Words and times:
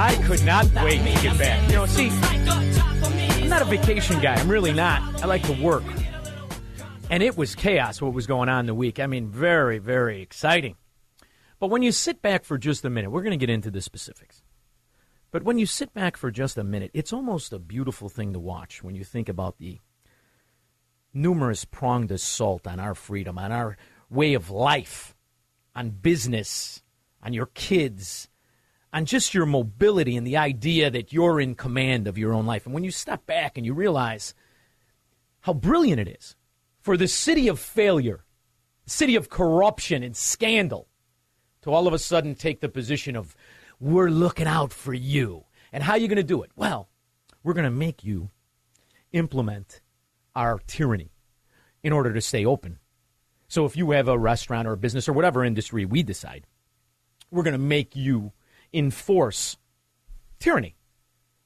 I 0.00 0.14
could 0.26 0.44
not 0.44 0.66
wait 0.84 0.98
to 0.98 1.22
get 1.22 1.38
back. 1.38 1.68
You 1.68 1.76
know, 1.76 1.86
see, 1.86 2.08
I'm 2.10 3.48
not 3.48 3.62
a 3.62 3.64
vacation 3.64 4.20
guy. 4.20 4.34
I'm 4.34 4.48
really 4.48 4.72
not. 4.72 5.22
I 5.22 5.26
like 5.26 5.42
to 5.44 5.62
work. 5.62 5.84
And 7.10 7.22
it 7.22 7.36
was 7.36 7.54
chaos 7.54 8.00
what 8.00 8.12
was 8.12 8.26
going 8.26 8.48
on 8.48 8.66
the 8.66 8.74
week. 8.74 9.00
I 9.00 9.06
mean, 9.06 9.28
very, 9.28 9.78
very 9.78 10.22
exciting. 10.22 10.76
But 11.58 11.68
when 11.68 11.82
you 11.82 11.90
sit 11.90 12.22
back 12.22 12.44
for 12.44 12.58
just 12.58 12.84
a 12.84 12.90
minute, 12.90 13.10
we're 13.10 13.22
going 13.22 13.38
to 13.38 13.44
get 13.44 13.50
into 13.52 13.70
the 13.70 13.80
specifics. 13.80 14.42
But 15.30 15.42
when 15.42 15.58
you 15.58 15.66
sit 15.66 15.92
back 15.92 16.16
for 16.16 16.30
just 16.30 16.56
a 16.56 16.64
minute, 16.64 16.90
it's 16.94 17.12
almost 17.12 17.52
a 17.52 17.58
beautiful 17.58 18.08
thing 18.08 18.32
to 18.32 18.38
watch 18.38 18.82
when 18.82 18.94
you 18.94 19.04
think 19.04 19.28
about 19.28 19.58
the 19.58 19.78
numerous 21.12 21.64
pronged 21.64 22.12
assault 22.12 22.66
on 22.66 22.78
our 22.78 22.94
freedom, 22.94 23.38
on 23.38 23.52
our 23.52 23.76
way 24.08 24.34
of 24.34 24.50
life, 24.50 25.14
on 25.78 25.90
business, 25.90 26.82
on 27.22 27.32
your 27.32 27.46
kids, 27.46 28.28
on 28.92 29.04
just 29.04 29.32
your 29.32 29.46
mobility 29.46 30.16
and 30.16 30.26
the 30.26 30.36
idea 30.36 30.90
that 30.90 31.12
you're 31.12 31.40
in 31.40 31.54
command 31.54 32.08
of 32.08 32.18
your 32.18 32.32
own 32.32 32.46
life. 32.46 32.64
And 32.66 32.74
when 32.74 32.82
you 32.82 32.90
step 32.90 33.26
back 33.26 33.56
and 33.56 33.64
you 33.64 33.72
realize 33.74 34.34
how 35.42 35.52
brilliant 35.54 36.00
it 36.00 36.08
is 36.18 36.34
for 36.80 36.96
the 36.96 37.06
city 37.06 37.46
of 37.46 37.60
failure, 37.60 38.24
city 38.86 39.14
of 39.14 39.28
corruption 39.28 40.02
and 40.02 40.16
scandal, 40.16 40.88
to 41.62 41.72
all 41.72 41.86
of 41.86 41.94
a 41.94 41.98
sudden 42.00 42.34
take 42.34 42.60
the 42.60 42.68
position 42.68 43.14
of, 43.14 43.36
we're 43.78 44.10
looking 44.10 44.48
out 44.48 44.72
for 44.72 44.92
you. 44.92 45.44
And 45.72 45.84
how 45.84 45.92
are 45.92 45.98
you 45.98 46.08
going 46.08 46.16
to 46.16 46.24
do 46.24 46.42
it? 46.42 46.50
Well, 46.56 46.88
we're 47.44 47.54
going 47.54 47.64
to 47.64 47.70
make 47.70 48.02
you 48.02 48.30
implement 49.12 49.80
our 50.34 50.58
tyranny 50.66 51.12
in 51.84 51.92
order 51.92 52.12
to 52.12 52.20
stay 52.20 52.44
open. 52.44 52.80
So 53.48 53.64
if 53.64 53.76
you 53.76 53.90
have 53.92 54.08
a 54.08 54.18
restaurant 54.18 54.68
or 54.68 54.72
a 54.72 54.76
business 54.76 55.08
or 55.08 55.12
whatever 55.12 55.44
industry 55.44 55.84
we 55.84 56.02
decide, 56.02 56.46
we're 57.30 57.42
going 57.42 57.52
to 57.52 57.58
make 57.58 57.96
you 57.96 58.32
enforce 58.72 59.56
tyranny. 60.38 60.76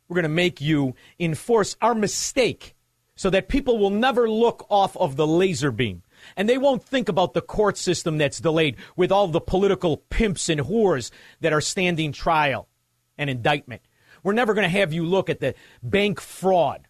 We're 0.08 0.17
going 0.17 0.25
to 0.25 0.28
make 0.28 0.61
you 0.61 0.95
enforce 1.19 1.77
our 1.80 1.95
mistake 1.95 2.74
so 3.14 3.30
that 3.30 3.48
people 3.48 3.79
will 3.79 3.90
never 3.90 4.29
look 4.29 4.67
off 4.68 4.96
of 4.96 5.17
the 5.17 5.27
laser 5.27 5.70
beam. 5.70 6.02
And 6.36 6.48
they 6.48 6.58
won't 6.58 6.83
think 6.83 7.08
about 7.08 7.35
the 7.35 7.40
court 7.40 7.77
system 7.77 8.19
that's 8.19 8.40
delayed 8.40 8.77
with 8.96 9.13
all 9.13 9.29
the 9.29 9.40
political 9.40 9.96
pimps 9.96 10.48
and 10.48 10.61
whores 10.61 11.11
that 11.40 11.52
are 11.52 11.61
standing 11.61 12.13
trial 12.13 12.69
and 13.17 13.30
indictment. 13.30 13.83
We're 14.23 14.33
never 14.33 14.55
going 14.55 14.64
to 14.64 14.79
have 14.79 14.92
you 14.92 15.05
look 15.05 15.30
at 15.30 15.40
the 15.40 15.55
bank 15.83 16.20
fraud, 16.20 16.89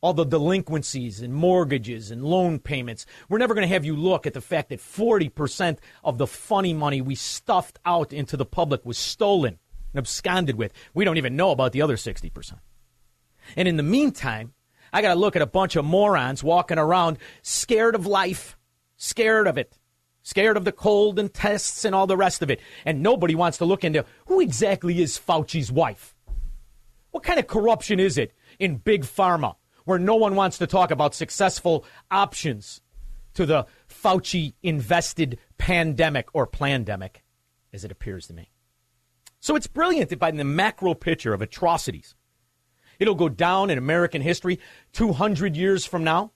all 0.00 0.14
the 0.14 0.24
delinquencies 0.24 1.20
and 1.20 1.34
mortgages 1.34 2.10
and 2.10 2.24
loan 2.24 2.58
payments. 2.58 3.04
We're 3.28 3.38
never 3.38 3.54
going 3.54 3.68
to 3.68 3.72
have 3.72 3.84
you 3.84 3.94
look 3.94 4.26
at 4.26 4.32
the 4.32 4.40
fact 4.40 4.70
that 4.70 4.80
40% 4.80 5.78
of 6.02 6.18
the 6.18 6.26
funny 6.26 6.72
money 6.72 7.00
we 7.00 7.14
stuffed 7.14 7.78
out 7.84 8.12
into 8.12 8.36
the 8.36 8.46
public 8.46 8.84
was 8.84 8.96
stolen 8.96 9.58
and 9.92 9.98
absconded 9.98 10.56
with. 10.56 10.72
We 10.94 11.04
don't 11.04 11.18
even 11.18 11.36
know 11.36 11.50
about 11.50 11.72
the 11.72 11.82
other 11.82 11.96
60%. 11.96 12.54
And 13.56 13.68
in 13.68 13.76
the 13.76 13.82
meantime, 13.82 14.54
I 14.92 15.02
got 15.02 15.14
to 15.14 15.20
look 15.20 15.36
at 15.36 15.42
a 15.42 15.46
bunch 15.46 15.76
of 15.76 15.84
morons 15.84 16.42
walking 16.42 16.78
around 16.78 17.18
scared 17.42 17.94
of 17.94 18.06
life, 18.06 18.56
scared 18.96 19.46
of 19.46 19.58
it, 19.58 19.76
scared 20.22 20.56
of 20.56 20.64
the 20.64 20.72
cold 20.72 21.18
and 21.18 21.32
tests 21.32 21.84
and 21.84 21.94
all 21.94 22.06
the 22.06 22.16
rest 22.16 22.42
of 22.42 22.50
it. 22.50 22.60
And 22.84 23.02
nobody 23.02 23.34
wants 23.34 23.58
to 23.58 23.64
look 23.64 23.84
into 23.84 24.04
who 24.26 24.40
exactly 24.40 25.02
is 25.02 25.18
Fauci's 25.18 25.70
wife. 25.70 26.14
What 27.10 27.22
kind 27.22 27.38
of 27.38 27.46
corruption 27.46 28.00
is 28.00 28.16
it 28.16 28.32
in 28.58 28.76
big 28.76 29.02
pharma 29.02 29.56
where 29.84 29.98
no 29.98 30.16
one 30.16 30.34
wants 30.34 30.58
to 30.58 30.66
talk 30.66 30.90
about 30.90 31.14
successful 31.14 31.84
options 32.10 32.80
to 33.34 33.46
the 33.46 33.66
Fauci 33.88 34.54
invested 34.62 35.38
pandemic 35.58 36.28
or 36.32 36.46
plandemic, 36.46 37.16
as 37.72 37.84
it 37.84 37.92
appears 37.92 38.26
to 38.26 38.34
me? 38.34 38.50
So 39.40 39.56
it's 39.56 39.66
brilliant 39.66 40.16
by 40.18 40.30
the 40.30 40.44
macro 40.44 40.94
picture 40.94 41.32
of 41.32 41.40
atrocities. 41.40 42.14
It'll 42.98 43.14
go 43.14 43.30
down 43.30 43.70
in 43.70 43.78
American 43.78 44.20
history 44.20 44.60
200 44.92 45.56
years 45.56 45.86
from 45.86 46.04
now 46.04 46.32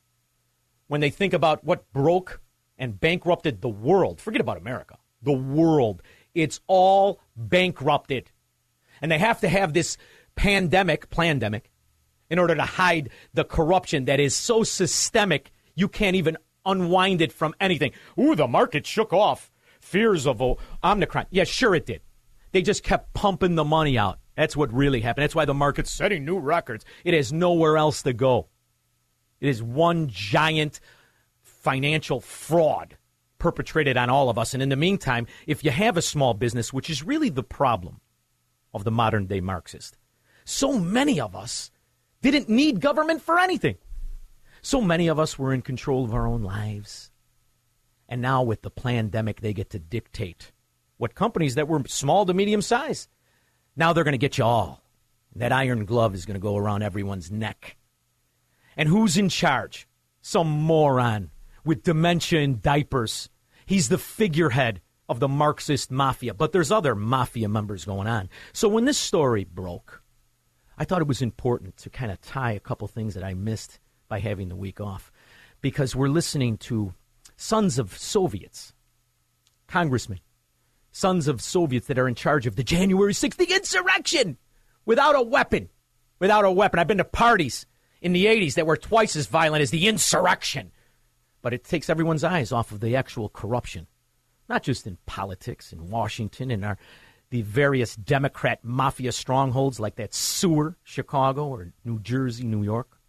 when 0.86 1.02
they 1.02 1.10
think 1.10 1.34
about 1.34 1.64
what 1.64 1.92
broke 1.92 2.40
and 2.78 2.98
bankrupted 2.98 3.60
the 3.60 3.68
world. 3.68 4.20
Forget 4.20 4.40
about 4.40 4.56
America, 4.56 4.98
the 5.22 5.32
world. 5.32 6.02
It's 6.34 6.60
all 6.66 7.20
bankrupted. 7.36 8.30
And 9.02 9.12
they 9.12 9.18
have 9.18 9.40
to 9.40 9.48
have 9.48 9.74
this 9.74 9.98
pandemic, 10.34 11.10
plandemic, 11.10 11.64
in 12.30 12.38
order 12.38 12.54
to 12.54 12.62
hide 12.62 13.10
the 13.32 13.44
corruption 13.44 14.06
that 14.06 14.20
is 14.20 14.34
so 14.34 14.62
systemic 14.62 15.50
you 15.74 15.88
can't 15.88 16.16
even 16.16 16.36
unwind 16.64 17.20
it 17.20 17.32
from 17.32 17.54
anything. 17.60 17.92
Ooh, 18.18 18.34
the 18.34 18.46
market 18.46 18.86
shook 18.86 19.12
off 19.12 19.50
fears 19.80 20.26
of 20.26 20.42
Omicron. 20.82 21.26
Yeah, 21.30 21.44
sure 21.44 21.74
it 21.74 21.86
did. 21.86 22.00
They 22.52 22.62
just 22.62 22.82
kept 22.82 23.12
pumping 23.14 23.56
the 23.56 23.64
money 23.64 23.98
out. 23.98 24.18
That's 24.36 24.56
what 24.56 24.72
really 24.72 25.00
happened. 25.00 25.24
That's 25.24 25.34
why 25.34 25.44
the 25.44 25.54
market's 25.54 25.90
setting 25.90 26.24
new 26.24 26.38
records. 26.38 26.84
It 27.04 27.14
has 27.14 27.32
nowhere 27.32 27.76
else 27.76 28.02
to 28.02 28.12
go. 28.12 28.48
It 29.40 29.48
is 29.48 29.62
one 29.62 30.08
giant 30.08 30.80
financial 31.42 32.20
fraud 32.20 32.96
perpetrated 33.38 33.96
on 33.96 34.10
all 34.10 34.30
of 34.30 34.38
us. 34.38 34.54
And 34.54 34.62
in 34.62 34.70
the 34.70 34.76
meantime, 34.76 35.26
if 35.46 35.64
you 35.64 35.70
have 35.70 35.96
a 35.96 36.02
small 36.02 36.34
business, 36.34 36.72
which 36.72 36.88
is 36.88 37.02
really 37.02 37.28
the 37.28 37.42
problem 37.42 38.00
of 38.72 38.84
the 38.84 38.90
modern 38.90 39.26
day 39.26 39.40
Marxist, 39.40 39.98
so 40.44 40.78
many 40.78 41.20
of 41.20 41.36
us 41.36 41.70
didn't 42.30 42.48
need 42.48 42.80
government 42.80 43.22
for 43.22 43.38
anything. 43.38 43.76
So 44.62 44.80
many 44.80 45.08
of 45.08 45.18
us 45.18 45.38
were 45.38 45.52
in 45.52 45.62
control 45.62 46.04
of 46.04 46.14
our 46.14 46.26
own 46.26 46.42
lives. 46.42 47.10
And 48.08 48.22
now 48.22 48.42
with 48.42 48.62
the 48.62 48.70
pandemic, 48.70 49.40
they 49.40 49.52
get 49.52 49.70
to 49.70 49.78
dictate 49.78 50.52
what 50.96 51.14
companies 51.14 51.56
that 51.56 51.68
were 51.68 51.82
small 51.86 52.24
to 52.26 52.34
medium 52.34 52.62
size. 52.62 53.08
Now 53.76 53.92
they're 53.92 54.04
going 54.04 54.12
to 54.12 54.18
get 54.18 54.38
you 54.38 54.44
all. 54.44 54.82
That 55.36 55.52
iron 55.52 55.84
glove 55.84 56.14
is 56.14 56.26
going 56.26 56.34
to 56.34 56.40
go 56.40 56.56
around 56.56 56.82
everyone's 56.82 57.30
neck. 57.30 57.76
And 58.76 58.88
who's 58.88 59.16
in 59.16 59.28
charge? 59.28 59.88
Some 60.22 60.48
moron 60.48 61.30
with 61.64 61.82
dementia 61.82 62.40
and 62.40 62.62
diapers. 62.62 63.28
He's 63.66 63.88
the 63.88 63.98
figurehead 63.98 64.80
of 65.08 65.20
the 65.20 65.28
Marxist 65.28 65.90
mafia, 65.90 66.34
but 66.34 66.52
there's 66.52 66.70
other 66.70 66.94
mafia 66.94 67.48
members 67.48 67.84
going 67.84 68.06
on. 68.06 68.30
So 68.52 68.68
when 68.68 68.84
this 68.84 68.98
story 68.98 69.44
broke, 69.44 70.02
I 70.78 70.84
thought 70.84 71.00
it 71.00 71.08
was 71.08 71.22
important 71.22 71.76
to 71.78 71.90
kind 71.90 72.10
of 72.10 72.20
tie 72.20 72.52
a 72.52 72.60
couple 72.60 72.88
things 72.88 73.14
that 73.14 73.24
I 73.24 73.34
missed 73.34 73.78
by 74.08 74.18
having 74.18 74.48
the 74.48 74.56
week 74.56 74.80
off 74.80 75.12
because 75.60 75.96
we're 75.96 76.08
listening 76.08 76.58
to 76.58 76.92
sons 77.36 77.78
of 77.78 77.96
Soviets, 77.96 78.72
congressmen, 79.66 80.20
sons 80.92 81.28
of 81.28 81.40
Soviets 81.40 81.86
that 81.86 81.98
are 81.98 82.08
in 82.08 82.14
charge 82.14 82.46
of 82.46 82.56
the 82.56 82.64
January 82.64 83.12
6th, 83.12 83.36
the 83.36 83.52
insurrection, 83.52 84.36
without 84.84 85.16
a 85.16 85.22
weapon. 85.22 85.68
Without 86.18 86.44
a 86.44 86.50
weapon. 86.50 86.78
I've 86.78 86.86
been 86.86 86.98
to 86.98 87.04
parties 87.04 87.66
in 88.00 88.12
the 88.12 88.26
80s 88.26 88.54
that 88.54 88.66
were 88.66 88.76
twice 88.76 89.16
as 89.16 89.26
violent 89.26 89.62
as 89.62 89.70
the 89.70 89.88
insurrection. 89.88 90.70
But 91.42 91.52
it 91.52 91.64
takes 91.64 91.90
everyone's 91.90 92.24
eyes 92.24 92.52
off 92.52 92.70
of 92.70 92.80
the 92.80 92.96
actual 92.96 93.28
corruption, 93.28 93.86
not 94.48 94.62
just 94.62 94.86
in 94.86 94.98
politics 95.06 95.72
in 95.72 95.90
Washington 95.90 96.50
and 96.50 96.64
our 96.64 96.78
the 97.34 97.42
various 97.42 97.96
Democrat 97.96 98.60
mafia 98.62 99.10
strongholds 99.10 99.80
like 99.80 99.96
that 99.96 100.14
sewer, 100.14 100.76
Chicago 100.84 101.48
or 101.48 101.72
New 101.84 101.98
Jersey, 101.98 102.44
New 102.44 102.62
York, 102.62 103.00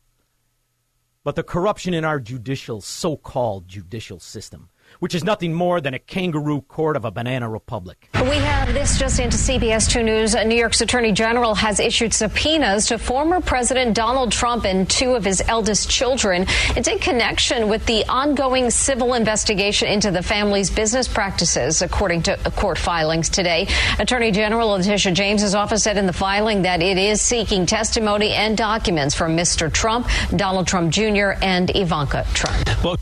but 1.24 1.36
the 1.36 1.44
corruption 1.44 1.94
in 1.94 2.04
our 2.04 2.20
judicial, 2.20 2.82
so 2.82 3.18
called 3.18 3.68
judicial 3.68 4.20
system 4.20 4.70
which 5.00 5.16
is 5.16 5.24
nothing 5.24 5.54
more 5.54 5.82
than 5.82 5.94
a 5.94 6.00
kangaroo 6.00 6.62
court 6.62 6.96
of 6.96 7.06
a 7.06 7.12
banana 7.12 7.50
republic. 7.50 8.10
We 8.14 8.38
have 8.38 8.74
this 8.74 8.98
just 8.98 9.20
into 9.20 9.38
CBS 9.38 9.90
2 9.90 10.04
News. 10.04 10.36
New 10.36 10.56
York's 10.56 10.82
Attorney 10.82 11.12
General 11.12 11.56
has 11.56 11.80
issued 11.80 12.14
subpoenas 12.14 12.88
to 12.88 12.98
former 12.98 13.42
President 13.42 13.96
Donald 13.96 14.32
Trump 14.32 14.66
and 14.66 14.90
two 14.90 15.14
of 15.14 15.24
his 15.24 15.42
eldest 15.48 15.90
children. 15.90 16.46
It's 16.76 16.88
in 16.88 17.00
connection 17.00 17.68
with 17.70 17.86
the 17.86 18.06
ongoing 18.06 18.70
civil 18.70 19.14
investigation 19.14 19.88
into 19.88 20.12
the 20.12 20.24
family's 20.24 20.70
business 20.70 21.08
practices, 21.08 21.82
according 21.82 22.24
to 22.24 22.38
court 22.56 22.78
filings 22.78 23.30
today. 23.30 23.68
Attorney 24.00 24.32
General 24.32 24.70
Letitia 24.70 25.12
James's 25.12 25.56
office 25.56 25.84
said 25.84 25.98
in 25.98 26.06
the 26.06 26.14
filing 26.14 26.64
that 26.64 26.82
it 26.82 26.98
is 26.98 27.22
seeking 27.22 27.66
testimony 27.66 28.32
and 28.32 28.58
documents 28.58 29.14
from 29.16 29.36
Mr. 29.36 29.72
Trump, 29.72 30.08
Donald 30.36 30.68
Trump 30.68 30.92
Jr., 30.92 31.34
and 31.42 31.76
Ivanka 31.76 32.26
Trump. 32.34 32.84
Well, 32.84 32.98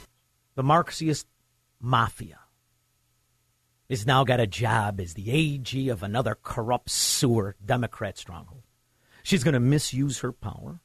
the 0.56 0.64
Marxist 0.64 1.28
mafia 1.84 2.40
has 3.90 4.08
now 4.08 4.24
got 4.24 4.40
a 4.40 4.48
job 4.48 5.00
as 5.00 5.14
the 5.14 5.30
AG 5.30 5.90
of 5.90 6.02
another 6.02 6.38
corrupt 6.42 6.90
sewer 6.90 7.56
Democrat 7.64 8.18
stronghold. 8.18 8.64
She's 9.22 9.44
going 9.44 9.54
to 9.54 9.60
misuse 9.60 10.20
her 10.20 10.32
power 10.32 10.80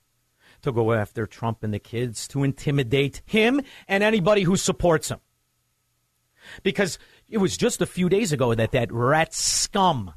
to 0.63 0.73
go 0.73 0.93
after 0.93 1.27
Trump 1.27 1.63
and 1.63 1.73
the 1.73 1.79
kids, 1.79 2.27
to 2.29 2.43
intimidate 2.43 3.23
him 3.25 3.61
and 3.87 4.03
anybody 4.03 4.43
who 4.43 4.57
supports 4.57 5.09
him. 5.09 5.21
Because 6.63 6.99
it 7.29 7.39
was 7.39 7.57
just 7.57 7.81
a 7.81 7.87
few 7.87 8.09
days 8.09 8.33
ago 8.33 8.55
that 8.55 8.73
that 8.73 8.93
rat 8.93 9.33
scum, 9.33 10.13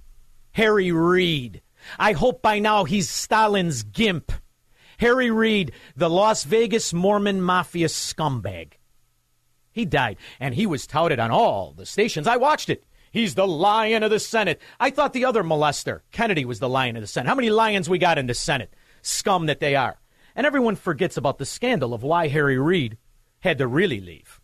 Harry 0.54 0.92
Reid, 0.92 1.62
I 2.00 2.14
hope 2.14 2.42
by 2.42 2.60
now 2.60 2.84
he's 2.84 3.10
Stalin's 3.10 3.84
gimp. 3.84 4.32
Harry 4.98 5.32
Reid, 5.32 5.72
the 5.96 6.10
Las 6.10 6.44
Vegas 6.44 6.94
Mormon 6.94 7.42
mafia 7.42 7.88
scumbag. 7.88 8.74
He 9.72 9.86
died, 9.86 10.18
and 10.40 10.56
he 10.56 10.66
was 10.66 10.86
touted 10.86 11.20
on 11.20 11.32
all 11.32 11.74
the 11.74 11.86
stations. 11.86 12.28
I 12.28 12.38
watched 12.38 12.70
it. 12.70 12.84
He's 13.12 13.36
the 13.36 13.48
lion 13.48 14.04
of 14.04 14.12
the 14.12 14.20
Senate. 14.20 14.62
I 14.80 14.90
thought 14.90 15.14
the 15.14 15.26
other 15.26 15.44
molester, 15.44 16.02
Kennedy, 16.12 16.46
was 16.46 16.60
the 16.60 16.70
lion 16.70 16.96
of 16.96 17.02
the 17.02 17.08
Senate. 17.08 17.28
How 17.28 17.36
many 17.36 17.50
lions 17.50 17.90
we 17.90 17.98
got 17.98 18.18
in 18.18 18.28
the 18.28 18.34
Senate? 18.34 18.74
Scum 19.02 19.48
that 19.48 19.60
they 19.60 19.76
are. 19.76 20.00
And 20.36 20.48
everyone 20.48 20.78
forgets 20.78 21.18
about 21.18 21.38
the 21.38 21.46
scandal 21.46 21.94
of 21.94 22.04
why 22.04 22.30
Harry 22.30 22.58
Reid 22.58 22.98
had 23.42 23.58
to 23.58 23.68
really 23.68 24.00
leave. 24.00 24.40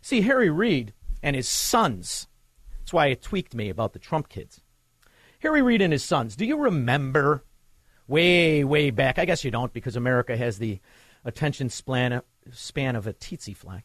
See, 0.00 0.20
Harry 0.20 0.50
Reid 0.50 0.94
and 1.22 1.34
his 1.34 1.48
sons, 1.48 2.28
that's 2.78 2.92
why 2.92 3.06
it 3.06 3.22
tweaked 3.22 3.54
me 3.54 3.68
about 3.68 3.92
the 3.92 3.98
Trump 3.98 4.28
kids. 4.28 4.60
Harry 5.40 5.62
Reid 5.62 5.82
and 5.82 5.92
his 5.92 6.04
sons, 6.04 6.36
do 6.36 6.44
you 6.44 6.56
remember 6.56 7.44
way, 8.06 8.62
way 8.62 8.90
back? 8.90 9.18
I 9.18 9.24
guess 9.24 9.44
you 9.44 9.50
don't 9.50 9.72
because 9.72 9.96
America 9.96 10.36
has 10.36 10.58
the 10.58 10.80
attention 11.24 11.70
span, 11.70 12.22
span 12.52 12.94
of 12.94 13.08
a 13.08 13.12
tsetse 13.12 13.56
fly. 13.56 13.82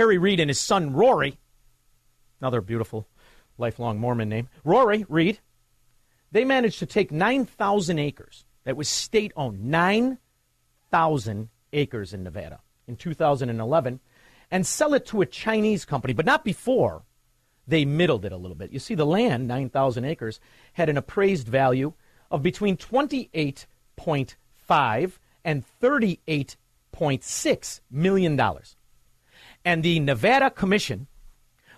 Harry 0.00 0.16
Reid 0.16 0.40
and 0.40 0.48
his 0.48 0.58
son 0.58 0.94
Rory, 0.94 1.36
another 2.40 2.62
beautiful 2.62 3.06
lifelong 3.58 3.98
Mormon 3.98 4.30
name, 4.30 4.48
Rory 4.64 5.04
Reid, 5.10 5.40
they 6.32 6.42
managed 6.42 6.78
to 6.78 6.86
take 6.86 7.12
9,000 7.12 7.98
acres 7.98 8.46
that 8.64 8.78
was 8.78 8.88
state 8.88 9.30
owned, 9.36 9.62
9,000 9.62 11.50
acres 11.74 12.14
in 12.14 12.22
Nevada 12.22 12.60
in 12.88 12.96
2011, 12.96 14.00
and 14.50 14.66
sell 14.66 14.94
it 14.94 15.04
to 15.04 15.20
a 15.20 15.26
Chinese 15.26 15.84
company, 15.84 16.14
but 16.14 16.24
not 16.24 16.44
before 16.44 17.02
they 17.68 17.84
middled 17.84 18.24
it 18.24 18.32
a 18.32 18.38
little 18.38 18.56
bit. 18.56 18.72
You 18.72 18.78
see, 18.78 18.94
the 18.94 19.04
land, 19.04 19.46
9,000 19.46 20.06
acres, 20.06 20.40
had 20.72 20.88
an 20.88 20.96
appraised 20.96 21.46
value 21.46 21.92
of 22.30 22.42
between 22.42 22.78
28.5 22.78 25.12
and 25.44 25.62
38.6 25.82 27.80
million 27.90 28.36
dollars 28.36 28.76
and 29.64 29.82
the 29.82 30.00
Nevada 30.00 30.50
Commission 30.50 31.06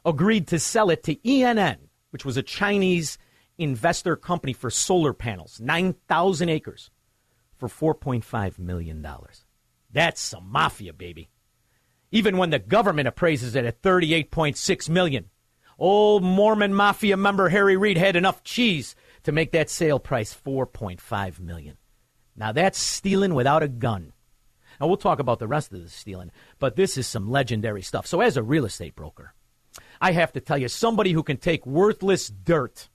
agreed 0.04 0.46
to 0.48 0.58
sell 0.58 0.90
it 0.90 1.02
to 1.04 1.16
ENN, 1.16 1.78
which 2.10 2.24
was 2.24 2.36
a 2.36 2.42
Chinese 2.42 3.18
investor 3.58 4.16
company 4.16 4.52
for 4.52 4.70
solar 4.70 5.12
panels, 5.12 5.60
9,000 5.60 6.48
acres, 6.48 6.90
for 7.56 7.68
$4.5 7.94 8.58
million. 8.58 9.06
That's 9.92 10.20
some 10.20 10.50
mafia, 10.50 10.92
baby. 10.92 11.28
Even 12.10 12.36
when 12.36 12.50
the 12.50 12.58
government 12.58 13.08
appraises 13.08 13.54
it 13.54 13.64
at 13.64 13.82
38.6 13.82 14.88
million, 14.88 15.30
old 15.78 16.22
Mormon 16.22 16.74
mafia 16.74 17.16
member 17.16 17.48
Harry 17.48 17.76
Reid 17.76 17.96
had 17.96 18.16
enough 18.16 18.42
cheese 18.42 18.94
to 19.22 19.32
make 19.32 19.52
that 19.52 19.70
sale 19.70 19.98
price 19.98 20.34
4.5 20.34 21.40
million. 21.40 21.76
Now 22.36 22.52
that's 22.52 22.78
stealing 22.78 23.34
without 23.34 23.62
a 23.62 23.68
gun. 23.68 24.11
Now, 24.82 24.88
we'll 24.88 24.96
talk 24.96 25.20
about 25.20 25.38
the 25.38 25.46
rest 25.46 25.72
of 25.72 25.80
the 25.80 25.88
stealing, 25.88 26.32
but 26.58 26.74
this 26.74 26.98
is 26.98 27.06
some 27.06 27.30
legendary 27.30 27.82
stuff. 27.82 28.04
So, 28.04 28.20
as 28.20 28.36
a 28.36 28.42
real 28.42 28.64
estate 28.64 28.96
broker, 28.96 29.32
I 30.00 30.10
have 30.10 30.32
to 30.32 30.40
tell 30.40 30.58
you 30.58 30.66
somebody 30.66 31.12
who 31.12 31.22
can 31.22 31.36
take 31.36 31.64
worthless 31.64 32.26
dirt, 32.26 32.88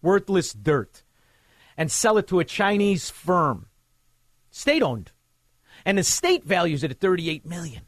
worthless 0.00 0.54
dirt, 0.54 1.02
and 1.76 1.92
sell 1.92 2.16
it 2.16 2.26
to 2.28 2.40
a 2.40 2.44
Chinese 2.44 3.10
firm, 3.10 3.66
state 4.50 4.82
owned, 4.82 5.12
and 5.84 5.98
the 5.98 6.02
state 6.02 6.44
values 6.44 6.82
it 6.82 6.90
at 6.90 7.00
38 7.00 7.44
million. 7.44 7.82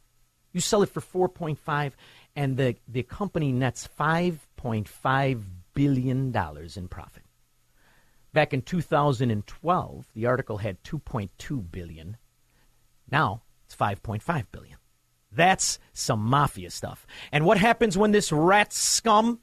You 0.51 0.61
sell 0.61 0.83
it 0.83 0.89
for 0.89 1.01
4.5, 1.01 1.93
and 2.35 2.55
the, 2.55 2.75
the 2.87 3.01
company 3.01 3.51
nets 3.51 3.89
5.5 3.99 5.43
billion 5.73 6.31
dollars 6.31 6.77
in 6.77 6.87
profit. 6.87 7.23
Back 8.31 8.53
in 8.53 8.61
2012, 8.61 10.05
the 10.13 10.27
article 10.27 10.57
had 10.57 10.83
2.2 10.83 11.71
billion. 11.71 12.17
Now 13.11 13.43
it's 13.65 13.75
5.5 13.75 14.45
billion. 14.51 14.77
That's 15.31 15.79
some 15.93 16.19
mafia 16.19 16.69
stuff. 16.71 17.05
And 17.31 17.45
what 17.45 17.57
happens 17.57 17.97
when 17.97 18.11
this 18.11 18.31
rat 18.31 18.73
scum 18.73 19.39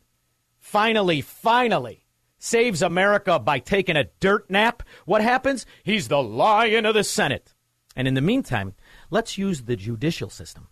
finally, 0.58 1.20
finally 1.20 2.04
saves 2.38 2.82
America 2.82 3.38
by 3.38 3.58
taking 3.58 3.96
a 3.96 4.08
dirt 4.20 4.50
nap? 4.50 4.82
What 5.06 5.22
happens? 5.22 5.66
He's 5.82 6.08
the 6.08 6.22
lion 6.22 6.86
of 6.86 6.94
the 6.94 7.04
Senate. 7.04 7.54
And 7.96 8.06
in 8.06 8.14
the 8.14 8.20
meantime, 8.20 8.74
let's 9.10 9.38
use 9.38 9.62
the 9.62 9.76
judicial 9.76 10.30
system 10.30 10.68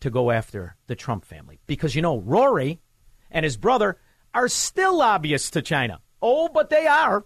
to 0.00 0.10
go 0.10 0.30
after 0.30 0.76
the 0.88 0.96
Trump 0.96 1.24
family. 1.24 1.60
Because, 1.66 1.94
you 1.94 2.02
know, 2.02 2.18
Rory 2.18 2.80
and 3.30 3.44
his 3.44 3.56
brother 3.56 3.98
are 4.34 4.48
still 4.48 4.98
lobbyists 4.98 5.50
to 5.52 5.62
China. 5.62 6.00
Oh, 6.20 6.48
but 6.48 6.70
they 6.70 6.86
are. 6.86 7.24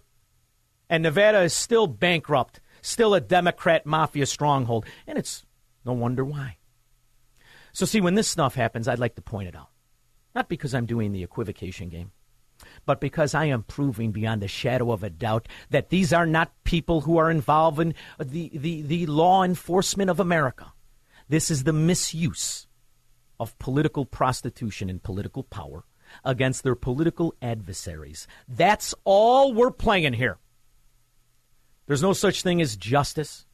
And 0.89 1.03
Nevada 1.03 1.41
is 1.41 1.55
still 1.55 1.87
bankrupt 1.87 2.61
still 2.83 3.15
a 3.15 3.21
Democrat 3.21 3.87
mafia 3.87 4.27
stronghold. 4.27 4.87
And 5.07 5.19
it's 5.19 5.45
no 5.85 5.93
wonder 5.93 6.25
why. 6.25 6.59
So, 7.73 7.87
see, 7.87 8.01
when 8.01 8.15
this 8.15 8.29
stuff 8.29 8.55
happens, 8.55 8.89
I'd 8.89 8.99
like 8.99 9.15
to 9.15 9.23
point 9.23 9.49
it 9.49 9.57
out. 9.57 9.69
Not 10.35 10.49
because 10.49 10.75
I'm 10.75 10.87
doing 10.87 11.13
the 11.13 11.23
equivocation 11.23 11.89
game, 11.89 12.13
but 12.87 13.01
because 13.01 13.35
I 13.35 13.47
am 13.47 13.63
proving 13.63 14.13
beyond 14.13 14.43
a 14.43 14.49
shadow 14.49 14.93
of 14.93 15.03
a 15.03 15.11
doubt 15.11 15.49
that 15.71 15.91
these 15.91 16.13
are 16.13 16.27
not 16.27 16.53
people 16.65 17.03
who 17.03 17.17
are 17.17 17.31
involved 17.31 17.81
in 17.81 17.95
the, 18.19 18.51
the, 18.55 18.83
the 18.83 19.07
law 19.07 19.43
enforcement 19.43 20.11
of 20.11 20.21
America. 20.21 20.73
This 21.29 21.51
is 21.51 21.65
the 21.65 21.73
misuse 21.73 22.67
of 23.39 23.59
political 23.59 24.05
prostitution 24.05 24.91
and 24.91 25.03
political 25.03 25.43
power 25.43 25.85
against 26.25 26.63
their 26.63 26.75
political 26.75 27.35
adversaries. 27.41 28.27
That's 28.49 28.95
all 29.05 29.55
we're 29.55 29.71
playing 29.71 30.15
here. 30.15 30.39
There's 31.91 32.03
no 32.03 32.13
such 32.13 32.43
thing 32.43 32.63
as 32.63 32.77
justice. 32.77 33.47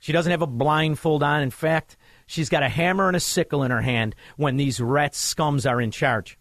She 0.00 0.10
doesn't 0.10 0.32
have 0.32 0.42
a 0.42 0.46
blindfold 0.48 1.22
on. 1.22 1.40
In 1.40 1.52
fact, 1.52 1.96
she's 2.26 2.48
got 2.48 2.64
a 2.64 2.68
hammer 2.68 3.06
and 3.06 3.16
a 3.16 3.20
sickle 3.20 3.62
in 3.62 3.70
her 3.70 3.80
hand 3.80 4.16
when 4.36 4.56
these 4.56 4.80
rat 4.80 5.12
scums 5.12 5.70
are 5.70 5.80
in 5.80 5.92
charge. 5.92 6.36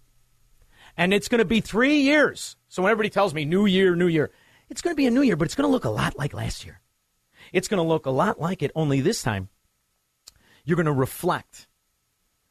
And 0.97 1.13
it's 1.13 1.27
going 1.27 1.37
to 1.37 1.45
be 1.45 1.61
three 1.61 1.97
years. 1.97 2.57
So 2.67 2.81
when 2.81 2.91
everybody 2.91 3.11
tells 3.11 3.35
me 3.35 3.45
new 3.45 3.67
year, 3.67 3.95
new 3.95 4.07
year, 4.07 4.31
it's 4.71 4.81
going 4.81 4.95
to 4.95 4.97
be 4.97 5.05
a 5.05 5.11
new 5.11 5.21
year, 5.21 5.35
but 5.35 5.45
it's 5.45 5.53
going 5.53 5.67
to 5.67 5.71
look 5.71 5.85
a 5.85 5.91
lot 5.91 6.17
like 6.17 6.33
last 6.33 6.65
year. 6.65 6.81
It's 7.51 7.67
going 7.67 7.77
to 7.77 7.87
look 7.87 8.07
a 8.07 8.09
lot 8.09 8.41
like 8.41 8.63
it, 8.63 8.71
only 8.73 8.99
this 8.99 9.21
time 9.21 9.49
you're 10.65 10.77
going 10.77 10.87
to 10.87 10.91
reflect 10.91 11.67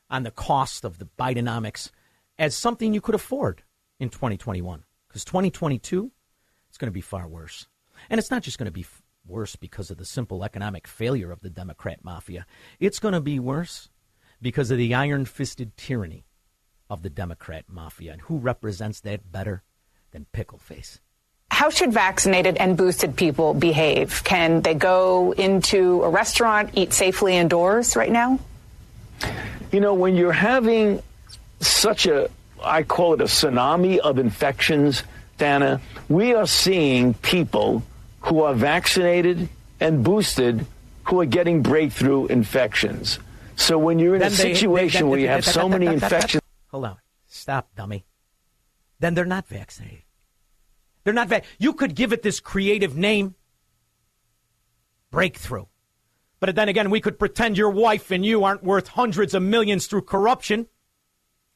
on 0.09 0.23
the 0.23 0.31
cost 0.31 0.85
of 0.85 0.99
the 0.99 1.09
Bidenomics 1.19 1.91
as 2.39 2.57
something 2.57 2.95
you 2.95 3.01
could 3.01 3.17
afford 3.17 3.65
in 3.99 4.09
2021. 4.09 4.85
Because 5.09 5.25
2022, 5.25 6.13
it's 6.69 6.79
going 6.79 6.87
to 6.87 6.93
be 6.93 7.01
far 7.01 7.27
worse. 7.27 7.67
And 8.13 8.19
it's 8.19 8.31
not 8.31 8.43
just 8.43 8.59
going 8.59 8.67
to 8.67 8.71
be 8.71 8.83
f- 8.83 9.01
worse 9.27 9.57
because 9.57 9.91
of 9.91 9.97
the 9.97 10.05
simple 10.05 10.45
economic 10.45 10.87
failure 10.87 11.33
of 11.33 11.41
the 11.41 11.49
Democrat 11.49 12.05
mafia. 12.05 12.45
It's 12.79 12.99
going 12.99 13.15
to 13.15 13.23
be 13.23 13.41
worse 13.41 13.89
because 14.43 14.71
of 14.71 14.77
the 14.77 14.93
iron 14.93 15.25
fisted 15.25 15.79
tyranny 15.79 16.27
of 16.91 17.03
the 17.03 17.09
Democrat 17.09 17.65
mafia. 17.69 18.13
And 18.13 18.21
who 18.21 18.37
represents 18.37 19.01
that 19.01 19.33
better 19.33 19.63
than 20.11 20.27
Pickleface? 20.35 20.99
How 21.51 21.71
should 21.71 21.95
vaccinated 21.95 22.59
and 22.59 22.77
boosted 22.77 23.17
people 23.17 23.55
behave? 23.55 24.23
Can 24.25 24.61
they 24.61 24.75
go 24.75 25.33
into 25.33 26.03
a 26.03 26.11
restaurant, 26.11 26.69
eat 26.75 26.93
safely 26.93 27.35
indoors 27.35 27.97
right 27.97 28.13
now? 28.13 28.39
You 29.71 29.81
know, 29.81 29.95
when 29.95 30.17
you're 30.17 30.33
having 30.33 31.03
such 31.61 32.05
a, 32.05 32.29
I 32.63 32.83
call 32.83 33.15
it 33.15 33.23
a 33.23 33.25
tsunami 33.25 33.97
of 33.97 34.19
infections, 34.19 35.03
Dana, 35.39 35.81
we 36.11 36.35
are 36.35 36.47
seeing 36.47 37.15
people 37.15 37.83
who 38.23 38.43
are 38.43 38.55
vaccinated 38.55 39.49
and 39.81 40.05
boosted 40.05 40.67
who 41.05 41.21
are 41.21 41.27
getting 41.27 41.63
breakthrough 41.63 42.27
infections. 42.27 43.19
So 43.57 43.77
when 43.79 43.99
you're 43.99 44.15
in 44.15 44.21
Then 44.21 44.33
a 44.33 44.35
they- 44.35 44.55
situation 44.55 45.03
they- 45.07 45.11
where 45.11 45.19
you 45.21 45.29
have 45.29 45.45
so 45.45 45.69
many 45.69 45.87
infections, 45.99 46.43
Hold 46.69 46.85
on. 46.87 46.97
Stop, 47.27 47.69
dummy. 47.77 48.05
Then 48.99 49.15
they're 49.15 49.25
not 49.27 49.47
vaccinated. 49.49 50.03
They're 51.05 51.13
not 51.13 51.29
vac. 51.29 51.45
You 51.59 51.73
could 51.75 51.95
give 51.95 52.13
it 52.13 52.23
this 52.23 52.39
creative 52.41 52.97
name, 52.97 53.35
breakthrough. 55.11 55.65
But 56.41 56.55
then 56.55 56.69
again, 56.69 56.91
we 56.91 57.01
could 57.01 57.19
pretend 57.19 57.57
your 57.59 57.71
wife 57.71 58.11
and 58.11 58.25
you 58.25 58.45
aren't 58.45 58.65
worth 58.65 58.89
hundreds 58.89 59.35
of 59.35 59.43
millions 59.43 59.87
through 59.87 60.03
corruption 60.03 60.67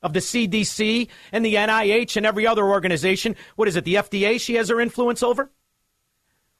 of 0.02 0.12
the 0.12 0.20
CDC 0.20 1.08
and 1.32 1.44
the 1.44 1.54
NIH 1.54 2.16
and 2.16 2.26
every 2.26 2.46
other 2.46 2.64
organization. 2.64 3.34
What 3.56 3.68
is 3.68 3.76
it, 3.76 3.84
the 3.84 3.94
FDA 3.94 4.38
she 4.40 4.54
has 4.54 4.68
her 4.68 4.80
influence 4.80 5.22
over? 5.22 5.50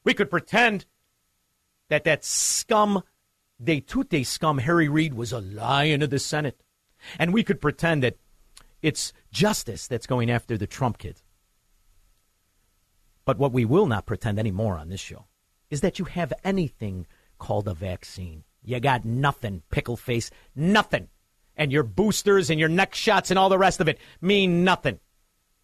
We 0.07 0.13
could 0.13 0.29
pretend 0.29 0.85
that 1.89 2.05
that 2.05 2.23
scum, 2.23 3.03
de 3.61 3.81
tutte 3.81 4.25
scum, 4.25 4.59
Harry 4.59 4.87
Reid 4.87 5.13
was 5.13 5.33
a 5.33 5.41
lion 5.41 6.01
of 6.01 6.11
the 6.11 6.17
Senate. 6.17 6.63
And 7.19 7.33
we 7.33 7.43
could 7.43 7.59
pretend 7.59 8.03
that 8.03 8.15
it's 8.81 9.11
justice 9.33 9.85
that's 9.85 10.07
going 10.07 10.31
after 10.31 10.57
the 10.57 10.65
Trump 10.65 10.97
kids. 10.97 11.25
But 13.25 13.37
what 13.37 13.51
we 13.51 13.65
will 13.65 13.85
not 13.85 14.05
pretend 14.05 14.39
anymore 14.39 14.77
on 14.77 14.87
this 14.87 15.01
show 15.01 15.25
is 15.69 15.81
that 15.81 15.99
you 15.99 16.05
have 16.05 16.31
anything 16.41 17.05
called 17.37 17.67
a 17.67 17.73
vaccine. 17.73 18.45
You 18.63 18.79
got 18.79 19.03
nothing, 19.03 19.61
pickle 19.71 19.97
face, 19.97 20.31
nothing. 20.55 21.09
And 21.57 21.69
your 21.69 21.83
boosters 21.83 22.49
and 22.49 22.61
your 22.61 22.69
neck 22.69 22.95
shots 22.95 23.29
and 23.29 23.37
all 23.37 23.49
the 23.49 23.57
rest 23.57 23.81
of 23.81 23.89
it 23.89 23.99
mean 24.21 24.63
nothing. 24.63 25.01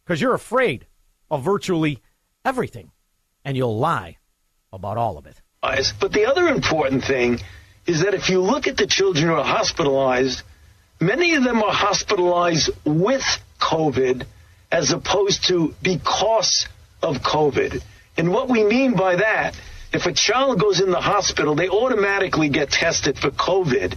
Because 0.03 0.19
you're 0.19 0.33
afraid 0.33 0.85
of 1.31 1.43
virtually 1.43 1.99
everything. 2.43 2.91
And 3.45 3.55
you'll 3.55 3.79
lie 3.79 4.17
about 4.73 4.97
all 4.97 5.17
of 5.17 5.25
it. 5.25 5.39
But 5.61 6.11
the 6.11 6.25
other 6.25 6.47
important 6.49 7.05
thing 7.05 7.39
is 7.85 8.01
that 8.01 8.13
if 8.13 8.29
you 8.29 8.41
look 8.41 8.67
at 8.67 8.75
the 8.75 8.87
children 8.87 9.27
who 9.27 9.33
are 9.33 9.43
hospitalized, 9.43 10.41
many 10.99 11.35
of 11.35 11.43
them 11.43 11.63
are 11.63 11.71
hospitalized 11.71 12.69
with 12.83 13.23
COVID 13.61 14.25
as 14.71 14.91
opposed 14.91 15.45
to 15.45 15.73
because 15.81 16.67
of 17.01 17.17
COVID. 17.17 17.81
And 18.17 18.31
what 18.31 18.49
we 18.49 18.63
mean 18.63 18.95
by 18.95 19.17
that, 19.17 19.55
if 19.93 20.05
a 20.05 20.13
child 20.13 20.59
goes 20.59 20.81
in 20.81 20.89
the 20.89 21.01
hospital, 21.01 21.55
they 21.55 21.69
automatically 21.69 22.49
get 22.49 22.71
tested 22.71 23.17
for 23.17 23.29
COVID 23.29 23.95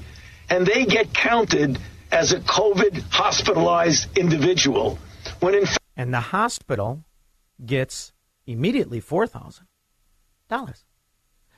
and 0.50 0.66
they 0.66 0.84
get 0.84 1.14
counted 1.14 1.78
as 2.12 2.32
a 2.32 2.40
COVID 2.40 3.02
hospitalized 3.10 4.16
individual. 4.16 4.98
When 5.40 5.54
in 5.54 5.66
fact, 5.66 5.80
And 5.96 6.12
the 6.12 6.20
hospital 6.20 7.04
gets 7.64 8.12
immediately 8.46 9.00
$4,000. 9.00 9.62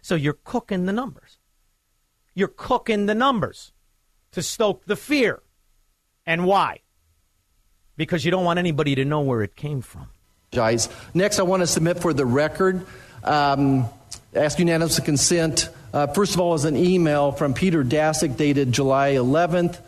So 0.03 0.15
you're 0.15 0.39
cooking 0.45 0.87
the 0.87 0.93
numbers. 0.93 1.39
You're 2.35 2.49
cooking 2.49 3.07
the 3.07 3.15
numbers 3.15 3.73
to 4.33 4.43
stoke 4.43 4.85
the 4.87 4.97
fear. 4.97 5.43
And 6.27 6.45
why? 6.45 6.81
Because 7.97 8.25
you 8.25 8.31
don't 8.31 8.45
want 8.45 8.59
anybody 8.59 8.95
to 8.95 9.05
know 9.05 9.21
where 9.21 9.43
it 9.43 9.57
came 9.57 9.81
from. 9.81 10.09
Next, 11.15 11.39
I 11.39 11.43
want 11.43 11.63
to 11.63 11.67
submit 11.67 12.01
for 12.01 12.13
the 12.13 12.25
record, 12.25 12.87
um, 13.25 13.87
ask 14.35 14.59
unanimous 14.59 14.99
consent. 15.01 15.69
Uh, 15.93 16.07
first 16.07 16.35
of 16.35 16.41
all, 16.41 16.55
is 16.55 16.65
an 16.65 16.77
email 16.77 17.33
from 17.33 17.55
Peter 17.55 17.83
Daszak 17.83 18.37
dated 18.37 18.73
July 18.73 19.13
11th, 19.13 19.79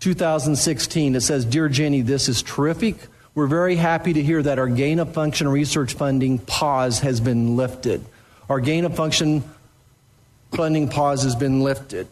2016. 0.00 1.16
It 1.16 1.20
says, 1.20 1.44
Dear 1.44 1.68
Jenny, 1.68 2.02
this 2.02 2.28
is 2.28 2.42
terrific. 2.42 2.96
We're 3.34 3.46
very 3.46 3.76
happy 3.76 4.12
to 4.12 4.22
hear 4.22 4.42
that 4.42 4.58
our 4.58 4.68
gain 4.68 5.00
of 5.00 5.12
function 5.12 5.48
research 5.48 5.94
funding 5.94 6.38
pause 6.38 7.00
has 7.00 7.20
been 7.20 7.56
lifted. 7.56 8.04
Our 8.48 8.60
gain 8.60 8.84
of 8.84 8.94
function 8.94 9.42
funding 10.52 10.88
pause 10.88 11.24
has 11.24 11.34
been 11.34 11.62
lifted 11.62 12.06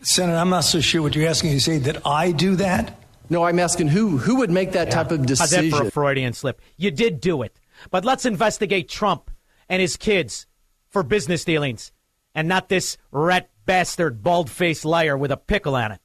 Senator, 0.00 0.36
I'm 0.36 0.50
not 0.50 0.64
so 0.64 0.80
sure 0.80 1.00
what 1.02 1.14
you're 1.14 1.28
asking. 1.28 1.52
You 1.52 1.60
say 1.60 1.78
that 1.78 2.04
I 2.06 2.32
do 2.32 2.56
that? 2.56 2.98
No, 3.30 3.44
I'm 3.44 3.60
asking 3.60 3.88
who 3.88 4.18
who 4.18 4.36
would 4.36 4.50
make 4.50 4.72
that 4.72 4.90
type 4.90 5.10
of 5.10 5.20
How's 5.20 5.50
that 5.50 5.56
for 5.56 5.62
decision? 5.62 5.86
a 5.86 5.90
Freudian 5.90 6.32
slip? 6.32 6.60
You 6.76 6.90
did 6.90 7.20
do 7.20 7.42
it. 7.42 7.58
But 7.90 8.04
let's 8.04 8.26
investigate 8.26 8.88
Trump 8.88 9.30
and 9.68 9.80
his 9.80 9.96
kids 9.96 10.46
for 10.88 11.02
business 11.02 11.44
dealings 11.44 11.92
and 12.34 12.48
not 12.48 12.68
this 12.68 12.98
rat 13.10 13.48
bastard 13.64 14.22
bald 14.22 14.50
faced 14.50 14.84
liar 14.84 15.16
with 15.16 15.30
a 15.30 15.36
pickle 15.36 15.76
on 15.76 15.92
it. 15.92 16.00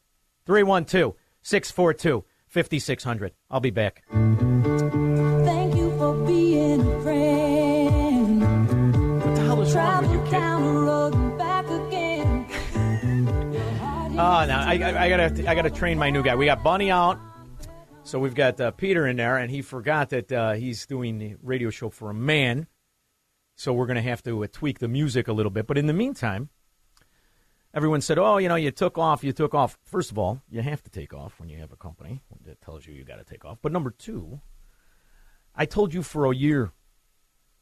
312 0.46 1.16
642 1.48 2.26
5600. 2.48 3.32
I'll 3.50 3.62
be 3.62 3.70
back. 3.70 4.04
Thank 4.12 5.76
you 5.78 5.98
for 5.98 6.14
being 6.26 6.82
a 6.82 7.02
friend. 7.02 8.42
What 9.24 9.34
the 9.34 9.42
hell 9.44 9.62
is 9.62 9.74
wrong 9.74 10.02
with 10.02 10.12
you, 10.12 10.22
kid? 10.24 10.32
down 10.32 10.62
the 10.62 10.82
road 10.82 11.14
and 11.16 11.38
back 11.38 11.66
again. 11.70 12.46
Oh, 14.20 14.46
no, 14.48 14.56
I, 14.56 14.80
I, 14.84 15.04
I 15.04 15.10
gotta, 15.10 15.48
I 15.48 15.54
gotta 15.54 15.70
train 15.70 16.00
my 16.00 16.10
new 16.10 16.24
guy. 16.24 16.34
We 16.36 16.48
got 16.48 16.64
Bunny 16.64 16.90
out, 16.90 17.20
so 18.04 18.18
we've 18.18 18.34
got 18.34 18.60
uh, 18.60 18.72
Peter 18.72 19.06
in 19.06 19.16
there, 19.16 19.38
and 19.38 19.52
he 19.52 19.62
forgot 19.62 20.10
that 20.10 20.32
uh, 20.32 20.54
he's 20.54 20.88
doing 20.88 21.20
the 21.20 21.36
radio 21.44 21.70
show 21.70 21.92
for 21.92 22.10
a 22.10 22.16
man. 22.16 22.66
So 23.56 23.74
we're 23.74 23.86
gonna 23.86 24.02
have 24.02 24.24
to 24.24 24.44
uh, 24.44 24.48
tweak 24.52 24.80
the 24.80 24.88
music 24.88 25.28
a 25.28 25.34
little 25.34 25.52
bit. 25.52 25.68
But 25.68 25.78
in 25.78 25.86
the 25.86 25.94
meantime, 25.94 26.50
everyone 27.78 28.02
said, 28.02 28.18
"Oh, 28.18 28.38
you 28.38 28.50
know, 28.50 28.56
you 28.56 28.72
took 28.72 28.98
off, 28.98 29.24
you 29.24 29.32
took 29.32 29.54
off." 29.54 29.78
First 29.84 30.10
of 30.10 30.18
all, 30.18 30.42
you 30.50 30.62
have 30.62 30.82
to 30.82 30.90
take 30.90 31.14
off 31.14 31.40
when 31.40 31.48
you 31.48 31.60
have 31.60 31.72
a 31.72 31.78
company 31.78 32.24
that 32.44 32.60
tells 32.60 32.88
you 32.88 32.94
you 32.94 33.06
got 33.06 33.20
to 33.20 33.24
take 33.24 33.46
off. 33.46 33.60
But 33.62 33.72
number 33.72 33.92
two, 33.92 34.42
I 35.56 35.66
told 35.66 35.94
you 35.94 36.02
for 36.02 36.26
a 36.26 36.36
year 36.36 36.72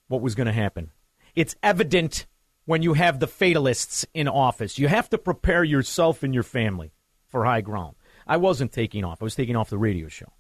what 0.07 0.21
was 0.21 0.33
going 0.33 0.47
to 0.47 0.53
happen. 0.53 0.91
It's 1.35 1.57
evident 1.61 2.27
when 2.63 2.81
you 2.81 2.93
have 2.93 3.19
the 3.19 3.27
fatalists 3.27 4.05
in 4.13 4.29
office. 4.29 4.79
You 4.79 4.87
have 4.87 5.09
to 5.09 5.17
prepare 5.17 5.65
yourself 5.65 6.23
and 6.23 6.33
your 6.33 6.43
family 6.43 6.93
for 7.27 7.43
high 7.43 7.61
ground. 7.61 7.97
I 8.25 8.37
wasn't 8.37 8.71
taking 8.71 9.03
off. 9.03 9.21
I 9.21 9.25
was 9.25 9.35
taking 9.35 9.57
off 9.57 9.69
the 9.69 9.77
radio 9.77 10.07
show. 10.07 10.31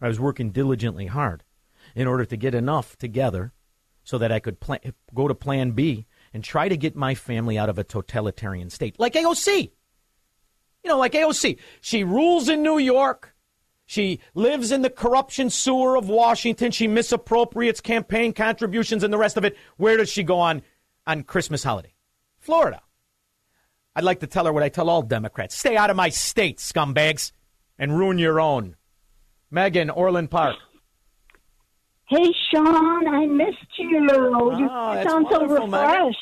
I 0.00 0.06
was 0.06 0.20
working 0.20 0.50
diligently 0.50 1.06
hard 1.06 1.42
in 1.96 2.06
order 2.06 2.24
to 2.24 2.36
get 2.36 2.54
enough 2.54 2.96
together 2.96 3.52
so 4.04 4.16
that 4.18 4.30
I 4.30 4.38
could 4.38 4.60
pla 4.60 4.76
go 5.12 5.26
to 5.26 5.34
plan 5.34 5.72
B 5.72 6.06
and 6.34 6.42
try 6.44 6.68
to 6.68 6.76
get 6.76 6.96
my 6.96 7.14
family 7.14 7.56
out 7.56 7.70
of 7.70 7.78
a 7.78 7.84
totalitarian 7.84 8.68
state 8.68 8.98
like 8.98 9.14
AOC. 9.14 9.70
You 10.82 10.90
know, 10.90 10.98
like 10.98 11.12
AOC. 11.12 11.58
She 11.80 12.04
rules 12.04 12.48
in 12.50 12.62
New 12.62 12.76
York. 12.76 13.34
She 13.86 14.20
lives 14.34 14.72
in 14.72 14.82
the 14.82 14.90
corruption 14.90 15.48
sewer 15.48 15.96
of 15.96 16.08
Washington. 16.08 16.72
She 16.72 16.88
misappropriates 16.88 17.80
campaign 17.80 18.32
contributions 18.32 19.04
and 19.04 19.12
the 19.12 19.18
rest 19.18 19.36
of 19.36 19.44
it. 19.44 19.56
Where 19.76 19.96
does 19.96 20.10
she 20.10 20.22
go 20.22 20.40
on 20.40 20.62
on 21.06 21.22
Christmas 21.22 21.62
holiday? 21.62 21.94
Florida. 22.38 22.82
I'd 23.96 24.04
like 24.04 24.20
to 24.20 24.26
tell 24.26 24.44
her 24.46 24.52
what 24.52 24.62
I 24.62 24.68
tell 24.68 24.90
all 24.90 25.02
Democrats 25.02 25.56
stay 25.56 25.76
out 25.76 25.90
of 25.90 25.96
my 25.96 26.08
state, 26.08 26.58
scumbags, 26.58 27.30
and 27.78 27.96
ruin 27.96 28.18
your 28.18 28.40
own. 28.40 28.76
Megan, 29.50 29.88
Orland 29.88 30.30
Park. 30.30 30.56
Hey, 32.08 32.32
Shaun, 32.52 33.08
I 33.08 33.26
missed 33.26 33.56
you. 33.78 33.88
you 33.88 34.68
Oh, 34.70 34.94
that's 34.94 35.10
sound 35.10 35.26
so 35.30 35.38
wonderful, 35.40 35.66
Megan. 35.68 35.88
refreshed. 35.90 36.18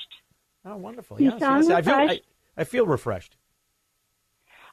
Oh, 0.65 0.77
wonderful. 0.77 1.21
You 1.21 1.31
Yes, 1.31 1.41
sound 1.41 1.65
yes. 1.69 1.73
I, 1.73 1.83
feel, 1.83 1.95
I, 1.95 2.01
refreshed. 2.03 2.23
I 2.57 2.65
feel 2.65 2.87
refreshed. 2.87 3.37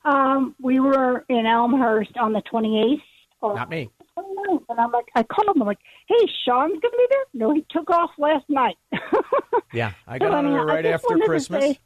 Um, 0.05 0.55
we 0.61 0.79
were 0.79 1.25
in 1.29 1.45
Elmhurst 1.45 2.15
on 2.17 2.33
the 2.33 2.41
28th. 2.51 3.01
Or 3.41 3.55
Not 3.55 3.69
me. 3.69 3.89
and 4.17 4.79
I'm 4.79 4.91
like, 4.91 5.05
I 5.15 5.23
called 5.23 5.55
him. 5.55 5.61
I'm 5.61 5.67
like, 5.67 5.79
hey, 6.07 6.27
Shaun's 6.45 6.71
going 6.71 6.81
to 6.81 6.97
be 6.97 7.07
there? 7.09 7.23
No, 7.33 7.53
he 7.53 7.65
took 7.69 7.89
off 7.89 8.11
last 8.17 8.45
night. 8.49 8.75
Yeah, 9.73 9.93
I 10.07 10.17
So, 10.19 10.25
got 10.25 10.33
I 10.33 10.37
on 10.39 10.45
mean, 10.45 10.53
there 10.53 10.65
right 10.65 10.85
after 10.85 11.17
Christmas. 11.19 11.63
say-. 11.63 11.79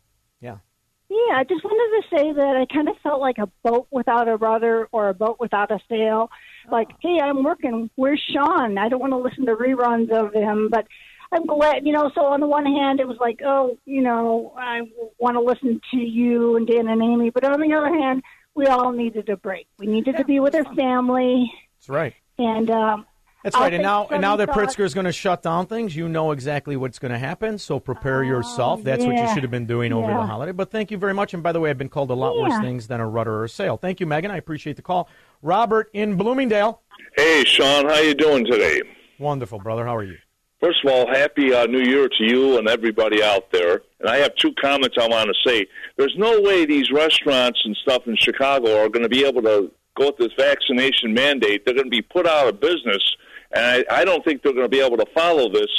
Yeah, 1.14 1.38
I 1.38 1.44
just 1.44 1.64
wanted 1.64 2.02
to 2.02 2.18
say 2.18 2.34
that 2.34 2.56
I 2.56 2.66
kind 2.74 2.90
of 2.90 2.96
felt 3.04 3.22
like 3.22 3.38
a 3.38 3.46
boat 3.64 3.86
without 3.92 4.28
a 4.28 4.36
rudder 4.36 4.88
or 4.92 5.10
a 5.10 5.14
boat 5.14 5.38
without 5.40 5.70
a 5.70 5.78
sail. 5.88 6.32
Like, 6.72 6.90
hey, 7.02 7.20
I'm 7.22 7.44
working. 7.44 7.92
Where's 7.94 8.20
Shaun? 8.32 8.80
I 8.80 8.90
don't 8.90 9.00
want 9.00 9.12
to 9.12 9.18
listen 9.18 9.46
to 9.46 9.56
reruns 9.56 10.10
of 10.10 10.34
him, 10.34 10.70
but 10.72 10.88
I'm 11.32 11.46
glad, 11.46 11.86
you 11.86 11.94
know. 11.94 12.10
So 12.16 12.22
on 12.26 12.40
the 12.40 12.48
one 12.48 12.66
hand, 12.66 13.00
it 13.00 13.08
was 13.08 13.18
like, 13.20 13.42
oh, 13.46 13.78
you 13.86 14.02
know, 14.02 14.54
I 14.58 14.82
want 15.20 15.36
to 15.36 15.42
listen 15.42 15.80
to 15.92 15.98
you 15.98 16.56
and 16.56 16.66
Dan 16.66 16.88
and 16.88 17.04
Amy, 17.04 17.30
but 17.30 17.44
on 17.44 17.62
the 17.62 17.76
other 17.76 17.94
hand, 17.94 18.24
we 18.56 18.66
all 18.66 18.92
needed 18.92 19.30
a 19.30 19.38
break. 19.38 19.68
We 19.78 19.86
needed 19.86 20.18
to 20.18 20.26
be 20.26 20.40
with 20.40 20.56
our 20.56 20.74
family, 20.74 21.52
That's 21.78 21.90
right. 21.90 22.14
and 22.40 22.72
um, 22.72 23.06
That's 23.44 23.56
I'll 23.56 23.64
right. 23.64 23.74
And 23.74 23.84
now, 23.84 24.08
and 24.08 24.22
now 24.22 24.38
that 24.38 24.50
Pritzker 24.50 24.86
is 24.86 24.94
going 24.94 25.06
to 25.06 25.12
shut 25.12 25.42
down 25.44 25.68
things, 25.68 25.96
you 25.96 26.08
know 26.08 26.32
exactly 26.32 26.78
what's 26.78 26.98
going 26.98 27.12
to 27.12 27.20
happen. 27.20 27.58
So 27.58 27.80
prepare 27.80 28.24
yourself. 28.24 28.84
That's 28.84 29.04
what 29.04 29.16
you 29.16 29.28
should 29.34 29.44
have 29.44 29.52
been 29.52 29.66
doing 29.66 29.92
over 29.92 30.08
the 30.08 30.26
holiday. 30.26 30.54
But 30.54 30.72
thank 30.72 30.92
you 30.92 30.98
very 30.98 31.14
much. 31.14 31.34
And 31.34 31.44
by 31.44 31.52
the 31.52 31.60
way, 31.60 31.70
I've 31.70 31.78
been 31.78 31.90
called 31.90 32.10
a 32.10 32.16
lot 32.16 32.36
worse 32.36 32.60
things 32.62 32.88
than 32.88 33.00
a 33.00 33.08
rudder 33.08 33.36
or 33.36 33.44
a 33.44 33.50
sail. 33.50 33.78
Thank 33.78 34.00
you, 34.00 34.06
Megan. 34.06 34.32
I 34.32 34.38
appreciate 34.38 34.78
the 34.78 34.82
call. 34.82 35.10
Robert 35.42 35.90
in 35.94 36.16
Bloomingdale. 36.16 36.82
Hey, 37.18 37.44
Shaun, 37.44 37.86
how 37.86 38.00
you 38.00 38.14
doing 38.14 38.46
today? 38.46 38.82
Wonderful, 39.20 39.60
brother. 39.60 39.86
How 39.86 39.96
are 39.96 40.04
you? 40.04 40.18
First 40.62 40.86
of 40.86 40.92
all, 40.94 41.08
happy 41.08 41.54
uh, 41.54 41.66
New 41.66 41.82
Year 41.82 42.08
to 42.08 42.24
you 42.24 42.58
and 42.58 42.70
everybody 42.70 43.22
out 43.22 43.52
there. 43.52 43.82
And 44.00 44.10
I 44.10 44.18
have 44.18 44.34
two 44.36 44.54
comments 44.54 44.96
I 44.98 45.08
want 45.10 45.28
to 45.28 45.50
say. 45.50 45.68
There's 45.98 46.16
no 46.18 46.40
way 46.40 46.66
these 46.66 46.90
restaurants 46.90 47.60
and 47.66 47.76
stuff 47.76 48.08
in 48.08 48.16
Chicago 48.16 48.82
are 48.82 48.88
going 48.88 49.04
to 49.04 49.10
be 49.10 49.26
able 49.26 49.42
to 49.42 49.70
go 49.98 50.06
with 50.08 50.18
this 50.18 50.32
vaccination 50.38 51.14
mandate. 51.14 51.66
They're 51.66 51.74
going 51.74 51.88
to 51.88 51.90
be 51.90 52.02
put 52.02 52.26
out 52.26 52.48
of 52.48 52.62
business, 52.62 53.04
and 53.54 53.86
I, 53.90 54.02
I 54.02 54.06
don't 54.06 54.24
think 54.24 54.42
they're 54.42 54.54
going 54.54 54.66
to 54.66 54.70
be 54.70 54.82
able 54.82 54.98
to 54.98 55.06
follow 55.14 55.50
this 55.50 55.70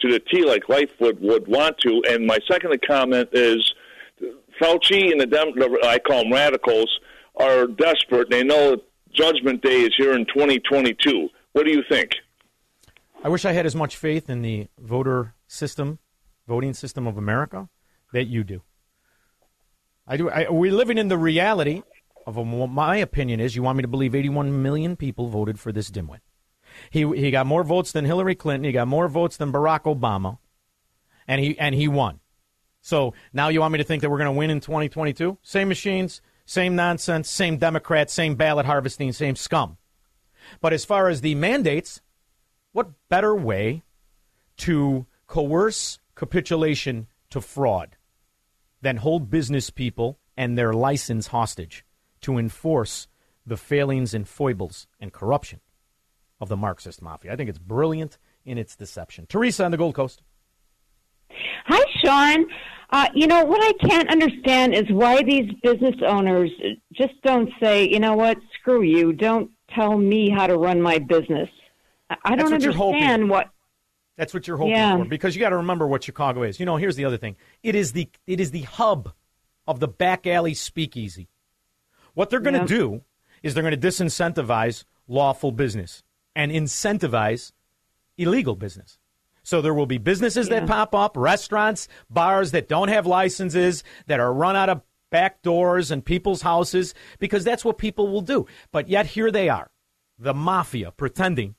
to 0.00 0.10
the 0.10 0.20
T 0.20 0.44
like 0.44 0.68
life 0.68 0.90
would, 1.00 1.20
want 1.20 1.78
to. 1.78 2.02
And 2.08 2.26
my 2.26 2.38
second 2.50 2.78
comment 2.86 3.28
is 3.32 3.72
Fauci 4.60 5.10
and 5.10 5.20
the 5.20 5.26
Dem- 5.26 5.52
I 5.84 5.98
call 5.98 6.22
them 6.22 6.32
radicals 6.32 7.00
are 7.36 7.66
desperate. 7.66 8.30
They 8.30 8.42
know 8.42 8.76
Judgment 9.12 9.62
Day 9.62 9.82
is 9.82 9.94
here 9.96 10.14
in 10.14 10.26
2022. 10.26 11.28
What 11.52 11.64
do 11.64 11.70
you 11.70 11.82
think? 11.88 12.12
I 13.22 13.28
wish 13.28 13.44
I 13.44 13.52
had 13.52 13.66
as 13.66 13.76
much 13.76 13.96
faith 13.96 14.30
in 14.30 14.42
the 14.42 14.68
voter 14.78 15.34
system, 15.46 15.98
voting 16.48 16.72
system 16.74 17.06
of 17.06 17.18
America, 17.18 17.68
that 18.12 18.24
you 18.24 18.44
do. 18.44 18.62
I 20.06 20.16
do. 20.16 20.30
I, 20.30 20.48
we're 20.48 20.72
living 20.72 20.98
in 20.98 21.08
the 21.08 21.18
reality 21.18 21.82
of 22.26 22.36
a, 22.36 22.44
my 22.44 22.96
opinion 22.96 23.40
is 23.40 23.56
you 23.56 23.62
want 23.62 23.76
me 23.76 23.82
to 23.82 23.88
believe 23.88 24.14
81 24.14 24.62
million 24.62 24.96
people 24.96 25.28
voted 25.28 25.58
for 25.60 25.72
this 25.72 25.90
dimwit. 25.90 26.20
He 26.88 27.02
he 27.02 27.30
got 27.30 27.46
more 27.46 27.64
votes 27.64 27.92
than 27.92 28.04
Hillary 28.04 28.34
Clinton. 28.34 28.64
He 28.64 28.72
got 28.72 28.88
more 28.88 29.08
votes 29.08 29.36
than 29.36 29.52
Barack 29.52 29.82
Obama, 29.82 30.38
and 31.28 31.40
he 31.40 31.58
and 31.58 31.74
he 31.74 31.88
won. 31.88 32.20
So 32.80 33.14
now 33.32 33.48
you 33.48 33.60
want 33.60 33.72
me 33.72 33.78
to 33.78 33.84
think 33.84 34.02
that 34.02 34.10
we're 34.10 34.18
going 34.18 34.32
to 34.32 34.38
win 34.38 34.50
in 34.50 34.60
2022? 34.60 35.38
Same 35.42 35.68
machines, 35.68 36.22
same 36.46 36.74
nonsense, 36.74 37.28
same 37.28 37.58
Democrats, 37.58 38.12
same 38.12 38.34
ballot 38.34 38.66
harvesting, 38.66 39.12
same 39.12 39.36
scum. 39.36 39.76
But 40.60 40.72
as 40.72 40.84
far 40.84 41.08
as 41.08 41.20
the 41.20 41.34
mandates, 41.34 42.00
what 42.72 42.92
better 43.08 43.34
way 43.34 43.82
to 44.58 45.06
coerce 45.26 45.98
capitulation 46.14 47.06
to 47.30 47.40
fraud 47.40 47.96
than 48.82 48.96
hold 48.96 49.30
business 49.30 49.70
people 49.70 50.18
and 50.36 50.56
their 50.56 50.72
license 50.72 51.28
hostage 51.28 51.84
to 52.22 52.38
enforce 52.38 53.08
the 53.46 53.56
failings 53.56 54.14
and 54.14 54.28
foibles 54.28 54.86
and 54.98 55.12
corruption 55.12 55.60
of 56.40 56.48
the 56.48 56.56
Marxist 56.56 57.02
mafia? 57.02 57.32
I 57.32 57.36
think 57.36 57.48
it's 57.50 57.58
brilliant 57.58 58.18
in 58.44 58.58
its 58.58 58.74
deception. 58.76 59.26
Teresa 59.28 59.64
on 59.64 59.70
the 59.70 59.76
Gold 59.76 59.94
Coast. 59.94 60.22
Hi, 61.66 61.80
Shaun. 62.04 62.46
Uh, 62.92 63.06
you 63.14 63.26
know, 63.28 63.44
what 63.44 63.60
I 63.62 63.72
can't 63.88 64.10
understand 64.10 64.74
is 64.74 64.84
why 64.90 65.22
these 65.22 65.48
business 65.62 65.94
owners 66.04 66.50
just 66.92 67.12
don't 67.22 67.50
say, 67.62 67.88
you 67.88 68.00
know 68.00 68.14
what, 68.14 68.36
screw 68.58 68.82
you, 68.82 69.12
don't 69.12 69.50
tell 69.72 69.96
me 69.96 70.28
how 70.28 70.46
to 70.48 70.56
run 70.56 70.82
my 70.82 70.98
business. 70.98 71.48
I- 72.24 72.34
don't 72.34 72.50
what 72.50 72.62
you're 72.62 72.72
hoping. 72.72 72.96
understand 73.02 73.30
what. 73.30 73.50
That's 74.16 74.34
what 74.34 74.46
you're 74.48 74.56
hoping 74.56 74.72
Yeah. 74.72 74.96
for 74.98 75.04
because 75.04 75.36
you 75.36 75.40
got 75.40 75.50
to 75.50 75.56
remember 75.58 75.86
what 75.86 76.02
Chicago 76.02 76.42
is. 76.42 76.58
You 76.58 76.66
know, 76.66 76.76
here's 76.76 76.96
the 76.96 77.04
other 77.04 77.16
thing. 77.16 77.36
It 77.62 77.74
is 77.76 77.92
the 77.92 78.08
it 78.26 78.40
is 78.40 78.50
the 78.50 78.62
hub 78.62 79.12
of 79.68 79.78
the 79.80 79.86
back 79.88 80.26
alley 80.26 80.52
speakeasy. 80.52 81.28
What 82.14 82.28
they're 82.28 82.40
going 82.40 82.54
to 82.54 82.60
Yeah. 82.60 82.66
do 82.78 83.00
is 83.44 83.54
they're 83.54 83.62
going 83.62 83.80
to 83.80 83.86
disincentivize 83.88 84.84
lawful 85.06 85.52
business 85.52 86.02
and 86.34 86.52
incentivize 86.52 87.52
illegal 88.16 88.56
business. 88.56 88.98
So 89.42 89.62
there 89.62 89.74
will 89.74 89.86
be 89.86 89.98
businesses 89.98 90.48
that 90.50 90.66
pop 90.66 90.94
up, 90.94 91.16
restaurants, 91.16 91.88
bars 92.10 92.50
that 92.52 92.68
don't 92.68 92.88
have 92.88 93.06
licenses, 93.06 93.82
that 94.06 94.20
are 94.20 94.32
run 94.32 94.54
out 94.54 94.68
of 94.68 94.82
back 95.10 95.42
doors 95.42 95.90
and 95.90 96.04
people's 96.04 96.42
houses, 96.42 96.94
because 97.18 97.42
that's 97.42 97.64
what 97.64 97.78
people 97.78 98.08
will 98.08 98.20
do. 98.20 98.46
But 98.70 98.88
yet 98.88 99.06
here 99.06 99.30
they 99.30 99.48
are, 99.48 99.70
the 100.18 100.34
mafia, 100.34 100.92
pretending 100.92 101.54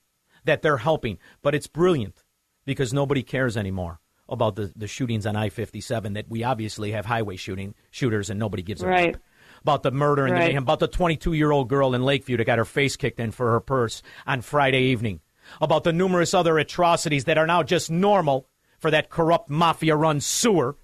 that 0.46 0.62
they're 0.62 0.78
helping. 0.78 1.18
But 1.42 1.56
it's 1.56 1.68
brilliant 1.68 2.24
because 2.66 2.94
nobody 2.94 3.24
cares 3.24 3.58
anymore 3.58 4.00
about 4.30 4.56
the, 4.56 4.72
the 4.76 4.88
shootings 4.88 5.26
on 5.26 5.36
I 5.36 5.50
57 5.50 6.14
that 6.14 6.30
we 6.30 6.44
obviously 6.44 6.92
have 6.92 7.06
highway 7.08 7.36
shooting 7.36 7.74
shooters 7.90 8.30
and 8.30 8.40
nobody 8.40 8.64
gives 8.64 8.82
a 8.84 8.88
Right. 8.88 9.08
rip. 9.16 9.24
About 9.62 9.84
the 9.84 9.92
murder 9.92 10.26
and 10.26 10.36
the 10.36 10.40
Right. 10.40 10.48
mayhem, 10.48 10.64
about 10.64 10.80
the 10.80 10.88
22 10.88 11.34
year 11.34 11.52
old 11.52 11.70
girl 11.70 11.94
in 11.94 12.04
Lakeview 12.04 12.38
that 12.38 12.46
got 12.46 12.58
her 12.58 12.66
face 12.66 12.96
kicked 12.96 13.20
in 13.20 13.32
for 13.32 13.52
her 13.52 13.60
purse 13.60 14.02
on 14.26 14.42
Friday 14.42 14.82
evening, 14.86 15.20
about 15.62 15.84
the 15.84 15.94
numerous 15.94 16.34
other 16.34 16.58
atrocities 16.58 17.26
that 17.26 17.38
are 17.38 17.46
now 17.48 17.62
just 17.62 17.92
normal 17.92 18.48
for 18.80 18.90
that 18.92 19.10
corrupt 19.10 19.50
mafia 19.50 19.96
run 19.96 20.20
sewer 20.20 20.78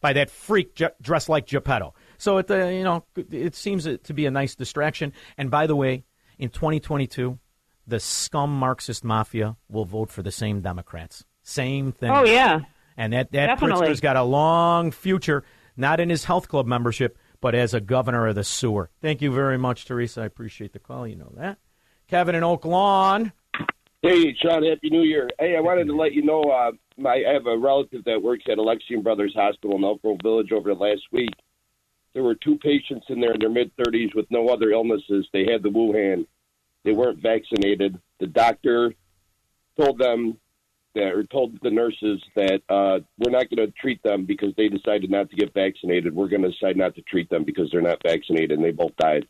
by 0.00 0.12
that 0.12 0.30
freak 0.30 0.74
j- 0.74 0.88
dressed 1.00 1.28
like 1.28 1.46
Geppetto. 1.46 1.94
So 2.18 2.38
it, 2.38 2.50
uh, 2.50 2.66
you 2.66 2.82
know, 2.82 3.04
it 3.30 3.54
seems 3.54 3.84
to 3.84 4.12
be 4.14 4.26
a 4.26 4.30
nice 4.30 4.54
distraction. 4.54 5.12
And 5.38 5.50
by 5.50 5.66
the 5.68 5.76
way, 5.76 6.04
in 6.38 6.48
2022, 6.50 7.38
the 7.86 8.00
scum 8.00 8.58
Marxist 8.58 9.04
mafia 9.04 9.56
will 9.70 9.84
vote 9.84 10.10
for 10.10 10.22
the 10.22 10.32
same 10.32 10.60
Democrats. 10.60 11.24
Same 11.42 11.92
thing. 11.92 12.10
Oh, 12.10 12.24
yeah. 12.24 12.60
And 12.96 13.12
that, 13.12 13.30
that. 13.32 13.58
Pritzker's 13.58 14.00
got 14.00 14.16
a 14.16 14.22
long 14.22 14.90
future, 14.90 15.44
not 15.76 16.00
in 16.00 16.08
his 16.10 16.24
health 16.24 16.48
club 16.48 16.66
membership, 16.66 17.18
but 17.44 17.54
as 17.54 17.74
a 17.74 17.80
governor 17.80 18.26
of 18.26 18.34
the 18.34 18.42
sewer. 18.42 18.88
Thank 19.02 19.20
you 19.20 19.30
very 19.30 19.58
much, 19.58 19.84
Teresa. 19.84 20.22
I 20.22 20.24
appreciate 20.24 20.72
the 20.72 20.78
call. 20.78 21.06
You 21.06 21.16
know 21.16 21.30
that. 21.36 21.58
Kevin 22.08 22.34
in 22.34 22.42
Oak 22.42 22.64
Lawn. 22.64 23.34
Hey, 24.00 24.34
Shaun, 24.40 24.64
Happy 24.64 24.88
New 24.88 25.02
Year. 25.02 25.28
Hey, 25.38 25.54
I 25.54 25.60
wanted 25.60 25.88
to 25.88 25.94
let 25.94 26.14
you 26.14 26.22
know 26.22 26.40
uh, 26.44 26.72
my, 26.96 27.22
I 27.28 27.34
have 27.34 27.46
a 27.46 27.58
relative 27.58 28.02
that 28.04 28.22
works 28.22 28.44
at 28.50 28.56
Alexian 28.56 29.02
Brothers 29.02 29.34
Hospital 29.36 29.76
in 29.76 29.84
Elk 29.84 30.00
Grove 30.00 30.20
Village 30.22 30.52
over 30.52 30.72
the 30.72 30.80
last 30.80 31.02
week. 31.12 31.34
There 32.14 32.22
were 32.22 32.34
two 32.34 32.56
patients 32.56 33.04
in 33.10 33.20
there 33.20 33.34
in 33.34 33.40
their 33.40 33.50
mid 33.50 33.76
30s 33.76 34.14
with 34.14 34.24
no 34.30 34.48
other 34.48 34.70
illnesses. 34.70 35.28
They 35.34 35.44
had 35.44 35.62
the 35.62 35.68
Wuhan. 35.68 36.26
They 36.82 36.92
weren't 36.92 37.20
vaccinated. 37.20 38.00
The 38.20 38.26
doctor 38.26 38.94
told 39.78 39.98
them 39.98 40.38
that, 40.94 41.12
or 41.12 41.24
told 41.24 41.58
the 41.62 41.70
nurses 41.70 42.22
that 42.34 42.62
uh, 42.68 43.00
we're 43.18 43.30
not 43.30 43.48
going 43.50 43.66
to 43.66 43.72
treat 43.80 44.02
them 44.02 44.24
because 44.24 44.52
they 44.56 44.68
decided 44.68 45.10
not 45.10 45.30
to 45.30 45.36
get 45.36 45.52
vaccinated. 45.54 46.14
We're 46.14 46.28
going 46.28 46.42
to 46.42 46.50
decide 46.50 46.76
not 46.76 46.94
to 46.96 47.02
treat 47.02 47.28
them 47.30 47.44
because 47.44 47.68
they're 47.70 47.82
not 47.82 48.00
vaccinated, 48.02 48.52
and 48.52 48.64
they 48.64 48.70
both 48.70 48.96
died. 48.96 49.26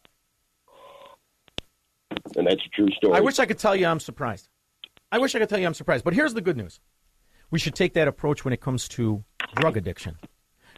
And 2.36 2.46
that's 2.46 2.64
a 2.64 2.68
true 2.70 2.88
story. 2.96 3.16
I 3.16 3.20
wish 3.20 3.38
I 3.38 3.46
could 3.46 3.58
tell 3.58 3.76
you 3.76 3.86
I'm 3.86 4.00
surprised. 4.00 4.48
I 5.12 5.18
wish 5.18 5.34
I 5.34 5.38
could 5.38 5.48
tell 5.48 5.58
you 5.58 5.66
I'm 5.66 5.74
surprised. 5.74 6.04
But 6.04 6.14
here's 6.14 6.34
the 6.34 6.40
good 6.40 6.56
news 6.56 6.80
we 7.50 7.58
should 7.58 7.74
take 7.74 7.94
that 7.94 8.08
approach 8.08 8.44
when 8.44 8.52
it 8.52 8.60
comes 8.60 8.88
to 8.88 9.24
drug 9.54 9.76
addiction. 9.76 10.16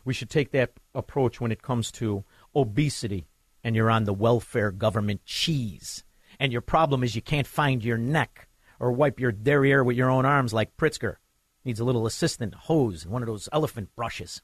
We 0.05 0.15
should 0.15 0.31
take 0.31 0.53
that 0.53 0.73
approach 0.95 1.41
when 1.41 1.51
it 1.51 1.63
comes 1.63 1.91
to 1.93 2.25
obesity 2.55 3.27
and 3.65 3.75
you're 3.75 3.91
on 3.91 4.05
the 4.05 4.13
welfare 4.13 4.71
government 4.71 5.25
cheese. 5.25 6.05
And 6.39 6.53
your 6.53 6.61
problem 6.61 7.03
is 7.03 7.17
you 7.17 7.23
can't 7.23 7.47
find 7.47 7.83
your 7.83 7.99
neck 7.99 8.46
or 8.81 8.93
wipe 8.93 9.21
your 9.21 9.33
derriere 9.33 9.85
with 9.85 9.97
your 9.97 10.11
own 10.11 10.25
arms 10.25 10.53
like 10.53 10.77
Pritzker. 10.77 11.17
Needs 11.65 11.81
a 11.81 11.85
little 11.85 12.07
assistant 12.07 12.55
hose 12.55 13.05
and 13.05 13.13
one 13.13 13.23
of 13.23 13.27
those 13.27 13.49
elephant 13.53 13.89
brushes. 13.97 14.43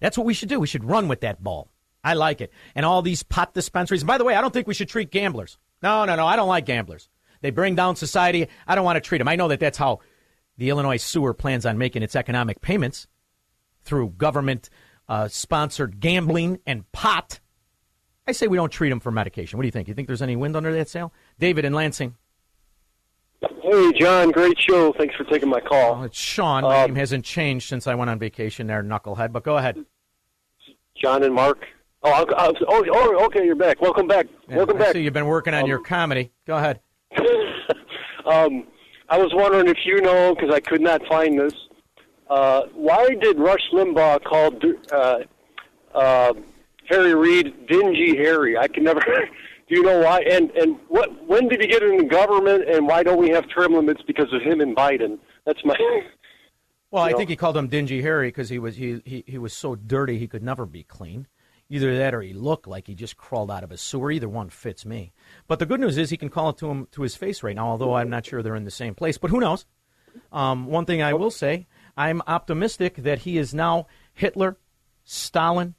That's 0.00 0.18
what 0.18 0.26
we 0.26 0.34
should 0.34 0.48
do. 0.48 0.60
We 0.60 0.66
should 0.66 0.84
run 0.84 1.08
with 1.08 1.20
that 1.20 1.42
ball. 1.42 1.70
I 2.02 2.14
like 2.14 2.40
it. 2.40 2.52
And 2.74 2.86
all 2.86 3.02
these 3.02 3.22
pot 3.22 3.54
dispensaries. 3.54 4.04
By 4.04 4.18
the 4.18 4.24
way, 4.24 4.34
I 4.34 4.40
don't 4.40 4.52
think 4.52 4.66
we 4.66 4.74
should 4.74 4.88
treat 4.88 5.10
gamblers. 5.10 5.58
No, 5.82 6.04
no, 6.04 6.16
no. 6.16 6.26
I 6.26 6.36
don't 6.36 6.48
like 6.48 6.66
gamblers. 6.66 7.08
They 7.42 7.50
bring 7.50 7.74
down 7.74 7.96
society. 7.96 8.48
I 8.66 8.74
don't 8.74 8.84
want 8.84 8.96
to 8.96 9.00
treat 9.00 9.18
them. 9.18 9.28
I 9.28 9.36
know 9.36 9.48
that 9.48 9.60
that's 9.60 9.78
how 9.78 10.00
the 10.58 10.68
Illinois 10.70 10.98
sewer 10.98 11.34
plans 11.34 11.64
on 11.64 11.78
making 11.78 12.02
its 12.02 12.16
economic 12.16 12.60
payments 12.60 13.06
through 13.82 14.10
government 14.10 14.68
uh, 15.08 15.28
sponsored 15.28 16.00
gambling 16.00 16.58
and 16.66 16.90
pot. 16.92 17.40
I 18.26 18.32
say 18.32 18.46
we 18.46 18.56
don't 18.56 18.70
treat 18.70 18.90
them 18.90 19.00
for 19.00 19.10
medication. 19.10 19.56
What 19.56 19.62
do 19.62 19.68
you 19.68 19.72
think? 19.72 19.88
You 19.88 19.94
think 19.94 20.06
there's 20.06 20.22
any 20.22 20.36
wind 20.36 20.54
under 20.54 20.72
that 20.72 20.88
sail? 20.88 21.12
David 21.38 21.64
in 21.64 21.72
Lansing. 21.72 22.14
Hey, 23.70 23.92
John, 23.92 24.32
great 24.32 24.58
show. 24.58 24.92
Thanks 24.94 25.14
for 25.14 25.22
taking 25.22 25.48
my 25.48 25.60
call. 25.60 26.00
Oh, 26.00 26.02
it's 26.02 26.18
Shaun. 26.18 26.64
My 26.64 26.86
name 26.86 26.96
hasn't 26.96 27.24
changed 27.24 27.68
since 27.68 27.86
I 27.86 27.94
went 27.94 28.10
on 28.10 28.18
vacation 28.18 28.66
there, 28.66 28.82
knucklehead. 28.82 29.30
But 29.30 29.44
go 29.44 29.58
ahead. 29.58 29.84
John 31.00 31.22
and 31.22 31.32
Mark. 31.32 31.64
Oh, 32.02 32.10
I'll, 32.10 32.26
I'll, 32.36 32.52
oh, 32.66 32.84
oh, 32.90 33.24
okay, 33.26 33.44
you're 33.44 33.54
back. 33.54 33.80
Welcome 33.80 34.08
back. 34.08 34.26
Yeah, 34.48 34.56
Welcome 34.56 34.76
I 34.78 34.80
back. 34.80 34.92
see 34.94 35.02
you've 35.02 35.12
been 35.12 35.26
working 35.26 35.54
on 35.54 35.66
your 35.66 35.78
comedy. 35.78 36.32
Go 36.46 36.56
ahead. 36.56 36.80
Um, 38.26 38.64
I 39.08 39.18
was 39.18 39.32
wondering 39.34 39.66
if 39.66 39.78
you 39.84 40.00
know, 40.02 40.34
because 40.34 40.54
I 40.54 40.60
could 40.60 40.82
not 40.82 41.04
find 41.06 41.40
this. 41.40 41.54
Uh, 42.28 42.62
why 42.74 43.08
did 43.20 43.40
Rush 43.40 43.62
Limbaugh 43.72 44.22
call 44.22 44.52
uh, 44.92 45.98
uh, 45.98 46.34
Harry 46.88 47.14
Reid 47.14 47.66
dingy 47.66 48.16
Harry? 48.18 48.56
I 48.56 48.68
can 48.68 48.84
never. 48.84 49.00
do 49.70 49.76
you 49.76 49.82
know 49.84 50.00
why? 50.00 50.20
And 50.22 50.50
and 50.50 50.76
what? 50.88 51.08
When 51.28 51.48
did 51.48 51.60
he 51.60 51.68
get 51.68 51.82
in 51.82 51.96
the 51.96 52.04
government? 52.04 52.68
And 52.68 52.88
why 52.88 53.04
don't 53.04 53.18
we 53.18 53.30
have 53.30 53.44
term 53.48 53.72
limits 53.72 54.02
because 54.04 54.32
of 54.32 54.42
him 54.42 54.60
and 54.60 54.76
Biden? 54.76 55.18
That's 55.46 55.64
my. 55.64 55.76
Well, 56.92 57.04
I 57.04 57.12
know? 57.12 57.18
think 57.18 57.30
he 57.30 57.36
called 57.36 57.56
him 57.56 57.68
Dingy 57.68 58.02
Harry 58.02 58.26
because 58.26 58.48
he 58.48 58.58
was 58.58 58.74
he, 58.74 59.00
he 59.04 59.22
he 59.24 59.38
was 59.38 59.52
so 59.52 59.76
dirty 59.76 60.18
he 60.18 60.26
could 60.26 60.42
never 60.42 60.66
be 60.66 60.82
clean. 60.82 61.28
Either 61.68 61.96
that 61.96 62.12
or 62.12 62.20
he 62.20 62.32
looked 62.32 62.66
like 62.66 62.88
he 62.88 62.96
just 62.96 63.16
crawled 63.16 63.48
out 63.48 63.62
of 63.62 63.70
a 63.70 63.76
sewer. 63.76 64.10
Either 64.10 64.28
one 64.28 64.50
fits 64.50 64.84
me. 64.84 65.12
But 65.46 65.60
the 65.60 65.66
good 65.66 65.78
news 65.78 65.96
is 65.96 66.10
he 66.10 66.16
can 66.16 66.30
call 66.30 66.48
it 66.48 66.56
to 66.56 66.68
him 66.68 66.88
to 66.90 67.02
his 67.02 67.14
face 67.14 67.44
right 67.44 67.54
now, 67.54 67.68
although 67.68 67.94
I'm 67.94 68.10
not 68.10 68.26
sure 68.26 68.42
they're 68.42 68.56
in 68.56 68.64
the 68.64 68.72
same 68.72 68.96
place. 68.96 69.18
But 69.18 69.30
who 69.30 69.38
knows? 69.38 69.66
Um, 70.32 70.66
one 70.66 70.84
thing 70.84 71.00
I 71.00 71.14
will 71.14 71.30
say, 71.30 71.68
I'm 71.96 72.22
optimistic 72.26 72.96
that 72.96 73.20
he 73.20 73.38
is 73.38 73.54
now 73.54 73.86
Hitler, 74.12 74.58
Stalin, 75.04 75.76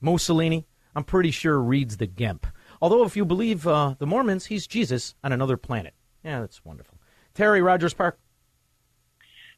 Mussolini. 0.00 0.68
I'm 0.94 1.02
pretty 1.02 1.32
sure 1.32 1.60
Reid's 1.60 1.96
the 1.96 2.06
GIMP. 2.06 2.46
Although, 2.82 3.04
if 3.04 3.16
you 3.16 3.24
believe 3.24 3.64
uh, 3.64 3.94
the 4.00 4.06
Mormons, 4.06 4.46
he's 4.46 4.66
Jesus 4.66 5.14
on 5.22 5.30
another 5.30 5.56
planet. 5.56 5.94
Yeah, 6.24 6.40
that's 6.40 6.64
wonderful. 6.64 6.98
Terry 7.32 7.62
Rogers 7.62 7.94
Park. 7.94 8.18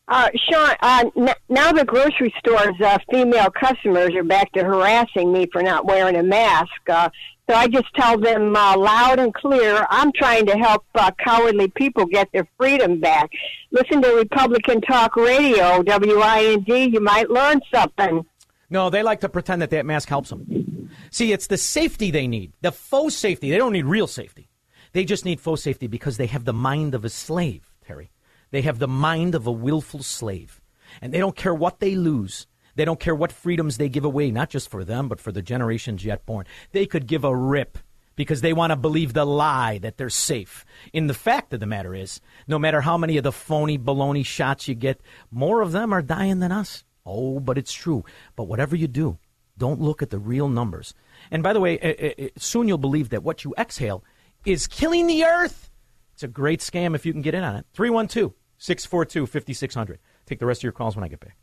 Uh, 0.07 0.29
Shaun, 0.51 0.77
uh, 0.83 1.05
n- 1.17 1.35
now 1.49 1.73
the 1.73 1.87
grocery 1.87 2.33
store's 2.39 2.79
uh, 2.85 2.99
female 3.11 3.51
customers 3.51 4.11
are 4.15 4.23
back 4.23 4.53
to 4.53 4.63
harassing 4.63 5.33
me 5.33 5.47
for 5.51 5.63
not 5.63 5.87
wearing 5.87 6.17
a 6.17 6.23
mask. 6.23 6.69
Uh, 6.87 7.09
so 7.49 7.57
I 7.57 7.67
just 7.67 7.87
tell 7.95 8.19
them 8.19 8.55
uh, 8.55 8.77
loud 8.77 9.19
and 9.19 9.33
clear, 9.33 9.87
I'm 9.89 10.13
trying 10.13 10.45
to 10.45 10.59
help 10.59 10.85
uh, 10.95 11.11
cowardly 11.19 11.69
people 11.69 12.05
get 12.05 12.29
their 12.33 12.47
freedom 12.59 13.01
back. 13.01 13.31
Listen 13.71 14.03
to 14.03 14.15
Republican 14.15 14.83
Talk 14.83 15.17
Radio, 15.17 15.83
WIND. 15.83 16.69
You 16.69 17.01
might 17.01 17.31
learn 17.31 17.63
something. 17.75 18.27
No, 18.69 18.91
they 18.91 19.03
like 19.03 19.21
to 19.21 19.31
pretend 19.31 19.63
that 19.63 19.71
that 19.71 19.87
mask 19.87 20.11
helps 20.11 20.29
them. 20.29 20.64
See, 21.11 21.33
it's 21.33 21.47
the 21.47 21.57
safety 21.57 22.11
they 22.11 22.27
need, 22.27 22.53
the 22.61 22.73
faux 22.73 23.15
safety. 23.15 23.51
They 23.51 23.59
don't 23.59 23.73
need 23.73 23.87
real 23.87 24.07
safety. 24.07 24.49
They 24.93 25.05
just 25.05 25.25
need 25.25 25.41
faux 25.41 25.63
safety 25.63 25.87
because 25.87 26.17
they 26.17 26.27
have 26.27 26.45
the 26.45 26.53
mind 26.53 26.95
of 26.95 27.05
a 27.05 27.09
slave, 27.09 27.75
Terry. 27.85 28.11
They 28.51 28.63
have 28.63 28.79
the 28.79 28.89
mind 28.89 29.35
of 29.35 29.47
a 29.47 29.53
willful 29.53 30.03
slave. 30.03 30.61
And 31.03 31.13
they 31.13 31.19
don't 31.19 31.37
care 31.37 31.55
what 31.55 31.81
they 31.81 31.97
lose. 31.97 32.47
They 32.77 32.85
don't 32.85 33.01
care 33.01 33.15
what 33.15 33.33
freedoms 33.33 33.77
they 33.77 33.89
give 33.89 34.05
away, 34.05 34.31
not 34.31 34.51
just 34.51 34.71
for 34.71 34.85
them, 34.85 35.09
but 35.09 35.21
for 35.21 35.33
the 35.33 35.43
generations 35.43 36.05
yet 36.05 36.27
born. 36.27 36.47
They 36.73 36.87
could 36.87 37.07
give 37.07 37.25
a 37.25 37.35
rip 37.35 37.79
because 38.17 38.41
they 38.41 38.53
want 38.53 38.71
to 38.71 38.77
believe 38.77 39.13
the 39.13 39.25
lie 39.25 39.79
that 39.79 39.97
they're 39.97 40.11
safe. 40.11 40.65
In 40.93 41.07
the 41.07 41.15
fact 41.15 41.53
of 41.53 41.61
the 41.61 41.67
matter 41.67 41.95
is, 41.95 42.21
no 42.47 42.59
matter 42.59 42.81
how 42.81 42.97
many 42.97 43.17
of 43.17 43.25
the 43.25 43.33
phony 43.33 43.79
baloney 43.79 44.25
shots 44.25 44.69
you 44.69 44.75
get, 44.75 45.01
more 45.31 45.61
of 45.61 45.73
them 45.73 45.93
are 45.93 46.03
dying 46.03 46.41
than 46.41 46.53
us. 46.53 46.85
Oh, 47.07 47.41
but 47.41 47.59
it's 47.59 47.73
true. 47.73 48.05
But 48.37 48.45
whatever 48.45 48.77
you 48.77 48.89
do, 48.89 49.19
don't 49.59 49.81
look 49.81 50.03
at 50.03 50.11
the 50.11 50.19
real 50.19 50.49
numbers. 50.49 50.95
And 51.31 51.43
by 51.43 51.53
the 51.53 51.61
way, 51.61 51.75
it, 51.75 52.15
it, 52.19 52.33
soon 52.43 52.69
you'll 52.69 52.79
believe 52.79 53.11
that 53.11 53.23
what 53.23 53.45
you 53.45 53.55
exhale 53.59 54.05
is 54.45 54.67
killing 54.67 55.07
the 55.07 55.25
earth. 55.25 55.71
It's 56.13 56.23
a 56.23 56.29
great 56.29 56.61
scam 56.61 56.95
if 56.95 57.05
you 57.07 57.13
can 57.13 57.23
get 57.23 57.35
in 57.35 57.43
on 57.43 57.57
it. 57.57 57.67
312 57.73 58.33
642 58.59 59.27
5600. 59.27 59.99
Take 60.27 60.39
the 60.39 60.47
rest 60.47 60.61
of 60.61 60.65
your 60.65 60.73
calls 60.73 60.97
when 60.97 61.05
I 61.05 61.09
get 61.09 61.21
back. 61.21 61.37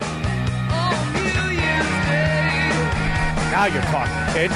Now 3.52 3.66
you're 3.66 3.82
talking, 3.84 4.34
kid. 4.34 4.52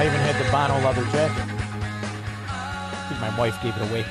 I 0.00 0.06
even 0.06 0.20
had 0.20 0.36
the 0.38 0.50
Bono 0.50 0.78
leather 0.84 1.04
jacket. 1.12 1.44
I 2.48 3.06
think 3.08 3.20
my 3.20 3.38
wife 3.38 3.60
gave 3.62 3.76
it 3.76 3.82
away. 3.90 4.04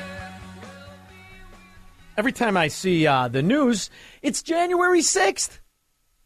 Every 2.20 2.32
time 2.32 2.54
I 2.54 2.68
see 2.68 3.06
uh, 3.06 3.28
the 3.28 3.42
news, 3.42 3.88
it's 4.20 4.42
January 4.42 5.00
6th. 5.00 5.58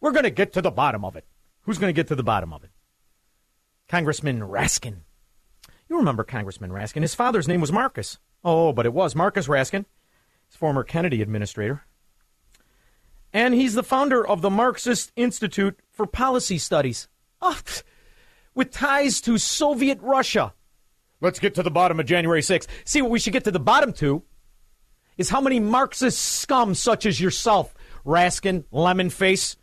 We're 0.00 0.11
going 0.11 0.24
to 0.24 0.30
get 0.30 0.52
to 0.54 0.61
the 0.61 0.72
bottom 0.72 1.04
of 1.04 1.14
it. 1.14 1.24
Who's 1.61 1.78
going 1.78 1.88
to 1.88 1.96
get 1.96 2.09
to 2.09 2.16
the 2.16 2.24
bottom 2.24 2.52
of 2.52 2.64
it? 2.64 2.70
Congressman 3.87 4.40
Raskin. 4.40 5.02
You 5.88 5.96
remember 5.96 6.24
Congressman 6.24 6.72
Raskin. 6.72 7.02
His 7.02 7.14
father's 7.14 7.46
name 7.46 7.61
was 7.61 7.70
Marcus. 7.70 8.18
Oh, 8.42 8.72
but 8.72 8.87
it 8.87 8.92
was 8.92 9.14
Marcus 9.14 9.46
Raskin, 9.46 9.85
his 10.48 10.57
former 10.57 10.83
Kennedy 10.83 11.22
administrator. 11.22 11.85
And 13.33 13.54
he's 13.54 13.74
the 13.74 13.85
founder 13.85 14.26
of 14.26 14.42
the 14.42 14.50
Marxist 14.50 15.12
Institute 15.14 15.78
for 15.92 16.07
Policy 16.07 16.59
Studies. 16.59 17.07
Oh, 17.40 17.61
with 18.52 18.72
ties 18.72 19.20
to 19.20 19.38
Soviet 19.38 20.00
Russia. 20.02 20.54
Let's 21.20 21.38
get 21.38 21.54
to 21.54 21.62
the 21.62 21.70
bottom 21.70 22.00
of 22.00 22.07
January 22.07 22.40
6th. 22.40 22.66
See, 22.85 23.00
what 23.00 23.12
we 23.12 23.20
should 23.20 23.33
get 23.33 23.44
to 23.44 23.52
the 23.52 23.61
bottom 23.61 23.92
to 23.92 24.24
is 25.16 25.31
how 25.31 25.40
many 25.40 25.61
Marxist 25.61 26.20
scum 26.20 26.74
such 26.74 27.07
as 27.07 27.20
yourself, 27.20 27.74
Raskin, 28.05 28.64
Lemon 28.70 29.11
Face. 29.11 29.57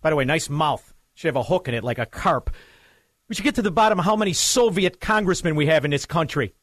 By 0.00 0.10
the 0.10 0.16
way, 0.16 0.24
nice 0.24 0.50
mouth. 0.50 0.94
Should 1.14 1.28
have 1.28 1.36
a 1.36 1.42
hook 1.42 1.68
in 1.68 1.74
it 1.74 1.84
like 1.84 1.98
a 1.98 2.06
carp. 2.06 2.50
We 3.28 3.34
should 3.34 3.44
get 3.44 3.54
to 3.56 3.62
the 3.62 3.70
bottom 3.70 3.98
of 3.98 4.04
how 4.04 4.16
many 4.16 4.32
Soviet 4.32 5.00
congressmen 5.00 5.56
we 5.56 5.66
have 5.66 5.84
in 5.84 5.90
this 5.90 6.06
country. 6.06 6.54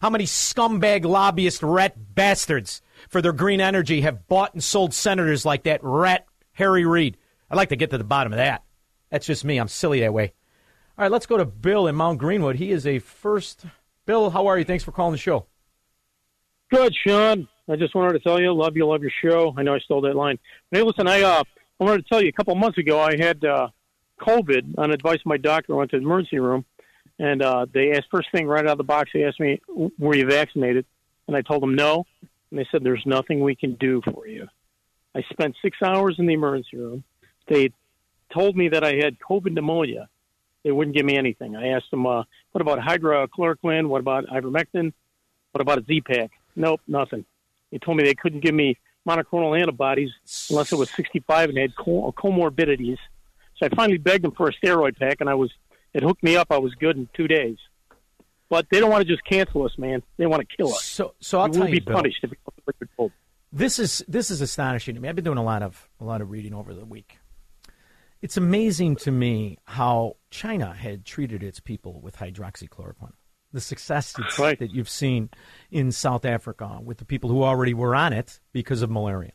How 0.00 0.10
many 0.10 0.24
scumbag 0.24 1.04
lobbyist 1.04 1.62
rat 1.62 2.14
bastards 2.14 2.82
for 3.08 3.22
their 3.22 3.32
green 3.32 3.60
energy 3.60 4.00
have 4.00 4.26
bought 4.26 4.54
and 4.54 4.62
sold 4.62 4.94
senators 4.94 5.44
like 5.44 5.64
that 5.64 5.80
rat 5.82 6.26
Harry 6.52 6.84
Reid. 6.84 7.16
I'd 7.50 7.56
like 7.56 7.70
to 7.70 7.76
get 7.76 7.90
to 7.90 7.98
the 7.98 8.04
bottom 8.04 8.32
of 8.32 8.38
that. 8.38 8.64
That's 9.10 9.26
just 9.26 9.44
me. 9.44 9.58
I'm 9.58 9.68
silly 9.68 10.00
that 10.00 10.14
way. 10.14 10.32
All 10.96 11.04
right, 11.04 11.10
let's 11.10 11.26
go 11.26 11.36
to 11.36 11.44
Bill 11.44 11.86
in 11.86 11.94
Mount 11.94 12.18
Greenwood. 12.18 12.56
He 12.56 12.70
is 12.70 12.86
a 12.86 12.98
first. 12.98 13.64
Bill, 14.06 14.30
how 14.30 14.46
are 14.46 14.58
you? 14.58 14.64
Thanks 14.64 14.84
for 14.84 14.92
calling 14.92 15.12
the 15.12 15.18
show. 15.18 15.46
Good, 16.72 16.94
Shaun. 17.06 17.48
I 17.68 17.76
just 17.76 17.94
wanted 17.94 18.14
to 18.14 18.20
tell 18.20 18.40
you, 18.40 18.50
love 18.54 18.78
you, 18.78 18.86
love 18.86 19.02
your 19.02 19.12
show. 19.22 19.52
I 19.58 19.62
know 19.62 19.74
I 19.74 19.78
stole 19.80 20.00
that 20.00 20.16
line. 20.16 20.38
Hey, 20.70 20.80
listen, 20.80 21.06
I 21.06 21.20
uh, 21.20 21.44
I 21.78 21.84
wanted 21.84 22.02
to 22.02 22.08
tell 22.08 22.22
you 22.22 22.30
a 22.30 22.32
couple 22.32 22.54
months 22.54 22.78
ago 22.78 22.98
I 22.98 23.14
had 23.14 23.44
uh, 23.44 23.68
COVID 24.18 24.78
on 24.78 24.90
advice 24.90 25.18
of 25.20 25.26
my 25.26 25.36
doctor. 25.36 25.74
I 25.74 25.76
went 25.76 25.90
to 25.90 25.98
the 25.98 26.02
emergency 26.02 26.38
room, 26.38 26.64
and 27.18 27.42
uh, 27.42 27.66
they 27.70 27.92
asked 27.92 28.06
first 28.10 28.28
thing 28.32 28.46
right 28.46 28.64
out 28.64 28.72
of 28.72 28.78
the 28.78 28.84
box. 28.84 29.10
They 29.12 29.24
asked 29.24 29.38
me, 29.38 29.60
"Were 29.98 30.16
you 30.16 30.24
vaccinated?" 30.24 30.86
And 31.28 31.36
I 31.36 31.42
told 31.42 31.62
them 31.62 31.74
no, 31.74 32.06
and 32.50 32.58
they 32.58 32.66
said, 32.72 32.82
"There's 32.82 33.04
nothing 33.04 33.40
we 33.40 33.54
can 33.54 33.74
do 33.74 34.00
for 34.10 34.26
you." 34.26 34.48
I 35.14 35.20
spent 35.30 35.56
six 35.60 35.76
hours 35.84 36.16
in 36.18 36.24
the 36.24 36.32
emergency 36.32 36.78
room. 36.78 37.04
They 37.48 37.70
told 38.32 38.56
me 38.56 38.70
that 38.70 38.82
I 38.82 38.94
had 38.94 39.18
COVID 39.18 39.52
pneumonia. 39.52 40.08
They 40.64 40.72
wouldn't 40.72 40.96
give 40.96 41.04
me 41.04 41.18
anything. 41.18 41.54
I 41.54 41.68
asked 41.68 41.90
them, 41.90 42.06
uh, 42.06 42.22
"What 42.52 42.62
about 42.62 42.78
hydroxychloroquine? 42.78 43.88
What 43.88 44.00
about 44.00 44.24
ivermectin? 44.28 44.94
What 45.50 45.60
about 45.60 45.76
a 45.76 45.84
Z-Pack?" 45.84 46.30
Nope, 46.56 46.80
nothing. 46.86 47.24
They 47.70 47.78
told 47.78 47.96
me 47.96 48.04
they 48.04 48.14
couldn't 48.14 48.40
give 48.40 48.54
me 48.54 48.78
monoclonal 49.08 49.58
antibodies 49.58 50.10
unless 50.50 50.72
it 50.72 50.76
was 50.76 50.90
65 50.90 51.48
and 51.48 51.56
they 51.56 51.62
had 51.62 51.74
comorbidities. 51.74 52.98
So 53.56 53.66
I 53.66 53.68
finally 53.74 53.98
begged 53.98 54.24
them 54.24 54.32
for 54.32 54.48
a 54.48 54.52
steroid 54.52 54.98
pack, 54.98 55.18
and 55.20 55.28
I 55.28 55.34
was 55.34 55.50
it 55.94 56.02
hooked 56.02 56.22
me 56.22 56.36
up. 56.36 56.48
I 56.50 56.58
was 56.58 56.74
good 56.74 56.96
in 56.96 57.08
two 57.14 57.28
days. 57.28 57.58
But 58.48 58.66
they 58.70 58.80
don't 58.80 58.90
want 58.90 59.06
to 59.06 59.10
just 59.10 59.24
cancel 59.24 59.64
us, 59.64 59.72
man. 59.78 60.02
They 60.18 60.26
want 60.26 60.46
to 60.46 60.56
kill 60.56 60.74
us. 60.74 60.84
So, 60.84 61.14
so 61.20 61.40
I'll 61.40 61.48
we 61.48 61.52
tell 61.52 61.62
will 61.62 61.68
you, 61.68 61.80
be 61.80 61.80
Bill, 61.80 61.96
punished 61.96 62.22
if 62.22 62.30
we. 62.30 63.10
This 63.50 63.78
is 63.78 64.04
this 64.08 64.30
is 64.30 64.40
astonishing 64.40 64.94
to 64.94 65.00
me. 65.00 65.08
I've 65.08 65.14
been 65.14 65.24
doing 65.24 65.38
a 65.38 65.44
lot 65.44 65.62
of 65.62 65.88
a 66.00 66.04
lot 66.04 66.20
of 66.20 66.30
reading 66.30 66.54
over 66.54 66.74
the 66.74 66.84
week. 66.84 67.18
It's 68.20 68.36
amazing 68.36 68.96
to 68.96 69.10
me 69.10 69.58
how 69.64 70.16
China 70.30 70.72
had 70.74 71.04
treated 71.04 71.42
its 71.42 71.60
people 71.60 72.00
with 72.00 72.16
hydroxychloroquine. 72.16 73.12
The 73.52 73.60
success 73.60 74.14
Right. 74.38 74.58
that 74.58 74.72
you've 74.72 74.88
seen 74.88 75.28
in 75.70 75.92
South 75.92 76.24
Africa 76.24 76.80
with 76.82 76.98
the 76.98 77.04
people 77.04 77.28
who 77.30 77.42
already 77.42 77.74
were 77.74 77.94
on 77.94 78.12
it 78.12 78.40
because 78.52 78.82
of 78.82 78.90
malaria. 78.90 79.32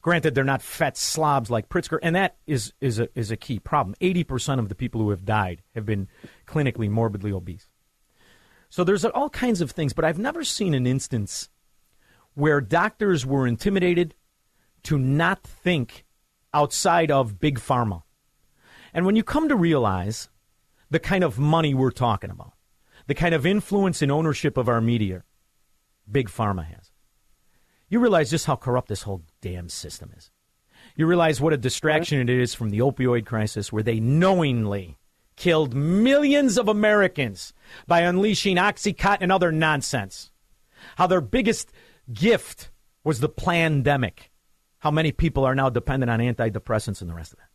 Granted, 0.00 0.34
they're 0.34 0.42
not 0.42 0.62
fat 0.62 0.96
slobs 0.96 1.48
like 1.50 1.68
Pritzker, 1.68 1.98
and 2.02 2.16
that 2.16 2.36
is, 2.46 2.72
is, 2.80 2.98
a, 2.98 3.08
is 3.14 3.30
a 3.30 3.36
key 3.36 3.60
problem. 3.60 3.94
80% 4.00 4.58
of 4.58 4.68
the 4.68 4.74
people 4.74 5.00
who 5.00 5.10
have 5.10 5.24
died 5.24 5.62
have 5.74 5.86
been 5.86 6.08
clinically 6.46 6.90
morbidly 6.90 7.30
obese. 7.30 7.68
So 8.68 8.82
there's 8.82 9.04
all 9.04 9.30
kinds 9.30 9.60
of 9.60 9.70
things, 9.70 9.92
but 9.92 10.04
I've 10.04 10.18
never 10.18 10.42
seen 10.42 10.74
an 10.74 10.86
instance 10.86 11.50
where 12.34 12.60
doctors 12.60 13.24
were 13.26 13.46
intimidated 13.46 14.14
to 14.84 14.98
not 14.98 15.42
think 15.44 16.04
outside 16.54 17.10
of 17.10 17.38
big 17.38 17.60
pharma. 17.60 18.02
And 18.92 19.06
when 19.06 19.14
you 19.14 19.22
come 19.22 19.48
to 19.48 19.56
realize 19.56 20.30
the 20.90 20.98
kind 20.98 21.22
of 21.22 21.38
money 21.38 21.74
we're 21.74 21.90
talking 21.90 22.30
about, 22.30 22.54
the 23.06 23.14
kind 23.14 23.34
of 23.34 23.46
influence 23.46 24.02
and 24.02 24.12
ownership 24.12 24.56
of 24.56 24.68
our 24.68 24.80
media 24.80 25.24
big 26.10 26.28
pharma 26.28 26.64
has, 26.64 26.90
you 27.88 28.00
realize 28.00 28.30
just 28.30 28.46
how 28.46 28.56
corrupt 28.56 28.88
this 28.88 29.02
whole 29.02 29.22
damn 29.40 29.68
system 29.68 30.12
is. 30.16 30.30
You 30.96 31.06
realize 31.06 31.40
what 31.40 31.52
a 31.52 31.58
distraction 31.58 32.20
it 32.20 32.30
is 32.30 32.54
from 32.54 32.70
the 32.70 32.80
opioid 32.80 33.24
crisis, 33.26 33.72
where 33.72 33.82
they 33.82 34.00
knowingly 34.00 34.98
killed 35.36 35.74
millions 35.74 36.58
of 36.58 36.68
Americans 36.68 37.52
by 37.86 38.00
unleashing 38.00 38.56
Oxycontin 38.56 39.18
and 39.20 39.32
other 39.32 39.52
nonsense. 39.52 40.30
How 40.96 41.06
their 41.06 41.20
biggest 41.20 41.72
gift 42.12 42.70
was 43.04 43.20
the 43.20 43.28
pandemic. 43.28 44.30
How 44.80 44.90
many 44.90 45.12
people 45.12 45.44
are 45.44 45.54
now 45.54 45.70
dependent 45.70 46.10
on 46.10 46.20
antidepressants 46.20 47.00
and 47.00 47.08
the 47.08 47.14
rest 47.14 47.32
of 47.32 47.38
that. 47.38 47.48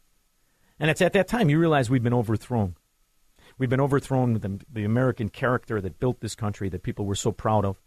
And 0.79 0.89
it's 0.89 1.01
at 1.01 1.13
that 1.13 1.27
time 1.27 1.49
you 1.49 1.59
realize 1.59 1.89
we've 1.89 2.03
been 2.03 2.13
overthrown. 2.13 2.75
We've 3.57 3.69
been 3.69 3.81
overthrown 3.81 4.33
with 4.33 4.41
the, 4.43 4.59
the 4.71 4.83
American 4.83 5.29
character 5.29 5.81
that 5.81 5.99
built 5.99 6.19
this 6.19 6.35
country 6.35 6.69
that 6.69 6.83
people 6.83 7.05
were 7.05 7.15
so 7.15 7.31
proud 7.31 7.65
of, 7.65 7.81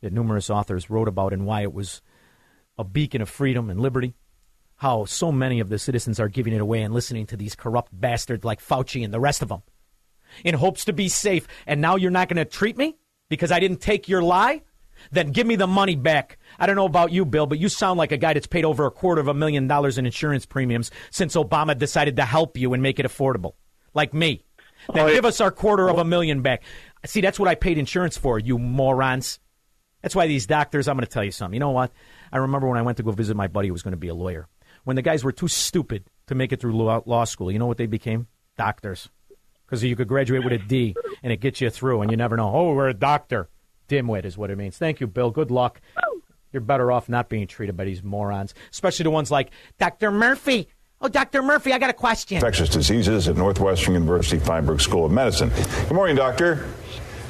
that 0.00 0.12
numerous 0.12 0.50
authors 0.50 0.90
wrote 0.90 1.08
about, 1.08 1.32
and 1.32 1.46
why 1.46 1.62
it 1.62 1.72
was 1.72 2.02
a 2.76 2.84
beacon 2.84 3.22
of 3.22 3.28
freedom 3.28 3.70
and 3.70 3.80
liberty. 3.80 4.14
How 4.76 5.04
so 5.04 5.30
many 5.30 5.60
of 5.60 5.68
the 5.68 5.78
citizens 5.78 6.18
are 6.18 6.28
giving 6.28 6.52
it 6.52 6.60
away 6.60 6.82
and 6.82 6.92
listening 6.92 7.26
to 7.26 7.36
these 7.36 7.54
corrupt 7.54 7.92
bastards 7.92 8.44
like 8.44 8.60
Fauci 8.60 9.04
and 9.04 9.14
the 9.14 9.20
rest 9.20 9.40
of 9.40 9.48
them 9.48 9.62
in 10.42 10.54
hopes 10.54 10.84
to 10.86 10.92
be 10.92 11.08
safe. 11.08 11.46
And 11.66 11.80
now 11.80 11.94
you're 11.94 12.10
not 12.10 12.28
going 12.28 12.44
to 12.44 12.44
treat 12.44 12.76
me 12.76 12.96
because 13.28 13.52
I 13.52 13.60
didn't 13.60 13.80
take 13.80 14.08
your 14.08 14.22
lie? 14.22 14.62
then 15.10 15.30
give 15.30 15.46
me 15.46 15.56
the 15.56 15.66
money 15.66 15.96
back. 15.96 16.38
I 16.58 16.66
don't 16.66 16.76
know 16.76 16.84
about 16.84 17.12
you, 17.12 17.24
Bill, 17.24 17.46
but 17.46 17.58
you 17.58 17.68
sound 17.68 17.98
like 17.98 18.12
a 18.12 18.16
guy 18.16 18.32
that's 18.32 18.46
paid 18.46 18.64
over 18.64 18.86
a 18.86 18.90
quarter 18.90 19.20
of 19.20 19.28
a 19.28 19.34
million 19.34 19.66
dollars 19.66 19.98
in 19.98 20.06
insurance 20.06 20.46
premiums 20.46 20.90
since 21.10 21.36
Obama 21.36 21.76
decided 21.76 22.16
to 22.16 22.24
help 22.24 22.56
you 22.56 22.72
and 22.72 22.82
make 22.82 22.98
it 22.98 23.06
affordable, 23.06 23.54
like 23.92 24.14
me. 24.14 24.44
Then 24.92 25.08
Oh, 25.08 25.12
give 25.12 25.24
us 25.24 25.40
our 25.40 25.50
quarter 25.50 25.88
of 25.88 25.98
a 25.98 26.02
oh. 26.02 26.04
million 26.04 26.42
back. 26.42 26.62
See, 27.06 27.20
that's 27.20 27.38
what 27.38 27.48
I 27.48 27.54
paid 27.54 27.78
insurance 27.78 28.16
for, 28.16 28.38
you 28.38 28.58
morons. 28.58 29.38
That's 30.02 30.14
why 30.14 30.26
these 30.26 30.46
doctors, 30.46 30.86
I'm 30.86 30.96
going 30.96 31.06
to 31.06 31.10
tell 31.10 31.24
you 31.24 31.30
something. 31.30 31.54
You 31.54 31.60
know 31.60 31.70
what? 31.70 31.90
I 32.32 32.38
remember 32.38 32.68
when 32.68 32.78
I 32.78 32.82
went 32.82 32.98
to 32.98 33.02
go 33.02 33.10
visit 33.10 33.36
my 33.36 33.46
buddy 33.46 33.68
who 33.68 33.72
was 33.72 33.82
going 33.82 33.92
to 33.92 33.98
be 33.98 34.08
a 34.08 34.14
lawyer. 34.14 34.48
When 34.84 34.96
the 34.96 35.02
guys 35.02 35.24
were 35.24 35.32
too 35.32 35.48
stupid 35.48 36.04
to 36.26 36.34
make 36.34 36.52
it 36.52 36.60
through 36.60 36.76
law, 36.76 37.02
law 37.06 37.24
school, 37.24 37.50
you 37.50 37.58
know 37.58 37.66
what 37.66 37.78
they 37.78 37.86
became? 37.86 38.26
Doctors. 38.58 39.08
Because 39.64 39.82
you 39.82 39.96
could 39.96 40.08
graduate 40.08 40.44
with 40.44 40.52
a 40.52 40.58
D 40.58 40.94
and 41.22 41.32
it 41.32 41.38
gets 41.38 41.62
you 41.62 41.70
through, 41.70 42.02
and 42.02 42.10
you 42.10 42.18
never 42.18 42.36
know. 42.36 42.54
Oh, 42.54 42.74
we're 42.74 42.88
a 42.88 42.94
doctor. 42.94 43.48
Dimwit 43.88 44.26
is 44.26 44.36
what 44.36 44.50
it 44.50 44.58
means. 44.58 44.76
Thank 44.76 45.00
you, 45.00 45.06
Bill. 45.06 45.30
Good 45.30 45.50
luck. 45.50 45.80
You're 46.52 46.60
better 46.60 46.92
off 46.92 47.08
not 47.08 47.28
being 47.28 47.46
treated 47.46 47.76
by 47.76 47.84
these 47.84 48.02
morons, 48.02 48.54
especially 48.70 49.04
the 49.04 49.10
ones 49.10 49.30
like 49.30 49.50
Dr. 49.78 50.10
Murphy. 50.10 50.68
Oh, 51.04 51.08
Dr. 51.08 51.42
Murphy, 51.42 51.74
I 51.74 51.78
got 51.78 51.90
a 51.90 51.92
question. 51.92 52.38
infectious 52.38 52.70
diseases 52.70 53.28
at 53.28 53.36
Northwestern 53.36 53.92
University 53.92 54.38
Feinberg 54.38 54.80
School 54.80 55.04
of 55.04 55.12
Medicine. 55.12 55.50
Good 55.50 55.92
morning, 55.92 56.16
doctor. 56.16 56.66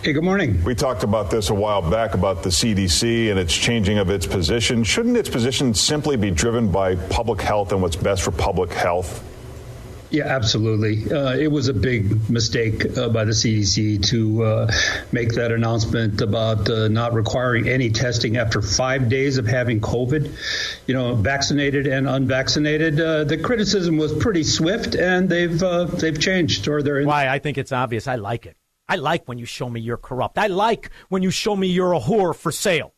Hey, 0.05 0.13
good 0.13 0.23
morning. 0.23 0.63
We 0.63 0.77
talked 0.77 1.03
about 1.03 1.29
this 1.29 1.51
a 1.51 1.55
while 1.55 1.83
back 1.83 2.15
about 2.15 2.45
the 2.45 2.51
CDC 2.51 3.31
and 3.31 3.39
its 3.39 3.53
changing 3.53 3.99
of 3.99 4.11
its 4.11 4.29
position. 4.29 4.85
Shouldn't 4.85 5.17
its 5.17 5.29
position 5.29 5.75
simply 5.75 6.17
be 6.17 6.31
driven 6.31 6.71
by 6.71 6.95
public 6.95 7.41
health 7.41 7.73
and 7.73 7.83
what's 7.83 7.97
best 7.97 8.23
for 8.23 8.31
public 8.31 8.73
health? 8.73 9.25
Yeah, 10.15 10.27
absolutely. 10.27 11.13
Uh, 11.13 11.35
it 11.35 11.51
was 11.51 11.67
a 11.67 11.75
big 11.75 12.31
mistake 12.31 12.97
uh, 12.97 13.09
by 13.09 13.25
the 13.25 13.33
CDC 13.33 14.01
to 14.11 14.45
uh, 14.45 14.73
make 15.11 15.35
that 15.35 15.51
announcement 15.51 16.21
about 16.21 16.71
uh, 16.71 16.87
not 16.87 17.15
requiring 17.15 17.69
any 17.69 17.91
testing 17.91 18.37
after 18.37 18.63
five 18.63 19.09
days 19.09 19.39
of 19.39 19.47
having 19.49 19.81
COVID. 19.81 20.31
You 20.87 20.95
know, 20.95 21.17
vaccinated 21.17 21.89
and 21.89 22.09
unvaccinated. 22.09 23.01
Uh, 23.01 23.25
the 23.25 23.39
criticism 23.39 23.97
was 23.97 24.13
pretty 24.13 24.45
swift, 24.45 24.95
and 24.95 25.29
they've 25.29 25.61
uh, 25.61 25.87
they've 25.87 26.21
changed, 26.21 26.69
or 26.69 26.81
they're 26.81 27.01
in. 27.01 27.09
Why? 27.09 27.27
I 27.27 27.41
think 27.41 27.59
it's 27.59 27.73
obvious. 27.73 28.07
I 28.07 28.15
like 28.15 28.47
it. 28.47 28.57
I 28.89 28.95
like 28.95 29.27
when 29.27 29.39
you 29.39 29.47
show 29.47 29.69
me 29.69 29.81
you're 29.81 29.97
corrupt. 29.97 30.39
I 30.39 30.47
like 30.47 30.91
when 31.09 31.25
you 31.25 31.33
show 31.33 31.57
me 31.57 31.67
you're 31.67 31.93
a 31.93 31.99
whore 31.99 32.37
for 32.37 32.53
sale. 32.53 32.95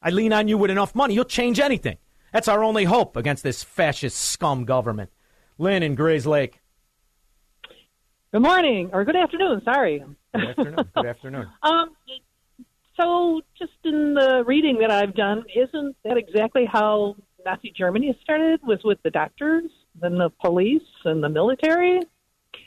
I 0.00 0.08
lean 0.08 0.32
on 0.32 0.48
you 0.48 0.56
with 0.56 0.70
enough 0.70 0.94
money, 0.94 1.12
you'll 1.12 1.24
change 1.26 1.60
anything. 1.60 1.98
That's 2.32 2.48
our 2.48 2.64
only 2.64 2.84
hope 2.84 3.18
against 3.18 3.42
this 3.42 3.62
fascist 3.62 4.16
scum 4.16 4.64
government. 4.64 5.10
Lynn 5.60 5.82
in 5.82 5.94
Grayslake. 5.94 6.54
Good 8.32 8.40
morning 8.40 8.90
or 8.94 9.04
good 9.04 9.14
afternoon. 9.16 9.60
Sorry. 9.62 10.02
Good 10.34 10.44
afternoon. 10.48 10.88
Good 10.94 11.06
afternoon. 11.06 11.48
Um, 11.62 11.90
so 12.96 13.40
just 13.58 13.72
in 13.84 14.14
the 14.14 14.42
reading 14.46 14.78
that 14.80 14.90
I've 14.90 15.14
done, 15.14 15.44
isn't 15.54 15.96
that 16.04 16.16
exactly 16.18 16.64
how 16.66 17.16
Nazi 17.46 17.72
Germany 17.76 18.18
started? 18.22 18.60
Was 18.66 18.80
with 18.84 19.02
the 19.02 19.10
doctors, 19.10 19.64
then 20.00 20.16
the 20.18 20.28
police, 20.40 20.82
and 21.04 21.22
the 21.22 21.28
military 21.30 22.00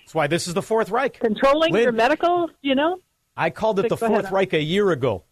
That's 0.03 0.13
why 0.15 0.25
this 0.27 0.47
is 0.47 0.53
the 0.55 0.61
Fourth 0.61 0.89
Reich. 0.89 1.19
controlling 1.19 1.71
Lynn, 1.73 1.83
your 1.83 1.91
medical. 1.91 2.49
You 2.61 2.73
know. 2.75 2.99
I 3.37 3.49
called 3.51 3.79
it 3.79 3.89
the 3.89 3.95
Go 3.95 4.05
ahead. 4.05 4.21
Fourth 4.21 4.31
Reich 4.31 4.53
a 4.53 4.61
year 4.61 4.91
ago. 4.91 5.23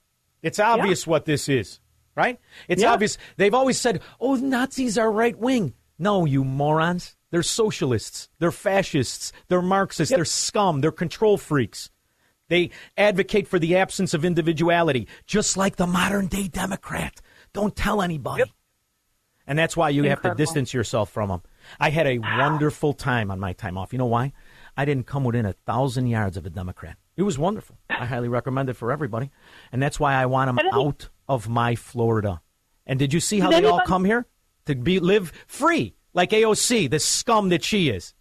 It's 0.43 0.59
obvious 0.59 1.05
what 1.07 1.25
this 1.25 1.47
is, 1.49 1.79
right? 2.15 2.39
It's 2.67 2.81
Yeah. 2.83 2.93
obvious. 2.93 3.17
They've 3.37 3.53
always 3.53 3.77
said, 3.79 4.01
oh, 4.19 4.35
Nazis 4.35 4.97
are 4.97 5.11
right 5.11 5.37
wing. 5.37 5.73
No, 5.99 6.25
you 6.25 6.43
morons. 6.43 7.15
They're 7.31 7.43
socialists. 7.43 8.29
They're 8.39 8.51
fascists. 8.51 9.31
They're 9.47 9.61
Marxists. 9.61 10.13
They're 10.13 10.25
scum. 10.25 10.81
They're 10.81 10.91
control 10.91 11.37
freaks. 11.37 11.89
They 12.49 12.71
advocate 12.97 13.47
for 13.47 13.59
the 13.59 13.77
absence 13.77 14.13
of 14.13 14.25
individuality, 14.25 15.07
just 15.25 15.55
like 15.55 15.77
the 15.77 15.87
modern 15.87 16.27
day 16.27 16.49
Democrat. 16.49 17.21
Don't 17.53 17.75
tell 17.75 18.01
anybody. 18.01 18.43
And 19.47 19.57
that's 19.57 19.75
why 19.75 19.89
you 19.89 20.03
have 20.03 20.21
to 20.21 20.35
distance 20.35 20.73
yourself 20.73 21.09
from 21.09 21.29
them. 21.29 21.41
I 21.79 21.89
had 21.89 22.07
a 22.07 22.19
wonderful 22.19 22.93
time 22.93 23.31
on 23.31 23.39
my 23.39 23.53
time 23.53 23.77
off. 23.77 23.93
You 23.93 23.99
know 23.99 24.05
why? 24.05 24.33
I 24.77 24.85
didn't 24.85 25.07
come 25.07 25.23
within 25.23 25.45
a 25.45 25.53
thousand 25.53 26.07
yards 26.07 26.37
of 26.37 26.45
a 26.45 26.49
Democrat. 26.49 26.97
It 27.17 27.23
was 27.23 27.37
wonderful. 27.37 27.77
I 27.89 28.05
highly 28.05 28.29
recommend 28.29 28.69
it 28.69 28.73
for 28.73 28.91
everybody. 28.91 29.31
And 29.71 29.81
that's 29.81 29.99
why 29.99 30.13
I 30.13 30.25
want 30.25 30.55
them 30.55 30.69
out 30.73 31.09
of 31.27 31.49
my 31.49 31.75
Florida. 31.75 32.41
And 32.85 32.99
did 32.99 33.13
you 33.13 33.19
see 33.19 33.39
how 33.39 33.49
Did 33.49 33.63
they 33.63 33.67
all 33.67 33.81
come 33.85 34.05
here? 34.05 34.25
To 34.65 34.75
be 34.75 34.99
live 34.99 35.31
free, 35.47 35.95
like 36.13 36.31
AOC, 36.31 36.89
the 36.89 36.99
scum 36.99 37.49
that 37.49 37.63
she 37.63 37.89
is. 37.89 38.13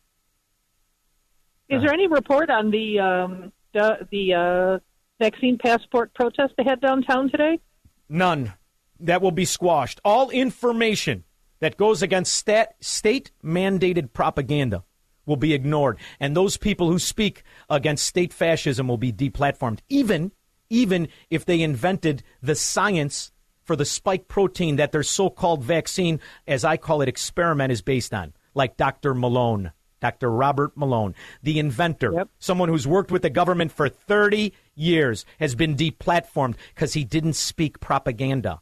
Is 1.68 1.82
there 1.82 1.92
any 1.92 2.08
report 2.08 2.50
on 2.50 2.70
the 2.70 2.98
um, 2.98 3.52
the, 3.72 4.06
the 4.10 4.34
uh, 4.34 4.78
vaccine 5.22 5.58
passport 5.58 6.12
protest 6.14 6.54
they 6.56 6.64
had 6.64 6.80
downtown 6.80 7.30
today? 7.30 7.60
None. 8.08 8.54
That 8.98 9.22
will 9.22 9.30
be 9.30 9.44
squashed. 9.44 10.00
All 10.04 10.30
information 10.30 11.24
that 11.60 11.76
goes 11.76 12.02
against 12.02 12.34
stat, 12.34 12.74
state 12.80 13.30
mandated 13.42 14.12
propaganda 14.12 14.84
will 15.26 15.36
be 15.36 15.54
ignored. 15.54 15.98
And 16.18 16.36
those 16.36 16.56
people 16.56 16.90
who 16.90 16.98
speak 16.98 17.44
against 17.68 18.06
state 18.06 18.32
fascism 18.32 18.88
will 18.88 18.98
be 18.98 19.12
deplatformed, 19.12 19.78
even, 19.88 20.32
even 20.68 21.08
if 21.30 21.44
they 21.44 21.62
invented 21.62 22.22
the 22.42 22.54
science 22.54 23.30
for 23.70 23.76
the 23.76 23.84
spike 23.84 24.26
protein 24.26 24.74
that 24.74 24.90
their 24.90 25.04
so 25.04 25.30
called 25.30 25.62
vaccine, 25.62 26.18
as 26.44 26.64
I 26.64 26.76
call 26.76 27.02
it, 27.02 27.08
experiment 27.08 27.70
is 27.70 27.82
based 27.82 28.12
on, 28.12 28.32
like 28.52 28.76
Dr. 28.76 29.14
Malone. 29.14 29.70
Dr. 30.00 30.28
Robert 30.28 30.76
Malone, 30.76 31.14
the 31.40 31.60
inventor, 31.60 32.24
someone 32.40 32.68
who's 32.68 32.84
worked 32.84 33.12
with 33.12 33.22
the 33.22 33.30
government 33.30 33.70
for 33.70 33.88
30 33.88 34.52
years, 34.74 35.24
has 35.38 35.54
been 35.54 35.76
deplatformed 35.76 36.56
because 36.74 36.94
he 36.94 37.04
didn't 37.04 37.34
speak 37.34 37.78
propaganda. 37.78 38.60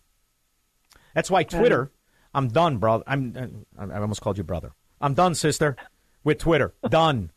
That's 1.14 1.30
why 1.30 1.44
Twitter. 1.44 1.90
I'm 2.34 2.48
done, 2.48 2.76
brother. 2.76 3.04
I'm. 3.06 3.64
I 3.78 3.98
almost 3.98 4.20
called 4.20 4.36
you 4.36 4.44
brother. 4.44 4.72
I'm 5.00 5.14
done, 5.14 5.34
sister, 5.34 5.74
with 6.22 6.36
Twitter. 6.36 6.74
done. 6.90 7.30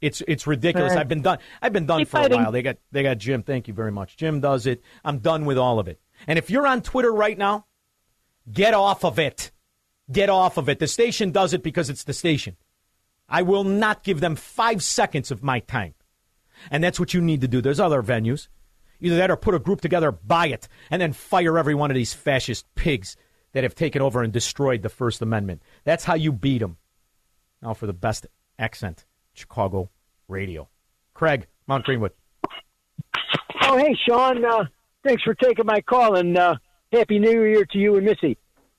It's 0.00 0.22
it's 0.26 0.46
ridiculous. 0.46 0.92
Right. 0.92 1.00
I've 1.00 1.08
been 1.08 1.20
done. 1.20 1.40
I've 1.60 1.74
been 1.74 1.84
done 1.84 1.98
Keep 1.98 2.08
for 2.08 2.16
fighting. 2.22 2.40
a 2.40 2.44
while. 2.44 2.52
They 2.52 2.62
got 2.62 2.78
they 2.90 3.02
got 3.02 3.18
Jim. 3.18 3.42
Thank 3.42 3.68
you 3.68 3.74
very 3.74 3.92
much. 3.92 4.16
Jim 4.16 4.40
does 4.40 4.64
it. 4.64 4.82
I'm 5.04 5.18
done 5.18 5.44
with 5.44 5.58
all 5.58 5.78
of 5.78 5.88
it. 5.88 6.00
And 6.26 6.38
if 6.38 6.50
you're 6.50 6.66
on 6.66 6.82
Twitter 6.82 7.12
right 7.12 7.38
now, 7.38 7.66
get 8.50 8.74
off 8.74 9.04
of 9.04 9.18
it. 9.18 9.50
Get 10.10 10.30
off 10.30 10.56
of 10.56 10.68
it. 10.68 10.78
The 10.78 10.86
station 10.86 11.32
does 11.32 11.52
it 11.52 11.62
because 11.62 11.90
it's 11.90 12.04
the 12.04 12.12
station. 12.12 12.56
I 13.28 13.42
will 13.42 13.64
not 13.64 14.04
give 14.04 14.20
them 14.20 14.36
five 14.36 14.82
seconds 14.82 15.30
of 15.30 15.42
my 15.42 15.60
time. 15.60 15.94
And 16.70 16.82
that's 16.82 16.98
what 16.98 17.14
you 17.14 17.20
need 17.20 17.42
to 17.42 17.48
do. 17.48 17.60
There's 17.60 17.80
other 17.80 18.02
venues. 18.02 18.48
Either 19.00 19.16
that 19.16 19.30
or 19.30 19.36
put 19.36 19.54
a 19.54 19.60
group 19.60 19.80
together, 19.80 20.10
buy 20.10 20.48
it, 20.48 20.66
and 20.90 21.00
then 21.00 21.12
fire 21.12 21.56
every 21.56 21.74
one 21.74 21.90
of 21.90 21.94
these 21.94 22.14
fascist 22.14 22.66
pigs 22.74 23.16
that 23.52 23.62
have 23.62 23.74
taken 23.74 24.02
over 24.02 24.22
and 24.22 24.32
destroyed 24.32 24.82
the 24.82 24.88
First 24.88 25.22
Amendment. 25.22 25.62
That's 25.84 26.04
how 26.04 26.14
you 26.14 26.32
beat 26.32 26.58
them. 26.58 26.78
Now 27.62 27.74
for 27.74 27.86
the 27.86 27.92
best 27.92 28.26
accent, 28.58 29.04
Chicago 29.34 29.90
radio. 30.26 30.68
Craig, 31.14 31.46
Mount 31.66 31.84
Greenwood. 31.84 32.12
Oh, 33.62 33.76
hey, 33.76 33.96
Shaun. 34.06 34.44
Uh, 34.44 34.64
thanks 35.04 35.22
for 35.22 35.34
taking 35.34 35.66
my 35.66 35.80
call, 35.80 36.16
and 36.16 36.36
uh, 36.36 36.56
Happy 36.92 37.18
New 37.18 37.44
Year 37.44 37.64
to 37.66 37.78
you 37.78 37.96
and 37.96 38.04
Missy. 38.06 38.36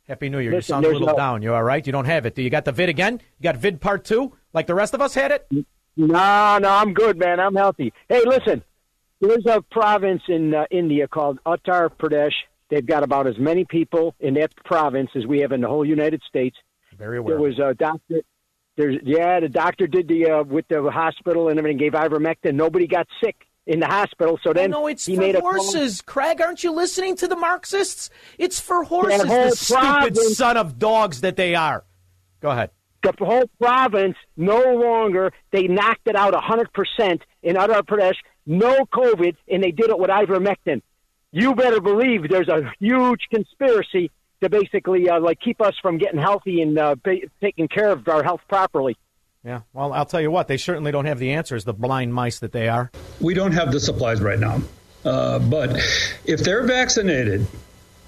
Happy 0.07 0.29
New 0.29 0.39
Year. 0.39 0.51
you 0.51 0.57
Listen, 0.57 0.73
sound 0.73 0.85
a 0.85 0.89
little 0.89 1.07
no- 1.07 1.15
down. 1.15 1.41
You 1.41 1.53
all 1.53 1.63
right? 1.63 1.85
You 1.85 1.91
don't 1.91 2.05
have 2.05 2.25
it. 2.25 2.35
Do 2.35 2.41
you 2.41 2.49
got 2.49 2.65
the 2.65 2.71
vid 2.71 2.89
again? 2.89 3.21
You 3.39 3.43
got 3.43 3.57
vid 3.57 3.79
part 3.79 4.03
two, 4.03 4.35
like 4.53 4.65
the 4.67 4.75
rest 4.75 4.93
of 4.93 5.01
us 5.01 5.13
had 5.13 5.31
it? 5.31 5.47
No, 5.95 6.57
no, 6.57 6.69
I'm 6.69 6.93
good, 6.93 7.17
man. 7.17 7.39
I'm 7.39 7.55
healthy. 7.55 7.93
Hey, 8.07 8.23
listen, 8.25 8.63
there's 9.21 9.45
a 9.45 9.61
province 9.61 10.21
in 10.27 10.55
uh, 10.55 10.65
India 10.71 11.07
called 11.07 11.39
Uttar 11.45 11.89
Pradesh. 11.89 12.33
They've 12.69 12.85
got 12.85 13.03
about 13.03 13.27
as 13.27 13.37
many 13.37 13.65
people 13.65 14.15
in 14.19 14.35
that 14.35 14.55
province 14.63 15.09
as 15.15 15.25
we 15.25 15.39
have 15.39 15.51
in 15.51 15.61
the 15.61 15.67
whole 15.67 15.85
United 15.85 16.21
States. 16.27 16.55
Very 16.97 17.17
aware. 17.17 17.35
There 17.35 17.43
was 17.43 17.59
a 17.59 17.73
doctor. 17.73 18.21
There's 18.77 18.97
yeah, 19.03 19.39
the 19.39 19.49
doctor 19.49 19.87
did 19.87 20.07
the 20.07 20.29
uh, 20.29 20.43
with 20.43 20.67
the 20.69 20.89
hospital 20.89 21.49
and 21.49 21.59
everything, 21.59 21.77
gave 21.77 21.93
ivermectin. 21.93 22.55
Nobody 22.55 22.87
got 22.87 23.07
sick 23.23 23.35
in 23.69 23.79
the 23.79 23.85
hospital. 23.85 24.39
So 24.43 24.51
then 24.51 24.71
no, 24.71 24.87
it's 24.87 25.05
he 25.05 25.15
for 25.15 25.21
made 25.21 25.35
a 25.35 25.41
horses. 25.41 26.01
Craig, 26.01 26.41
aren't 26.41 26.63
you 26.63 26.71
listening 26.71 27.15
to 27.17 27.27
the 27.27 27.35
Marxists? 27.35 28.09
It's 28.39 28.59
for 28.59 28.83
horses, 28.83 29.21
the 29.23 29.51
stupid 29.51 29.81
province- 30.15 30.37
son 30.37 30.57
of 30.57 30.79
dogs 30.79 31.21
that 31.21 31.35
they 31.37 31.53
are. 31.55 31.85
Go 32.41 32.49
ahead. 32.49 32.71
the 33.03 33.13
whole 33.19 33.47
province 33.61 34.17
no 34.35 34.59
longer 34.75 35.31
they 35.51 35.67
knocked 35.67 36.07
it 36.07 36.15
out 36.15 36.33
100% 36.33 37.21
in 37.43 37.55
Uttar 37.55 37.83
Pradesh 37.83 38.15
no 38.45 38.85
covid 38.93 39.35
and 39.47 39.63
they 39.63 39.71
did 39.71 39.89
it 39.89 39.97
with 39.99 40.09
ivermectin 40.09 40.81
you 41.31 41.53
better 41.55 41.79
believe 41.79 42.27
there's 42.29 42.49
a 42.49 42.71
huge 42.79 43.21
conspiracy 43.31 44.09
to 44.41 44.49
basically 44.49 45.09
uh, 45.09 45.19
like 45.19 45.39
keep 45.39 45.61
us 45.61 45.75
from 45.81 45.97
getting 45.97 46.19
healthy 46.19 46.61
and 46.61 46.77
uh, 46.79 46.95
ba- 47.03 47.27
taking 47.39 47.67
care 47.67 47.89
of 47.91 48.05
our 48.07 48.23
health 48.23 48.41
properly 48.49 48.97
Yeah, 49.43 49.61
well, 49.73 49.93
I'll 49.93 50.05
tell 50.05 50.19
you 50.19 50.31
what, 50.31 50.47
they 50.47 50.57
certainly 50.57 50.91
don't 50.91 51.05
have 51.05 51.17
the 51.17 51.31
answers, 51.31 51.63
the 51.63 51.73
blind 51.73 52.13
mice 52.13 52.39
that 52.39 52.51
they 52.51 52.67
are. 52.67 52.91
We 53.21 53.33
don't 53.33 53.53
have 53.53 53.71
the 53.71 53.79
supplies 53.79 54.21
right 54.21 54.39
now. 54.39 54.61
Uh, 55.05 55.39
but 55.39 55.77
if 56.25 56.41
they're 56.41 56.63
vaccinated, 56.63 57.47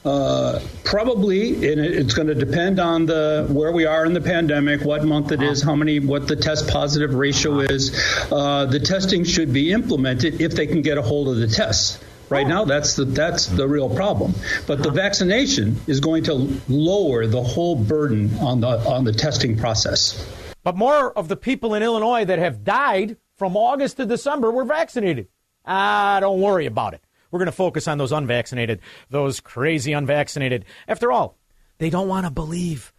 uh, 0.04 0.60
probably, 0.84 1.72
and 1.72 1.80
it's 1.80 2.13
going 2.13 2.28
to 2.28 2.36
depend 2.36 2.80
on 2.80 3.06
the 3.06 3.48
where 3.50 3.72
we 3.72 3.86
are 3.86 4.06
in 4.06 4.13
the 4.13 4.22
pandemic, 4.22 4.82
what 4.82 5.06
month 5.06 5.32
it 5.32 5.41
is, 5.41 5.62
how 5.63 5.76
many, 5.76 6.00
what 6.00 6.28
the 6.28 6.36
test 6.36 6.67
positive 6.67 7.13
ratio 7.13 7.60
is. 7.60 7.96
Uh, 8.32 8.65
the 8.65 8.80
testing 8.80 9.24
should 9.24 9.54
be 9.54 9.72
implemented 9.72 10.41
if 10.41 10.54
they 10.54 10.67
can 10.67 10.82
get 10.82 10.98
a 10.98 11.02
hold 11.02 11.30
of 11.30 11.38
the 11.38 11.48
tests. 11.48 12.00
Right 12.30 12.48
now, 12.48 12.63
that's 12.63 12.96
the 12.96 13.04
that's 13.04 13.48
the 13.48 13.67
real 13.67 13.94
problem. 13.94 14.34
But 14.65 14.84
the 14.84 14.89
vaccination 14.89 15.82
is 15.86 16.00
going 16.00 16.24
to 16.24 16.34
lower 16.70 17.28
the 17.28 17.44
whole 17.44 17.76
burden 17.76 18.38
on 18.39 18.62
the 18.62 18.67
on 18.67 19.04
the 19.04 19.12
testing 19.12 19.58
process. 19.58 20.15
But 20.63 20.78
more 20.78 21.12
of 21.12 21.28
the 21.28 21.36
people 21.36 21.74
in 21.74 21.84
Illinois 21.84 22.26
that 22.26 22.39
have 22.39 22.63
died 22.63 23.17
from 23.38 23.58
August 23.58 23.97
to 23.97 24.06
December 24.06 24.52
were 24.52 24.65
vaccinated. 24.65 25.28
Ah, 25.65 26.19
don't 26.19 26.41
worry 26.41 26.65
about 26.65 26.93
it. 26.93 27.02
We're 27.32 27.39
going 27.39 27.47
to 27.47 27.54
focus 27.54 27.88
on 27.88 27.97
those 27.97 28.12
unvaccinated, 28.12 28.82
those 29.10 29.39
crazy 29.39 29.93
unvaccinated. 29.93 30.65
After 30.88 31.12
all, 31.12 31.38
they 31.78 31.89
don't 31.89 32.08
want 32.08 32.26
to 32.26 32.32
believe. 32.32 32.93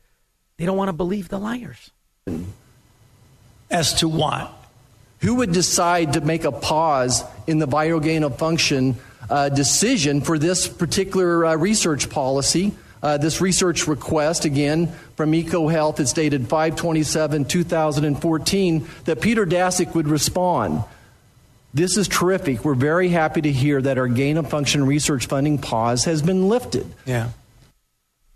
They 0.57 0.66
don't 0.66 0.77
want 0.77 0.88
to 0.88 0.94
believe 0.94 1.29
the 1.29 1.38
liars. 1.38 1.90
As 3.70 3.94
to 3.94 4.09
what? 4.09 4.53
Who 5.20 5.37
would 5.37 5.53
decide 5.53 6.14
to 6.14 6.20
make 6.20 6.44
a 6.44 6.53
pause 6.53 7.22
in 7.46 7.59
the 7.59 7.68
viral 7.68 8.03
gain 8.03 8.25
of 8.25 8.38
function 8.38 8.96
uh, 9.31 9.51
decision 9.51 10.20
for 10.20 10.38
this 10.38 10.66
particular 10.66 11.46
uh, 11.46 11.57
research 11.57 12.11
policy? 12.11 12.75
Uh, 13.03 13.19
this 13.19 13.41
research 13.41 13.88
request, 13.88 14.45
again, 14.45 14.87
from 15.17 15.33
EcoHealth, 15.33 15.99
it's 15.99 16.12
dated 16.12 16.49
527 16.49 17.45
2014, 17.47 18.88
that 19.05 19.21
Peter 19.21 19.45
Daszak 19.45 19.95
would 19.95 20.07
respond. 20.07 20.85
This 21.75 21.97
is 21.97 22.07
terrific. 22.07 22.65
We're 22.65 22.75
very 22.75 23.09
happy 23.09 23.41
to 23.41 23.51
hear 23.51 23.83
that 23.83 23.99
our 23.99 24.07
gain 24.07 24.37
of 24.37 24.49
function 24.49 24.87
research 24.87 25.27
funding 25.27 25.59
pause 25.59 26.05
has 26.05 26.23
been 26.23 26.49
lifted. 26.49 26.87
Yeah. 27.05 27.31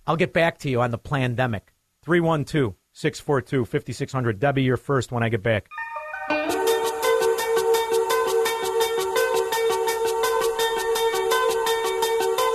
I'll 0.07 0.17
get 0.17 0.33
back 0.33 0.59
to 0.61 0.71
you 0.71 0.81
on 0.81 0.91
the 0.91 0.99
pandemic. 0.99 1.73
312 2.03 2.75
642 2.93 3.67
5600. 3.67 4.41
Debbie, 4.41 4.63
you're 4.63 4.77
first 4.77 5.13
when 5.13 5.23
I 5.23 5.29
get 5.29 5.43
back. 5.43 5.69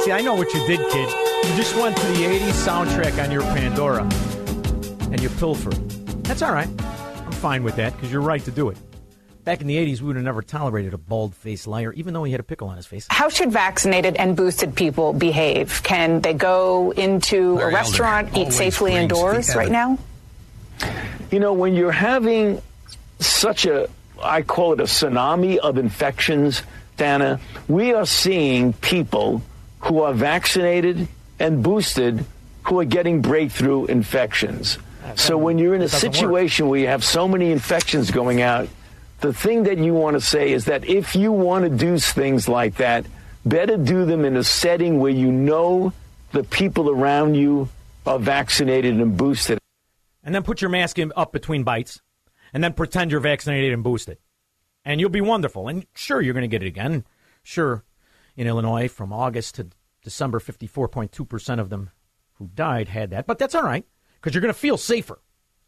See, 0.03 0.11
I 0.11 0.21
know 0.23 0.33
what 0.33 0.51
you 0.51 0.65
did, 0.65 0.79
kid. 0.89 1.30
You 1.43 1.57
just 1.57 1.75
went 1.75 1.97
to 1.97 2.05
the 2.07 2.23
80s 2.23 2.65
soundtrack 2.65 3.23
on 3.23 3.31
your 3.31 3.41
Pandora 3.41 4.03
and 5.11 5.21
you 5.21 5.29
pilfered. 5.29 5.73
That's 6.23 6.41
all 6.41 6.53
right. 6.53 6.69
I'm 6.79 7.31
fine 7.33 7.63
with 7.63 7.75
that 7.77 7.93
because 7.93 8.11
you're 8.11 8.21
right 8.21 8.43
to 8.45 8.51
do 8.51 8.69
it. 8.69 8.77
Back 9.43 9.59
in 9.59 9.67
the 9.67 9.75
80s, 9.75 10.01
we 10.01 10.07
would 10.07 10.17
have 10.17 10.25
never 10.25 10.43
tolerated 10.43 10.93
a 10.93 10.99
bald 10.99 11.35
faced 11.35 11.65
liar, 11.65 11.91
even 11.93 12.13
though 12.13 12.23
he 12.23 12.31
had 12.31 12.39
a 12.39 12.43
pickle 12.43 12.69
on 12.69 12.77
his 12.77 12.85
face. 12.85 13.07
How 13.09 13.29
should 13.29 13.51
vaccinated 13.51 14.15
and 14.17 14.37
boosted 14.37 14.75
people 14.75 15.13
behave? 15.13 15.81
Can 15.81 16.21
they 16.21 16.33
go 16.33 16.91
into 16.91 17.55
Larry 17.55 17.71
a 17.71 17.75
restaurant, 17.75 18.27
Elder 18.29 18.49
eat 18.49 18.53
safely 18.53 18.93
indoors 18.93 19.55
right 19.55 19.71
now? 19.71 19.97
You 21.31 21.39
know, 21.39 21.53
when 21.53 21.73
you're 21.73 21.91
having 21.91 22.61
such 23.19 23.65
a, 23.65 23.89
I 24.21 24.43
call 24.43 24.73
it 24.73 24.79
a 24.79 24.83
tsunami 24.83 25.57
of 25.57 25.79
infections, 25.79 26.61
Dana, 26.97 27.39
we 27.67 27.93
are 27.93 28.05
seeing 28.05 28.73
people 28.73 29.41
who 29.79 30.01
are 30.01 30.13
vaccinated 30.13 31.07
and 31.41 31.63
boosted 31.63 32.25
who 32.63 32.79
are 32.79 32.85
getting 32.85 33.21
breakthrough 33.21 33.85
infections. 33.85 34.77
So 35.15 35.37
when 35.37 35.57
you're 35.57 35.73
in 35.73 35.81
a 35.81 35.85
It 35.85 35.91
doesn't 35.91 36.07
work. 36.09 36.15
situation 36.15 36.67
where 36.69 36.79
you 36.79 36.87
have 36.87 37.03
so 37.03 37.27
many 37.27 37.51
infections 37.51 38.11
going 38.11 38.41
out, 38.41 38.69
the 39.19 39.33
thing 39.33 39.63
that 39.63 39.77
you 39.77 39.93
want 39.93 40.15
to 40.15 40.21
say 40.21 40.51
is 40.51 40.65
that 40.65 40.87
if 40.87 41.15
you 41.15 41.31
want 41.31 41.65
to 41.65 41.69
do 41.69 41.97
things 41.97 42.47
like 42.47 42.75
that, 42.77 43.05
better 43.45 43.77
do 43.77 44.05
them 44.05 44.23
in 44.25 44.37
a 44.37 44.43
setting 44.43 44.99
where 44.99 45.11
you 45.11 45.31
know 45.31 45.93
the 46.31 46.43
people 46.43 46.89
around 46.89 47.35
you 47.35 47.69
are 48.05 48.19
vaccinated 48.19 48.99
and 48.99 49.17
boosted. 49.17 49.59
and 50.23 50.35
then 50.35 50.43
put 50.43 50.61
your 50.61 50.69
mask 50.69 50.99
in, 50.99 51.11
up 51.15 51.31
between 51.31 51.63
bites, 51.63 51.99
and 52.53 52.63
then 52.63 52.73
pretend 52.73 53.11
you're 53.11 53.19
vaccinated 53.19 53.73
and 53.73 53.83
boosted, 53.83 54.17
and 54.85 54.99
you'll 54.99 55.09
be 55.09 55.21
wonderful. 55.21 55.67
And 55.67 55.85
sure, 55.95 56.21
you're 56.21 56.33
going 56.33 56.43
to 56.43 56.47
get 56.47 56.63
it 56.63 56.67
again. 56.67 57.05
Sure, 57.43 57.83
in 58.35 58.45
Illinois, 58.47 58.87
from 58.87 59.11
August 59.11 59.55
to 59.55 59.67
December, 60.03 60.39
54.2 60.39 61.27
percent 61.27 61.61
of 61.61 61.69
them 61.69 61.89
who 62.33 62.49
died 62.53 62.87
had 62.89 63.11
that, 63.11 63.27
but 63.27 63.37
that's 63.37 63.55
all 63.55 63.63
right 63.63 63.85
because 64.15 64.33
you're 64.35 64.41
going 64.41 64.53
to 64.53 64.59
feel 64.59 64.77
safer 64.77 65.19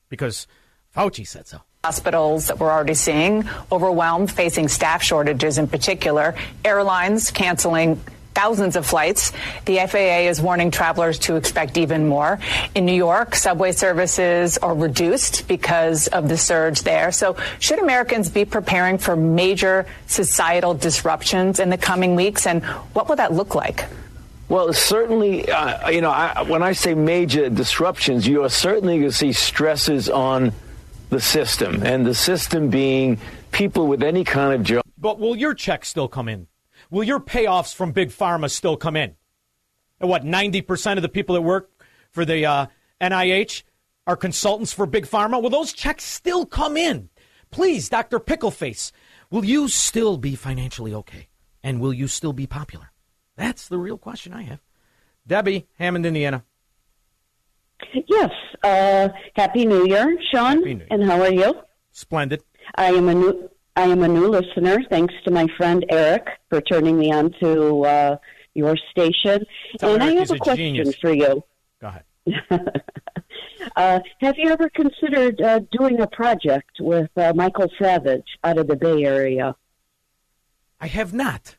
because 0.10 0.48
Fauci 0.96 1.28
said 1.28 1.48
so. 1.48 1.62
Hospitals 1.84 2.48
that 2.48 2.60
we're 2.60 2.72
already 2.72 2.94
seeing 2.94 3.48
overwhelmed, 3.72 4.32
facing 4.32 4.68
staff 4.68 5.04
shortages 5.04 5.58
in 5.58 5.68
particular, 5.68 6.36
airlines 6.64 7.32
canceling 7.32 8.00
thousands 8.34 8.76
of 8.76 8.86
flights. 8.86 9.32
The 9.66 9.78
FAA 9.88 10.30
is 10.30 10.42
warning 10.42 10.72
travelers 10.72 11.20
to 11.20 11.36
expect 11.36 11.78
even 11.78 12.08
more. 12.08 12.40
In 12.74 12.86
New 12.86 12.96
York, 12.96 13.36
subway 13.36 13.72
services 13.72 14.58
are 14.58 14.74
reduced 14.74 15.48
because 15.48 16.08
of 16.08 16.30
the 16.30 16.38
surge 16.38 16.82
there. 16.82 17.12
So, 17.12 17.36
should 17.60 17.80
Americans 17.80 18.30
be 18.30 18.46
preparing 18.46 18.98
for 18.98 19.16
major 19.16 19.86
societal 20.08 20.74
disruptions 20.74 21.60
in 21.60 21.70
the 21.70 21.78
coming 21.78 22.16
weeks? 22.16 22.48
And 22.48 22.64
what 22.94 23.08
will 23.08 23.18
that 23.18 23.34
look 23.34 23.56
like? 23.56 23.86
Well, 24.50 24.74
certainly, 24.74 25.50
uh, 25.50 25.90
you 25.90 26.02
know, 26.02 26.12
I, 26.12 26.42
when 26.44 26.62
I 26.62 26.74
say 26.74 26.94
major 26.94 27.50
disruptions, 27.50 28.28
you 28.28 28.44
are 28.44 28.50
certainly 28.50 29.00
going 29.00 29.10
to 29.10 29.16
see 29.16 29.34
stresses 29.34 30.10
on 30.10 30.52
the 31.10 31.22
system, 31.22 31.84
and 31.84 32.06
the 32.06 32.16
system 32.16 32.70
being 32.70 33.20
people 33.52 33.88
with 33.88 34.04
any 34.04 34.24
kind 34.24 34.54
of 34.54 34.64
job. 34.64 34.84
But 34.98 35.20
will 35.20 35.36
your 35.36 35.54
checks 35.54 35.88
still 35.88 36.08
come 36.08 36.28
in? 36.28 36.48
Will 36.90 37.04
your 37.04 37.20
payoffs 37.20 37.74
from 37.74 37.92
big 37.92 38.10
pharma 38.10 38.50
still 38.50 38.78
come 38.78 38.96
in? 38.96 39.16
And 40.00 40.10
what, 40.10 40.24
90% 40.24 40.98
of 40.98 41.02
the 41.02 41.10
people 41.10 41.36
that 41.36 41.42
work 41.42 41.72
for 42.12 42.26
the 42.26 42.46
uh, 42.46 42.66
NIH 43.00 43.64
are 44.06 44.18
consultants 44.18 44.74
for 44.74 44.86
big 44.86 45.06
pharma? 45.06 45.42
Will 45.42 45.50
those 45.50 45.74
checks 45.74 46.04
still 46.04 46.46
come 46.46 46.76
in? 46.78 47.10
Please, 47.52 47.90
Dr. 47.90 48.20
Pickleface, 48.20 48.92
will 49.30 49.46
you 49.46 49.68
still 49.68 50.18
be 50.18 50.36
financially 50.36 50.94
okay? 50.94 51.28
And 51.64 51.80
will 51.80 51.94
you 51.94 52.08
still 52.08 52.34
be 52.34 52.48
popular? 52.48 52.93
That's 53.36 53.68
the 53.68 53.78
real 53.78 53.98
question 53.98 54.34
I 54.34 54.44
have. 54.44 54.60
Debbie, 55.26 55.68
Hammond, 55.80 56.06
Indiana. 56.06 56.44
Yes. 58.08 58.32
Uh, 58.64 59.10
Happy 59.36 59.66
New 59.66 59.88
Year, 59.88 60.18
Shaun. 60.32 60.58
Happy 60.58 60.74
New 60.74 60.80
Year. 60.80 60.88
And 60.92 61.04
how 61.04 61.20
are 61.22 61.32
you? 61.34 61.56
Splendid. 61.92 62.44
I 62.76 62.92
am 62.94 63.10
a 63.10 63.14
new. 63.14 63.50
I 63.76 63.84
am 63.88 64.04
a 64.04 64.08
new 64.08 64.28
listener. 64.28 64.78
Thanks 64.90 65.14
to 65.26 65.32
my 65.32 65.48
friend 65.58 65.84
Eric 65.90 66.28
for 66.50 66.62
turning 66.62 66.98
me 66.98 67.12
on 67.12 67.34
to 67.42 67.84
uh, 67.86 68.18
your 68.54 68.78
station. 68.92 69.44
Tell 69.80 69.96
and 69.96 70.04
I 70.04 70.08
Eric 70.08 70.20
have 70.20 70.28
he's 70.30 70.32
a 70.32 70.36
a 70.36 70.40
question 70.40 70.76
genius. 70.76 70.96
for 70.98 71.12
you. 71.14 71.44
Go 71.82 71.88
ahead. 71.88 72.04
Uh, 73.78 74.00
have 74.20 74.36
you 74.38 74.50
ever 74.50 74.70
considered 74.70 75.40
uh, 75.42 75.60
doing 75.72 76.02
a 76.02 76.08
project 76.08 76.72
with 76.82 77.10
uh, 77.16 77.32
Michael 77.34 77.70
Savage 77.82 78.28
out 78.44 78.58
of 78.58 78.68
the 78.68 78.76
Bay 78.76 79.06
Area? 79.06 79.56
I 80.82 80.88
have 80.88 81.14
not, 81.14 81.56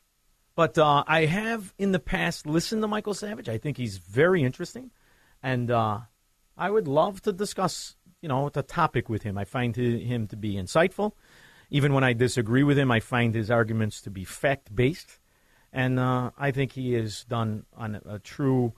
but 0.55 0.77
uh, 0.77 1.03
I 1.05 1.25
have 1.25 1.73
in 1.77 1.91
the 1.91 1.99
past 1.99 2.47
listened 2.47 2.81
to 2.81 2.87
Michael 2.87 3.13
Savage. 3.13 3.49
I 3.49 3.57
think 3.57 3.77
he's 3.77 3.97
very 3.97 4.43
interesting, 4.43 4.91
and 5.43 5.69
uh, 5.69 5.99
I 6.57 6.69
would 6.69 6.87
love 6.87 7.21
to 7.23 7.33
discuss, 7.33 7.95
you 8.21 8.29
know, 8.29 8.49
the 8.49 8.63
topic 8.63 9.09
with 9.09 9.23
him. 9.23 9.37
I 9.37 9.43
find 9.43 9.75
him 9.75 10.27
to 10.27 10.37
be 10.37 10.53
insightful. 10.53 11.11
Even 11.69 11.93
when 11.93 12.03
I 12.03 12.13
disagree 12.13 12.63
with 12.63 12.77
him, 12.77 12.91
I 12.91 12.99
find 12.99 13.35
his 13.35 13.51
arguments 13.51 14.01
to 14.01 14.09
be 14.09 14.23
fact 14.23 14.73
based, 14.73 15.19
and 15.73 15.99
uh, 15.99 16.31
I 16.37 16.51
think 16.51 16.71
he 16.71 16.93
has 16.93 17.25
done 17.25 17.65
on 17.75 18.01
a, 18.05 18.19
true 18.19 18.73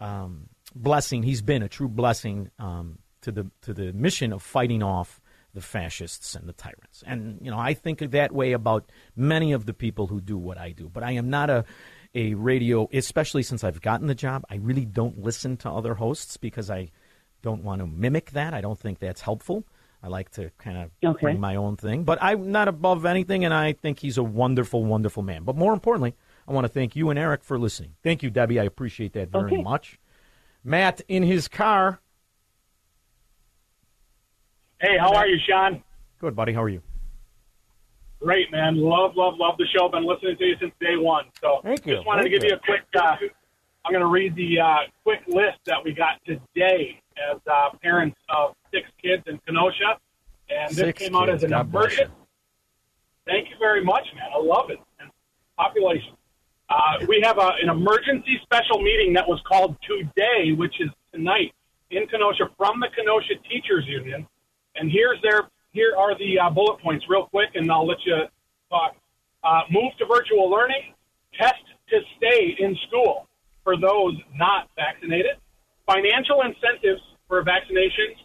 um, 0.00 0.48
blessing. 0.74 1.22
He's 1.22 1.42
been 1.42 1.62
a 1.62 1.68
true 1.68 1.88
blessing 1.88 2.50
um, 2.58 2.98
to 3.22 3.32
the 3.32 3.50
to 3.62 3.74
the 3.74 3.92
mission 3.92 4.32
of 4.32 4.42
fighting 4.42 4.82
off 4.82 5.19
the 5.54 5.60
fascists 5.60 6.34
and 6.34 6.48
the 6.48 6.52
tyrants. 6.52 7.02
And 7.06 7.38
you 7.42 7.50
know, 7.50 7.58
I 7.58 7.74
think 7.74 7.98
that 7.98 8.32
way 8.32 8.52
about 8.52 8.90
many 9.16 9.52
of 9.52 9.66
the 9.66 9.74
people 9.74 10.06
who 10.06 10.20
do 10.20 10.38
what 10.38 10.58
I 10.58 10.70
do. 10.72 10.88
But 10.88 11.02
I 11.02 11.12
am 11.12 11.30
not 11.30 11.50
a 11.50 11.64
a 12.12 12.34
radio, 12.34 12.88
especially 12.92 13.42
since 13.44 13.62
I've 13.62 13.80
gotten 13.80 14.08
the 14.08 14.16
job. 14.16 14.44
I 14.50 14.56
really 14.56 14.84
don't 14.84 15.20
listen 15.22 15.56
to 15.58 15.70
other 15.70 15.94
hosts 15.94 16.36
because 16.36 16.68
I 16.68 16.90
don't 17.42 17.62
want 17.62 17.80
to 17.80 17.86
mimic 17.86 18.32
that. 18.32 18.52
I 18.52 18.60
don't 18.60 18.78
think 18.78 18.98
that's 18.98 19.20
helpful. 19.20 19.64
I 20.02 20.08
like 20.08 20.30
to 20.32 20.50
kind 20.58 20.76
of 20.78 20.90
Okay. 21.08 21.20
bring 21.22 21.40
my 21.40 21.54
own 21.56 21.76
thing. 21.76 22.02
But 22.04 22.18
I'm 22.20 22.50
not 22.50 22.66
above 22.66 23.04
anything, 23.06 23.44
and 23.44 23.54
I 23.54 23.74
think 23.74 24.00
he's 24.00 24.18
a 24.18 24.22
wonderful, 24.24 24.84
wonderful 24.84 25.22
man. 25.22 25.44
But 25.44 25.54
more 25.56 25.72
importantly, 25.72 26.14
I 26.48 26.52
want 26.52 26.64
to 26.64 26.68
thank 26.68 26.96
you 26.96 27.10
and 27.10 27.18
Eric 27.18 27.44
for 27.44 27.58
listening. 27.60 27.94
Thank 28.02 28.22
you, 28.24 28.30
Debbie. 28.30 28.58
I 28.58 28.64
appreciate 28.64 29.12
that 29.12 29.28
very 29.30 29.52
Okay. 29.52 29.62
much. 29.62 30.00
Matt 30.64 31.00
in 31.06 31.22
his 31.22 31.46
car. 31.48 32.00
Hey, 34.80 34.96
how 34.98 35.12
are 35.14 35.26
you, 35.26 35.38
Shaun? 35.48 35.82
Good, 36.20 36.34
buddy. 36.34 36.52
How 36.52 36.62
are 36.62 36.68
you? 36.68 36.82
Great, 38.20 38.50
man. 38.50 38.76
Love, 38.76 39.12
love, 39.16 39.34
love 39.38 39.56
the 39.58 39.66
show. 39.74 39.88
Been 39.88 40.06
listening 40.06 40.36
to 40.38 40.44
you 40.44 40.56
since 40.60 40.72
day 40.80 40.96
one. 40.96 41.24
So 41.40 41.60
Thank 41.62 41.86
you. 41.86 41.96
just 41.96 42.06
wanted 42.06 42.22
Thank 42.22 42.32
to 42.34 42.38
give 42.38 42.44
you. 42.44 42.50
you 42.50 42.56
a 42.56 42.60
quick. 42.60 42.82
Uh, 42.94 43.16
I'm 43.84 43.92
going 43.92 44.00
to 44.04 44.10
read 44.10 44.34
the 44.36 44.60
uh, 44.60 44.76
quick 45.04 45.20
list 45.26 45.58
that 45.66 45.82
we 45.82 45.92
got 45.92 46.20
today 46.26 47.00
as 47.30 47.38
uh, 47.50 47.70
parents 47.82 48.18
of 48.28 48.54
six 48.72 48.86
kids 49.02 49.22
in 49.26 49.38
Kenosha, 49.46 49.98
and 50.50 50.68
this 50.70 50.76
Six 50.76 51.02
came 51.02 51.14
out 51.16 51.28
kids. 51.28 51.44
as 51.44 51.50
an 51.50 51.70
God. 51.70 52.10
Thank 53.26 53.48
you 53.48 53.56
very 53.58 53.84
much, 53.84 54.04
man. 54.14 54.28
I 54.34 54.42
love 54.42 54.70
it. 54.70 54.78
And 54.98 55.10
population. 55.56 56.12
Uh, 56.68 57.04
we 57.08 57.20
have 57.24 57.38
a, 57.38 57.52
an 57.62 57.68
emergency 57.68 58.38
special 58.42 58.80
meeting 58.80 59.12
that 59.14 59.26
was 59.28 59.40
called 59.46 59.76
today, 59.86 60.52
which 60.52 60.80
is 60.80 60.88
tonight 61.12 61.52
in 61.90 62.06
Kenosha 62.06 62.50
from 62.56 62.80
the 62.80 62.88
Kenosha 62.94 63.34
Teachers 63.48 63.84
Union. 63.86 64.26
And 64.80 64.90
here's 64.90 65.20
their 65.22 65.42
here 65.72 65.94
are 65.96 66.16
the 66.18 66.38
uh, 66.38 66.50
bullet 66.50 66.80
points, 66.80 67.04
real 67.08 67.26
quick, 67.26 67.50
and 67.54 67.70
I'll 67.70 67.86
let 67.86 67.98
you 68.06 68.16
talk. 68.70 68.96
Uh, 69.44 69.60
move 69.70 69.92
to 69.98 70.06
virtual 70.06 70.50
learning, 70.50 70.94
test 71.38 71.62
to 71.90 72.00
stay 72.16 72.56
in 72.58 72.76
school 72.88 73.28
for 73.62 73.76
those 73.76 74.14
not 74.36 74.68
vaccinated, 74.76 75.36
financial 75.86 76.40
incentives 76.42 77.00
for 77.28 77.44
vaccinations, 77.44 78.16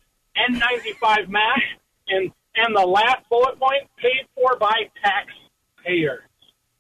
N95 0.49 1.29
mask, 1.29 1.61
and 2.07 2.31
and 2.55 2.73
the 2.73 2.85
last 2.85 3.27
bullet 3.29 3.59
point 3.59 3.83
paid 3.97 4.25
for 4.33 4.57
by 4.57 4.89
taxpayers. 5.03 6.23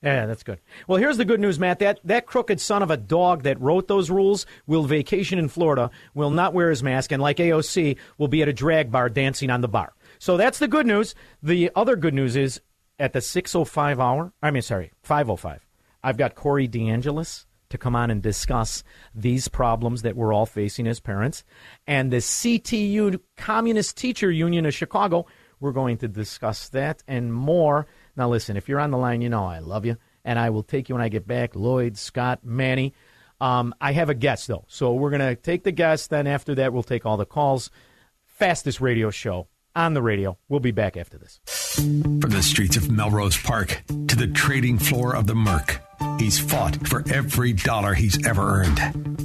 Yeah, 0.05 0.27
that's 0.27 0.43
good. 0.43 0.59
Well, 0.87 0.99
here's 0.99 1.17
the 1.17 1.25
good 1.25 1.39
news, 1.39 1.57
Matt. 1.59 1.79
That 1.79 1.99
that 2.03 2.27
crooked 2.27 2.61
son 2.61 2.83
of 2.83 2.91
a 2.91 2.97
dog 2.97 3.41
that 3.41 3.59
wrote 3.59 3.87
those 3.87 4.11
rules 4.11 4.45
will 4.67 4.83
vacation 4.83 5.39
in 5.39 5.49
Florida, 5.49 5.89
will 6.13 6.29
not 6.29 6.53
wear 6.53 6.69
his 6.69 6.83
mask, 6.83 7.11
and 7.11 7.19
like 7.19 7.37
AOC, 7.37 7.97
will 8.19 8.27
be 8.27 8.43
at 8.43 8.47
a 8.47 8.53
drag 8.53 8.91
bar 8.91 9.09
dancing 9.09 9.49
on 9.49 9.61
the 9.61 9.67
bar. 9.67 9.93
So 10.19 10.37
that's 10.37 10.59
the 10.59 10.67
good 10.67 10.85
news. 10.85 11.15
The 11.41 11.71
other 11.75 11.95
good 11.95 12.13
news 12.13 12.35
is 12.35 12.61
at 12.99 13.13
the 13.13 13.19
6:05 13.19 13.99
hour. 13.99 14.31
I 14.43 14.51
mean, 14.51 14.61
sorry, 14.61 14.91
5:05. 15.01 15.61
I've 16.03 16.17
got 16.17 16.35
Corey 16.35 16.67
DeAngelis 16.67 17.47
to 17.69 17.77
come 17.79 17.95
on 17.95 18.11
and 18.11 18.21
discuss 18.21 18.83
these 19.15 19.47
problems 19.47 20.03
that 20.03 20.15
we're 20.15 20.33
all 20.33 20.45
facing 20.45 20.85
as 20.85 20.99
parents, 20.99 21.43
and 21.87 22.13
the 22.13 22.21
CTU 22.21 23.19
Communist 23.37 23.97
Teacher 23.97 24.29
Union 24.29 24.67
of 24.67 24.73
Chicago. 24.75 25.25
We're 25.59 25.71
going 25.71 25.97
to 25.99 26.07
discuss 26.07 26.69
that 26.69 27.01
and 27.07 27.33
more. 27.33 27.87
Now, 28.15 28.29
listen, 28.29 28.57
if 28.57 28.69
you're 28.69 28.79
on 28.79 28.91
the 28.91 28.97
line, 28.97 29.21
you 29.21 29.29
know 29.29 29.45
I 29.45 29.59
love 29.59 29.85
you, 29.85 29.97
and 30.23 30.39
I 30.39 30.49
will 30.49 30.63
take 30.63 30.89
you 30.89 30.95
when 30.95 31.03
I 31.03 31.09
get 31.09 31.27
back. 31.27 31.55
Lloyd, 31.55 31.97
Scott, 31.97 32.39
Manny. 32.43 32.93
Um, 33.41 33.75
I 33.81 33.91
have 33.91 34.09
a 34.09 34.13
guest, 34.13 34.47
though. 34.47 34.65
So 34.67 34.93
we're 34.93 35.09
going 35.09 35.19
to 35.19 35.35
take 35.35 35.63
the 35.63 35.71
guest. 35.71 36.09
Then 36.09 36.27
after 36.27 36.55
that, 36.55 36.73
we'll 36.73 36.83
take 36.83 37.05
all 37.05 37.17
the 37.17 37.25
calls. 37.25 37.69
Fastest 38.25 38.81
radio 38.81 39.09
show 39.09 39.47
on 39.75 39.93
the 39.93 40.01
radio. 40.01 40.37
We'll 40.47 40.61
be 40.61 40.71
back 40.71 40.97
after 40.97 41.17
this. 41.17 41.39
From 41.75 42.19
the 42.19 42.41
streets 42.41 42.77
of 42.77 42.89
Melrose 42.89 43.37
Park 43.37 43.83
to 43.87 44.15
the 44.15 44.27
trading 44.27 44.79
floor 44.79 45.15
of 45.15 45.27
the 45.27 45.35
Merc, 45.35 45.81
he's 46.19 46.39
fought 46.39 46.87
for 46.87 47.03
every 47.11 47.53
dollar 47.53 47.93
he's 47.93 48.25
ever 48.25 48.61
earned. 48.61 49.24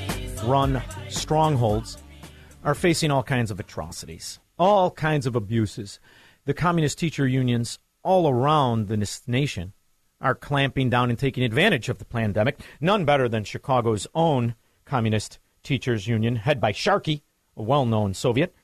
run 0.43 0.81
strongholds, 1.09 1.97
are 2.63 2.75
facing 2.75 3.11
all 3.11 3.23
kinds 3.23 3.51
of 3.51 3.59
atrocities, 3.59 4.39
all 4.57 4.91
kinds 4.91 5.25
of 5.25 5.35
abuses. 5.35 5.99
The 6.45 6.53
communist 6.53 6.97
teacher 6.97 7.27
unions 7.27 7.79
all 8.03 8.29
around 8.29 8.87
this 8.87 9.27
nation 9.27 9.73
are 10.19 10.35
clamping 10.35 10.89
down 10.89 11.09
and 11.09 11.17
taking 11.17 11.43
advantage 11.43 11.89
of 11.89 11.97
the 11.97 12.05
pandemic. 12.05 12.59
None 12.79 13.05
better 13.05 13.27
than 13.27 13.43
Chicago's 13.43 14.07
own 14.13 14.55
communist 14.85 15.39
teachers 15.63 16.07
union, 16.07 16.35
head 16.35 16.61
by 16.61 16.71
Sharkey, 16.71 17.23
a 17.55 17.63
well 17.63 17.85
known 17.85 18.13
Soviet. 18.13 18.55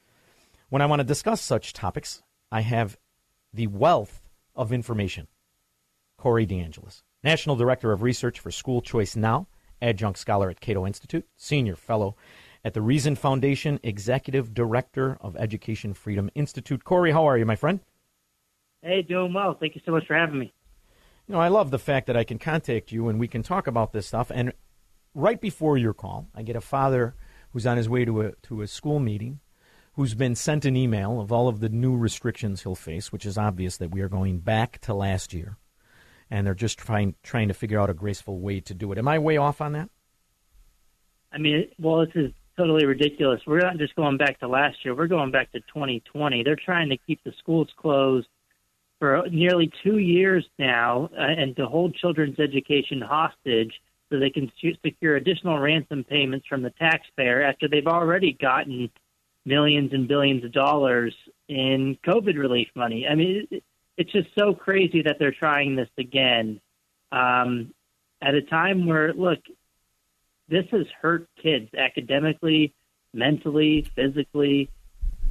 When 0.69 0.82
I 0.82 0.86
want 0.86 0.99
to 0.99 1.05
discuss 1.05 1.41
such 1.41 1.73
topics, 1.73 2.21
I 2.51 2.61
have 2.61 2.97
the 3.53 3.67
wealth 3.67 4.21
of 4.55 4.73
information. 4.73 5.28
Corey 6.17 6.45
DeAngelis, 6.45 7.03
National 7.23 7.55
Director 7.55 7.91
of 7.91 8.01
Research 8.01 8.39
for 8.39 8.51
School 8.51 8.82
Choice 8.82 9.15
Now, 9.15 9.47
adjunct 9.82 10.19
scholar 10.19 10.49
at 10.49 10.61
Cato 10.61 10.86
Institute, 10.86 11.25
Senior 11.36 11.75
Fellow 11.75 12.15
at 12.63 12.73
the 12.73 12.82
Reason 12.82 13.15
Foundation, 13.15 13.80
Executive 13.84 14.53
Director 14.53 15.17
of 15.21 15.36
Education 15.38 15.93
Freedom 15.93 16.30
Institute. 16.36 16.84
Corey, 16.84 17.11
how 17.11 17.25
are 17.25 17.38
you, 17.38 17.45
my 17.45 17.55
friend? 17.55 17.80
Hey, 18.82 19.01
doing 19.01 19.34
well. 19.34 19.55
Thank 19.59 19.75
you 19.75 19.82
so 19.86 19.91
much 19.91 20.05
for 20.05 20.15
having 20.15 20.39
me. 20.39 20.53
You 21.28 21.36
know, 21.36 21.41
I 21.41 21.47
love 21.47 21.71
the 21.71 21.80
fact 21.80 22.07
that 22.07 22.17
I 22.17 22.23
can 22.23 22.39
contact 22.39 22.91
you 22.91 23.09
and 23.09 23.19
we 23.19 23.28
can 23.28 23.43
talk 23.43 23.67
about 23.67 23.91
this 23.91 24.07
stuff. 24.07 24.32
And 24.34 24.53
right 25.13 25.39
before 25.39 25.78
your 25.78 25.93
call, 25.93 26.28
I 26.36 26.43
get 26.43 26.55
a 26.55 26.61
father 26.61 27.15
who's 27.51 27.65
on 27.65 27.78
his 27.78 27.89
way 27.89 28.05
to 28.05 28.21
a 28.21 28.32
to 28.43 28.61
a 28.61 28.67
school 28.67 28.99
meeting 28.99 29.39
who's 29.93 30.13
been 30.13 30.36
sent 30.36 30.63
an 30.63 30.75
email 30.75 31.19
of 31.19 31.32
all 31.32 31.47
of 31.47 31.59
the 31.59 31.69
new 31.69 31.97
restrictions 31.97 32.63
he'll 32.63 32.75
face, 32.75 33.11
which 33.11 33.25
is 33.25 33.38
obvious 33.38 33.78
that 33.78 33.91
we 33.91 34.01
are 34.01 34.09
going 34.09 34.39
back 34.39 34.80
to 34.80 34.93
last 34.93 35.34
year 35.34 35.57
and 36.30 36.45
they're 36.45 36.53
just 36.53 36.78
trying 36.78 37.15
trying 37.23 37.47
to 37.47 37.53
figure 37.53 37.80
out 37.80 37.89
a 37.89 37.93
graceful 37.93 38.39
way 38.39 38.59
to 38.61 38.73
do 38.73 38.91
it. 38.91 38.97
Am 38.97 39.07
I 39.07 39.19
way 39.19 39.38
off 39.38 39.61
on 39.61 39.73
that? 39.73 39.89
I 41.32 41.38
mean, 41.38 41.67
well, 41.80 42.05
this 42.05 42.15
is 42.15 42.32
totally 42.57 42.86
ridiculous. 42.86 43.41
We're 43.45 43.59
not 43.59 43.78
just 43.78 43.95
going 43.95 44.17
back 44.17 44.39
to 44.39 44.47
last 44.47 44.78
year. 44.84 44.95
We're 44.95 45.07
going 45.07 45.32
back 45.32 45.51
to 45.51 45.59
2020. 45.59 46.43
They're 46.43 46.55
trying 46.55 46.89
to 46.89 46.97
keep 46.97 47.23
the 47.23 47.34
schools 47.39 47.69
closed 47.78 48.28
for 48.99 49.23
nearly 49.30 49.71
two 49.84 49.99
years 49.99 50.45
now 50.57 51.09
uh, 51.17 51.21
and 51.21 51.55
to 51.55 51.67
hold 51.67 51.95
children's 51.95 52.39
education 52.39 53.01
hostage 53.01 53.73
so 54.09 54.19
they 54.19 54.30
can 54.30 54.51
secure 54.84 55.17
additional 55.17 55.59
ransom 55.59 56.03
payments 56.03 56.47
from 56.47 56.63
the 56.63 56.71
taxpayer 56.71 57.43
after 57.43 57.67
they've 57.67 57.88
already 57.88 58.34
gotten 58.34 58.89
millions 59.45 59.93
and 59.93 60.07
billions 60.07 60.43
of 60.43 60.51
dollars 60.51 61.13
in 61.47 61.97
COVID 62.05 62.38
relief 62.38 62.69
money. 62.75 63.07
I 63.07 63.15
mean, 63.15 63.47
it's 63.98 64.12
just 64.12 64.30
so 64.38 64.54
crazy 64.54 65.02
that 65.02 65.18
they're 65.20 65.32
trying 65.32 65.76
this 65.76 65.89
again 65.98 66.62
um, 67.12 67.74
at 68.22 68.36
a 68.36 68.41
time 68.41 68.86
where, 68.86 69.14
look, 69.14 69.39
this 70.50 70.66
has 70.72 70.86
hurt 71.02 71.28
kids 71.41 71.70
academically, 71.76 72.74
mentally, 73.14 73.89
physically. 73.95 74.70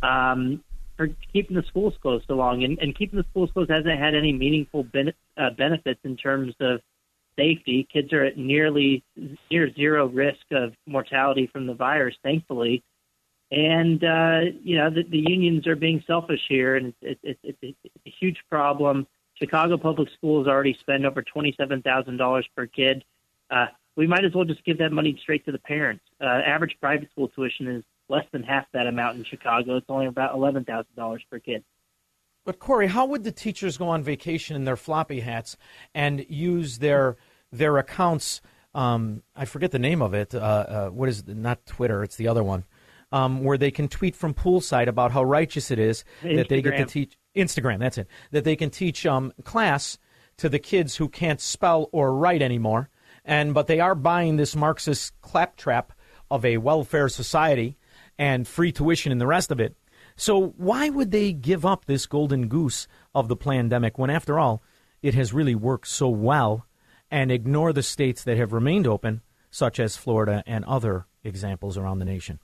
Um, 0.02 0.62
for 0.96 1.08
keeping 1.32 1.56
the 1.56 1.62
schools 1.68 1.94
closed 2.00 2.24
so 2.26 2.34
long, 2.34 2.64
and, 2.64 2.78
and 2.78 2.96
keeping 2.96 3.18
the 3.18 3.24
schools 3.30 3.50
closed 3.52 3.70
hasn't 3.70 3.98
had 3.98 4.14
any 4.14 4.32
meaningful 4.32 4.82
ben- 4.82 5.12
uh, 5.36 5.50
benefits 5.50 6.00
in 6.04 6.16
terms 6.16 6.54
of 6.60 6.80
safety. 7.38 7.86
Kids 7.92 8.12
are 8.12 8.24
at 8.24 8.38
nearly 8.38 9.04
near 9.50 9.72
zero 9.74 10.06
risk 10.06 10.44
of 10.52 10.72
mortality 10.86 11.48
from 11.52 11.66
the 11.66 11.74
virus, 11.74 12.14
thankfully. 12.22 12.82
And 13.50 14.02
uh, 14.02 14.40
you 14.62 14.76
know 14.76 14.90
the, 14.90 15.04
the 15.08 15.22
unions 15.28 15.66
are 15.66 15.76
being 15.76 16.02
selfish 16.06 16.40
here, 16.48 16.74
and 16.76 16.92
it's, 17.00 17.20
it's, 17.22 17.40
it's, 17.44 17.58
it's 17.62 17.96
a 18.06 18.10
huge 18.18 18.38
problem. 18.50 19.06
Chicago 19.34 19.76
Public 19.76 20.08
Schools 20.16 20.48
already 20.48 20.76
spend 20.80 21.06
over 21.06 21.22
twenty-seven 21.22 21.82
thousand 21.82 22.16
dollars 22.16 22.46
per 22.56 22.66
kid. 22.66 23.04
Uh, 23.48 23.66
we 23.96 24.06
might 24.06 24.24
as 24.24 24.34
well 24.34 24.44
just 24.44 24.64
give 24.64 24.78
that 24.78 24.90
money 24.90 25.16
straight 25.22 25.44
to 25.46 25.52
the 25.52 25.58
parents. 25.58 26.04
Uh, 26.20 26.24
average 26.24 26.76
private 26.80 27.10
school 27.12 27.28
tuition 27.28 27.68
is 27.68 27.84
less 28.08 28.24
than 28.32 28.42
half 28.42 28.66
that 28.72 28.88
amount 28.88 29.18
in 29.18 29.24
Chicago. 29.24 29.76
It's 29.76 29.86
only 29.88 30.06
about 30.06 30.34
eleven 30.34 30.64
thousand 30.64 30.96
dollars 30.96 31.22
per 31.30 31.38
kid. 31.38 31.62
But 32.44 32.58
Corey, 32.58 32.88
how 32.88 33.06
would 33.06 33.24
the 33.24 33.32
teachers 33.32 33.76
go 33.76 33.88
on 33.88 34.02
vacation 34.02 34.56
in 34.56 34.64
their 34.64 34.76
floppy 34.76 35.20
hats 35.20 35.56
and 35.94 36.24
use 36.28 36.78
their 36.78 37.16
their 37.52 37.78
accounts? 37.78 38.40
Um, 38.74 39.22
I 39.34 39.44
forget 39.44 39.70
the 39.70 39.78
name 39.78 40.02
of 40.02 40.14
it. 40.14 40.34
Uh, 40.34 40.38
uh, 40.38 40.88
what 40.88 41.08
is 41.08 41.20
it? 41.20 41.28
not 41.28 41.64
Twitter? 41.64 42.02
It's 42.02 42.16
the 42.16 42.28
other 42.28 42.42
one 42.42 42.64
um, 43.16 43.44
where 43.44 43.58
they 43.58 43.70
can 43.70 43.88
tweet 43.88 44.14
from 44.14 44.34
poolside 44.34 44.88
about 44.88 45.12
how 45.12 45.22
righteous 45.24 45.70
it 45.70 45.78
is 45.78 46.04
Instagram. 46.22 46.36
that 46.36 46.48
they 46.48 46.62
get 46.62 46.76
to 46.76 46.84
teach 46.84 47.18
Instagram. 47.34 47.78
That's 47.78 47.98
it. 47.98 48.08
That 48.30 48.44
they 48.44 48.56
can 48.56 48.70
teach 48.70 49.06
um, 49.06 49.32
class 49.44 49.98
to 50.38 50.48
the 50.48 50.58
kids 50.58 50.96
who 50.96 51.08
can't 51.08 51.40
spell 51.40 51.88
or 51.92 52.14
write 52.14 52.42
anymore, 52.42 52.90
and 53.24 53.54
but 53.54 53.66
they 53.66 53.80
are 53.80 53.94
buying 53.94 54.36
this 54.36 54.54
Marxist 54.54 55.18
claptrap 55.22 55.92
of 56.30 56.44
a 56.44 56.58
welfare 56.58 57.08
society 57.08 57.78
and 58.18 58.46
free 58.46 58.72
tuition 58.72 59.12
and 59.12 59.20
the 59.20 59.26
rest 59.26 59.50
of 59.50 59.60
it. 59.60 59.76
So 60.16 60.54
why 60.56 60.88
would 60.88 61.10
they 61.10 61.32
give 61.32 61.66
up 61.66 61.84
this 61.84 62.06
golden 62.06 62.48
goose 62.48 62.88
of 63.14 63.28
the 63.28 63.36
pandemic 63.36 63.98
when, 63.98 64.10
after 64.10 64.38
all, 64.38 64.62
it 65.02 65.14
has 65.14 65.32
really 65.32 65.54
worked 65.54 65.88
so 65.88 66.08
well, 66.08 66.66
and 67.10 67.30
ignore 67.30 67.72
the 67.72 67.82
states 67.82 68.24
that 68.24 68.38
have 68.38 68.52
remained 68.52 68.86
open, 68.86 69.20
such 69.50 69.78
as 69.78 69.96
Florida 69.96 70.42
and 70.46 70.64
other 70.64 71.06
examples 71.22 71.76
around 71.76 71.98
the 71.98 72.04
nation? 72.04 72.40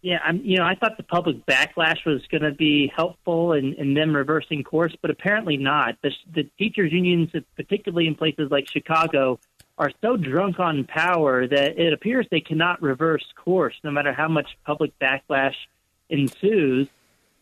Yeah, 0.00 0.20
I'm. 0.24 0.40
You 0.44 0.58
know, 0.58 0.64
I 0.64 0.76
thought 0.76 0.96
the 0.96 1.02
public 1.02 1.44
backlash 1.46 2.06
was 2.06 2.22
going 2.30 2.42
to 2.42 2.52
be 2.52 2.92
helpful 2.94 3.52
in, 3.52 3.74
in 3.74 3.94
them 3.94 4.14
reversing 4.14 4.62
course, 4.62 4.94
but 5.02 5.10
apparently 5.10 5.56
not. 5.56 5.96
The, 6.02 6.12
the 6.32 6.44
teachers' 6.56 6.92
unions, 6.92 7.30
particularly 7.56 8.06
in 8.06 8.14
places 8.14 8.48
like 8.50 8.70
Chicago, 8.70 9.40
are 9.76 9.90
so 10.00 10.16
drunk 10.16 10.60
on 10.60 10.84
power 10.84 11.48
that 11.48 11.78
it 11.78 11.92
appears 11.92 12.26
they 12.30 12.40
cannot 12.40 12.80
reverse 12.80 13.24
course, 13.36 13.74
no 13.82 13.90
matter 13.90 14.12
how 14.12 14.28
much 14.28 14.56
public 14.64 14.96
backlash 15.00 15.54
ensues. 16.08 16.88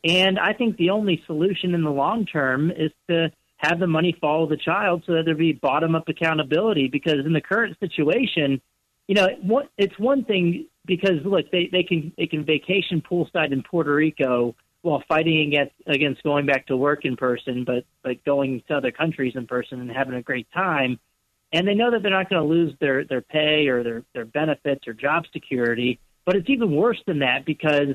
And 0.05 0.39
I 0.39 0.53
think 0.53 0.77
the 0.77 0.91
only 0.91 1.23
solution 1.27 1.75
in 1.75 1.83
the 1.83 1.91
long 1.91 2.25
term 2.25 2.71
is 2.71 2.93
to 3.09 3.33
have 3.59 3.81
the 3.81 3.87
money 3.87 4.17
follow 4.19 4.47
the 4.47 4.57
child, 4.57 5.03
so 5.07 5.13
that 5.15 5.25
there 5.27 5.35
be 5.35 5.53
bottom 5.53 5.95
up 5.95 6.09
accountability. 6.09 6.89
Because 6.89 7.27
in 7.27 7.35
the 7.35 7.41
current 7.41 7.79
situation, 7.81 8.63
you 9.09 9.15
know, 9.15 9.29
it's 9.77 9.99
one 9.99 10.25
thing 10.25 10.67
because 10.87 11.25
look, 11.25 11.51
they, 11.51 11.69
they 11.71 11.83
can 11.83 12.13
they 12.17 12.27
can 12.27 12.45
vacation 12.45 13.03
poolside 13.03 13.53
in 13.53 13.63
Puerto 13.63 13.95
Rico 13.95 14.55
while 14.83 15.03
fighting 15.09 15.49
against 15.49 15.75
against 15.87 16.23
going 16.23 16.47
back 16.47 16.67
to 16.69 16.77
work 16.77 17.05
in 17.05 17.17
person, 17.17 17.65
but 17.65 17.85
but 18.03 18.25
going 18.25 18.63
to 18.69 18.77
other 18.77 18.93
countries 18.93 19.35
in 19.35 19.47
person 19.47 19.81
and 19.81 19.91
having 19.91 20.15
a 20.15 20.23
great 20.23 20.47
time. 20.53 20.99
and 21.53 21.67
they 21.67 21.75
know 21.75 21.91
that 21.91 22.03
they're 22.03 22.11
not 22.11 22.29
going 22.31 22.43
to 22.43 22.49
lose 22.49 22.75
their 22.81 23.05
their 23.05 23.21
pay 23.21 23.69
or 23.69 23.83
their 23.83 24.03
their 24.15 24.25
benefits 24.25 24.87
or 24.87 24.93
job 24.93 25.25
security. 25.33 25.99
But 26.25 26.37
it's 26.37 26.51
even 26.51 26.75
worse 26.75 27.01
than 27.07 27.21
that 27.21 27.45
because 27.45 27.95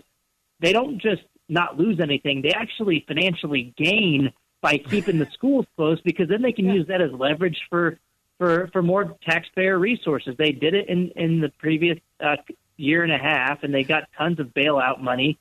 they 0.59 0.73
don't 0.73 1.01
just 1.01 1.23
not 1.49 1.77
lose 1.77 1.99
anything; 1.99 2.41
they 2.41 2.51
actually 2.51 3.03
financially 3.07 3.73
gain 3.77 4.31
by 4.61 4.77
keeping 4.77 5.17
the 5.17 5.27
schools 5.33 5.65
closed 5.75 6.03
because 6.03 6.29
then 6.29 6.41
they 6.41 6.51
can 6.51 6.65
use 6.65 6.87
that 6.87 7.01
as 7.01 7.11
leverage 7.11 7.59
for 7.69 7.99
for 8.37 8.67
for 8.73 8.81
more 8.81 9.17
taxpayer 9.23 9.77
resources. 9.77 10.35
They 10.37 10.51
did 10.51 10.73
it 10.73 10.89
in 10.89 11.11
in 11.15 11.41
the 11.41 11.49
previous 11.49 11.99
uh, 12.19 12.37
year 12.77 13.03
and 13.03 13.11
a 13.11 13.17
half, 13.17 13.63
and 13.63 13.73
they 13.73 13.83
got 13.83 14.09
tons 14.17 14.39
of 14.39 14.47
bailout 14.47 15.01
money. 15.01 15.37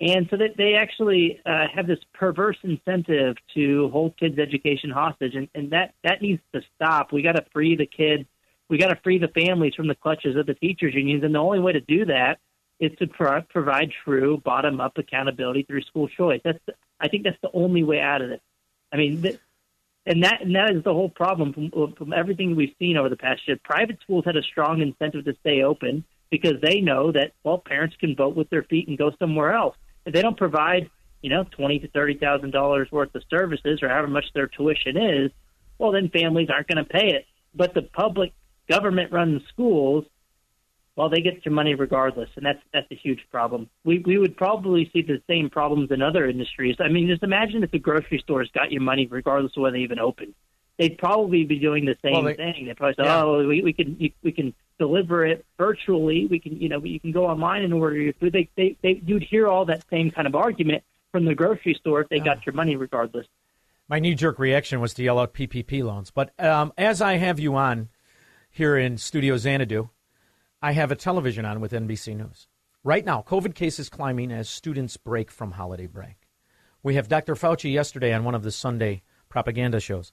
And 0.00 0.26
so 0.30 0.36
that 0.36 0.56
they 0.56 0.74
actually 0.74 1.40
uh, 1.46 1.66
have 1.72 1.86
this 1.86 2.00
perverse 2.12 2.56
incentive 2.64 3.36
to 3.54 3.88
hold 3.90 4.16
kids' 4.16 4.38
education 4.38 4.90
hostage, 4.90 5.34
and, 5.36 5.48
and 5.54 5.70
that 5.70 5.94
that 6.02 6.20
needs 6.20 6.42
to 6.54 6.60
stop. 6.74 7.12
We 7.12 7.22
got 7.22 7.36
to 7.36 7.44
free 7.52 7.76
the 7.76 7.86
kids. 7.86 8.24
We 8.68 8.78
got 8.78 8.88
to 8.88 8.96
free 8.96 9.18
the 9.18 9.28
families 9.28 9.74
from 9.74 9.86
the 9.86 9.94
clutches 9.94 10.34
of 10.36 10.46
the 10.46 10.54
teachers 10.54 10.94
unions, 10.94 11.22
and 11.22 11.34
the 11.34 11.38
only 11.38 11.60
way 11.60 11.72
to 11.72 11.80
do 11.80 12.06
that 12.06 12.40
is 12.80 12.90
to 12.98 13.06
pro- 13.06 13.42
provide 13.42 13.92
true 14.04 14.38
bottom-up 14.38 14.98
accountability 14.98 15.62
through 15.62 15.82
school 15.82 16.08
choice. 16.08 16.40
That's 16.42 16.58
the, 16.66 16.74
I 16.98 17.06
think 17.06 17.22
that's 17.22 17.40
the 17.40 17.50
only 17.54 17.84
way 17.84 18.00
out 18.00 18.22
of 18.22 18.28
this. 18.30 18.40
I 18.92 18.96
mean, 18.96 19.22
th- 19.22 19.38
and 20.04 20.24
that 20.24 20.42
and 20.42 20.56
that 20.56 20.70
is 20.74 20.82
the 20.82 20.92
whole 20.92 21.10
problem 21.10 21.52
from 21.52 21.94
from 21.94 22.12
everything 22.12 22.56
we've 22.56 22.74
seen 22.78 22.96
over 22.96 23.08
the 23.08 23.16
past 23.16 23.46
year. 23.46 23.56
Private 23.62 24.00
schools 24.02 24.24
had 24.24 24.36
a 24.36 24.42
strong 24.42 24.80
incentive 24.80 25.24
to 25.26 25.34
stay 25.40 25.62
open 25.62 26.04
because 26.32 26.54
they 26.62 26.80
know 26.80 27.12
that 27.12 27.32
well, 27.44 27.58
parents 27.58 27.94
can 28.00 28.16
vote 28.16 28.34
with 28.34 28.48
their 28.48 28.64
feet 28.64 28.88
and 28.88 28.98
go 28.98 29.12
somewhere 29.20 29.52
else. 29.52 29.76
If 30.06 30.14
they 30.14 30.22
don't 30.22 30.36
provide, 30.36 30.90
you 31.20 31.28
know, 31.30 31.44
twenty 31.44 31.78
to 31.78 31.88
thirty 31.88 32.16
thousand 32.16 32.50
dollars 32.50 32.88
worth 32.90 33.14
of 33.14 33.22
services 33.30 33.80
or 33.82 33.88
however 33.88 34.08
much 34.08 34.24
their 34.34 34.48
tuition 34.48 34.96
is, 34.96 35.30
well, 35.78 35.92
then 35.92 36.08
families 36.08 36.48
aren't 36.50 36.66
going 36.66 36.82
to 36.82 36.90
pay 36.90 37.08
it. 37.10 37.26
But 37.54 37.74
the 37.74 37.82
public 37.82 38.32
government-run 38.68 39.44
schools, 39.52 40.06
well, 40.96 41.10
they 41.10 41.20
get 41.20 41.44
your 41.44 41.52
money 41.52 41.74
regardless, 41.74 42.30
and 42.36 42.46
that's 42.46 42.62
that's 42.72 42.90
a 42.90 42.96
huge 42.96 43.20
problem. 43.30 43.68
We 43.84 43.98
we 43.98 44.16
would 44.16 44.34
probably 44.34 44.90
see 44.90 45.02
the 45.02 45.20
same 45.28 45.50
problems 45.50 45.90
in 45.90 46.00
other 46.00 46.26
industries. 46.26 46.76
I 46.80 46.88
mean, 46.88 47.08
just 47.08 47.22
imagine 47.22 47.62
if 47.62 47.70
the 47.70 47.78
grocery 47.78 48.20
stores 48.24 48.50
got 48.54 48.72
your 48.72 48.82
money 48.82 49.06
regardless 49.06 49.52
of 49.54 49.62
whether 49.62 49.76
they 49.76 49.82
even 49.82 49.98
opened. 49.98 50.34
They'd 50.78 50.96
probably 50.98 51.44
be 51.44 51.58
doing 51.58 51.84
the 51.84 51.96
same 52.02 52.12
Well, 52.14 52.22
they- 52.22 52.34
thing. 52.34 52.66
They'd 52.66 52.76
probably 52.76 52.94
say, 52.94 53.04
Yeah. 53.04 53.22
"Oh, 53.22 53.46
we, 53.46 53.62
we 53.62 53.72
can 53.72 54.12
we 54.22 54.32
can 54.32 54.54
deliver 54.78 55.24
it 55.24 55.44
virtually. 55.58 56.26
We 56.26 56.38
can 56.38 56.60
you 56.60 56.68
know 56.68 56.82
you 56.82 56.98
can 56.98 57.12
go 57.12 57.26
online 57.26 57.62
and 57.62 57.72
order 57.74 57.96
your 57.96 58.14
food." 58.14 58.32
They 58.32 58.48
they, 58.56 58.76
they 58.82 59.02
you'd 59.04 59.22
hear 59.22 59.48
all 59.48 59.64
that 59.66 59.84
same 59.90 60.10
kind 60.10 60.26
of 60.26 60.34
argument 60.34 60.82
from 61.12 61.24
the 61.26 61.34
grocery 61.34 61.74
store 61.74 62.00
if 62.00 62.08
they 62.08 62.20
got 62.20 62.44
your 62.46 62.54
money 62.54 62.74
regardless. 62.76 63.26
My 63.88 63.98
knee 63.98 64.14
jerk 64.14 64.38
reaction 64.38 64.80
was 64.80 64.94
to 64.94 65.02
yell 65.02 65.18
out 65.18 65.34
PPP 65.34 65.82
loans. 65.84 66.10
But 66.10 66.32
um, 66.42 66.72
as 66.78 67.02
I 67.02 67.14
have 67.18 67.38
you 67.38 67.54
on 67.56 67.90
here 68.50 68.76
in 68.78 68.96
Studio 68.96 69.36
Xanadu, 69.36 69.90
I 70.62 70.72
have 70.72 70.90
a 70.90 70.96
television 70.96 71.44
on 71.44 71.60
with 71.60 71.72
NBC 71.72 72.16
News. 72.16 72.48
Right 72.82 73.04
now, 73.04 73.22
COVID 73.28 73.54
cases 73.54 73.88
climbing 73.90 74.32
as 74.32 74.48
students 74.48 74.96
break 74.96 75.30
from 75.30 75.52
holiday 75.52 75.86
break. 75.86 76.26
We 76.82 76.94
have 76.94 77.08
Dr. 77.08 77.34
Fauci 77.34 77.72
yesterday 77.72 78.12
on 78.14 78.24
one 78.24 78.34
of 78.34 78.42
the 78.42 78.50
Sunday 78.50 79.02
propaganda 79.28 79.78
shows 79.78 80.12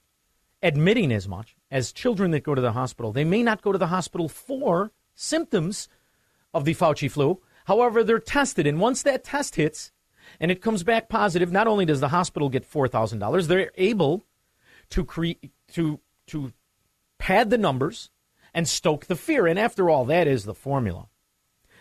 admitting 0.61 1.11
as 1.11 1.27
much 1.27 1.55
as 1.71 1.91
children 1.91 2.31
that 2.31 2.43
go 2.43 2.55
to 2.55 2.61
the 2.61 2.73
hospital. 2.73 3.11
They 3.11 3.23
may 3.23 3.43
not 3.43 3.61
go 3.61 3.71
to 3.71 3.77
the 3.77 3.87
hospital 3.87 4.27
for 4.27 4.91
symptoms 5.15 5.87
of 6.53 6.65
the 6.65 6.73
Fauci 6.73 7.09
flu. 7.09 7.41
However, 7.65 8.03
they're 8.03 8.19
tested. 8.19 8.67
And 8.67 8.79
once 8.79 9.03
that 9.03 9.23
test 9.23 9.55
hits 9.55 9.91
and 10.39 10.51
it 10.51 10.61
comes 10.61 10.83
back 10.83 11.09
positive, 11.09 11.51
not 11.51 11.67
only 11.67 11.85
does 11.85 11.99
the 11.99 12.09
hospital 12.09 12.49
get 12.49 12.69
$4,000, 12.69 13.47
they're 13.47 13.71
able 13.75 14.25
to 14.89 15.05
create, 15.05 15.51
to, 15.73 15.99
to 16.27 16.51
pad 17.17 17.49
the 17.49 17.57
numbers 17.57 18.09
and 18.53 18.67
stoke 18.67 19.05
the 19.05 19.15
fear. 19.15 19.47
And 19.47 19.59
after 19.59 19.89
all, 19.89 20.05
that 20.05 20.27
is 20.27 20.45
the 20.45 20.55
formula 20.55 21.07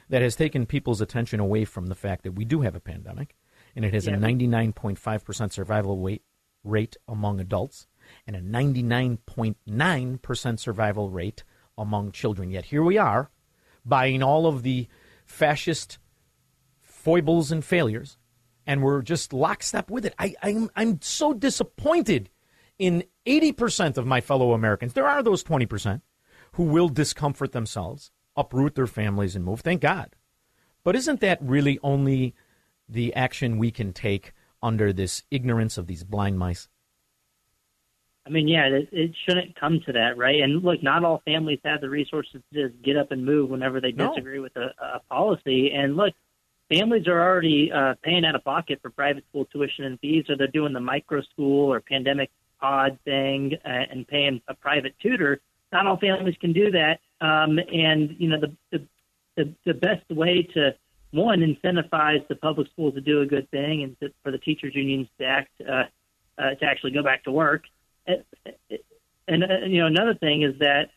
that 0.08 0.22
has 0.22 0.36
taken 0.36 0.66
people's 0.66 1.00
attention 1.00 1.40
away 1.40 1.64
from 1.64 1.86
the 1.86 1.94
fact 1.94 2.22
that 2.24 2.32
we 2.32 2.44
do 2.44 2.62
have 2.62 2.74
a 2.74 2.80
pandemic 2.80 3.34
and 3.74 3.84
it 3.84 3.94
has 3.94 4.06
a 4.06 4.12
99.5% 4.12 5.52
survival 5.52 5.98
rate, 5.98 6.22
rate 6.64 6.96
among 7.06 7.40
adults 7.40 7.86
and 8.28 8.36
a 8.36 8.40
99.9% 8.40 10.60
survival 10.60 11.10
rate 11.10 11.42
among 11.78 12.12
children. 12.12 12.50
Yet 12.50 12.66
here 12.66 12.84
we 12.84 12.98
are 12.98 13.30
buying 13.86 14.22
all 14.22 14.46
of 14.46 14.62
the 14.62 14.86
fascist 15.24 15.98
foibles 16.82 17.50
and 17.50 17.64
failures, 17.64 18.18
and 18.66 18.82
we're 18.82 19.00
just 19.00 19.32
lockstep 19.32 19.90
with 19.90 20.04
it. 20.04 20.14
I, 20.18 20.34
I'm, 20.42 20.68
I'm 20.76 21.00
so 21.00 21.32
disappointed 21.32 22.28
in 22.78 23.04
80% 23.24 23.96
of 23.96 24.06
my 24.06 24.20
fellow 24.20 24.52
Americans. 24.52 24.92
There 24.92 25.08
are 25.08 25.22
those 25.22 25.42
20% 25.42 26.02
who 26.52 26.64
will 26.64 26.90
discomfort 26.90 27.52
themselves, 27.52 28.10
uproot 28.36 28.74
their 28.74 28.86
families, 28.86 29.34
and 29.36 29.44
move. 29.44 29.60
Thank 29.60 29.80
God. 29.80 30.14
But 30.84 30.96
isn't 30.96 31.20
that 31.20 31.38
really 31.40 31.78
only 31.82 32.34
the 32.88 33.14
action 33.14 33.56
we 33.56 33.70
can 33.70 33.94
take 33.94 34.34
under 34.62 34.92
this 34.92 35.22
ignorance 35.30 35.78
of 35.78 35.86
these 35.86 36.04
blind 36.04 36.38
mice? 36.38 36.68
I 38.28 38.30
mean, 38.30 38.46
yeah, 38.46 38.66
it, 38.66 38.88
it 38.92 39.12
shouldn't 39.24 39.58
come 39.58 39.80
to 39.86 39.92
that, 39.92 40.18
right? 40.18 40.42
And 40.42 40.62
look, 40.62 40.82
not 40.82 41.02
all 41.04 41.22
families 41.24 41.60
have 41.64 41.80
the 41.80 41.88
resources 41.88 42.42
to 42.52 42.68
just 42.68 42.82
get 42.82 42.96
up 42.96 43.10
and 43.10 43.24
move 43.24 43.48
whenever 43.48 43.80
they 43.80 43.92
No. 43.92 44.10
disagree 44.10 44.38
with 44.38 44.54
a, 44.56 44.74
a 44.82 45.00
policy. 45.08 45.72
And 45.72 45.96
look, 45.96 46.12
families 46.68 47.06
are 47.06 47.20
already 47.20 47.72
uh, 47.72 47.94
paying 48.02 48.26
out 48.26 48.34
of 48.34 48.44
pocket 48.44 48.80
for 48.82 48.90
private 48.90 49.24
school 49.30 49.46
tuition 49.46 49.84
and 49.86 49.98
fees, 50.00 50.26
or 50.28 50.36
they're 50.36 50.46
doing 50.48 50.74
the 50.74 50.80
micro 50.80 51.22
school 51.22 51.72
or 51.72 51.80
pandemic 51.80 52.30
pod 52.60 52.98
thing 53.04 53.54
uh, 53.64 53.68
and 53.68 54.06
paying 54.06 54.42
a 54.48 54.54
private 54.54 54.94
tutor. 55.00 55.40
Not 55.72 55.86
all 55.86 55.96
families 55.96 56.36
can 56.40 56.52
do 56.52 56.70
that. 56.72 57.00
Um, 57.20 57.58
and 57.58 58.14
you 58.18 58.28
know, 58.28 58.40
the, 58.40 58.52
the 58.72 58.84
the 59.36 59.54
the 59.64 59.74
best 59.74 60.08
way 60.10 60.42
to 60.54 60.74
one 61.12 61.40
incentivize 61.40 62.26
the 62.28 62.36
public 62.36 62.68
schools 62.72 62.94
to 62.94 63.00
do 63.00 63.22
a 63.22 63.26
good 63.26 63.50
thing 63.50 63.82
and 63.82 63.98
to, 64.00 64.12
for 64.22 64.30
the 64.30 64.38
teachers 64.38 64.74
unions 64.74 65.08
to 65.18 65.24
act 65.24 65.50
uh, 65.66 65.84
uh, 66.38 66.54
to 66.54 66.64
actually 66.64 66.90
go 66.90 67.02
back 67.02 67.24
to 67.24 67.32
work. 67.32 67.64
And, 68.08 68.24
and 69.28 69.44
uh, 69.44 69.66
you 69.66 69.80
know, 69.80 69.86
another 69.86 70.14
thing 70.14 70.42
is 70.42 70.58
that 70.58 70.90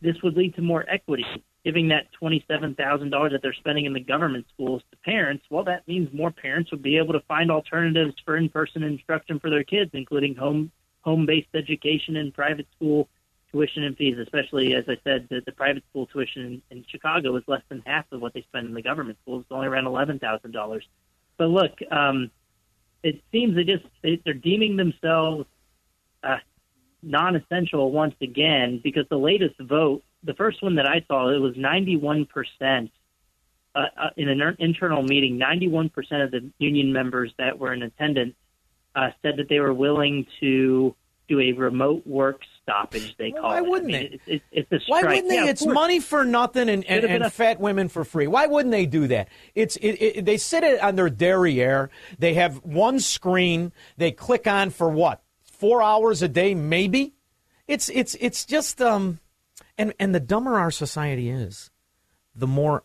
this 0.00 0.16
would 0.22 0.36
lead 0.36 0.54
to 0.54 0.62
more 0.62 0.84
equity. 0.88 1.26
Giving 1.64 1.88
that 1.88 2.10
twenty-seven 2.12 2.76
thousand 2.76 3.10
dollars 3.10 3.32
that 3.32 3.42
they're 3.42 3.52
spending 3.52 3.84
in 3.84 3.92
the 3.92 4.00
government 4.00 4.46
schools 4.54 4.80
to 4.90 4.96
parents, 4.98 5.44
well, 5.50 5.64
that 5.64 5.86
means 5.86 6.08
more 6.14 6.30
parents 6.30 6.70
would 6.70 6.82
be 6.82 6.96
able 6.96 7.12
to 7.12 7.20
find 7.28 7.50
alternatives 7.50 8.14
for 8.24 8.36
in-person 8.36 8.84
instruction 8.84 9.38
for 9.40 9.50
their 9.50 9.64
kids, 9.64 9.90
including 9.92 10.36
home 10.36 10.70
home-based 11.02 11.48
education 11.54 12.16
and 12.16 12.32
private 12.32 12.66
school 12.76 13.08
tuition 13.50 13.82
and 13.82 13.96
fees. 13.96 14.16
Especially, 14.18 14.74
as 14.74 14.84
I 14.88 14.96
said, 15.04 15.26
the, 15.28 15.42
the 15.44 15.52
private 15.52 15.82
school 15.90 16.06
tuition 16.06 16.62
in, 16.70 16.78
in 16.78 16.84
Chicago 16.88 17.36
is 17.36 17.42
less 17.48 17.62
than 17.68 17.82
half 17.84 18.06
of 18.12 18.22
what 18.22 18.32
they 18.34 18.42
spend 18.42 18.68
in 18.68 18.74
the 18.74 18.82
government 18.90 19.18
schools. 19.22 19.42
It's 19.42 19.52
only 19.52 19.66
around 19.66 19.86
eleven 19.86 20.18
thousand 20.18 20.52
dollars. 20.52 20.86
But 21.36 21.46
look, 21.46 21.72
um, 21.90 22.30
it 23.02 23.20
seems 23.32 23.56
they 23.56 23.64
just 23.64 23.84
they, 24.02 24.22
they're 24.24 24.32
deeming 24.32 24.76
themselves 24.76 25.44
uh, 26.22 26.36
non-essential 27.02 27.90
once 27.92 28.14
again 28.20 28.80
because 28.82 29.04
the 29.08 29.16
latest 29.18 29.54
vote, 29.60 30.02
the 30.24 30.34
first 30.34 30.62
one 30.62 30.76
that 30.76 30.86
I 30.86 31.04
saw, 31.06 31.28
it 31.30 31.38
was 31.38 31.54
91 31.56 32.26
percent 32.26 32.90
uh, 33.74 33.80
uh, 33.96 34.10
in 34.16 34.28
an 34.28 34.56
internal 34.58 35.02
meeting. 35.02 35.38
91 35.38 35.90
percent 35.90 36.22
of 36.22 36.30
the 36.30 36.50
union 36.58 36.92
members 36.92 37.32
that 37.38 37.58
were 37.58 37.72
in 37.72 37.82
attendance 37.82 38.34
uh, 38.94 39.10
said 39.22 39.36
that 39.36 39.48
they 39.48 39.60
were 39.60 39.74
willing 39.74 40.26
to 40.40 40.94
do 41.28 41.40
a 41.40 41.52
remote 41.52 42.06
work 42.06 42.40
stoppage. 42.62 43.14
They 43.18 43.30
call 43.30 43.42
Why 43.42 43.58
it. 43.58 43.66
wouldn't 43.66 43.94
I 43.94 44.00
mean, 44.00 44.18
they? 44.26 44.32
It's, 44.34 44.44
it's, 44.50 44.68
it's 44.72 44.88
Why 44.88 45.02
wouldn't 45.02 45.28
they? 45.28 45.34
Yeah, 45.36 45.46
it's 45.46 45.62
course. 45.62 45.74
money 45.74 46.00
for 46.00 46.24
nothing 46.24 46.68
and, 46.68 46.84
and, 46.84 47.04
and 47.04 47.24
a- 47.24 47.30
fat 47.30 47.60
women 47.60 47.88
for 47.88 48.04
free. 48.04 48.26
Why 48.26 48.46
wouldn't 48.46 48.72
they 48.72 48.86
do 48.86 49.06
that? 49.08 49.28
It's 49.54 49.76
it, 49.76 49.92
it, 50.00 50.24
they 50.24 50.38
sit 50.38 50.64
it 50.64 50.80
on 50.80 50.96
their 50.96 51.10
derriere. 51.10 51.90
They 52.18 52.34
have 52.34 52.56
one 52.64 52.98
screen. 52.98 53.72
They 53.96 54.10
click 54.10 54.46
on 54.46 54.70
for 54.70 54.88
what 54.88 55.22
four 55.58 55.82
hours 55.82 56.22
a 56.22 56.28
day, 56.28 56.54
maybe. 56.54 57.14
It's 57.66 57.88
it's 57.90 58.16
it's 58.20 58.46
just 58.46 58.80
um, 58.80 59.18
and 59.76 59.92
and 59.98 60.14
the 60.14 60.20
dumber 60.20 60.58
our 60.58 60.70
society 60.70 61.28
is, 61.28 61.70
the 62.34 62.46
more 62.46 62.84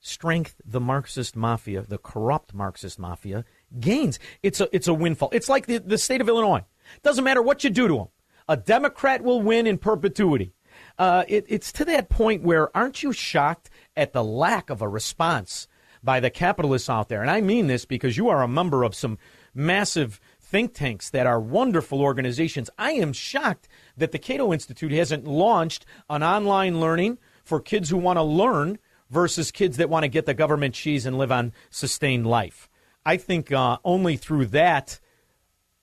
strength 0.00 0.60
the 0.64 0.80
Marxist 0.80 1.36
mafia, 1.36 1.82
the 1.82 1.98
corrupt 1.98 2.54
Marxist 2.54 2.98
mafia, 2.98 3.44
gains. 3.78 4.18
It's 4.42 4.60
a 4.60 4.68
it's 4.72 4.88
a 4.88 4.94
windfall. 4.94 5.28
It's 5.32 5.48
like 5.48 5.66
the, 5.66 5.78
the 5.78 5.98
state 5.98 6.20
of 6.20 6.28
Illinois. 6.28 6.64
Doesn't 7.02 7.24
matter 7.24 7.42
what 7.42 7.62
you 7.62 7.70
do 7.70 7.88
to 7.88 7.94
them, 7.94 8.08
a 8.48 8.56
Democrat 8.56 9.22
will 9.22 9.42
win 9.42 9.66
in 9.66 9.78
perpetuity. 9.78 10.54
Uh, 10.98 11.24
it, 11.28 11.44
it's 11.48 11.72
to 11.72 11.84
that 11.84 12.08
point 12.08 12.42
where 12.42 12.74
aren't 12.76 13.02
you 13.02 13.12
shocked 13.12 13.70
at 13.96 14.12
the 14.12 14.24
lack 14.24 14.70
of 14.70 14.80
a 14.80 14.88
response 14.88 15.68
by 16.02 16.20
the 16.20 16.30
capitalists 16.30 16.90
out 16.90 17.08
there? 17.08 17.20
And 17.20 17.30
I 17.30 17.40
mean 17.40 17.66
this 17.66 17.84
because 17.84 18.16
you 18.16 18.28
are 18.28 18.42
a 18.42 18.48
member 18.48 18.82
of 18.82 18.94
some 18.94 19.18
massive 19.54 20.20
think 20.52 20.74
tanks 20.74 21.08
that 21.10 21.26
are 21.26 21.40
wonderful 21.40 22.02
organizations. 22.02 22.68
I 22.78 22.92
am 22.92 23.14
shocked 23.14 23.68
that 23.96 24.12
the 24.12 24.18
Cato 24.18 24.52
Institute 24.52 24.92
hasn't 24.92 25.26
launched 25.26 25.86
an 26.10 26.22
online 26.22 26.78
learning 26.78 27.16
for 27.42 27.58
kids 27.58 27.88
who 27.88 27.96
want 27.96 28.18
to 28.18 28.22
learn 28.22 28.78
versus 29.08 29.50
kids 29.50 29.78
that 29.78 29.88
want 29.88 30.04
to 30.04 30.08
get 30.08 30.26
the 30.26 30.34
government 30.34 30.74
cheese 30.74 31.06
and 31.06 31.16
live 31.16 31.32
on 31.32 31.54
sustained 31.70 32.26
life. 32.26 32.68
I 33.06 33.16
think 33.16 33.50
uh, 33.50 33.78
only 33.82 34.18
through 34.18 34.46
that 34.46 35.00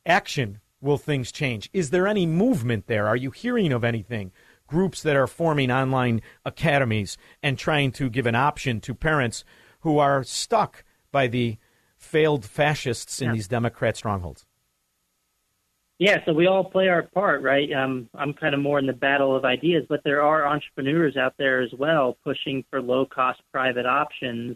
action 0.06 0.60
will 0.80 1.00
things 1.00 1.32
change. 1.32 1.68
Is 1.74 1.90
there 1.90 2.08
any 2.08 2.28
movement 2.28 2.86
there? 2.86 3.08
Are 3.08 3.16
you 3.16 3.32
hearing 3.32 3.74
of 3.74 3.84
anything? 3.84 4.32
groups 4.68 5.02
that 5.02 5.16
are 5.16 5.26
forming 5.26 5.72
online 5.72 6.22
academies 6.46 7.18
and 7.42 7.58
trying 7.58 7.92
to 7.92 8.08
give 8.08 8.28
an 8.28 8.36
option 8.36 8.80
to 8.80 8.94
parents 8.94 9.44
who 9.80 9.98
are 9.98 10.24
stuck 10.24 10.84
by 11.12 11.26
the 11.26 11.58
failed 11.98 12.46
fascists 12.46 13.20
in 13.20 13.30
Yeah. 13.30 13.34
these 13.34 13.48
Democrat 13.48 13.98
strongholds. 13.98 14.46
Yeah, 16.00 16.24
so 16.26 16.32
we 16.32 16.48
all 16.48 16.64
play 16.64 16.88
our 16.88 17.04
part, 17.04 17.44
right? 17.44 17.70
Um, 17.74 18.10
I'm 18.16 18.34
kind 18.34 18.56
of 18.56 18.62
more 18.62 18.80
in 18.80 18.86
the 18.86 18.94
battle 18.94 19.36
of 19.36 19.44
ideas, 19.44 19.86
but 19.90 20.00
there 20.06 20.22
are 20.22 20.48
entrepreneurs 20.48 21.18
out 21.18 21.34
there 21.38 21.62
as 21.62 21.72
well 21.78 22.18
pushing 22.24 22.64
for 22.70 22.82
low 22.82 23.06
cost 23.06 23.42
private 23.52 23.86
options. 23.86 24.56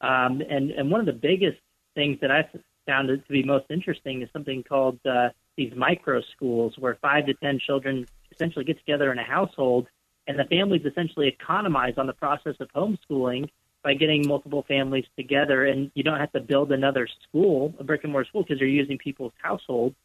Um, 0.00 0.40
and, 0.48 0.70
and 0.70 0.92
one 0.92 1.00
of 1.00 1.06
the 1.06 1.12
biggest 1.12 1.58
things 1.96 2.18
that 2.20 2.30
I 2.30 2.48
found 2.86 3.08
to 3.08 3.18
be 3.28 3.42
most 3.42 3.64
interesting 3.70 4.22
is 4.22 4.28
something 4.32 4.62
called 4.62 5.00
uh, 5.04 5.30
these 5.56 5.72
micro 5.76 6.22
schools, 6.36 6.74
where 6.78 6.96
five 7.02 7.26
to 7.26 7.34
10 7.34 7.58
children 7.58 8.06
essentially 8.32 8.64
get 8.64 8.78
together 8.78 9.10
in 9.10 9.18
a 9.18 9.24
household, 9.24 9.88
and 10.28 10.38
the 10.38 10.44
families 10.44 10.82
essentially 10.84 11.26
economize 11.26 11.94
on 11.96 12.06
the 12.06 12.12
process 12.12 12.54
of 12.60 12.68
homeschooling 12.68 13.48
by 13.82 13.94
getting 13.94 14.28
multiple 14.28 14.64
families 14.68 15.06
together. 15.16 15.64
And 15.66 15.90
you 15.94 16.04
don't 16.04 16.20
have 16.20 16.32
to 16.32 16.40
build 16.40 16.70
another 16.70 17.08
school, 17.28 17.74
a 17.80 17.84
brick 17.84 18.04
and 18.04 18.12
mortar 18.12 18.28
school, 18.28 18.44
because 18.44 18.60
you're 18.60 18.68
using 18.68 18.96
people's 18.96 19.32
households. 19.42 19.96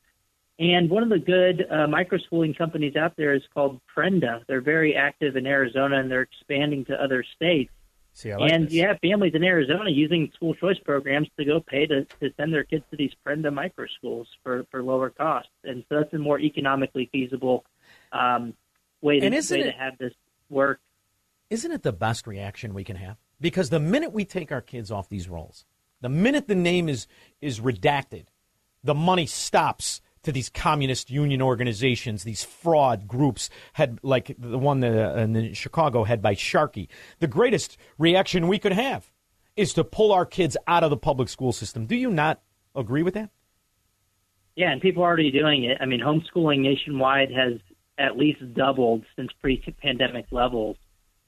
And 0.60 0.90
one 0.90 1.04
of 1.04 1.10
the 1.10 1.20
good 1.20 1.66
uh, 1.72 1.88
microschooling 1.88 2.58
companies 2.58 2.98
out 2.98 3.16
there 3.16 3.34
is 3.34 3.42
called 3.54 3.80
Prenda. 3.96 4.46
They're 4.48 4.60
very 4.60 4.94
active 4.94 5.38
in 5.38 5.48
Arizona 5.48 6.00
and 6.00 6.12
they're 6.12 6.24
expanding 6.24 6.84
to 6.86 7.02
other 7.02 7.24
states. 7.36 7.72
See, 8.12 8.36
like 8.36 8.52
and 8.52 8.66
this. 8.66 8.74
you 8.74 8.86
have 8.86 9.00
families 9.00 9.34
in 9.36 9.44
Arizona 9.46 9.90
using 9.90 10.30
school 10.36 10.54
choice 10.56 10.78
programs 10.78 11.30
to 11.38 11.46
go 11.46 11.62
pay 11.62 11.86
to, 11.86 12.04
to 12.04 12.34
send 12.36 12.54
their 12.54 12.66
kids 12.66 12.84
to 12.92 12.98
these 12.98 13.14
Prenda 13.26 13.54
micro 13.54 13.86
schools 13.98 14.28
for, 14.44 14.66
for 14.70 14.84
lower 14.84 15.10
costs. 15.10 15.52
And 15.64 15.86
so 15.88 16.00
that's 16.00 16.14
a 16.14 16.18
more 16.18 16.38
economically 16.38 17.08
feasible 17.10 17.64
um, 18.12 18.54
way, 19.02 19.22
to, 19.22 19.26
And 19.28 19.36
isn't 19.36 19.62
to 19.62 19.72
have 19.72 19.98
this 19.98 20.14
work. 20.50 20.82
Isn't 21.50 21.72
it 21.72 21.84
the 21.84 21.94
best 21.94 22.28
reaction 22.28 22.74
we 22.74 22.84
can 22.84 22.98
have? 22.98 23.16
Because 23.40 23.70
the 23.70 23.80
minute 23.80 24.12
we 24.12 24.26
take 24.26 24.52
our 24.52 24.62
kids 24.62 24.92
off 24.92 25.08
these 25.08 25.30
rolls, 25.30 25.64
the 26.02 26.10
minute 26.10 26.48
the 26.50 26.56
name 26.56 26.90
is 26.90 27.08
is 27.40 27.62
redacted, 27.62 28.26
the 28.84 28.94
money 28.94 29.26
stops 29.26 30.02
to 30.24 30.32
these 30.32 30.50
communist 30.50 31.10
union 31.10 31.42
organizations, 31.42 32.24
these 32.24 32.44
fraud 32.44 33.08
groups, 33.08 33.50
head 33.74 34.00
like 34.04 34.36
the 34.38 34.58
one 34.58 34.84
uh, 34.84 35.16
in 35.16 35.54
Chicago, 35.54 36.04
head 36.04 36.22
by 36.22 36.34
Sharkey. 36.34 36.90
The 37.20 37.28
greatest 37.28 37.78
reaction 37.98 38.48
we 38.48 38.60
could 38.60 38.74
have 38.74 39.12
is 39.56 39.74
to 39.74 39.84
pull 39.84 40.12
our 40.12 40.26
kids 40.26 40.56
out 40.68 40.84
of 40.84 40.90
the 40.90 40.98
public 40.98 41.30
school 41.30 41.52
system. 41.52 41.86
Do 41.86 41.96
you 41.96 42.12
not 42.12 42.42
agree 42.76 43.04
with 43.04 43.14
that? 43.16 43.30
Yeah, 44.56 44.72
and 44.72 44.82
people 44.82 45.04
are 45.04 45.08
already 45.08 45.32
doing 45.32 45.64
it. 45.64 45.78
I 45.80 45.86
mean, 45.86 46.02
homeschooling 46.02 46.60
nationwide 46.60 47.32
has 47.32 47.60
at 47.98 48.18
least 48.18 48.54
doubled 48.54 49.06
since 49.16 49.30
pre-pandemic 49.42 50.26
levels, 50.32 50.78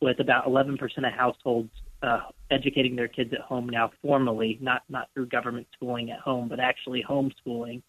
with 0.02 0.20
about 0.20 0.46
11% 0.48 0.80
of 0.82 1.14
households 1.14 1.70
uh, 2.02 2.22
educating 2.50 2.96
their 2.96 3.08
kids 3.08 3.32
at 3.34 3.42
home 3.42 3.70
now 3.70 3.92
formally, 4.02 4.58
not 4.62 4.82
not 4.90 5.10
through 5.14 5.28
government 5.28 5.68
schooling 5.74 6.12
at 6.12 6.20
home, 6.20 6.48
but 6.48 6.60
actually 6.60 7.04
homeschooling. 7.08 7.82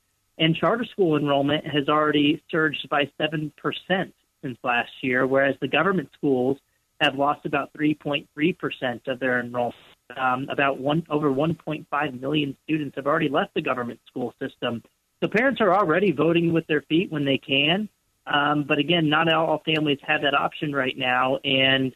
And 0.42 0.56
charter 0.56 0.84
school 0.84 1.16
enrollment 1.16 1.64
has 1.68 1.88
already 1.88 2.42
surged 2.50 2.88
by 2.88 3.08
7% 3.20 3.52
since 4.42 4.58
last 4.64 4.90
year, 5.00 5.24
whereas 5.24 5.54
the 5.60 5.68
government 5.68 6.08
schools 6.14 6.58
have 7.00 7.14
lost 7.14 7.46
about 7.46 7.72
3.3% 7.74 8.26
of 9.06 9.20
their 9.20 9.38
enrollment. 9.38 9.76
Um, 10.16 10.48
about 10.50 10.80
one 10.80 11.06
over 11.08 11.30
1.5 11.30 12.20
million 12.20 12.56
students 12.64 12.96
have 12.96 13.06
already 13.06 13.28
left 13.28 13.54
the 13.54 13.62
government 13.62 14.00
school 14.08 14.34
system. 14.42 14.82
So 15.22 15.28
parents 15.28 15.60
are 15.60 15.72
already 15.72 16.10
voting 16.10 16.52
with 16.52 16.66
their 16.66 16.82
feet 16.82 17.12
when 17.12 17.24
they 17.24 17.38
can. 17.38 17.88
Um, 18.26 18.64
but 18.64 18.78
again, 18.78 19.08
not 19.08 19.32
all 19.32 19.62
families 19.64 20.00
have 20.02 20.22
that 20.22 20.34
option 20.34 20.74
right 20.74 20.98
now, 20.98 21.36
and 21.44 21.94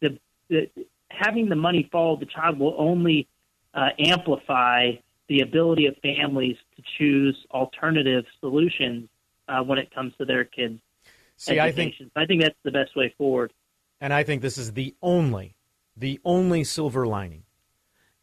the, 0.00 0.18
the 0.48 0.70
having 1.10 1.48
the 1.48 1.56
money 1.56 1.88
follow 1.90 2.16
the 2.16 2.26
child 2.26 2.60
will 2.60 2.76
only 2.78 3.26
uh, 3.74 3.88
amplify 3.98 4.92
the 5.28 5.40
ability 5.40 5.86
of 5.86 5.94
families 6.02 6.56
to 6.76 6.82
choose 6.98 7.36
alternative 7.50 8.24
solutions 8.40 9.08
uh, 9.48 9.62
when 9.62 9.78
it 9.78 9.94
comes 9.94 10.12
to 10.18 10.24
their 10.24 10.44
kids' 10.44 10.80
See, 11.36 11.60
I 11.60 11.70
think 11.70 11.94
education. 11.94 12.10
I 12.16 12.26
think 12.26 12.42
that's 12.42 12.58
the 12.64 12.72
best 12.72 12.96
way 12.96 13.14
forward. 13.16 13.52
And 14.00 14.12
I 14.12 14.24
think 14.24 14.42
this 14.42 14.58
is 14.58 14.72
the 14.72 14.94
only, 15.02 15.54
the 15.96 16.20
only 16.24 16.64
silver 16.64 17.06
lining 17.06 17.44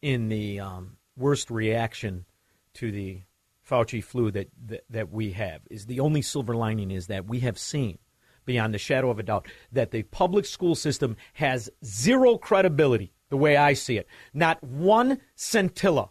in 0.02 0.28
the 0.28 0.60
um, 0.60 0.96
worst 1.16 1.50
reaction 1.50 2.26
to 2.74 2.92
the 2.92 3.22
Fauci 3.68 4.02
flu 4.02 4.30
that, 4.30 4.48
that 4.66 4.84
that 4.90 5.10
we 5.10 5.32
have. 5.32 5.62
Is 5.70 5.86
the 5.86 6.00
only 6.00 6.22
silver 6.22 6.54
lining 6.54 6.90
is 6.90 7.08
that 7.08 7.26
we 7.26 7.40
have 7.40 7.58
seen, 7.58 7.98
beyond 8.44 8.74
the 8.74 8.78
shadow 8.78 9.10
of 9.10 9.18
a 9.18 9.22
doubt, 9.22 9.48
that 9.72 9.90
the 9.90 10.02
public 10.04 10.44
school 10.44 10.74
system 10.74 11.16
has 11.34 11.70
zero 11.84 12.38
credibility. 12.38 13.12
The 13.28 13.36
way 13.36 13.56
I 13.56 13.72
see 13.72 13.98
it, 13.98 14.06
not 14.32 14.62
one 14.62 15.20
scintilla 15.34 16.10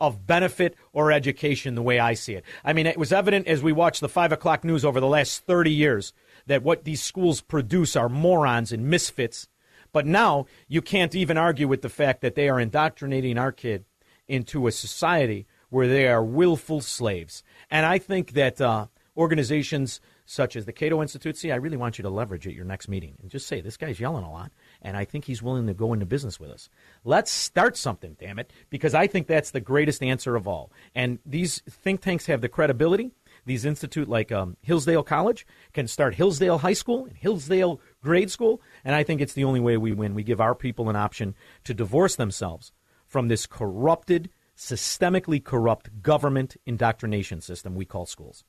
of 0.00 0.26
benefit 0.26 0.76
or 0.92 1.12
education 1.12 1.74
the 1.74 1.82
way 1.82 1.98
I 1.98 2.14
see 2.14 2.34
it. 2.34 2.44
I 2.64 2.72
mean, 2.72 2.86
it 2.86 2.98
was 2.98 3.12
evident 3.12 3.46
as 3.46 3.62
we 3.62 3.72
watched 3.72 4.00
the 4.00 4.08
five 4.08 4.32
o'clock 4.32 4.64
news 4.64 4.84
over 4.84 5.00
the 5.00 5.06
last 5.06 5.44
30 5.46 5.70
years 5.70 6.12
that 6.46 6.62
what 6.62 6.84
these 6.84 7.02
schools 7.02 7.40
produce 7.40 7.96
are 7.96 8.08
morons 8.08 8.72
and 8.72 8.88
misfits. 8.88 9.48
But 9.92 10.06
now 10.06 10.46
you 10.68 10.82
can't 10.82 11.14
even 11.14 11.38
argue 11.38 11.68
with 11.68 11.82
the 11.82 11.88
fact 11.88 12.20
that 12.20 12.34
they 12.34 12.48
are 12.48 12.60
indoctrinating 12.60 13.38
our 13.38 13.52
kid 13.52 13.84
into 14.26 14.66
a 14.66 14.72
society 14.72 15.46
where 15.70 15.88
they 15.88 16.08
are 16.08 16.24
willful 16.24 16.80
slaves. 16.80 17.42
And 17.70 17.86
I 17.86 17.98
think 17.98 18.32
that 18.32 18.60
uh, 18.60 18.86
organizations 19.16 20.00
such 20.26 20.56
as 20.56 20.64
the 20.64 20.72
Cato 20.72 21.02
Institute, 21.02 21.36
see, 21.36 21.52
I 21.52 21.56
really 21.56 21.76
want 21.76 21.98
you 21.98 22.02
to 22.02 22.10
leverage 22.10 22.46
at 22.46 22.54
your 22.54 22.64
next 22.64 22.88
meeting 22.88 23.16
and 23.20 23.30
just 23.30 23.46
say, 23.46 23.60
this 23.60 23.76
guy's 23.76 24.00
yelling 24.00 24.24
a 24.24 24.32
lot, 24.32 24.52
and 24.84 24.96
I 24.96 25.04
think 25.04 25.24
he's 25.24 25.42
willing 25.42 25.66
to 25.66 25.74
go 25.74 25.92
into 25.92 26.06
business 26.06 26.38
with 26.38 26.50
us. 26.50 26.68
Let's 27.04 27.30
start 27.30 27.76
something, 27.76 28.16
damn 28.20 28.38
it, 28.38 28.52
because 28.70 28.94
I 28.94 29.06
think 29.06 29.26
that's 29.26 29.50
the 29.50 29.60
greatest 29.60 30.02
answer 30.02 30.36
of 30.36 30.46
all. 30.46 30.70
And 30.94 31.18
these 31.24 31.62
think 31.68 32.02
tanks 32.02 32.26
have 32.26 32.42
the 32.42 32.48
credibility. 32.48 33.10
These 33.46 33.64
institute 33.64 34.08
like 34.08 34.30
um, 34.30 34.56
Hillsdale 34.62 35.02
College 35.02 35.46
can 35.72 35.88
start 35.88 36.14
Hillsdale 36.14 36.58
High 36.58 36.74
School 36.74 37.06
and 37.06 37.16
Hillsdale 37.16 37.80
Grade 38.02 38.30
School, 38.30 38.60
and 38.84 38.94
I 38.94 39.02
think 39.02 39.20
it's 39.20 39.32
the 39.34 39.44
only 39.44 39.60
way 39.60 39.76
we 39.76 39.92
win. 39.92 40.14
We 40.14 40.22
give 40.22 40.40
our 40.40 40.54
people 40.54 40.88
an 40.88 40.96
option 40.96 41.34
to 41.64 41.74
divorce 41.74 42.16
themselves 42.16 42.72
from 43.06 43.28
this 43.28 43.46
corrupted, 43.46 44.30
systemically 44.56 45.42
corrupt 45.42 46.02
government 46.02 46.56
indoctrination 46.66 47.40
system 47.40 47.74
we 47.74 47.84
call 47.84 48.06
schools. 48.06 48.44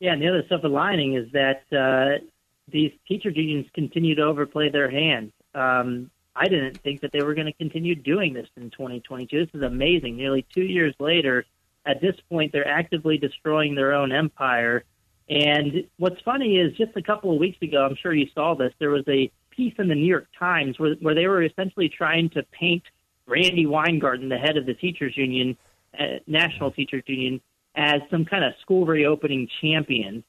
Yeah, 0.00 0.14
and 0.14 0.22
the 0.22 0.28
other 0.28 0.42
silver 0.48 0.68
lining 0.68 1.14
is 1.14 1.30
that 1.32 1.62
uh, 1.70 2.24
these 2.72 2.92
teacher 3.06 3.30
unions 3.30 3.66
continue 3.74 4.14
to 4.14 4.22
overplay 4.22 4.70
their 4.70 4.90
hand. 4.90 5.32
Um, 5.54 6.10
I 6.34 6.48
didn't 6.48 6.78
think 6.78 7.02
that 7.02 7.12
they 7.12 7.22
were 7.22 7.34
going 7.34 7.46
to 7.46 7.52
continue 7.52 7.94
doing 7.94 8.32
this 8.32 8.48
in 8.56 8.70
2022. 8.70 9.46
This 9.46 9.54
is 9.54 9.62
amazing. 9.62 10.16
Nearly 10.16 10.46
two 10.54 10.64
years 10.64 10.94
later, 10.98 11.44
at 11.84 12.00
this 12.00 12.16
point, 12.30 12.52
they're 12.52 12.66
actively 12.66 13.18
destroying 13.18 13.74
their 13.74 13.92
own 13.92 14.12
empire. 14.12 14.84
And 15.28 15.84
what's 15.98 16.20
funny 16.22 16.56
is 16.56 16.76
just 16.76 16.96
a 16.96 17.02
couple 17.02 17.32
of 17.32 17.38
weeks 17.38 17.60
ago, 17.62 17.84
I'm 17.84 17.96
sure 17.96 18.14
you 18.14 18.28
saw 18.34 18.54
this, 18.54 18.72
there 18.78 18.90
was 18.90 19.04
a 19.08 19.30
piece 19.50 19.74
in 19.78 19.88
the 19.88 19.94
New 19.94 20.06
York 20.06 20.28
Times 20.38 20.78
where, 20.78 20.94
where 21.00 21.14
they 21.14 21.26
were 21.26 21.42
essentially 21.42 21.88
trying 21.88 22.30
to 22.30 22.42
paint 22.44 22.82
Randi 23.26 23.66
Weingarten, 23.66 24.28
the 24.28 24.38
head 24.38 24.56
of 24.56 24.66
the 24.66 24.74
teachers 24.74 25.16
union, 25.16 25.56
uh, 25.98 26.18
National 26.26 26.70
Teachers 26.70 27.04
Union, 27.06 27.40
as 27.74 28.00
some 28.10 28.24
kind 28.24 28.44
of 28.44 28.54
school 28.60 28.86
reopening 28.86 29.48
champion. 29.60 30.24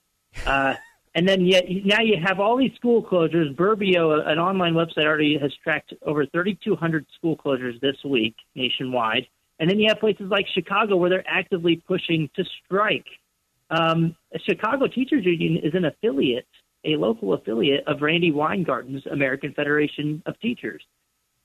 Uh, 0.45 0.75
and 1.15 1.27
then 1.27 1.45
yet 1.45 1.65
now 1.85 2.01
you 2.01 2.15
have 2.23 2.39
all 2.39 2.57
these 2.57 2.73
school 2.75 3.03
closures. 3.03 3.55
Burbio, 3.55 4.27
an 4.27 4.39
online 4.39 4.73
website, 4.73 5.05
already 5.05 5.37
has 5.37 5.51
tracked 5.63 5.93
over 6.05 6.25
3,200 6.25 7.05
school 7.15 7.37
closures 7.37 7.79
this 7.81 7.97
week 8.03 8.35
nationwide. 8.55 9.27
And 9.59 9.69
then 9.69 9.79
you 9.79 9.87
have 9.89 9.99
places 9.99 10.27
like 10.29 10.47
Chicago 10.53 10.97
where 10.97 11.09
they're 11.09 11.27
actively 11.27 11.75
pushing 11.87 12.29
to 12.35 12.43
strike. 12.65 13.05
Um, 13.69 14.15
Chicago 14.45 14.87
Teachers 14.87 15.25
Union 15.25 15.57
is 15.63 15.73
an 15.75 15.85
affiliate, 15.85 16.47
a 16.83 16.95
local 16.95 17.33
affiliate 17.33 17.87
of 17.87 18.01
Randi 18.01 18.31
Weingarten's 18.31 19.05
American 19.05 19.53
Federation 19.53 20.23
of 20.25 20.39
Teachers. 20.39 20.83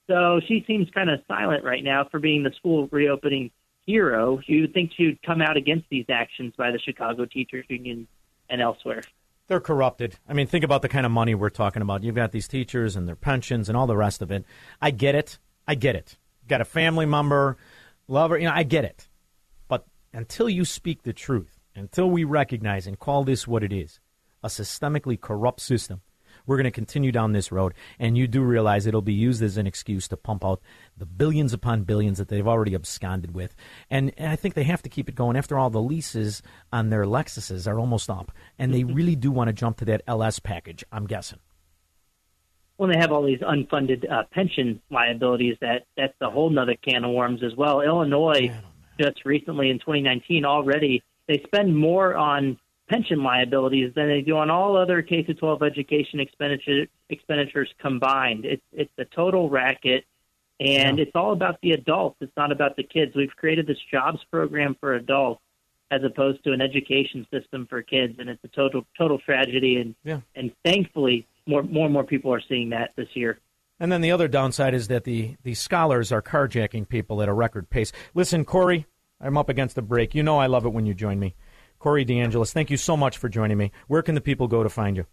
So 0.06 0.40
she 0.48 0.64
seems 0.66 0.88
kind 0.90 1.10
of 1.10 1.20
silent 1.28 1.62
right 1.62 1.84
now 1.84 2.08
for 2.10 2.18
being 2.18 2.42
the 2.42 2.52
school 2.56 2.88
reopening 2.90 3.50
hero. 3.84 4.40
You 4.46 4.62
would 4.62 4.72
think 4.72 4.92
she'd 4.96 5.20
come 5.22 5.42
out 5.42 5.58
against 5.58 5.86
these 5.90 6.06
actions 6.08 6.54
by 6.56 6.70
the 6.70 6.78
Chicago 6.78 7.26
Teachers 7.26 7.66
Union 7.68 8.08
and 8.48 8.62
elsewhere. 8.62 9.02
They're 9.48 9.60
corrupted. 9.60 10.16
I 10.28 10.34
mean, 10.34 10.46
think 10.46 10.62
about 10.62 10.82
the 10.82 10.88
kind 10.88 11.06
of 11.06 11.12
money 11.12 11.34
we're 11.34 11.48
talking 11.48 11.82
about. 11.82 12.04
You've 12.04 12.14
got 12.14 12.32
these 12.32 12.46
teachers 12.46 12.96
and 12.96 13.08
their 13.08 13.16
pensions 13.16 13.68
and 13.68 13.76
all 13.76 13.86
the 13.86 13.96
rest 13.96 14.20
of 14.20 14.30
it. 14.30 14.44
I 14.80 14.90
get 14.90 15.14
it. 15.14 15.38
I 15.66 15.74
get 15.74 15.96
it. 15.96 16.18
Got 16.46 16.60
a 16.60 16.66
family 16.66 17.06
member, 17.06 17.56
lover, 18.06 18.38
you 18.38 18.46
know, 18.46 18.54
I 18.54 18.62
get 18.62 18.84
it. 18.84 19.08
But 19.66 19.86
until 20.12 20.48
you 20.48 20.64
speak 20.64 21.02
the 21.02 21.14
truth, 21.14 21.58
until 21.74 22.10
we 22.10 22.24
recognize 22.24 22.86
and 22.86 22.98
call 22.98 23.24
this 23.24 23.48
what 23.48 23.64
it 23.64 23.72
is, 23.72 24.00
a 24.42 24.48
systemically 24.48 25.20
corrupt 25.20 25.60
system 25.60 26.02
we're 26.48 26.56
going 26.56 26.64
to 26.64 26.70
continue 26.70 27.12
down 27.12 27.32
this 27.32 27.52
road. 27.52 27.74
And 27.98 28.16
you 28.16 28.26
do 28.26 28.42
realize 28.42 28.86
it'll 28.86 29.02
be 29.02 29.12
used 29.12 29.42
as 29.42 29.58
an 29.58 29.66
excuse 29.66 30.08
to 30.08 30.16
pump 30.16 30.44
out 30.44 30.60
the 30.96 31.06
billions 31.06 31.52
upon 31.52 31.84
billions 31.84 32.18
that 32.18 32.28
they've 32.28 32.48
already 32.48 32.74
absconded 32.74 33.34
with. 33.34 33.54
And, 33.90 34.12
and 34.16 34.32
I 34.32 34.36
think 34.36 34.54
they 34.54 34.64
have 34.64 34.82
to 34.82 34.88
keep 34.88 35.08
it 35.08 35.14
going. 35.14 35.36
After 35.36 35.58
all, 35.58 35.68
the 35.68 35.82
leases 35.82 36.42
on 36.72 36.88
their 36.88 37.04
Lexuses 37.04 37.70
are 37.70 37.78
almost 37.78 38.08
up, 38.10 38.32
and 38.58 38.74
they 38.74 38.82
really 38.82 39.14
do 39.14 39.30
want 39.30 39.48
to 39.48 39.52
jump 39.52 39.76
to 39.78 39.84
that 39.84 40.02
LS 40.06 40.38
package. 40.38 40.82
I'm 40.90 41.06
guessing. 41.06 41.38
When 42.78 42.90
they 42.90 42.98
have 42.98 43.12
all 43.12 43.24
these 43.24 43.40
unfunded 43.40 44.10
uh, 44.10 44.22
pension 44.32 44.80
liabilities, 44.90 45.56
that 45.60 45.84
that's 45.96 46.14
a 46.22 46.30
whole 46.30 46.48
nother 46.48 46.76
can 46.76 47.04
of 47.04 47.10
worms 47.12 47.42
as 47.42 47.54
well. 47.56 47.82
Illinois 47.82 48.50
just 48.98 49.24
recently 49.24 49.70
in 49.70 49.78
2019 49.78 50.44
already 50.44 51.02
they 51.28 51.40
spend 51.46 51.76
more 51.76 52.16
on 52.16 52.58
pension 52.88 53.22
liabilities 53.22 53.92
than 53.94 54.08
they 54.08 54.20
do 54.20 54.36
on 54.36 54.50
all 54.50 54.76
other 54.76 55.02
K 55.02 55.22
through 55.22 55.34
12 55.34 55.62
education 55.62 56.20
expenditure, 56.20 56.86
expenditures 57.10 57.68
combined. 57.78 58.44
It's 58.44 58.62
it's 58.72 58.92
a 58.98 59.04
total 59.04 59.48
racket, 59.50 60.04
and 60.60 60.98
Yeah. 60.98 61.02
it's 61.04 61.12
all 61.14 61.32
about 61.32 61.60
the 61.62 61.72
adults. 61.72 62.16
It's 62.20 62.36
not 62.36 62.52
about 62.52 62.76
the 62.76 62.82
kids. 62.82 63.14
We've 63.14 63.34
created 63.36 63.66
this 63.66 63.78
jobs 63.90 64.20
program 64.30 64.76
for 64.80 64.94
adults 64.94 65.42
as 65.90 66.02
opposed 66.04 66.44
to 66.44 66.52
an 66.52 66.60
education 66.60 67.26
system 67.30 67.66
for 67.66 67.80
kids, 67.82 68.18
and 68.18 68.28
it's 68.28 68.42
a 68.44 68.48
total 68.48 68.86
total 68.96 69.18
tragedy. 69.18 69.76
And 69.76 69.94
Yeah. 70.04 70.20
and 70.34 70.52
thankfully, 70.64 71.26
more 71.46 71.62
more 71.62 71.84
and 71.86 71.92
more 71.92 72.04
people 72.04 72.32
are 72.32 72.40
seeing 72.48 72.70
that 72.70 72.92
this 72.96 73.08
year. 73.14 73.38
And 73.80 73.92
then 73.92 74.00
the 74.00 74.10
other 74.10 74.26
downside 74.26 74.74
is 74.74 74.88
that 74.88 75.04
the, 75.04 75.36
the 75.44 75.54
scholars 75.54 76.10
are 76.10 76.20
carjacking 76.20 76.88
people 76.88 77.22
at 77.22 77.28
a 77.28 77.32
record 77.32 77.70
pace. 77.70 77.92
Listen, 78.12 78.44
Corey, 78.44 78.86
I'm 79.20 79.38
up 79.38 79.48
against 79.48 79.76
the 79.76 79.82
break. 79.82 80.16
You 80.16 80.24
know 80.24 80.36
I 80.38 80.46
love 80.46 80.66
it 80.66 80.70
when 80.72 80.84
you 80.84 80.94
join 80.94 81.20
me. 81.20 81.36
Corey 81.78 82.04
DeAngelis, 82.04 82.52
thank 82.52 82.70
you 82.70 82.76
so 82.76 82.96
much 82.96 83.18
for 83.18 83.28
joining 83.28 83.58
me. 83.58 83.72
Where 83.86 84.02
can 84.02 84.14
the 84.14 84.20
people 84.20 84.48
go 84.48 84.62
to 84.62 84.68
find 84.68 84.96
you? 84.96 85.06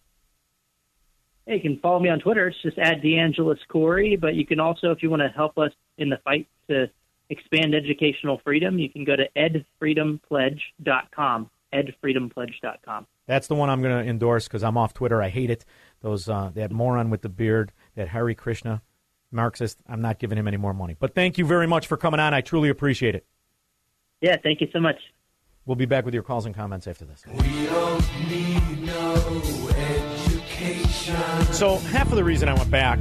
Hey, 1.46 1.56
you 1.56 1.62
can 1.62 1.80
follow 1.80 2.00
me 2.00 2.10
on 2.10 2.20
Twitter. 2.20 2.48
It's 2.48 2.62
just 2.62 2.80
at 2.80 3.02
DeAngelis 3.02 3.60
Corey. 3.70 4.16
But 4.16 4.36
you 4.36 4.46
can 4.46 4.60
also, 4.60 4.92
if 4.92 5.04
you 5.04 5.10
want 5.10 5.22
to 5.22 5.30
help 5.30 5.58
us 5.58 5.72
in 5.98 6.10
the 6.10 6.18
fight 6.24 6.48
to 6.70 6.90
expand 7.30 7.76
educational 7.76 8.40
freedom, 8.44 8.80
you 8.80 8.90
can 8.90 9.04
go 9.04 9.16
to 9.16 9.28
edfreedompledge.com. 9.36 11.50
Edfreedompledge.com. 11.74 13.08
That's 13.28 13.48
the 13.48 13.56
one 13.56 13.70
I'm 13.70 13.82
going 13.82 14.04
to 14.04 14.10
endorse 14.10 14.48
because 14.48 14.64
I'm 14.64 14.78
off 14.78 14.94
Twitter. 14.94 15.22
I 15.22 15.30
hate 15.30 15.50
it. 15.50 15.66
Those 16.02 16.30
uh, 16.30 16.52
that 16.56 16.72
moron 16.72 17.10
with 17.10 17.22
the 17.22 17.30
beard, 17.30 17.72
that 17.96 18.10
Hare 18.10 18.34
Krishna 18.34 18.82
Marxist. 19.32 19.80
I'm 19.88 20.02
not 20.02 20.20
giving 20.20 20.38
him 20.38 20.48
any 20.48 20.58
more 20.58 20.74
money. 20.74 20.96
But 20.98 21.16
thank 21.16 21.38
you 21.38 21.46
very 21.46 21.68
much 21.68 21.88
for 21.88 21.98
coming 21.98 22.20
on. 22.20 22.34
I 22.34 22.42
truly 22.42 22.70
appreciate 22.70 23.16
it. 23.16 23.26
Yeah, 24.22 24.38
thank 24.42 24.62
you 24.62 24.68
so 24.72 24.80
much. 24.80 24.98
We'll 25.66 25.76
be 25.76 25.86
back 25.86 26.06
with 26.06 26.14
your 26.14 26.22
calls 26.22 26.46
and 26.46 26.54
comments 26.54 26.86
after 26.86 27.06
this. 27.06 27.24
We 27.28 27.66
don't 27.66 28.30
need 28.30 28.84
no 28.84 29.16
education. 29.76 31.16
So 31.54 31.78
half 31.78 32.10
of 32.10 32.16
the 32.16 32.24
reason 32.24 32.50
I 32.50 32.54
went 32.54 32.70
back 32.70 33.00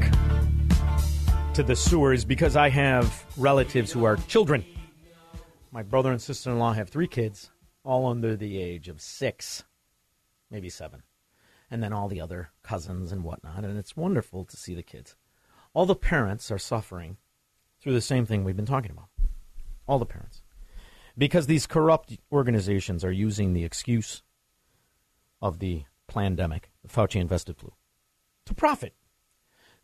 to 1.55 1.63
the 1.63 1.77
sewer 1.77 2.15
is 2.15 2.25
because 2.25 2.57
I 2.57 2.71
have 2.71 3.27
relatives 3.37 3.93
who 3.93 4.05
are 4.05 4.17
children. 4.17 4.65
My 5.73 5.83
brother 5.83 6.11
and 6.11 6.23
sister 6.23 6.51
in 6.51 6.59
law 6.59 6.73
have 6.73 6.89
three 6.89 7.07
kids, 7.07 7.51
all 7.85 8.07
under 8.07 8.35
the 8.35 8.59
age 8.59 8.89
of 8.89 9.01
six, 9.01 9.65
maybe 10.51 10.71
seven. 10.71 11.03
And 11.71 11.83
then 11.83 11.93
all 11.93 12.09
the 12.09 12.21
other 12.21 12.51
cousins 12.63 13.13
and 13.13 13.25
whatnot. 13.25 13.65
And 13.65 13.77
it's 13.77 13.97
wonderful 13.97 14.45
to 14.47 14.57
see 14.57 14.75
the 14.75 14.83
kids. 14.83 15.17
All 15.75 15.85
the 15.85 15.95
parents 15.95 16.51
are 16.51 16.59
suffering 16.59 17.19
through 17.81 17.95
the 17.95 18.01
same 18.01 18.25
thing 18.25 18.43
we've 18.43 18.57
been 18.57 18.65
talking 18.65 18.93
about. 18.93 19.09
All 19.87 19.99
the 19.99 20.07
parents. 20.07 20.44
Because 21.17 21.47
these 21.47 21.67
corrupt 21.67 22.17
organizations 22.33 23.05
are 23.05 23.13
using 23.13 23.53
the 23.53 23.65
excuse 23.65 24.23
of 25.41 25.59
the 25.59 25.85
pandemic, 26.09 26.71
the 26.83 26.89
Fauci 26.89 27.21
invested 27.21 27.57
flu, 27.57 27.73
to 28.47 28.55
profit. 28.55 28.95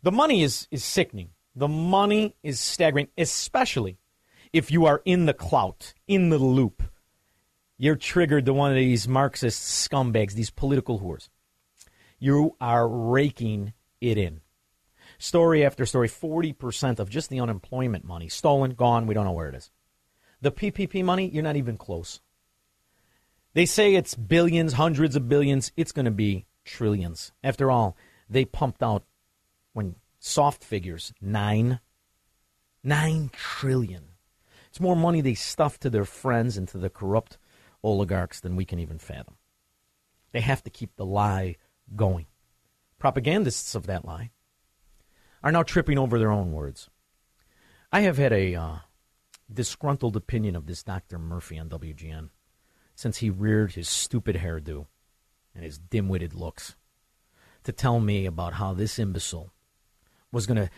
The 0.03 0.11
money 0.11 0.43
is, 0.43 0.67
is 0.71 0.83
sickening. 0.83 1.29
The 1.55 1.67
money 1.67 2.35
is 2.43 2.59
staggering, 2.59 3.07
especially 3.17 3.97
if 4.53 4.71
you 4.71 4.85
are 4.85 5.01
in 5.05 5.25
the 5.25 5.33
clout, 5.33 5.93
in 6.07 6.29
the 6.29 6.37
loop. 6.37 6.83
You're 7.77 7.95
triggered 7.95 8.45
to 8.45 8.53
one 8.53 8.71
of 8.71 8.77
these 8.77 9.07
Marxist 9.07 9.89
scumbags, 9.89 10.33
these 10.33 10.49
political 10.49 10.99
whores. 10.99 11.29
You 12.19 12.55
are 12.61 12.87
raking 12.87 13.73
it 13.99 14.17
in. 14.17 14.41
Story 15.17 15.65
after 15.65 15.85
story 15.85 16.07
40% 16.07 16.99
of 16.99 17.09
just 17.09 17.29
the 17.29 17.39
unemployment 17.39 18.05
money 18.05 18.29
stolen, 18.29 18.71
gone, 18.71 19.07
we 19.07 19.13
don't 19.13 19.25
know 19.25 19.31
where 19.31 19.49
it 19.49 19.55
is. 19.55 19.71
The 20.41 20.51
PPP 20.51 21.03
money, 21.03 21.29
you're 21.29 21.43
not 21.43 21.55
even 21.55 21.77
close. 21.77 22.19
They 23.53 23.65
say 23.65 23.95
it's 23.95 24.15
billions, 24.15 24.73
hundreds 24.73 25.15
of 25.15 25.29
billions. 25.29 25.71
It's 25.77 25.91
going 25.91 26.05
to 26.05 26.11
be 26.11 26.45
trillions. 26.65 27.31
After 27.43 27.69
all, 27.69 27.95
they 28.29 28.45
pumped 28.45 28.81
out, 28.81 29.03
when 29.73 29.95
soft 30.19 30.63
figures, 30.63 31.13
nine, 31.21 31.79
nine 32.83 33.29
trillion. 33.33 34.03
It's 34.69 34.79
more 34.79 34.95
money 34.95 35.21
they 35.21 35.33
stuffed 35.33 35.81
to 35.81 35.89
their 35.89 36.05
friends 36.05 36.57
and 36.57 36.67
to 36.69 36.77
the 36.77 36.89
corrupt 36.89 37.37
oligarchs 37.83 38.39
than 38.39 38.55
we 38.55 38.65
can 38.65 38.79
even 38.79 38.99
fathom. 38.99 39.35
They 40.31 40.41
have 40.41 40.63
to 40.63 40.69
keep 40.69 40.95
the 40.95 41.05
lie 41.05 41.57
going. 41.95 42.27
Propagandists 42.99 43.75
of 43.75 43.87
that 43.87 44.05
lie 44.05 44.31
are 45.43 45.51
now 45.51 45.63
tripping 45.63 45.97
over 45.97 46.17
their 46.17 46.31
own 46.31 46.51
words. 46.51 46.89
I 47.91 48.01
have 48.01 48.17
had 48.17 48.31
a 48.31 48.55
uh, 48.55 48.75
disgruntled 49.53 50.15
opinion 50.15 50.55
of 50.55 50.65
this 50.65 50.83
Dr. 50.83 51.19
Murphy 51.19 51.59
on 51.59 51.69
WGN 51.69 52.29
since 52.95 53.17
he 53.17 53.29
reared 53.29 53.73
his 53.73 53.89
stupid 53.89 54.37
hairdo 54.37 54.87
and 55.55 55.63
his 55.63 55.77
dim 55.77 56.07
witted 56.07 56.33
looks 56.33 56.75
to 57.63 57.71
tell 57.71 57.99
me 57.99 58.25
about 58.25 58.53
how 58.53 58.73
this 58.73 58.97
imbecile 58.97 59.51
was 60.31 60.45
going 60.45 60.57
to 60.57 60.69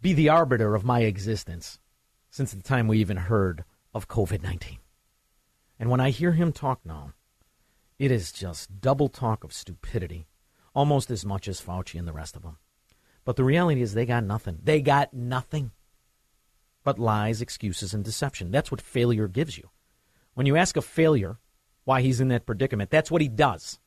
be 0.00 0.12
the 0.12 0.28
arbiter 0.28 0.74
of 0.74 0.84
my 0.84 1.00
existence 1.00 1.78
since 2.30 2.52
the 2.52 2.62
time 2.62 2.86
we 2.86 2.98
even 2.98 3.16
heard 3.16 3.64
of 3.94 4.08
COVID 4.08 4.42
19. 4.42 4.78
And 5.78 5.90
when 5.90 6.00
I 6.00 6.10
hear 6.10 6.32
him 6.32 6.52
talk 6.52 6.80
now, 6.84 7.12
it 7.98 8.10
is 8.10 8.32
just 8.32 8.80
double 8.80 9.08
talk 9.08 9.42
of 9.42 9.52
stupidity, 9.52 10.26
almost 10.74 11.10
as 11.10 11.24
much 11.24 11.48
as 11.48 11.60
Fauci 11.60 11.98
and 11.98 12.06
the 12.06 12.12
rest 12.12 12.36
of 12.36 12.42
them. 12.42 12.58
But 13.24 13.36
the 13.36 13.44
reality 13.44 13.80
is, 13.80 13.94
they 13.94 14.06
got 14.06 14.24
nothing. 14.24 14.58
They 14.62 14.80
got 14.80 15.12
nothing 15.12 15.72
but 16.86 17.00
lies, 17.00 17.42
excuses, 17.42 17.92
and 17.92 18.04
deception. 18.04 18.52
That's 18.52 18.70
what 18.70 18.80
failure 18.80 19.26
gives 19.26 19.58
you. 19.58 19.70
When 20.34 20.46
you 20.46 20.54
ask 20.54 20.76
a 20.76 20.80
failure 20.80 21.38
why 21.84 22.00
he's 22.00 22.20
in 22.20 22.28
that 22.28 22.46
predicament, 22.46 22.90
that's 22.90 23.10
what 23.10 23.20
he 23.20 23.28
does 23.28 23.80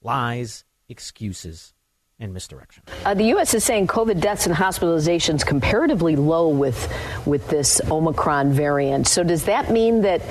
lies, 0.00 0.64
excuses, 0.88 1.74
and 2.20 2.32
misdirection. 2.32 2.84
Uh, 3.04 3.14
the 3.14 3.24
U.S. 3.24 3.52
is 3.52 3.64
saying 3.64 3.88
COVID 3.88 4.20
deaths 4.20 4.46
and 4.46 4.54
hospitalizations 4.54 5.44
comparatively 5.44 6.14
low 6.14 6.48
with 6.48 6.78
with 7.26 7.48
this 7.48 7.80
Omicron 7.90 8.52
variant. 8.52 9.08
So 9.08 9.24
does 9.24 9.46
that 9.46 9.72
mean 9.72 10.02
that 10.02 10.22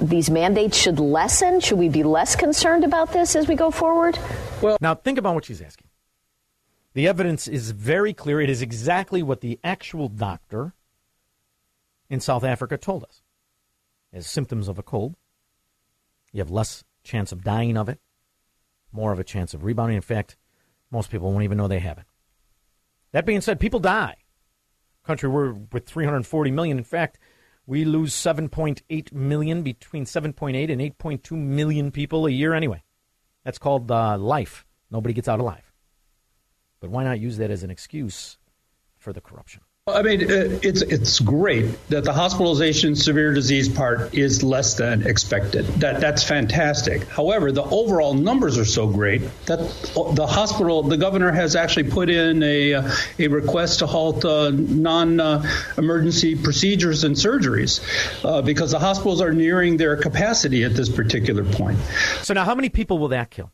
these 0.00 0.28
mandates 0.28 0.76
should 0.76 0.98
lessen? 0.98 1.60
Should 1.60 1.78
we 1.78 1.88
be 1.88 2.02
less 2.02 2.34
concerned 2.34 2.82
about 2.82 3.12
this 3.12 3.36
as 3.36 3.46
we 3.46 3.54
go 3.54 3.70
forward? 3.70 4.18
Well, 4.60 4.76
now 4.80 4.96
think 4.96 5.18
about 5.18 5.36
what 5.36 5.44
she's 5.44 5.62
asking. 5.62 5.86
The 6.94 7.06
evidence 7.06 7.46
is 7.46 7.70
very 7.70 8.12
clear. 8.12 8.40
It 8.40 8.50
is 8.50 8.60
exactly 8.60 9.22
what 9.22 9.40
the 9.40 9.60
actual 9.62 10.08
doctor 10.08 10.74
in 12.12 12.20
South 12.20 12.44
Africa 12.44 12.76
told 12.76 13.04
us. 13.04 13.22
As 14.12 14.26
symptoms 14.26 14.68
of 14.68 14.78
a 14.78 14.82
cold, 14.82 15.16
you 16.30 16.40
have 16.40 16.50
less 16.50 16.84
chance 17.02 17.32
of 17.32 17.42
dying 17.42 17.78
of 17.78 17.88
it, 17.88 18.00
more 18.92 19.12
of 19.12 19.18
a 19.18 19.24
chance 19.24 19.54
of 19.54 19.64
rebounding. 19.64 19.96
In 19.96 20.02
fact, 20.02 20.36
most 20.90 21.10
people 21.10 21.32
won't 21.32 21.44
even 21.44 21.56
know 21.56 21.68
they 21.68 21.78
have 21.78 21.96
it. 21.96 22.04
That 23.12 23.24
being 23.24 23.40
said, 23.40 23.58
people 23.58 23.80
die. 23.80 24.16
Country 25.04 25.30
we're 25.30 25.52
with 25.72 25.86
340 25.86 26.50
million. 26.50 26.76
In 26.76 26.84
fact, 26.84 27.18
we 27.66 27.86
lose 27.86 28.14
7.8 28.14 29.12
million 29.12 29.62
between 29.62 30.04
7.8 30.04 30.70
and 30.70 30.82
8.2 30.82 31.32
million 31.32 31.90
people 31.90 32.26
a 32.26 32.30
year 32.30 32.52
anyway. 32.52 32.82
That's 33.42 33.58
called 33.58 33.90
uh, 33.90 34.18
life. 34.18 34.66
Nobody 34.90 35.14
gets 35.14 35.28
out 35.28 35.40
alive. 35.40 35.72
But 36.78 36.90
why 36.90 37.04
not 37.04 37.20
use 37.20 37.38
that 37.38 37.50
as 37.50 37.62
an 37.62 37.70
excuse 37.70 38.36
for 38.98 39.14
the 39.14 39.22
corruption? 39.22 39.62
I 39.88 40.02
mean, 40.02 40.22
uh, 40.30 40.60
it's 40.62 40.80
it's 40.80 41.18
great 41.18 41.88
that 41.88 42.04
the 42.04 42.12
hospitalization 42.12 42.94
severe 42.94 43.34
disease 43.34 43.68
part 43.68 44.14
is 44.14 44.44
less 44.44 44.74
than 44.74 45.04
expected. 45.04 45.66
That 45.80 46.00
that's 46.00 46.22
fantastic. 46.22 47.08
However, 47.08 47.50
the 47.50 47.64
overall 47.64 48.14
numbers 48.14 48.58
are 48.58 48.64
so 48.64 48.86
great 48.86 49.22
that 49.46 49.58
the 50.14 50.24
hospital, 50.24 50.84
the 50.84 50.96
governor 50.96 51.32
has 51.32 51.56
actually 51.56 51.90
put 51.90 52.10
in 52.10 52.44
a 52.44 52.74
uh, 52.74 52.92
a 53.18 53.26
request 53.26 53.80
to 53.80 53.88
halt 53.88 54.24
uh, 54.24 54.50
non-emergency 54.50 56.36
procedures 56.36 57.02
and 57.02 57.16
surgeries 57.16 57.80
uh, 58.24 58.40
because 58.40 58.70
the 58.70 58.78
hospitals 58.78 59.20
are 59.20 59.32
nearing 59.32 59.78
their 59.78 59.96
capacity 59.96 60.62
at 60.62 60.76
this 60.76 60.90
particular 60.90 61.42
point. 61.42 61.80
So 62.22 62.34
now, 62.34 62.44
how 62.44 62.54
many 62.54 62.68
people 62.68 62.98
will 62.98 63.08
that 63.08 63.30
kill? 63.30 63.50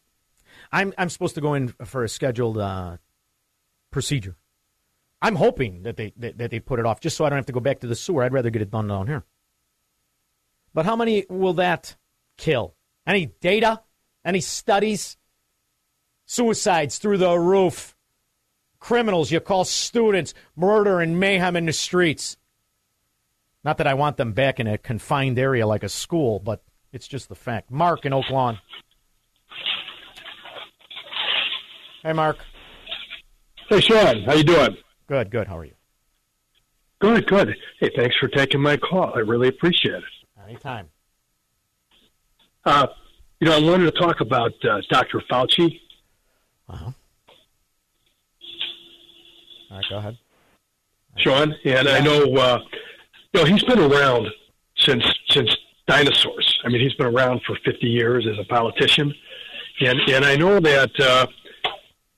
I'm 0.70 0.92
I'm 0.98 1.08
supposed 1.08 1.36
to 1.36 1.40
go 1.40 1.54
in 1.54 1.68
for 1.86 2.04
a 2.04 2.08
scheduled 2.08 2.58
uh, 2.58 2.98
procedure. 3.90 4.36
I'm 5.20 5.36
hoping 5.36 5.82
that 5.82 5.96
they 5.96 6.12
that, 6.16 6.38
that 6.38 6.50
they 6.50 6.60
put 6.60 6.78
it 6.78 6.86
off 6.86 7.00
just 7.00 7.16
so 7.16 7.24
I 7.24 7.28
don't 7.28 7.38
have 7.38 7.46
to 7.46 7.52
go 7.52 7.60
back 7.60 7.80
to 7.80 7.86
the 7.86 7.96
sewer. 7.96 8.22
I'd 8.22 8.32
rather 8.32 8.50
get 8.50 8.62
it 8.62 8.70
done 8.70 8.88
down 8.88 9.06
here. 9.06 9.24
But 10.74 10.86
how 10.86 10.96
many 10.96 11.26
will 11.28 11.54
that 11.54 11.96
kill? 12.36 12.74
Any 13.06 13.26
data? 13.40 13.82
Any 14.24 14.40
studies? 14.40 15.16
Suicides 16.26 16.98
through 16.98 17.18
the 17.18 17.38
roof. 17.38 17.96
Criminals, 18.78 19.32
you 19.32 19.40
call 19.40 19.64
students, 19.64 20.34
murder 20.54 21.00
and 21.00 21.18
mayhem 21.18 21.56
in 21.56 21.66
the 21.66 21.72
streets. 21.72 22.36
Not 23.64 23.78
that 23.78 23.88
I 23.88 23.94
want 23.94 24.18
them 24.18 24.32
back 24.32 24.60
in 24.60 24.68
a 24.68 24.78
confined 24.78 25.38
area 25.38 25.66
like 25.66 25.82
a 25.82 25.88
school, 25.88 26.38
but 26.38 26.62
it's 26.92 27.08
just 27.08 27.28
the 27.28 27.34
fact. 27.34 27.70
Mark 27.70 28.06
in 28.06 28.12
Oak 28.12 28.30
Lawn. 28.30 28.60
Hey, 32.02 32.12
Mark. 32.12 32.38
Hey, 33.68 33.80
Shaun. 33.80 34.22
How 34.22 34.34
you 34.34 34.44
doing? 34.44 34.76
Good, 35.08 35.30
good. 35.30 35.46
How 35.46 35.58
are 35.58 35.64
you? 35.64 35.74
Good, 37.00 37.26
good. 37.26 37.56
Hey, 37.80 37.90
thanks 37.96 38.16
for 38.18 38.28
taking 38.28 38.60
my 38.60 38.76
call. 38.76 39.12
I 39.14 39.20
really 39.20 39.48
appreciate 39.48 39.94
it. 39.94 40.04
Anytime. 40.44 40.88
Uh, 42.64 42.88
you 43.40 43.48
know, 43.48 43.56
I 43.56 43.60
wanted 43.60 43.84
to 43.92 43.98
talk 43.98 44.20
about 44.20 44.52
uh, 44.64 44.80
Dr. 44.90 45.22
Fauci. 45.30 45.80
Uh-huh. 46.68 46.90
All 49.70 49.76
right, 49.76 49.84
go 49.88 49.96
ahead. 49.96 50.18
Shaun, 51.16 51.54
and 51.64 51.88
I 51.88 52.00
know, 52.00 52.24
uh, 52.34 52.58
you 53.32 53.40
know, 53.40 53.44
he's 53.44 53.64
been 53.64 53.78
around 53.78 54.28
since 54.76 55.04
since 55.30 55.54
dinosaurs. 55.86 56.60
I 56.64 56.68
mean, 56.68 56.80
he's 56.80 56.94
been 56.94 57.06
around 57.06 57.40
for 57.46 57.56
50 57.64 57.86
years 57.86 58.26
as 58.26 58.38
a 58.38 58.44
politician, 58.44 59.12
and 59.80 59.98
and 60.08 60.24
I 60.24 60.36
know 60.36 60.60
that 60.60 60.90
uh, 61.00 61.26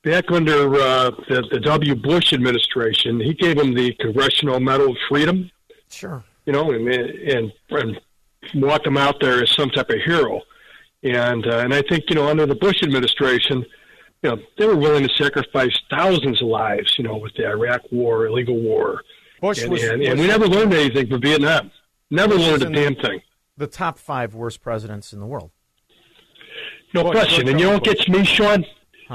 back 0.03 0.31
under 0.31 0.75
uh, 0.75 1.11
the, 1.29 1.47
the 1.51 1.61
W. 1.61 1.95
Bush 1.95 2.33
administration, 2.33 3.21
he 3.21 3.35
gave 3.35 3.59
him 3.59 3.75
the 3.75 3.93
Congressional 4.01 4.61
Medal 4.61 4.91
of 4.91 4.97
Freedom. 5.09 5.51
Sure. 5.91 6.25
You 6.47 6.53
know, 6.53 6.71
and 6.73 6.89
and, 6.89 7.53
and 7.71 8.01
walked 8.55 8.87
him 8.87 8.97
out 8.97 9.21
there 9.21 9.43
as 9.43 9.51
some 9.55 9.71
type 9.71 9.91
of 9.91 9.99
hero, 10.05 10.41
and 11.03 11.47
uh, 11.47 11.59
and 11.59 11.75
I 11.75 11.83
think 11.83 12.05
you 12.09 12.17
know 12.17 12.29
under 12.29 12.47
the 12.47 12.55
Bush 12.55 12.83
administration 12.83 13.65
you 14.23 14.31
know, 14.31 14.37
they 14.59 14.67
were 14.67 14.77
willing 14.77 15.07
to 15.07 15.15
sacrifice 15.15 15.75
thousands 15.91 16.43
of 16.43 16.49
lives, 16.49 16.95
you 16.99 17.05
know, 17.05 17.17
with 17.17 17.33
the 17.37 17.47
Iraq 17.47 17.81
War, 17.91 18.27
illegal 18.27 18.59
war. 18.61 19.03
Bush 19.41 19.63
and, 19.63 19.73
was- 19.73 19.83
and, 19.83 20.03
and 20.03 20.17
Bush 20.17 20.21
we 20.21 20.27
never 20.27 20.47
learned 20.47 20.75
anything 20.75 21.09
from 21.09 21.23
Vietnam. 21.23 21.71
Never 22.11 22.37
Bush 22.37 22.47
learned 22.47 22.63
a 22.65 22.71
damn 22.71 22.95
the- 22.95 23.01
thing. 23.03 23.21
The 23.57 23.67
top 23.67 23.99
five 23.99 24.35
worst 24.35 24.61
presidents 24.63 25.13
in 25.13 25.21
the 25.21 25.27
world. 25.27 25.51
No 26.95 27.05
Bush, 27.05 27.13
question. 27.13 27.49
And 27.49 27.59
you 27.61 27.67
know 27.67 27.73
what 27.75 27.85
gets 27.85 28.09
me, 28.09 28.25
Shaun? 28.25 28.65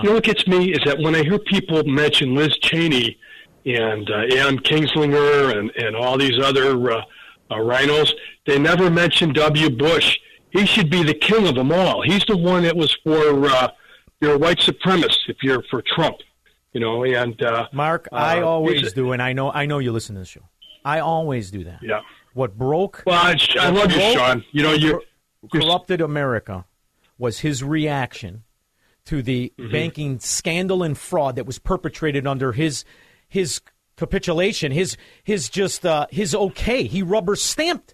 You 0.02 0.10
know 0.10 0.16
what 0.16 0.24
gets 0.24 0.46
me 0.48 0.72
is 0.74 0.80
that 0.86 1.00
when 1.00 1.16
I 1.16 1.24
hear 1.24 1.40
people 1.40 1.84
mention 1.84 2.36
Liz 2.36 2.58
Cheney 2.58 3.18
and 3.66 4.10
uh, 4.10 4.36
Adam 4.38 4.60
Kinzinger 4.60 5.58
and, 5.58 5.72
and 5.72 5.96
all 5.96 6.18
these 6.18 6.40
other 6.44 6.92
uh, 6.92 7.02
uh, 7.50 7.56
RINOs, 7.56 8.12
they 8.46 8.60
never 8.60 8.90
mention 8.90 9.34
W. 9.34 9.70
Bush. 9.70 10.20
He 10.50 10.66
should 10.66 10.90
be 10.90 11.04
the 11.04 11.14
king 11.14 11.48
of 11.48 11.56
them 11.56 11.72
all. 11.72 12.02
He's 12.02 12.24
the 12.26 12.38
one 12.38 12.64
that 12.64 12.76
was 12.76 12.96
for 13.04 13.46
uh, 13.48 13.70
you're 14.22 14.36
a 14.36 14.38
white 14.38 14.60
supremacist 14.60 15.28
if 15.28 15.38
you're 15.44 15.64
for 15.70 15.82
Trump. 15.82 16.18
You 16.74 16.82
know, 16.82 17.04
and 17.06 17.42
uh, 17.42 17.68
Mark, 17.72 18.10
I 18.12 18.42
uh, 18.42 18.46
always 18.46 18.92
do, 18.92 19.14
and 19.14 19.22
I 19.22 19.32
know 19.32 19.50
I 19.52 19.66
know 19.66 19.80
you 19.80 19.94
listen 19.94 20.16
to 20.16 20.20
the 20.20 20.26
show. 20.26 20.42
I 20.84 21.00
always 21.00 21.50
do 21.50 21.64
that. 21.64 21.80
Yeah. 21.82 22.02
What 22.34 22.58
broke? 22.58 23.04
Well, 23.06 23.16
I, 23.16 23.38
I 23.60 23.70
love 23.70 23.92
you, 23.92 24.00
Shaun. 24.00 24.44
You 24.52 24.64
know, 24.64 24.74
you 24.74 25.02
corrupted 25.52 26.02
America 26.02 26.66
was 27.18 27.40
his 27.40 27.64
reaction 27.64 28.44
to 29.06 29.22
the 29.22 29.54
Mm-hmm. 29.58 29.72
banking 29.72 30.20
scandal 30.20 30.84
and 30.84 30.98
fraud 30.98 31.36
that 31.36 31.46
was 31.46 31.60
perpetrated 31.60 32.26
under 32.28 32.52
his 32.52 32.84
his 33.28 33.62
capitulation, 33.98 34.72
his 34.72 34.98
his 35.24 35.50
just 35.50 35.86
uh, 35.86 36.08
his 36.12 36.36
okay. 36.36 36.84
He 36.84 37.02
rubber 37.04 37.36
stamped 37.36 37.94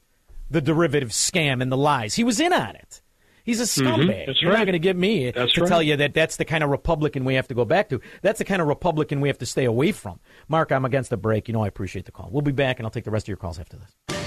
the 0.49 0.62
derivative 0.62 1.09
scam 1.09 1.62
and 1.62 1.72
the 1.72 1.78
lies. 1.78 2.16
He 2.16 2.24
was 2.24 2.39
in 2.39 2.51
on 2.53 2.76
it. 2.76 3.01
He's 3.43 3.59
a 3.59 3.64
scumbag. 3.64 4.05
Mhm. 4.09 4.26
That's 4.28 4.41
You're 4.41 4.51
not 4.51 4.66
going 4.66 4.74
to 4.74 4.80
get 4.80 4.95
me 4.95 5.32
That's 5.32 5.53
to 5.53 5.62
right. 5.62 5.68
tell 5.68 5.82
you 5.82 5.95
that 5.97 6.14
that's 6.14 6.36
the 6.38 6.45
kind 6.45 6.64
of 6.64 6.70
Republican 6.70 7.26
we 7.26 7.34
have 7.36 7.47
to 7.47 7.55
go 7.55 7.66
back 7.66 7.89
to. 7.89 7.99
That's 8.22 8.38
the 8.38 8.45
kind 8.45 8.62
of 8.62 8.68
Republican 8.68 9.20
we 9.20 9.30
have 9.30 9.39
to 9.39 9.45
stay 9.47 9.66
away 9.66 9.91
from. 9.93 10.20
Mark, 10.47 10.72
I'm 10.72 10.86
against 10.86 11.09
the 11.09 11.18
break. 11.18 11.47
You 11.47 11.53
know 11.55 11.64
I 11.64 11.68
appreciate 11.68 12.05
the 12.05 12.12
call. 12.12 12.30
We'll 12.32 12.43
be 12.43 12.51
back, 12.51 12.78
and 12.80 12.86
I'll 12.86 12.91
take 12.91 13.05
the 13.05 13.12
rest 13.12 13.24
of 13.26 13.30
your 13.30 13.38
calls 13.38 13.57
after 13.59 13.78
this. 13.78 14.20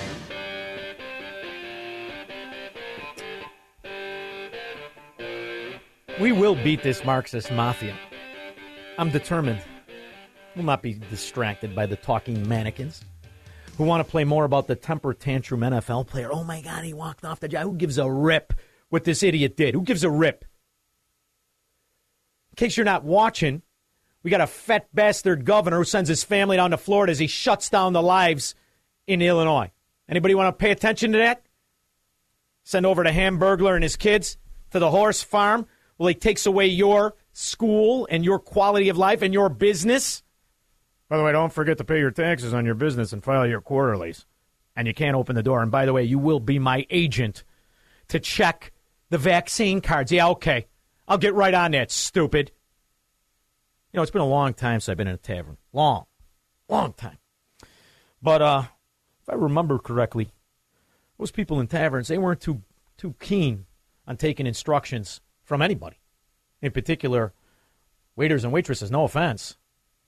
We 6.21 6.31
will 6.31 6.55
beat 6.55 6.85
this 6.85 7.05
Marxist 7.05 7.51
mafia. 7.51 7.97
I'm 8.99 9.11
determined. 9.11 9.61
We'll 10.55 10.65
not 10.65 10.81
be 10.81 10.95
distracted 11.11 11.75
by 11.75 11.87
the 11.87 11.97
talking 11.97 12.49
mannequins 12.49 13.03
who 13.77 13.83
want 13.83 14.07
to 14.07 14.09
play 14.09 14.23
more 14.23 14.45
about 14.45 14.69
the 14.69 14.77
temper 14.77 15.13
tantrum 15.13 15.63
NFL 15.63 16.07
player. 16.07 16.31
Oh 16.33 16.45
my 16.45 16.61
God, 16.61 16.85
he 16.85 16.93
walked 16.93 17.25
off 17.25 17.41
the 17.41 17.49
job. 17.49 17.65
Who 17.65 17.75
gives 17.75 17.99
a 17.99 18.09
rip 18.09 18.53
what 18.91 19.03
this 19.03 19.25
idiot 19.25 19.57
did? 19.57 19.75
Who 19.75 19.83
gives 19.83 20.05
a 20.05 20.11
rip? 20.11 20.45
In 22.53 22.57
case 22.57 22.77
you're 22.77 22.85
not 22.85 23.03
watching, 23.03 23.63
we 24.23 24.31
got 24.31 24.41
a 24.41 24.47
fat 24.47 24.87
bastard 24.95 25.45
governor 25.45 25.79
who 25.79 25.85
sends 25.85 26.09
his 26.09 26.23
family 26.23 26.57
down 26.57 26.71
to 26.71 26.77
Florida 26.77 27.11
as 27.11 27.19
he 27.19 27.27
shuts 27.27 27.69
down 27.69 27.93
the 27.93 28.03
lives 28.03 28.55
in 29.09 29.21
Illinois. 29.21 29.73
Anybody 30.09 30.37
want 30.37 30.57
to 30.57 30.63
pay 30.63 30.71
attention 30.71 31.11
to 31.11 31.19
that? 31.19 31.43
Send 32.63 32.87
over 32.87 33.03
to 33.03 33.11
Hamburglar 33.11 33.75
and 33.75 33.83
his 33.83 33.97
kids 33.97 34.39
to 34.71 34.79
the 34.79 34.93
horse 34.93 35.21
farm. 35.21 35.67
Well, 35.99 36.09
it 36.09 36.21
takes 36.21 36.47
away 36.47 36.67
your 36.67 37.15
school 37.33 38.07
and 38.11 38.25
your 38.25 38.39
quality 38.39 38.89
of 38.89 38.99
life 38.99 39.23
and 39.23 39.33
your 39.33 39.49
business. 39.49 40.23
By 41.09 41.19
the 41.19 41.25
way, 41.25 41.33
don't 41.33 41.53
forget 41.53 41.79
to 41.79 41.85
pay 41.85 41.99
your 41.99 42.11
taxes 42.11 42.55
on 42.55 42.65
your 42.65 42.75
business 42.75 43.13
and 43.13 43.23
file 43.23 43.47
your 43.47 43.61
quarterlies. 43.61 44.27
And 44.77 44.89
you 44.89 44.95
can't 44.95 45.17
open 45.17 45.37
the 45.37 45.43
door. 45.43 45.63
And 45.63 45.71
by 45.71 45.87
the 45.87 45.93
way, 45.93 46.03
you 46.03 46.19
will 46.19 46.41
be 46.41 46.59
my 46.59 46.87
agent 46.91 47.45
to 48.09 48.19
check 48.19 48.73
the 49.11 49.19
vaccine 49.19 49.81
cards. 49.81 50.11
Yeah, 50.11 50.29
okay. 50.29 50.67
I'll 51.07 51.19
get 51.19 51.35
right 51.35 51.55
on 51.55 51.73
that, 51.73 51.91
stupid. 51.91 52.51
You 53.93 53.99
know, 53.99 54.03
it's 54.03 54.11
been 54.11 54.23
a 54.23 54.27
long 54.27 54.55
time 54.55 54.81
since 54.81 54.89
I've 54.89 54.97
been 54.97 55.07
in 55.07 55.15
a 55.15 55.19
tavern. 55.19 55.59
Long, 55.73 56.07
long 56.69 56.95
time. 56.95 57.19
But 58.21 58.43
uh, 58.43 58.63
if 59.23 59.29
I 59.29 59.35
remember 59.35 59.79
correctly, 59.79 60.33
those 61.19 61.31
people 61.31 61.61
in 61.61 61.69
taverns, 61.69 62.09
they 62.09 62.19
weren't 62.19 62.41
too 62.41 62.63
too 62.97 63.15
keen 63.21 63.67
on 64.07 64.17
taking 64.17 64.47
instructions 64.47 65.21
from 65.45 65.63
anybody. 65.63 65.97
In 66.61 66.73
particular, 66.73 67.33
waiters 68.17 68.45
and 68.45 68.53
waitresses, 68.53 68.91
no 68.91 69.05
offense. 69.05 69.57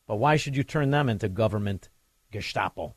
But 0.07 0.17
why 0.17 0.37
should 0.37 0.57
you 0.57 0.63
turn 0.63 0.91
them 0.91 1.09
into 1.09 1.29
government 1.29 1.89
Gestapo? 2.33 2.95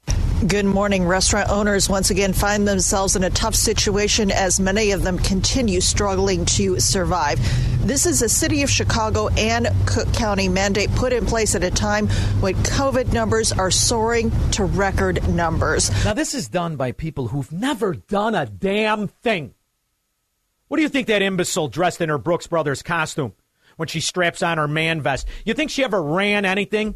Good 0.48 0.66
morning. 0.66 1.06
Restaurant 1.06 1.50
owners 1.50 1.90
once 1.90 2.12
again 2.12 2.32
find 2.32 2.66
themselves 2.66 3.18
in 3.18 3.26
a 3.26 3.30
tough 3.30 3.56
situation 3.56 4.32
as 4.32 4.58
many 4.58 4.92
of 4.92 5.04
them 5.04 5.18
continue 5.18 5.82
struggling 5.82 6.46
to 6.46 6.80
survive. 6.80 7.40
This 7.86 8.06
is 8.06 8.22
a 8.22 8.30
city 8.30 8.62
of 8.62 8.70
Chicago 8.70 9.28
and 9.38 9.68
Cook 9.86 10.14
County 10.14 10.48
mandate 10.48 10.92
put 10.92 11.12
in 11.12 11.26
place 11.26 11.56
at 11.56 11.64
a 11.64 11.70
time 11.70 12.08
when 12.40 12.56
COVID 12.56 13.12
numbers 13.12 13.52
are 13.52 13.70
soaring 13.70 14.32
to 14.52 14.64
record 14.64 15.28
numbers. 15.28 15.90
Now, 16.06 16.14
this 16.14 16.34
is 16.34 16.48
done 16.48 16.78
by 16.78 16.94
people 16.94 17.28
who've 17.28 17.52
never 17.52 17.94
done 17.94 18.34
a 18.34 18.46
damn 18.46 19.10
thing. 19.10 19.56
What 20.70 20.78
do 20.78 20.84
you 20.84 20.90
think 20.90 21.08
that 21.08 21.24
imbecile 21.24 21.68
dressed 21.68 22.00
in 22.00 22.10
her 22.10 22.20
Brooks 22.20 22.48
Brothers 22.48 22.84
costume 22.84 23.34
when 23.76 23.88
she 23.88 24.00
straps 24.00 24.42
on 24.42 24.60
her 24.60 24.68
man 24.68 25.02
vest? 25.02 25.28
You 25.44 25.54
think 25.56 25.72
she 25.72 25.84
ever 25.84 26.02
ran 26.02 26.46
anything? 26.46 26.96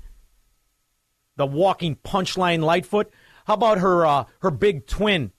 The 1.36 1.48
walking 1.48 1.96
punchline 1.96 2.64
Lightfoot? 2.64 3.12
How 3.46 3.56
about 3.56 3.80
her 3.80 4.06
uh, 4.06 4.26
her 4.40 4.52
big 4.52 4.86
twin? 4.86 5.32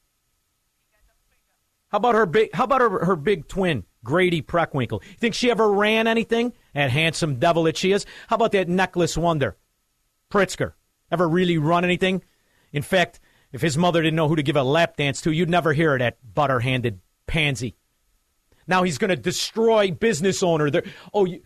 How 1.88 1.98
about 1.98 2.16
her 2.16 2.26
big 2.26 2.52
how 2.52 2.64
about 2.64 2.80
her, 2.80 3.04
her 3.04 3.14
big 3.14 3.46
twin, 3.46 3.84
Grady 4.02 4.42
Preckwinkle? 4.42 5.00
You 5.04 5.16
think 5.16 5.36
she 5.36 5.52
ever 5.52 5.70
ran 5.70 6.08
anything? 6.08 6.52
That 6.74 6.90
handsome 6.90 7.36
devil 7.38 7.62
that 7.62 7.76
she 7.76 7.92
is? 7.92 8.04
How 8.26 8.34
about 8.34 8.50
that 8.52 8.68
necklace 8.68 9.16
wonder? 9.16 9.56
Pritzker. 10.28 10.72
Ever 11.12 11.28
really 11.28 11.58
run 11.58 11.84
anything? 11.84 12.24
In 12.72 12.82
fact, 12.82 13.20
if 13.52 13.60
his 13.60 13.78
mother 13.78 14.02
didn't 14.02 14.16
know 14.16 14.26
who 14.26 14.34
to 14.34 14.42
give 14.42 14.56
a 14.56 14.64
lap 14.64 14.96
dance 14.96 15.20
to, 15.20 15.30
you'd 15.30 15.48
never 15.48 15.72
hear 15.72 15.92
of 15.92 16.00
that 16.00 16.18
butter 16.34 16.58
handed 16.58 16.98
pansy. 17.28 17.76
Now 18.66 18.82
he's 18.82 18.98
going 18.98 19.10
to 19.10 19.16
destroy 19.16 19.90
business 19.90 20.42
owner. 20.42 20.70
There. 20.70 20.84
Oh, 21.12 21.24
you, 21.24 21.42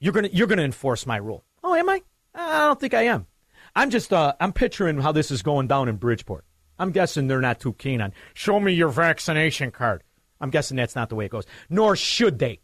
you're 0.00 0.12
going 0.12 0.28
to 0.28 0.34
you're 0.34 0.46
going 0.46 0.58
to 0.58 0.64
enforce 0.64 1.06
my 1.06 1.16
rule. 1.16 1.44
Oh, 1.62 1.74
am 1.74 1.88
I? 1.88 2.02
I 2.34 2.66
don't 2.66 2.80
think 2.80 2.94
I 2.94 3.02
am. 3.02 3.26
I'm 3.74 3.90
just 3.90 4.12
uh, 4.12 4.34
I'm 4.40 4.52
picturing 4.52 5.00
how 5.00 5.12
this 5.12 5.30
is 5.30 5.42
going 5.42 5.66
down 5.66 5.88
in 5.88 5.96
Bridgeport. 5.96 6.44
I'm 6.78 6.92
guessing 6.92 7.26
they're 7.26 7.40
not 7.40 7.60
too 7.60 7.72
keen 7.72 8.00
on 8.00 8.12
show 8.34 8.60
me 8.60 8.72
your 8.72 8.88
vaccination 8.88 9.70
card. 9.70 10.02
I'm 10.40 10.50
guessing 10.50 10.76
that's 10.76 10.94
not 10.94 11.08
the 11.08 11.16
way 11.16 11.26
it 11.26 11.32
goes. 11.32 11.46
Nor 11.68 11.96
should 11.96 12.38
they. 12.38 12.60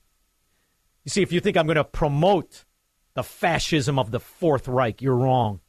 You 1.04 1.10
see, 1.10 1.22
if 1.22 1.32
you 1.32 1.40
think 1.40 1.56
I'm 1.56 1.66
going 1.66 1.76
to 1.76 1.84
promote 1.84 2.64
the 3.14 3.22
fascism 3.22 3.98
of 3.98 4.10
the 4.10 4.20
Fourth 4.20 4.68
Reich, 4.68 5.02
you're 5.02 5.16
wrong. 5.16 5.60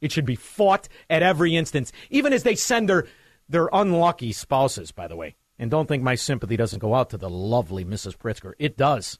It 0.00 0.12
should 0.12 0.24
be 0.24 0.36
fought 0.36 0.88
at 1.10 1.22
every 1.22 1.56
instance, 1.56 1.92
even 2.10 2.32
as 2.32 2.44
they 2.44 2.54
send 2.54 2.88
their 2.88 3.06
their 3.48 3.68
unlucky 3.72 4.32
spouses. 4.32 4.92
By 4.92 5.08
the 5.08 5.16
way, 5.16 5.34
and 5.58 5.70
don't 5.70 5.86
think 5.86 6.02
my 6.02 6.14
sympathy 6.14 6.56
doesn't 6.56 6.78
go 6.78 6.94
out 6.94 7.10
to 7.10 7.18
the 7.18 7.30
lovely 7.30 7.84
Mrs. 7.84 8.16
Pritzker. 8.16 8.52
It 8.58 8.76
does. 8.76 9.18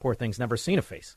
Poor 0.00 0.14
thing's 0.14 0.38
never 0.38 0.56
seen 0.56 0.78
a 0.78 0.82
face. 0.82 1.16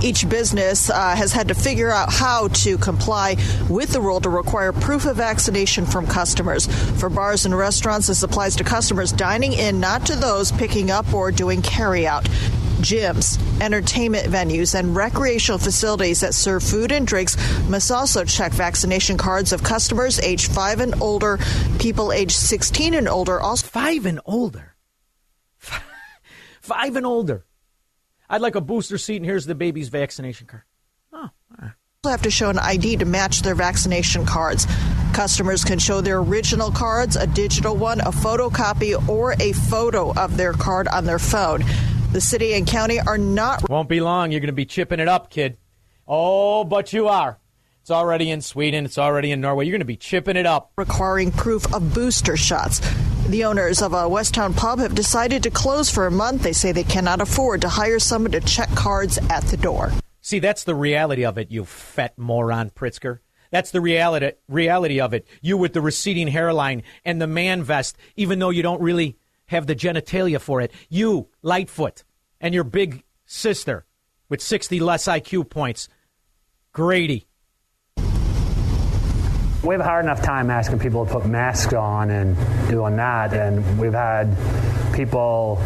Each 0.00 0.28
business 0.28 0.90
uh, 0.90 1.16
has 1.16 1.32
had 1.32 1.48
to 1.48 1.54
figure 1.54 1.90
out 1.90 2.12
how 2.12 2.48
to 2.48 2.78
comply 2.78 3.36
with 3.68 3.92
the 3.92 4.00
rule 4.00 4.20
to 4.20 4.30
require 4.30 4.72
proof 4.72 5.06
of 5.06 5.16
vaccination 5.16 5.86
from 5.86 6.06
customers. 6.06 6.66
For 7.00 7.08
bars 7.10 7.46
and 7.46 7.56
restaurants, 7.56 8.06
this 8.06 8.22
applies 8.22 8.54
to 8.56 8.64
customers 8.64 9.10
dining 9.10 9.54
in, 9.54 9.80
not 9.80 10.06
to 10.06 10.14
those 10.14 10.52
picking 10.52 10.92
up 10.92 11.12
or 11.12 11.32
doing 11.32 11.62
carryout. 11.62 12.24
Gyms, 12.78 13.40
entertainment 13.60 14.28
venues, 14.28 14.78
and 14.78 14.94
recreational 14.94 15.58
facilities 15.58 16.20
that 16.20 16.32
serve 16.32 16.62
food 16.62 16.92
and 16.92 17.04
drinks 17.04 17.36
must 17.68 17.90
also 17.90 18.24
check 18.24 18.52
vaccination 18.52 19.18
cards 19.18 19.52
of 19.52 19.64
customers 19.64 20.20
age 20.20 20.46
5 20.46 20.78
and 20.78 21.02
older, 21.02 21.40
people 21.80 22.12
age 22.12 22.36
16 22.36 22.94
and 22.94 23.08
older. 23.08 23.40
Also, 23.40 23.66
5 23.66 24.06
and 24.06 24.20
older. 24.26 24.76
5 26.60 26.94
and 26.94 27.04
older. 27.04 27.44
I'd 28.30 28.42
like 28.42 28.54
a 28.54 28.60
booster 28.60 28.98
seat, 28.98 29.16
and 29.16 29.24
here's 29.24 29.46
the 29.46 29.54
baby's 29.54 29.88
vaccination 29.88 30.46
card. 30.46 30.62
Oh, 31.12 31.30
eh. 31.62 31.68
have 32.04 32.22
to 32.22 32.30
show 32.30 32.50
an 32.50 32.58
ID 32.58 32.98
to 32.98 33.04
match 33.04 33.42
their 33.42 33.54
vaccination 33.54 34.26
cards. 34.26 34.66
Customers 35.14 35.64
can 35.64 35.78
show 35.78 36.00
their 36.00 36.18
original 36.18 36.70
cards, 36.70 37.16
a 37.16 37.26
digital 37.26 37.74
one, 37.74 38.00
a 38.00 38.10
photocopy, 38.10 39.08
or 39.08 39.32
a 39.40 39.52
photo 39.52 40.12
of 40.14 40.36
their 40.36 40.52
card 40.52 40.88
on 40.88 41.04
their 41.04 41.18
phone. 41.18 41.64
The 42.12 42.20
city 42.20 42.52
and 42.54 42.66
county 42.66 43.00
are 43.00 43.18
not. 43.18 43.68
Won't 43.68 43.88
be 43.88 44.00
long. 44.00 44.30
You're 44.30 44.40
going 44.40 44.48
to 44.48 44.52
be 44.52 44.66
chipping 44.66 45.00
it 45.00 45.08
up, 45.08 45.30
kid. 45.30 45.56
Oh, 46.06 46.64
but 46.64 46.92
you 46.92 47.08
are. 47.08 47.38
It's 47.88 47.90
already 47.90 48.30
in 48.30 48.42
Sweden. 48.42 48.84
It's 48.84 48.98
already 48.98 49.32
in 49.32 49.40
Norway. 49.40 49.64
You're 49.64 49.72
going 49.72 49.80
to 49.80 49.86
be 49.86 49.96
chipping 49.96 50.36
it 50.36 50.44
up. 50.44 50.72
Requiring 50.76 51.32
proof 51.32 51.72
of 51.72 51.94
booster 51.94 52.36
shots. 52.36 52.82
The 53.28 53.46
owners 53.46 53.80
of 53.80 53.94
a 53.94 54.02
Westtown 54.02 54.54
pub 54.54 54.78
have 54.80 54.94
decided 54.94 55.42
to 55.44 55.50
close 55.50 55.88
for 55.88 56.04
a 56.04 56.10
month. 56.10 56.42
They 56.42 56.52
say 56.52 56.70
they 56.70 56.84
cannot 56.84 57.22
afford 57.22 57.62
to 57.62 57.70
hire 57.70 57.98
someone 57.98 58.32
to 58.32 58.40
check 58.40 58.68
cards 58.74 59.18
at 59.30 59.42
the 59.44 59.56
door. 59.56 59.90
See, 60.20 60.38
that's 60.38 60.64
the 60.64 60.74
reality 60.74 61.24
of 61.24 61.38
it, 61.38 61.50
you 61.50 61.64
fat 61.64 62.18
moron, 62.18 62.68
Pritzker. 62.68 63.20
That's 63.50 63.70
the 63.70 63.80
reality 63.80 64.32
reality 64.48 65.00
of 65.00 65.14
it. 65.14 65.26
You 65.40 65.56
with 65.56 65.72
the 65.72 65.80
receding 65.80 66.28
hairline 66.28 66.82
and 67.06 67.22
the 67.22 67.26
man 67.26 67.62
vest, 67.62 67.96
even 68.16 68.38
though 68.38 68.50
you 68.50 68.62
don't 68.62 68.82
really 68.82 69.16
have 69.46 69.66
the 69.66 69.74
genitalia 69.74 70.38
for 70.38 70.60
it. 70.60 70.72
You, 70.90 71.30
Lightfoot, 71.40 72.04
and 72.38 72.52
your 72.52 72.64
big 72.64 73.02
sister 73.24 73.86
with 74.28 74.42
60 74.42 74.78
less 74.78 75.06
IQ 75.06 75.48
points, 75.48 75.88
Grady. 76.74 77.27
We 79.62 79.74
have 79.74 79.80
a 79.80 79.84
hard 79.84 80.04
enough 80.04 80.22
time 80.22 80.50
asking 80.50 80.78
people 80.78 81.04
to 81.04 81.12
put 81.12 81.26
masks 81.26 81.72
on 81.72 82.10
and 82.10 82.36
doing 82.68 82.96
that, 82.96 83.32
and 83.32 83.78
we've 83.78 83.92
had 83.92 84.36
people 84.94 85.60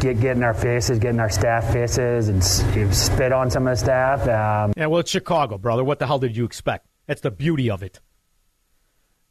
get 0.00 0.20
get 0.20 0.36
in 0.36 0.42
our 0.42 0.54
faces, 0.54 0.98
get 0.98 1.10
in 1.10 1.20
our 1.20 1.30
staff 1.30 1.72
faces, 1.72 2.28
and 2.28 2.42
spit 2.42 3.32
on 3.32 3.50
some 3.50 3.66
of 3.66 3.72
the 3.72 3.76
staff. 3.76 4.22
Um, 4.22 4.72
yeah, 4.76 4.86
well, 4.86 5.00
it's 5.00 5.10
Chicago, 5.10 5.58
brother. 5.58 5.84
What 5.84 5.98
the 5.98 6.06
hell 6.06 6.18
did 6.18 6.36
you 6.36 6.44
expect? 6.44 6.86
That's 7.06 7.20
the 7.20 7.30
beauty 7.30 7.70
of 7.70 7.82
it. 7.82 8.00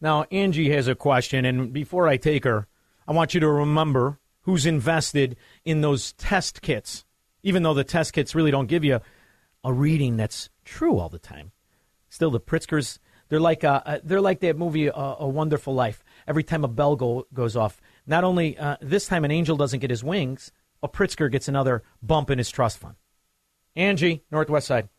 Now, 0.01 0.23
Angie 0.31 0.69
has 0.71 0.87
a 0.87 0.95
question, 0.95 1.45
and 1.45 1.73
before 1.73 2.07
I 2.07 2.17
take 2.17 2.43
her, 2.45 2.67
I 3.07 3.11
want 3.11 3.33
you 3.33 3.39
to 3.39 3.49
remember 3.49 4.19
who's 4.41 4.65
invested 4.65 5.35
in 5.65 5.81
those 5.81 6.13
test 6.13 6.61
kits, 6.61 7.05
even 7.43 7.63
though 7.63 7.73
the 7.73 7.83
test 7.83 8.13
kits 8.13 8.35
really 8.35 8.51
don't 8.51 8.67
give 8.67 8.83
you 8.83 9.01
a 9.63 9.73
reading 9.73 10.15
that's 10.15 10.49
true 10.63 10.99
all 10.99 11.09
the 11.09 11.19
time. 11.19 11.51
Still, 12.09 12.31
the 12.31 12.39
Pritzkers, 12.39 12.99
they're 13.29 13.39
like, 13.39 13.63
uh, 13.63 13.81
uh, 13.85 13.99
they're 14.03 14.21
like 14.21 14.39
that 14.41 14.57
movie, 14.57 14.89
uh, 14.89 15.15
A 15.19 15.27
Wonderful 15.27 15.73
Life. 15.73 16.03
Every 16.27 16.43
time 16.43 16.63
a 16.63 16.67
bell 16.67 16.95
go, 16.95 17.27
goes 17.33 17.55
off, 17.55 17.79
not 18.05 18.23
only 18.23 18.57
uh, 18.57 18.77
this 18.81 19.07
time 19.07 19.23
an 19.23 19.31
angel 19.31 19.55
doesn't 19.55 19.79
get 19.79 19.89
his 19.89 20.03
wings, 20.03 20.51
a 20.81 20.89
Pritzker 20.89 21.31
gets 21.31 21.47
another 21.47 21.83
bump 22.01 22.29
in 22.29 22.37
his 22.37 22.49
trust 22.49 22.79
fund. 22.79 22.95
Angie, 23.75 24.23
Northwest 24.31 24.67
Side. 24.67 24.89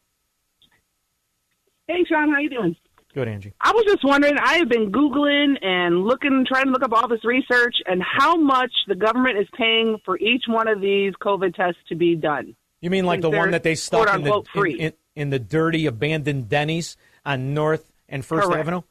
Hey, 1.87 2.05
Shaun, 2.09 2.31
how 2.31 2.39
you 2.39 2.51
doing? 2.51 2.77
Good, 3.13 3.27
Angie. 3.27 3.53
I 3.61 3.73
was 3.73 3.85
just 3.85 4.05
wondering. 4.05 4.39
I 4.39 4.59
have 4.59 4.69
been 4.69 4.93
googling 4.93 5.57
and 5.65 6.05
looking, 6.05 6.47
trying 6.47 6.67
to 6.67 6.71
look 6.71 6.85
up 6.85 6.93
all 6.93 7.09
this 7.09 7.25
research 7.25 7.75
and 7.87 8.01
how 8.01 8.37
much 8.37 8.71
the 8.87 8.95
government 8.95 9.39
is 9.39 9.49
paying 9.59 9.99
for 10.05 10.17
each 10.19 10.45
one 10.47 10.69
of 10.69 10.81
these 10.81 11.13
COVID 11.21 11.55
tests 11.57 11.81
to 11.89 11.97
be 11.97 12.15
done. 12.15 12.55
You 12.81 12.91
mean 12.91 13.05
like 13.05 13.21
the 13.21 13.31
one 13.31 13.51
that 13.51 13.65
they 13.65 13.75
stuck 13.75 14.15
in 14.15 14.23
the 14.23 14.43
in, 14.55 14.67
in, 14.77 14.93
in, 15.21 15.31
the 15.31 15.39
dirty 15.39 15.87
abandoned 15.87 16.49
Denny's 16.49 16.97
on 17.25 17.55
North 17.55 17.93
and 18.09 18.25
First 18.25 18.47
Correct. 18.49 18.61
Avenue? 18.61 18.83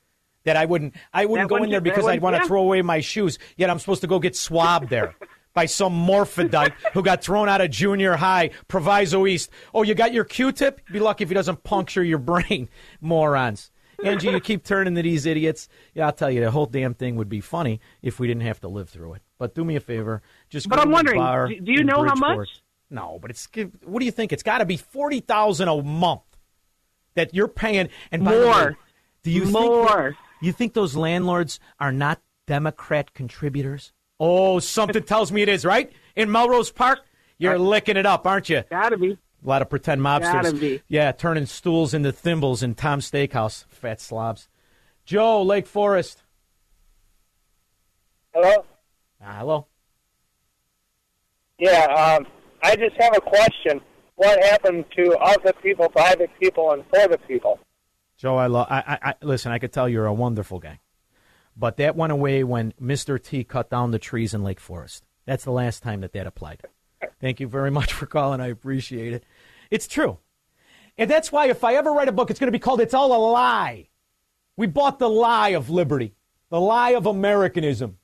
That 0.46 0.56
I 0.56 0.66
wouldn't 0.66 0.96
I 1.14 1.26
wouldn't 1.26 1.50
That 1.50 1.56
go 1.58 1.64
in 1.64 1.70
there 1.70 1.82
because 1.82 2.08
I'd 2.08 2.22
want 2.22 2.36
to 2.38 2.42
yeah. 2.42 2.48
throw 2.48 2.62
away 2.62 2.82
my 2.82 3.02
shoes. 3.02 3.38
Yet 3.58 3.70
I'm 3.70 3.78
supposed 3.78 4.02
to 4.02 4.08
go 4.08 4.20
get 4.20 4.36
swabbed 4.36 4.90
there. 4.90 5.16
By 5.54 5.66
some 5.66 5.94
morphodite 5.94 6.74
who 6.94 7.02
got 7.04 7.24
thrown 7.24 7.50
out 7.50 7.60
of 7.60 7.72
junior 7.72 8.16
high, 8.16 8.52
Proviso 8.68 9.26
East. 9.26 9.50
Oh, 9.74 9.82
you 9.84 9.96
got 9.96 10.14
your 10.14 10.24
Q-tip? 10.24 10.80
Be 10.92 11.00
lucky 11.00 11.24
if 11.24 11.30
he 11.30 11.34
doesn't 11.34 11.64
puncture 11.64 12.04
your 12.04 12.20
brain, 12.20 12.70
morons. 13.02 13.72
Angie, 14.06 14.30
you 14.30 14.40
keep 14.40 14.64
turning 14.64 14.96
to 14.96 15.02
these 15.02 15.26
idiots. 15.26 15.68
Yeah, 15.94 16.06
I'll 16.06 16.14
tell 16.14 16.32
you, 16.32 16.40
the 16.40 16.52
whole 16.52 16.68
damn 16.68 16.94
thing 16.94 17.16
would 17.16 17.30
be 17.30 17.42
funny 17.42 17.82
if 18.02 18.20
we 18.20 18.28
didn't 18.28 18.44
have 18.44 18.62
to 18.62 18.68
live 18.70 18.90
through 18.90 19.16
it. 19.16 19.22
But 19.38 19.56
do 19.56 19.66
me 19.66 19.76
a 19.76 19.80
favor, 19.82 20.22
just. 20.50 20.70
But 20.70 20.80
I'm 20.80 20.86
to 20.86 20.90
the 20.90 20.94
wondering, 20.94 21.64
do- 21.66 21.72
you 21.72 21.84
know 21.84 22.04
how 22.04 22.16
much? 22.16 22.48
Bridgeport. 22.90 23.12
No, 23.14 23.20
but 23.22 23.32
it's. 23.32 23.48
What 23.86 24.00
do 24.00 24.06
you 24.06 24.12
think? 24.12 24.32
It's 24.34 24.44
got 24.44 24.60
to 24.60 24.66
be 24.66 24.78
forty 24.78 25.20
thousand 25.20 25.68
a 25.68 25.82
month 25.84 26.22
that 27.16 27.34
you're 27.34 27.48
paying. 27.48 27.90
And 28.12 28.24
by 28.24 28.36
the 28.36 28.40
way, 28.42 28.46
More. 28.46 28.78
do 29.24 29.32
you 29.32 29.44
think 29.46 29.54
More. 29.54 29.86
that- 30.12 30.14
you 30.42 30.52
think 30.54 30.74
those 30.74 30.96
landlords 30.96 31.60
are 31.80 31.92
not 31.92 32.22
Democrat 32.48 33.14
contributors? 33.14 33.92
Oh, 34.20 34.60
something 34.60 35.04
tells 35.14 35.32
me 35.32 35.42
it 35.42 35.50
is, 35.50 35.66
right? 35.66 35.92
In 36.16 36.32
Melrose 36.32 36.72
Park, 36.72 37.00
you're 37.38 37.60
licking 37.60 37.98
it 37.98 38.06
up, 38.06 38.26
aren't 38.26 38.50
you? 38.50 38.64
Gotta 38.70 38.98
be. 38.98 39.12
A 39.12 39.48
lot 39.48 39.62
of 39.62 39.70
pretend 39.70 40.02
mobsters. 40.02 40.32
Gotta 40.44 40.54
be. 40.54 40.82
Yeah, 40.88 41.12
turning 41.14 41.46
stools 41.46 41.94
into 41.94 42.12
thimbles 42.12 42.62
in 42.64 42.76
Tom's 42.76 43.10
Steakhouse. 43.10 43.66
Fat 43.70 44.02
slobs. 44.02 44.48
Joe, 45.06 45.42
Lake 45.44 45.66
Forest. 45.68 46.24
Hello? 48.34 48.66
Ah, 49.22 49.36
hello. 49.40 49.68
Yeah, 51.58 52.18
um, 52.20 52.28
I 52.62 52.76
just 52.76 52.96
have 53.00 53.16
a 53.16 53.22
question. 53.22 53.82
What 54.16 54.44
happened 54.44 54.86
to 54.98 55.18
of 55.18 55.38
the 55.44 55.54
people, 55.62 55.90
by 55.90 56.16
the 56.16 56.28
people, 56.40 56.72
and 56.72 56.84
for 56.90 57.08
the 57.08 57.18
people? 57.20 57.60
Joe, 58.18 58.36
I 58.36 58.48
love. 58.48 58.68
I, 58.70 58.80
I, 58.80 59.10
I 59.10 59.14
listen. 59.22 59.52
I 59.52 59.60
could 59.60 59.72
tell 59.72 59.88
you're 59.88 60.06
a 60.06 60.14
wonderful 60.14 60.60
guy, 60.60 60.80
but 61.56 61.78
that 61.78 61.96
went 61.96 62.12
away 62.12 62.44
when 62.44 62.74
Mr. 62.82 63.22
T 63.22 63.46
cut 63.46 63.70
down 63.70 63.92
the 63.92 64.00
trees 64.00 64.34
in 64.34 64.44
Lake 64.44 64.60
Forest. 64.60 65.06
That's 65.26 65.46
the 65.46 65.52
last 65.52 65.84
time 65.84 66.02
that 66.02 66.12
that 66.14 66.28
applied. 66.28 66.64
Thank 67.22 67.40
you 67.40 67.48
very 67.48 67.72
much 67.72 67.94
for 67.94 68.06
calling. 68.06 68.42
I 68.42 68.48
appreciate 68.48 69.14
it. 69.14 69.24
It's 69.72 69.88
true, 69.88 70.18
and 70.98 71.10
that's 71.10 71.32
why 71.32 71.48
if 71.48 71.64
I 71.64 71.76
ever 71.76 71.94
write 71.94 72.10
a 72.10 72.12
book, 72.12 72.30
it's 72.30 72.42
going 72.42 72.50
to 72.50 72.52
be 72.52 72.60
called 72.60 72.82
"It's 72.82 72.94
All 72.94 73.16
a 73.16 73.22
Lie." 73.32 73.88
We 74.58 74.68
bought 74.68 75.00
the 75.00 75.10
lie 75.10 75.50
of 75.50 75.70
liberty, 75.70 76.16
the 76.50 76.60
lie 76.60 76.92
of 76.92 77.06
Americanism. 77.06 78.00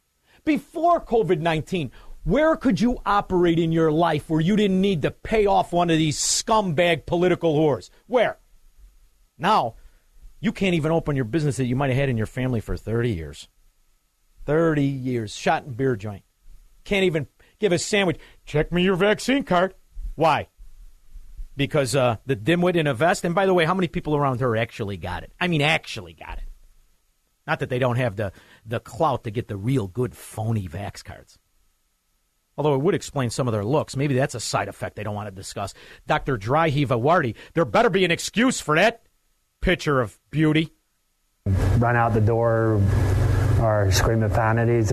Before 0.45 1.03
COVID 1.03 1.41
19, 1.41 1.91
where 2.25 2.55
could 2.55 2.81
you 2.81 2.99
operate 3.05 3.59
in 3.59 3.71
your 3.71 3.91
life 3.91 4.29
where 4.29 4.41
you 4.41 4.55
didn't 4.55 4.81
need 4.81 5.03
to 5.03 5.11
pay 5.11 5.45
off 5.45 5.71
one 5.71 5.91
of 5.91 5.97
these 5.97 6.17
scumbag 6.17 7.05
political 7.05 7.55
whores? 7.55 7.91
Where? 8.07 8.39
Now, 9.37 9.75
you 10.39 10.51
can't 10.51 10.73
even 10.73 10.91
open 10.91 11.15
your 11.15 11.25
business 11.25 11.57
that 11.57 11.65
you 11.65 11.75
might 11.75 11.91
have 11.91 11.97
had 11.97 12.09
in 12.09 12.17
your 12.17 12.25
family 12.25 12.59
for 12.59 12.75
30 12.75 13.11
years. 13.11 13.47
30 14.45 14.83
years. 14.83 15.35
Shot 15.35 15.65
and 15.65 15.77
beer 15.77 15.95
joint. 15.95 16.23
Can't 16.83 17.03
even 17.03 17.27
give 17.59 17.71
a 17.71 17.77
sandwich. 17.77 18.19
Check 18.45 18.71
me 18.71 18.83
your 18.83 18.95
vaccine 18.95 19.43
card. 19.43 19.75
Why? 20.15 20.47
Because 21.55 21.95
uh, 21.95 22.17
the 22.25 22.35
dimwit 22.35 22.75
in 22.75 22.87
a 22.87 22.95
vest. 22.95 23.23
And 23.23 23.35
by 23.35 23.45
the 23.45 23.53
way, 23.53 23.65
how 23.65 23.75
many 23.75 23.87
people 23.87 24.15
around 24.15 24.39
her 24.39 24.57
actually 24.57 24.97
got 24.97 25.21
it? 25.21 25.31
I 25.39 25.47
mean, 25.47 25.61
actually 25.61 26.13
got 26.13 26.39
it. 26.39 26.49
Not 27.45 27.59
that 27.59 27.69
they 27.69 27.79
don't 27.79 27.97
have 27.97 28.15
the, 28.15 28.31
the 28.65 28.79
clout 28.79 29.25
to 29.25 29.31
get 29.31 29.47
the 29.47 29.57
real 29.57 29.87
good 29.87 30.15
phony 30.15 30.67
vax 30.67 31.03
cards. 31.03 31.37
Although 32.57 32.75
it 32.75 32.81
would 32.81 32.95
explain 32.95 33.29
some 33.29 33.47
of 33.47 33.51
their 33.51 33.65
looks. 33.65 33.95
Maybe 33.95 34.15
that's 34.15 34.35
a 34.35 34.39
side 34.39 34.67
effect 34.67 34.95
they 34.95 35.03
don't 35.03 35.15
want 35.15 35.27
to 35.27 35.35
discuss. 35.35 35.73
Dr. 36.07 36.37
Dryheave 36.37 36.87
Arwady, 36.87 37.35
there 37.53 37.65
better 37.65 37.89
be 37.89 38.05
an 38.05 38.11
excuse 38.11 38.61
for 38.61 38.75
that 38.75 39.01
picture 39.61 39.99
of 39.99 40.17
beauty. 40.31 40.71
run 41.77 41.95
out 41.95 42.13
the 42.13 42.21
door 42.21 42.81
or 43.59 43.91
scream 43.91 44.23
obscenities. 44.23 44.91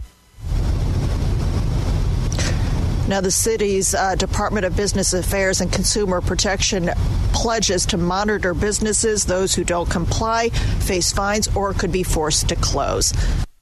Now, 3.09 3.21
the 3.21 3.31
city's 3.31 3.95
uh, 3.95 4.15
Department 4.15 4.65
of 4.65 4.77
Business 4.77 5.13
Affairs 5.13 5.61
and 5.61 5.73
Consumer 5.73 6.21
Protection 6.21 6.89
pledges 7.33 7.85
to 7.87 7.99
monitor 7.99 8.55
businesses. 8.55 9.27
Those 9.27 9.55
who 9.55 9.65
don't 9.65 9.91
comply 9.91 10.49
face 10.49 11.13
fines 11.13 11.49
or 11.55 11.75
could 11.75 11.93
be 11.93 12.05
forced 12.05 12.49
to 12.49 12.57
close. 12.57 13.13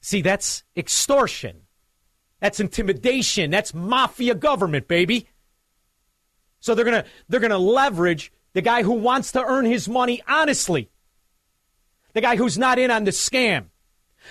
See, 0.01 0.21
that's 0.21 0.63
extortion. 0.77 1.60
That's 2.41 2.59
intimidation. 2.59 3.51
That's 3.51 3.73
mafia 3.73 4.35
government, 4.35 4.87
baby. 4.87 5.27
So 6.59 6.75
they're 6.75 6.85
gonna 6.85 7.05
they're 7.29 7.39
gonna 7.39 7.57
leverage 7.57 8.33
the 8.53 8.61
guy 8.61 8.83
who 8.83 8.93
wants 8.93 9.31
to 9.33 9.43
earn 9.43 9.65
his 9.65 9.87
money 9.87 10.21
honestly. 10.27 10.89
The 12.13 12.21
guy 12.21 12.35
who's 12.35 12.57
not 12.57 12.77
in 12.79 12.91
on 12.91 13.05
the 13.05 13.11
scam. 13.11 13.67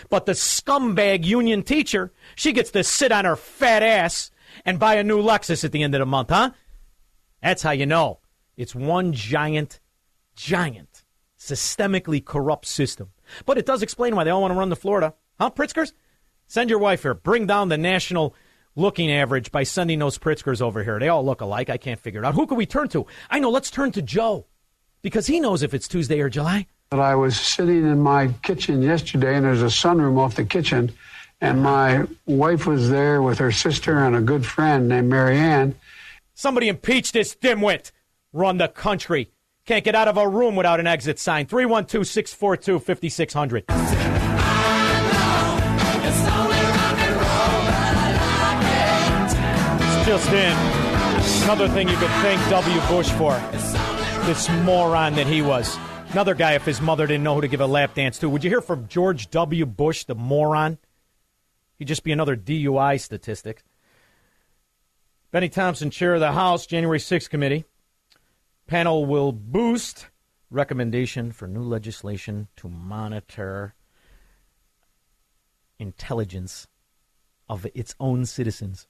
But 0.09 0.27
the 0.27 0.33
scumbag 0.33 1.25
union 1.25 1.63
teacher, 1.63 2.13
she 2.37 2.53
gets 2.53 2.71
to 2.73 2.85
sit 2.85 3.11
on 3.11 3.25
her 3.25 3.37
fat 3.37 3.83
ass 3.83 4.31
and 4.65 4.79
buy 4.79 4.95
a 4.95 5.05
new 5.05 5.21
Lexus 5.21 5.65
at 5.65 5.73
the 5.73 5.83
end 5.83 5.95
of 5.95 5.99
the 5.99 6.07
month, 6.07 6.31
huh? 6.31 6.51
That's 7.43 7.63
how 7.63 7.73
you 7.73 7.87
know. 7.87 8.21
It's 8.57 8.75
one 8.75 9.13
giant, 9.13 9.81
giant, 10.37 11.05
systemically 11.39 12.25
corrupt 12.25 12.67
system. 12.67 13.11
But 13.47 13.59
it 13.59 13.67
does 13.67 13.83
explain 13.83 14.15
why 14.15 14.25
they 14.25 14.31
all 14.31 14.43
want 14.43 14.53
to 14.53 14.59
run 14.59 14.71
to 14.71 14.77
Florida. 14.77 15.15
Huh, 15.41 15.51
Pritzkers? 15.51 15.93
Send 16.51 16.69
your 16.69 16.81
wife 16.81 17.03
here. 17.03 17.15
Bring 17.15 17.47
down 17.47 17.69
the 17.69 17.79
national 17.79 18.35
looking 18.75 19.09
average 19.13 19.53
by 19.53 19.63
sending 19.63 20.01
those 20.01 20.19
Pritzkers 20.19 20.61
over 20.61 20.83
here. 20.83 20.99
They 20.99 21.09
all 21.09 21.25
look 21.25 21.41
alike. 21.41 21.71
I 21.71 21.77
can't 21.77 22.01
figure 22.01 22.25
it 22.25 22.27
out. 22.27 22.35
Who 22.35 22.45
can 22.49 22.57
we 22.57 22.67
turn 22.67 22.89
to? 22.89 23.07
I 23.31 23.39
know. 23.39 23.51
Let's 23.51 23.71
turn 23.71 23.93
to 23.93 24.03
Joe 24.03 24.47
because 25.01 25.29
he 25.29 25.39
knows 25.39 25.63
if 25.63 25.75
it's 25.75 25.87
Tuesday 25.87 26.19
or 26.19 26.29
July. 26.29 26.67
But 26.91 26.99
I 26.99 27.15
was 27.15 27.39
sitting 27.39 27.89
in 27.89 28.01
my 28.01 28.35
kitchen 28.43 28.83
yesterday, 28.83 29.37
and 29.37 29.45
there's 29.45 29.63
a 29.63 29.67
sunroom 29.67 30.19
off 30.19 30.35
the 30.35 30.45
kitchen, 30.45 30.91
and 31.41 31.63
my 31.63 32.09
wife 32.27 32.67
was 32.67 32.91
there 32.91 33.23
with 33.23 33.39
her 33.39 33.53
sister 33.53 34.01
and 34.01 34.17
a 34.17 34.21
good 34.21 34.45
friend 34.45 34.89
named 34.89 35.09
Marianne. 35.09 35.77
Somebody 36.35 36.67
impeach 36.67 37.13
this 37.13 37.33
dimwit. 37.33 37.93
Run 38.33 38.59
the 38.59 38.67
country. 38.67 39.31
Can't 39.67 39.85
get 39.85 39.95
out 39.95 40.09
of 40.09 40.17
a 40.17 40.29
room 40.29 40.57
without 40.57 40.81
an 40.81 40.89
exit 40.89 41.21
sign. 41.21 41.47
312 41.47 42.09
642 42.09 42.81
5600. 42.81 44.30
Just 50.11 50.33
in. 50.33 51.45
Another 51.45 51.69
thing 51.69 51.89
you 51.89 51.97
could 51.97 52.11
thank 52.11 52.41
W. 52.51 52.81
Bush 52.89 53.09
for. 53.11 53.33
This 54.27 54.51
moron 54.65 55.15
that 55.15 55.29
he 55.29 55.41
was. 55.41 55.79
Another 56.09 56.35
guy, 56.35 56.55
if 56.55 56.65
his 56.65 56.81
mother 56.81 57.07
didn't 57.07 57.23
know 57.23 57.37
who 57.37 57.43
to 57.43 57.47
give 57.47 57.61
a 57.61 57.67
lap 57.69 57.95
dance 57.95 58.19
to. 58.19 58.29
Would 58.29 58.43
you 58.43 58.51
hear 58.51 58.61
from 58.61 58.89
George 58.89 59.31
W. 59.31 59.67
Bush, 59.67 60.03
the 60.03 60.17
moron? 60.17 60.79
He'd 61.79 61.87
just 61.87 62.03
be 62.03 62.11
another 62.11 62.35
DUI 62.35 63.01
statistic. 63.01 63.63
Bennie 65.31 65.49
Thompson, 65.49 65.91
chair 65.91 66.15
of 66.15 66.21
the 66.21 66.33
House, 66.33 66.67
January 66.67 66.99
6th 66.99 67.31
committee. 67.31 67.65
Panel 68.67 69.07
will 69.07 69.31
boost 69.31 70.09
recommendation 70.51 71.31
for 71.31 71.47
new 71.47 71.63
legislation 71.63 72.49
to 72.57 72.69
monitor 72.69 73.77
intelligence 75.79 76.67
of 77.49 77.65
its 77.77 77.95
own 78.01 78.27
citizens. 78.27 78.89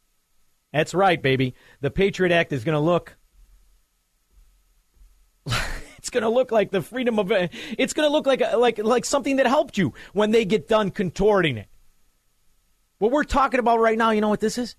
That's 0.72 0.94
right, 0.94 1.20
baby. 1.20 1.54
The 1.80 1.90
Patriot 1.90 2.32
Act 2.32 2.52
is 2.52 2.64
going 2.64 2.74
to 2.74 2.80
look. 2.80 3.16
it's 5.98 6.10
going 6.10 6.22
to 6.22 6.28
look 6.28 6.52
like 6.52 6.70
the 6.70 6.82
freedom 6.82 7.18
of. 7.18 7.30
Uh, 7.32 7.48
it's 7.78 7.92
going 7.92 8.08
to 8.08 8.12
look 8.12 8.26
like 8.26 8.40
uh, 8.42 8.58
like 8.58 8.78
like 8.78 9.04
something 9.04 9.36
that 9.36 9.46
helped 9.46 9.78
you 9.78 9.94
when 10.12 10.30
they 10.30 10.44
get 10.44 10.68
done 10.68 10.90
contorting 10.90 11.56
it. 11.56 11.68
What 12.98 13.10
we're 13.10 13.24
talking 13.24 13.60
about 13.60 13.80
right 13.80 13.98
now, 13.98 14.10
you 14.10 14.20
know 14.20 14.28
what 14.28 14.40
this 14.40 14.58
is? 14.58 14.76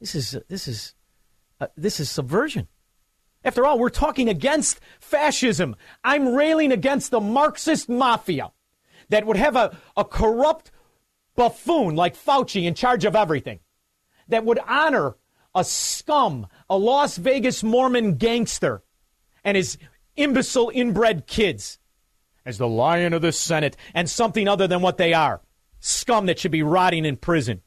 This 0.00 0.14
is 0.14 0.36
uh, 0.36 0.40
this 0.48 0.68
is 0.68 0.94
uh, 1.60 1.68
this 1.76 2.00
is 2.00 2.10
subversion. 2.10 2.68
After 3.44 3.64
all, 3.64 3.78
we're 3.78 3.90
talking 3.90 4.28
against 4.28 4.80
fascism. 4.98 5.76
I'm 6.02 6.34
railing 6.34 6.72
against 6.72 7.10
the 7.10 7.20
Marxist 7.20 7.88
mafia 7.88 8.50
that 9.08 9.24
would 9.24 9.36
have 9.36 9.54
a, 9.56 9.76
a 9.96 10.04
corrupt 10.04 10.72
buffoon 11.36 11.94
like 11.94 12.16
Fauci 12.16 12.64
in 12.64 12.74
charge 12.74 13.04
of 13.04 13.14
everything, 13.14 13.60
that 14.28 14.44
would 14.44 14.58
honor 14.66 15.16
a 15.54 15.64
scum, 15.64 16.46
a 16.68 16.76
Las 16.76 17.16
Vegas 17.16 17.62
Mormon 17.62 18.16
gangster, 18.16 18.82
and 19.44 19.56
his 19.56 19.78
imbecile 20.16 20.70
inbred 20.74 21.26
kids 21.26 21.78
as 22.44 22.58
the 22.58 22.68
lion 22.68 23.12
of 23.12 23.22
the 23.22 23.32
Senate 23.32 23.76
and 23.94 24.08
something 24.08 24.46
other 24.48 24.66
than 24.66 24.82
what 24.82 24.98
they 24.98 25.12
are 25.12 25.40
scum 25.80 26.26
that 26.26 26.38
should 26.38 26.50
be 26.50 26.62
rotting 26.62 27.04
in 27.04 27.16
prison. 27.16 27.62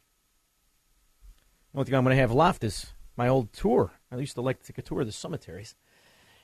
The 1.71 1.79
only 1.79 1.85
thing 1.85 1.95
I'm 1.95 2.03
going 2.03 2.15
to 2.15 2.21
have 2.21 2.33
left 2.33 2.63
is 2.63 2.87
my 3.15 3.27
old 3.27 3.53
tour. 3.53 3.91
I 4.11 4.17
used 4.17 4.35
to 4.35 4.41
like 4.41 4.59
to 4.59 4.67
take 4.67 4.77
a 4.77 4.81
tour 4.81 5.01
of 5.01 5.07
the 5.07 5.13
cemeteries 5.13 5.75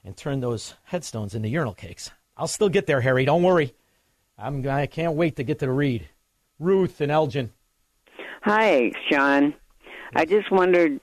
and 0.03 0.16
turn 0.16 0.39
those 0.39 0.76
headstones 0.84 1.36
into 1.36 1.49
urinal 1.49 1.74
cakes. 1.74 2.11
I'll 2.38 2.47
still 2.47 2.70
get 2.70 2.86
there, 2.86 3.01
Harry. 3.01 3.26
Don't 3.26 3.43
worry. 3.43 3.74
I'm, 4.38 4.68
I 4.68 4.86
can't 4.86 5.16
wait 5.16 5.36
to 5.38 5.43
get 5.43 5.59
to 5.59 5.66
the 5.66 5.72
read. 5.72 6.07
Ruth 6.59 7.01
and 7.01 7.11
Elgin. 7.11 7.51
Hi, 8.43 8.91
Shaun. 9.09 9.55
I 10.16 10.26
just 10.26 10.51
wondered 10.51 10.99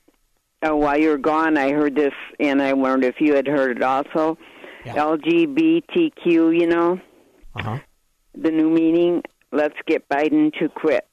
uh, 0.67 0.75
while 0.77 0.97
you 0.99 1.11
were 1.11 1.19
gone, 1.19 1.59
I 1.59 1.71
heard 1.73 1.95
this, 1.95 2.13
and 2.41 2.63
I 2.63 2.73
wondered 2.73 3.15
if 3.15 3.21
you 3.21 3.35
had 3.35 3.47
heard 3.47 3.77
it 3.77 3.83
also. 3.83 4.39
Yeah. 4.85 4.95
LGBTQ, 4.95 6.25
you 6.59 6.67
know, 6.67 7.01
Uh 7.55 7.63
huh. 7.63 7.79
the 8.35 8.51
new 8.51 8.71
meaning. 8.71 9.23
Let's 9.53 9.77
get 9.87 10.09
Biden 10.09 10.53
to 10.59 10.69
quit. 10.69 11.07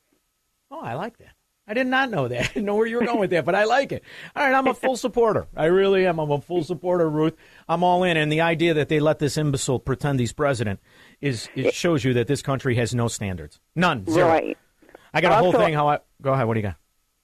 Oh, 0.72 0.80
I 0.82 0.94
like 0.94 1.18
that. 1.18 1.34
I 1.68 1.74
did 1.76 1.86
not 1.88 2.10
know 2.10 2.28
that. 2.30 2.40
I 2.50 2.54
didn't 2.54 2.66
know 2.66 2.76
where 2.76 2.88
you 2.88 2.98
were 2.98 3.06
going 3.06 3.20
with 3.20 3.30
that, 3.32 3.46
but 3.46 3.54
I 3.54 3.66
like 3.66 3.92
it. 3.92 4.04
All 4.36 4.44
right, 4.44 4.56
I'm 4.56 4.66
a 4.68 4.74
full 4.74 4.96
supporter. 4.96 5.48
I 5.56 5.66
really 5.66 6.06
am. 6.08 6.18
I'm 6.20 6.32
a 6.32 6.42
full 6.42 6.64
supporter, 6.64 7.08
Ruth. 7.10 7.36
I'm 7.68 7.84
all 7.84 8.04
in. 8.04 8.18
And 8.18 8.32
the 8.32 8.42
idea 8.42 8.74
that 8.76 8.88
they 8.90 9.00
let 9.00 9.20
this 9.20 9.38
imbecile 9.38 9.80
pretend 9.80 10.20
he's 10.20 10.34
president 10.34 10.80
is 11.22 11.50
it 11.56 11.74
shows 11.76 12.04
you 12.04 12.14
that 12.14 12.28
this 12.28 12.42
country 12.42 12.76
has 12.76 12.96
no 12.96 13.08
standards. 13.08 13.60
None. 13.76 14.06
Zero. 14.10 14.28
Right. 14.30 14.58
I 15.14 15.22
got 15.22 15.32
a 15.34 15.36
whole 15.36 15.52
thing. 15.52 15.74
How 15.74 15.90
I 15.90 16.00
go 16.22 16.34
ahead. 16.34 16.48
What 16.48 16.54
do 16.56 16.60
you 16.62 16.68
got? 16.68 16.76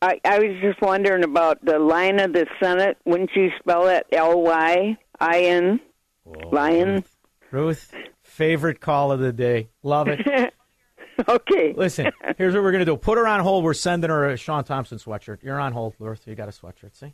I, 0.01 0.19
I 0.23 0.39
was 0.39 0.57
just 0.61 0.81
wondering 0.81 1.23
about 1.23 1.63
the 1.63 1.79
line 1.79 2.19
of 2.19 2.33
the 2.33 2.45
Senate. 2.61 2.97
Wouldn't 3.05 3.31
you 3.35 3.49
spell 3.59 3.87
it 3.87 4.05
L 4.11 4.41
Y 4.41 4.97
I 5.19 5.41
N? 5.41 5.79
Oh. 6.27 6.49
Lion. 6.49 7.03
Ruth, 7.51 7.93
favorite 8.23 8.81
call 8.81 9.11
of 9.11 9.19
the 9.19 9.31
day. 9.31 9.69
Love 9.83 10.07
it. 10.09 10.53
okay. 11.27 11.73
Listen, 11.75 12.11
here's 12.37 12.53
what 12.53 12.63
we're 12.63 12.71
going 12.71 12.85
to 12.85 12.91
do. 12.91 12.97
Put 12.97 13.17
her 13.17 13.27
on 13.27 13.39
hold. 13.39 13.63
We're 13.63 13.73
sending 13.73 14.09
her 14.09 14.29
a 14.29 14.37
Shaun 14.37 14.63
Thompson 14.63 14.97
sweatshirt. 14.97 15.43
You're 15.43 15.59
on 15.59 15.71
hold, 15.71 15.93
Ruth. 15.99 16.27
You 16.27 16.35
got 16.35 16.49
a 16.49 16.51
sweatshirt, 16.51 16.95
see? 16.95 17.13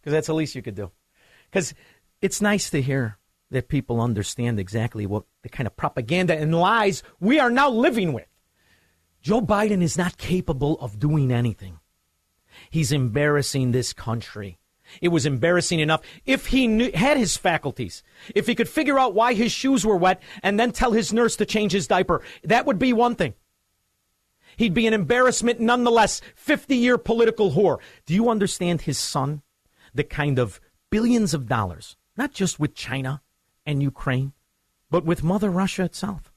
Because 0.00 0.12
that's 0.12 0.28
the 0.28 0.34
least 0.34 0.54
you 0.54 0.62
could 0.62 0.76
do. 0.76 0.90
Because 1.50 1.74
it's 2.22 2.40
nice 2.40 2.70
to 2.70 2.80
hear 2.80 3.18
that 3.50 3.68
people 3.68 4.00
understand 4.00 4.58
exactly 4.58 5.06
what 5.06 5.24
the 5.42 5.48
kind 5.48 5.66
of 5.66 5.76
propaganda 5.76 6.36
and 6.36 6.54
lies 6.54 7.02
we 7.20 7.38
are 7.38 7.50
now 7.50 7.70
living 7.70 8.12
with. 8.12 8.26
Joe 9.26 9.42
Biden 9.42 9.82
is 9.82 9.98
not 9.98 10.18
capable 10.18 10.78
of 10.78 11.00
doing 11.00 11.32
anything. 11.32 11.80
He's 12.70 12.92
embarrassing 12.92 13.72
this 13.72 13.92
country. 13.92 14.56
It 15.02 15.08
was 15.08 15.26
embarrassing 15.26 15.80
enough 15.80 16.02
if 16.26 16.46
he 16.46 16.68
knew, 16.68 16.92
had 16.94 17.16
his 17.16 17.36
faculties, 17.36 18.04
if 18.36 18.46
he 18.46 18.54
could 18.54 18.68
figure 18.68 19.00
out 19.00 19.16
why 19.16 19.34
his 19.34 19.50
shoes 19.50 19.84
were 19.84 19.96
wet 19.96 20.22
and 20.44 20.60
then 20.60 20.70
tell 20.70 20.92
his 20.92 21.12
nurse 21.12 21.34
to 21.38 21.44
change 21.44 21.72
his 21.72 21.88
diaper. 21.88 22.22
That 22.44 22.66
would 22.66 22.78
be 22.78 22.92
one 22.92 23.16
thing. 23.16 23.34
He'd 24.56 24.74
be 24.74 24.86
an 24.86 24.94
embarrassment 24.94 25.58
nonetheless. 25.58 26.20
50 26.36 26.76
year 26.76 26.96
political 26.96 27.50
whore. 27.50 27.78
Do 28.06 28.14
you 28.14 28.30
understand 28.30 28.82
his 28.82 28.96
son? 28.96 29.42
The 29.92 30.04
kind 30.04 30.38
of 30.38 30.60
billions 30.88 31.34
of 31.34 31.48
dollars, 31.48 31.96
not 32.16 32.32
just 32.32 32.60
with 32.60 32.76
China 32.76 33.22
and 33.66 33.82
Ukraine, 33.82 34.34
but 34.88 35.04
with 35.04 35.24
Mother 35.24 35.50
Russia 35.50 35.82
itself. 35.82 36.32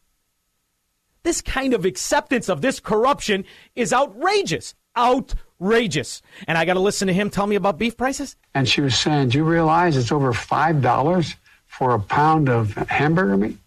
This 1.30 1.42
kind 1.42 1.76
of 1.76 1.86
acceptance 1.86 2.50
of 2.50 2.62
this 2.62 2.80
corruption 2.80 3.46
is 3.76 3.94
outrageous. 3.94 4.74
Outrageous. 4.98 6.24
And 6.48 6.58
I 6.58 6.66
got 6.66 6.74
to 6.74 6.80
listen 6.80 7.08
to 7.08 7.14
him 7.14 7.30
tell 7.30 7.46
me 7.46 7.56
about 7.56 7.78
beef 7.78 7.96
prices? 7.96 8.36
And 8.56 8.68
she 8.68 8.82
was 8.82 8.98
saying, 8.98 9.30
Do 9.30 9.38
you 9.38 9.44
realize 9.44 9.96
it's 9.96 10.12
over 10.12 10.34
$5 10.34 11.36
for 11.68 11.94
a 11.94 12.00
pound 12.00 12.50
of 12.50 12.74
hamburger 12.74 13.38
meat? 13.38 13.58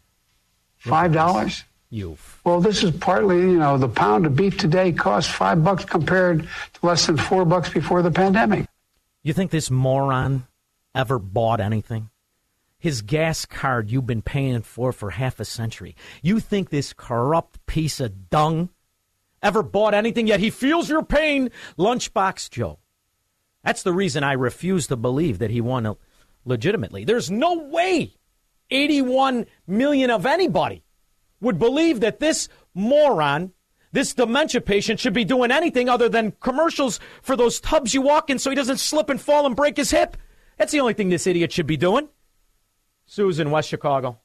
$5? 0.84 1.62
You. 1.90 2.18
Well, 2.42 2.60
this 2.60 2.82
is 2.82 2.90
partly, 2.90 3.38
you 3.38 3.58
know, 3.58 3.78
the 3.78 3.88
pound 3.88 4.26
of 4.26 4.34
beef 4.34 4.58
today 4.58 4.90
costs 4.90 5.30
five 5.30 5.62
bucks 5.62 5.84
compared 5.84 6.42
to 6.42 6.86
less 6.86 7.06
than 7.06 7.16
four 7.16 7.44
bucks 7.44 7.68
before 7.68 8.02
the 8.02 8.10
pandemic. 8.10 8.66
You 9.22 9.34
think 9.34 9.52
this 9.52 9.70
moron 9.70 10.48
ever 10.96 11.20
bought 11.20 11.60
anything? 11.60 12.10
His 12.82 13.00
gas 13.00 13.46
card 13.46 13.92
you've 13.92 14.08
been 14.08 14.22
paying 14.22 14.62
for 14.62 14.90
for 14.90 15.10
half 15.10 15.38
a 15.38 15.44
century. 15.44 15.94
You 16.20 16.40
think 16.40 16.70
this 16.70 16.92
corrupt 16.92 17.64
piece 17.66 18.00
of 18.00 18.28
dung 18.28 18.70
ever 19.40 19.62
bought 19.62 19.94
anything, 19.94 20.26
yet 20.26 20.40
he 20.40 20.50
feels 20.50 20.88
your 20.88 21.04
pain? 21.04 21.50
Lunchbox 21.78 22.50
Joe. 22.50 22.80
That's 23.62 23.84
the 23.84 23.92
reason 23.92 24.24
I 24.24 24.32
refuse 24.32 24.88
to 24.88 24.96
believe 24.96 25.38
that 25.38 25.52
he 25.52 25.60
won 25.60 25.94
legitimately. 26.44 27.04
There's 27.04 27.30
no 27.30 27.54
way 27.54 28.14
81 28.72 29.46
million 29.64 30.10
of 30.10 30.26
anybody 30.26 30.82
would 31.40 31.60
believe 31.60 32.00
that 32.00 32.18
this 32.18 32.48
moron, 32.74 33.52
this 33.92 34.12
dementia 34.12 34.60
patient, 34.60 34.98
should 34.98 35.14
be 35.14 35.24
doing 35.24 35.52
anything 35.52 35.88
other 35.88 36.08
than 36.08 36.32
commercials 36.40 36.98
for 37.22 37.36
those 37.36 37.60
tubs 37.60 37.94
you 37.94 38.02
walk 38.02 38.28
in 38.28 38.40
so 38.40 38.50
he 38.50 38.56
doesn't 38.56 38.80
slip 38.80 39.08
and 39.08 39.20
fall 39.20 39.46
and 39.46 39.54
break 39.54 39.76
his 39.76 39.92
hip. 39.92 40.16
That's 40.58 40.72
the 40.72 40.80
only 40.80 40.94
thing 40.94 41.10
this 41.10 41.28
idiot 41.28 41.52
should 41.52 41.68
be 41.68 41.76
doing. 41.76 42.08
Susan, 43.12 43.50
West 43.50 43.68
Chicago. 43.68 44.18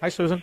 Hi, 0.00 0.08
Susan. 0.08 0.42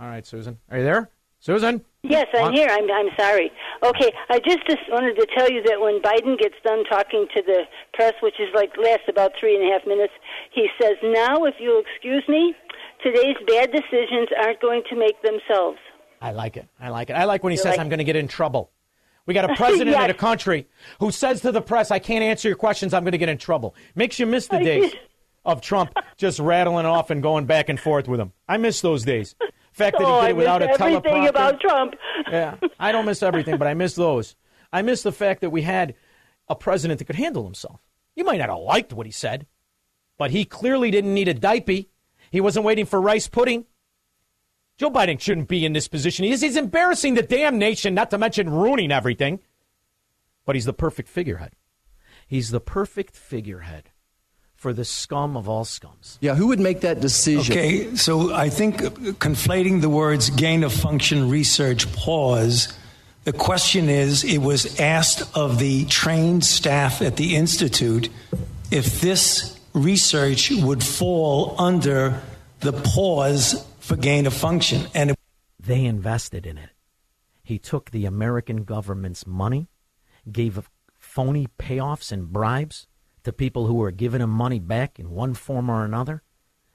All 0.00 0.08
right, 0.08 0.26
Susan. 0.26 0.56
Are 0.70 0.78
you 0.78 0.84
there? 0.84 1.10
Susan? 1.38 1.84
Yes, 2.02 2.26
I'm 2.34 2.54
here. 2.54 2.68
I'm 2.70 2.90
I'm 2.90 3.10
sorry. 3.18 3.52
Okay, 3.84 4.10
I 4.30 4.38
just, 4.38 4.60
just 4.66 4.80
wanted 4.90 5.16
to 5.16 5.26
tell 5.36 5.50
you 5.50 5.62
that 5.64 5.78
when 5.78 6.00
Biden 6.00 6.38
gets 6.38 6.54
done 6.64 6.84
talking 6.84 7.26
to 7.36 7.42
the 7.46 7.64
press, 7.92 8.14
which 8.22 8.40
is 8.40 8.48
like 8.54 8.70
lasts 8.82 9.04
about 9.10 9.32
three 9.38 9.54
and 9.56 9.68
a 9.68 9.72
half 9.74 9.86
minutes, 9.86 10.14
he 10.54 10.68
says, 10.80 10.94
"Now, 11.02 11.44
if 11.44 11.56
you'll 11.60 11.82
excuse 11.82 12.24
me, 12.28 12.54
today's 13.02 13.36
bad 13.46 13.70
decisions 13.72 14.28
aren't 14.42 14.62
going 14.62 14.84
to 14.88 14.96
make 14.96 15.20
themselves." 15.20 15.76
I 16.22 16.32
like 16.32 16.56
it. 16.56 16.66
I 16.80 16.88
like 16.88 17.10
it. 17.10 17.12
I 17.12 17.24
like 17.24 17.44
when 17.44 17.50
he 17.50 17.58
You 17.58 17.62
says, 17.62 17.72
like- 17.72 17.80
I'm 17.80 17.90
going 17.90 17.98
to 17.98 18.04
get 18.04 18.16
in 18.16 18.26
trouble. 18.26 18.70
We 19.28 19.34
got 19.34 19.48
a 19.48 19.54
president 19.56 19.90
Yes. 19.90 20.00
of 20.00 20.08
the 20.08 20.14
country 20.14 20.66
who 21.00 21.10
says 21.12 21.42
to 21.42 21.52
the 21.52 21.60
press, 21.60 21.90
I 21.90 21.98
can't 22.00 22.24
answer 22.24 22.48
your 22.48 22.56
questions. 22.56 22.94
I'm 22.94 23.04
going 23.04 23.12
to 23.12 23.18
get 23.18 23.28
in 23.28 23.36
trouble. 23.38 23.76
Makes 23.94 24.18
you 24.18 24.24
miss 24.26 24.48
the 24.48 24.58
days 24.58 24.92
of 25.44 25.60
Trump 25.60 25.92
just 26.16 26.40
rattling 26.40 26.86
off 26.86 27.10
and 27.10 27.22
going 27.22 27.44
back 27.44 27.68
and 27.68 27.78
forth 27.78 28.08
with 28.08 28.18
him. 28.18 28.32
I 28.48 28.56
miss 28.56 28.80
those 28.80 29.04
days. 29.04 29.36
fact 29.70 29.98
that 29.98 30.04
he 30.06 30.10
oh, 30.10 30.22
did 30.22 30.30
it 30.30 30.36
without 30.36 30.62
I 30.62 30.66
miss 30.66 30.80
a 30.80 30.84
everything 30.84 31.12
teleprompter. 31.12 31.28
about 31.28 31.60
Trump. 31.60 31.94
yeah, 32.30 32.56
I 32.80 32.90
don't 32.90 33.04
miss 33.04 33.22
everything, 33.22 33.58
but 33.58 33.68
I 33.68 33.74
miss 33.74 33.94
those. 33.94 34.34
I 34.72 34.80
miss 34.82 35.02
the 35.02 35.12
fact 35.12 35.42
that 35.42 35.50
we 35.50 35.60
had 35.62 35.94
a 36.48 36.56
president 36.56 36.98
that 36.98 37.04
could 37.04 37.16
handle 37.16 37.44
himself. 37.44 37.80
You 38.16 38.24
might 38.24 38.38
not 38.38 38.48
have 38.48 38.58
liked 38.58 38.94
what 38.94 39.04
he 39.06 39.12
said, 39.12 39.46
but 40.16 40.30
he 40.30 40.44
clearly 40.46 40.90
didn't 40.90 41.12
need 41.14 41.28
a 41.28 41.34
diaper. 41.34 41.82
He 42.30 42.40
wasn't 42.40 42.64
waiting 42.64 42.86
for 42.86 42.98
rice 43.00 43.28
pudding. 43.28 43.66
Joe 44.78 44.90
Biden 44.90 45.20
shouldn't 45.20 45.48
be 45.48 45.66
in 45.66 45.72
this 45.72 45.88
position. 45.88 46.24
He 46.24 46.30
is, 46.30 46.40
he's 46.40 46.56
embarrassing 46.56 47.14
the 47.14 47.22
damn 47.22 47.58
nation, 47.58 47.94
not 47.94 48.10
to 48.10 48.18
mention 48.18 48.48
ruining 48.48 48.92
everything. 48.92 49.40
But 50.46 50.54
he's 50.54 50.64
the 50.64 50.72
perfect 50.72 51.08
figurehead. 51.08 51.52
He's 52.28 52.50
the 52.50 52.60
perfect 52.60 53.16
figurehead 53.16 53.90
for 54.54 54.72
the 54.72 54.84
scum 54.84 55.36
of 55.36 55.48
all 55.48 55.64
scums. 55.64 56.16
Yeah, 56.20 56.36
who 56.36 56.46
would 56.48 56.60
make 56.60 56.80
that 56.82 57.00
decision? 57.00 57.52
Okay, 57.52 57.96
so 57.96 58.32
I 58.32 58.48
think 58.48 58.76
conflating 59.18 59.80
the 59.80 59.88
words 59.88 60.30
gain 60.30 60.62
of 60.62 60.72
function 60.72 61.28
research 61.28 61.92
pause. 61.92 62.72
The 63.24 63.32
question 63.32 63.88
is 63.88 64.24
it 64.24 64.38
was 64.38 64.78
asked 64.80 65.36
of 65.36 65.58
the 65.58 65.86
trained 65.86 66.44
staff 66.44 67.02
at 67.02 67.16
the 67.16 67.36
Institute 67.36 68.10
if 68.70 69.00
this 69.00 69.58
research 69.74 70.50
would 70.50 70.82
fall 70.82 71.56
under 71.60 72.22
the 72.60 72.72
pause 72.72 73.64
for 73.88 73.96
gain 73.96 74.26
of 74.26 74.34
function. 74.34 74.86
And 74.94 75.10
it- 75.10 75.18
They 75.58 75.86
invested 75.86 76.46
in 76.46 76.58
it. 76.58 76.70
He 77.42 77.58
took 77.58 77.90
the 77.90 78.04
American 78.04 78.64
government's 78.64 79.26
money, 79.26 79.70
gave 80.30 80.68
phony 80.98 81.48
payoffs 81.58 82.12
and 82.12 82.30
bribes 82.30 82.86
to 83.24 83.32
people 83.32 83.66
who 83.66 83.74
were 83.74 83.90
giving 83.90 84.20
him 84.20 84.30
money 84.30 84.58
back 84.60 84.98
in 85.00 85.10
one 85.10 85.32
form 85.34 85.70
or 85.70 85.84
another. 85.84 86.22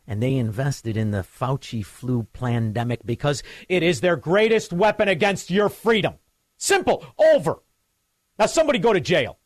And 0.08 0.22
they 0.22 0.36
invested 0.36 0.98
in 0.98 1.12
the 1.12 1.24
Fauci 1.24 1.86
flu 1.86 2.24
pandemic 2.34 3.06
because 3.06 3.44
it 3.70 3.84
is 3.84 4.02
their 4.02 4.16
greatest 4.18 4.74
weapon 4.74 5.08
against 5.08 5.52
your 5.52 5.70
freedom. 5.70 6.16
Simple. 6.58 7.06
Over. 7.18 7.62
Now, 8.40 8.48
somebody 8.48 8.80
go 8.80 8.92
to 8.92 9.00
jail. 9.00 9.38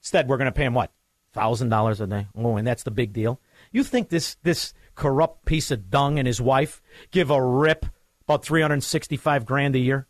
Instead, 0.00 0.28
we're 0.28 0.36
going 0.36 0.52
to 0.52 0.52
pay 0.52 0.66
him 0.66 0.74
what? 0.74 0.92
$1,000 1.34 2.00
a 2.00 2.06
day? 2.06 2.28
Oh, 2.36 2.56
and 2.56 2.66
that's 2.66 2.84
the 2.84 2.90
big 2.92 3.12
deal. 3.12 3.40
You 3.72 3.82
think 3.82 4.10
this, 4.10 4.36
this 4.42 4.74
corrupt 4.94 5.44
piece 5.44 5.70
of 5.70 5.90
dung 5.90 6.18
and 6.18 6.26
his 6.26 6.40
wife 6.40 6.82
give 7.10 7.30
a 7.30 7.42
rip 7.42 7.86
about 8.22 8.44
365 8.44 9.44
grand 9.46 9.74
a 9.76 9.78
year? 9.78 10.06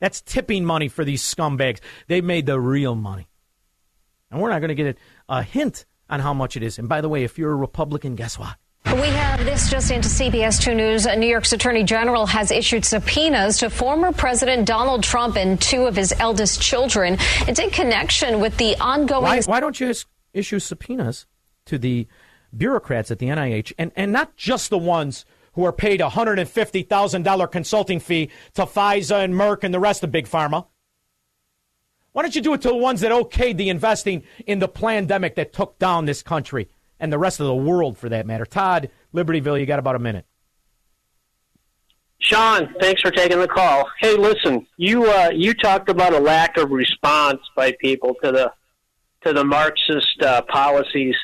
That's 0.00 0.20
tipping 0.20 0.64
money 0.64 0.88
for 0.88 1.04
these 1.04 1.22
scumbags. 1.22 1.80
They 2.08 2.20
made 2.20 2.46
the 2.46 2.58
real 2.58 2.94
money. 2.94 3.28
And 4.30 4.40
we're 4.40 4.50
not 4.50 4.60
going 4.60 4.68
to 4.68 4.74
get 4.74 4.98
a 5.28 5.42
hint 5.42 5.84
on 6.10 6.20
how 6.20 6.34
much 6.34 6.56
it 6.56 6.62
is. 6.62 6.78
And 6.78 6.88
by 6.88 7.00
the 7.00 7.08
way, 7.08 7.22
if 7.22 7.38
you're 7.38 7.52
a 7.52 7.56
Republican, 7.56 8.16
guess 8.16 8.38
what? 8.38 8.56
We 8.84 9.08
have 9.08 9.44
this 9.44 9.70
just 9.70 9.90
into 9.90 10.08
CBS 10.08 10.60
2 10.60 10.74
News. 10.74 11.06
New 11.06 11.26
York's 11.26 11.52
Attorney 11.52 11.84
General 11.84 12.26
has 12.26 12.50
issued 12.50 12.84
subpoenas 12.84 13.58
to 13.58 13.70
former 13.70 14.12
President 14.12 14.66
Donald 14.66 15.02
Trump 15.02 15.36
and 15.36 15.60
two 15.60 15.86
of 15.86 15.96
his 15.96 16.12
eldest 16.18 16.60
children. 16.60 17.16
It's 17.46 17.60
in 17.60 17.70
connection 17.70 18.40
with 18.40 18.56
the 18.58 18.76
ongoing. 18.78 19.22
Why, 19.22 19.40
why 19.42 19.60
don't 19.60 19.78
you 19.80 19.94
issue 20.34 20.58
subpoenas 20.58 21.26
to 21.66 21.78
the 21.78 22.06
bureaucrats 22.56 23.10
at 23.10 23.18
the 23.18 23.26
NIH 23.26 23.72
and, 23.78 23.92
and 23.96 24.12
not 24.12 24.36
just 24.36 24.70
the 24.70 24.78
ones 24.78 25.24
who 25.54 25.64
are 25.64 25.72
paid 25.72 26.00
a 26.00 26.08
$150,000 26.08 27.50
consulting 27.50 28.00
fee 28.00 28.30
to 28.54 28.62
Pfizer 28.62 29.22
and 29.22 29.34
Merck 29.34 29.64
and 29.64 29.72
the 29.72 29.80
rest 29.80 30.02
of 30.02 30.10
Big 30.10 30.26
Pharma? 30.26 30.66
Why 32.12 32.22
don't 32.22 32.34
you 32.34 32.42
do 32.42 32.54
it 32.54 32.60
to 32.62 32.68
the 32.68 32.76
ones 32.76 33.00
that 33.00 33.10
okayed 33.10 33.56
the 33.56 33.70
investing 33.70 34.22
in 34.46 34.58
the 34.58 34.68
pandemic 34.68 35.34
that 35.36 35.52
took 35.52 35.78
down 35.78 36.04
this 36.04 36.22
country 36.22 36.68
and 37.00 37.12
the 37.12 37.18
rest 37.18 37.40
of 37.40 37.46
the 37.46 37.54
world 37.54 37.96
for 37.96 38.08
that 38.08 38.26
matter? 38.26 38.44
Todd, 38.44 38.90
Libertyville, 39.14 39.58
you 39.58 39.66
got 39.66 39.78
about 39.78 39.96
a 39.96 39.98
minute. 39.98 40.26
Shaun, 42.18 42.74
thanks 42.80 43.02
for 43.02 43.10
taking 43.10 43.40
the 43.40 43.48
call. 43.48 43.90
Hey, 43.98 44.16
listen, 44.16 44.66
you 44.76 45.06
uh, 45.10 45.30
you 45.34 45.54
talked 45.54 45.88
about 45.88 46.12
a 46.12 46.20
lack 46.20 46.56
of 46.56 46.70
response 46.70 47.40
by 47.56 47.72
people 47.80 48.14
to 48.22 48.30
the 48.30 48.52
to 49.24 49.32
the 49.32 49.44
Marxist 49.44 50.22
uh, 50.22 50.42
policies. 50.42 51.16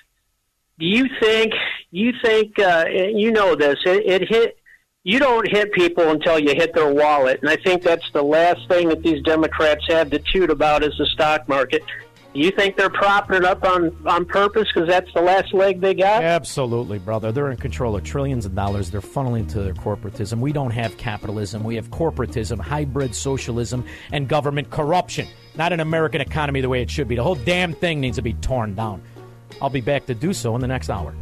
Do 0.78 0.86
you 0.86 1.06
think 1.20 1.52
you 1.90 2.12
think 2.22 2.58
uh, 2.58 2.84
you 2.88 3.32
know 3.32 3.56
this? 3.56 3.76
It, 3.84 4.06
it 4.06 4.28
hit 4.28 4.58
you 5.02 5.18
don't 5.18 5.48
hit 5.50 5.72
people 5.72 6.10
until 6.10 6.38
you 6.38 6.54
hit 6.54 6.74
their 6.74 6.92
wallet, 6.92 7.40
and 7.40 7.50
I 7.50 7.56
think 7.56 7.82
that's 7.82 8.08
the 8.12 8.22
last 8.22 8.68
thing 8.68 8.88
that 8.88 9.02
these 9.02 9.22
Democrats 9.22 9.84
have 9.88 10.10
to 10.10 10.18
toot 10.32 10.50
about 10.50 10.84
is 10.84 10.92
the 10.98 11.06
stock 11.06 11.48
market. 11.48 11.82
You 12.34 12.50
think 12.50 12.76
they're 12.76 12.90
propping 12.90 13.38
it 13.38 13.44
up 13.44 13.64
on 13.64 13.96
on 14.06 14.24
purpose 14.24 14.68
because 14.72 14.88
that's 14.88 15.12
the 15.14 15.22
last 15.22 15.52
leg 15.52 15.80
they 15.80 15.94
got? 15.94 16.22
Absolutely, 16.22 16.98
brother. 16.98 17.32
They're 17.32 17.50
in 17.50 17.56
control 17.56 17.96
of 17.96 18.04
trillions 18.04 18.46
of 18.46 18.54
dollars. 18.54 18.90
They're 18.90 19.00
funneling 19.00 19.48
to 19.48 19.62
their 19.62 19.74
corporatism. 19.74 20.38
We 20.38 20.52
don't 20.52 20.70
have 20.70 20.96
capitalism. 20.96 21.64
We 21.64 21.74
have 21.76 21.90
corporatism, 21.90 22.60
hybrid 22.60 23.14
socialism, 23.14 23.84
and 24.12 24.28
government 24.28 24.70
corruption. 24.70 25.26
Not 25.56 25.72
an 25.72 25.80
American 25.80 26.20
economy 26.20 26.60
the 26.60 26.68
way 26.68 26.82
it 26.82 26.90
should 26.90 27.08
be. 27.08 27.16
The 27.16 27.24
whole 27.24 27.34
damn 27.34 27.72
thing 27.72 27.98
needs 27.98 28.16
to 28.18 28.22
be 28.22 28.34
torn 28.34 28.76
down. 28.76 29.02
I'll 29.60 29.70
be 29.70 29.80
back 29.80 30.06
to 30.06 30.14
do 30.14 30.32
so 30.32 30.54
in 30.54 30.60
the 30.60 30.68
next 30.68 30.90
hour. 30.90 31.14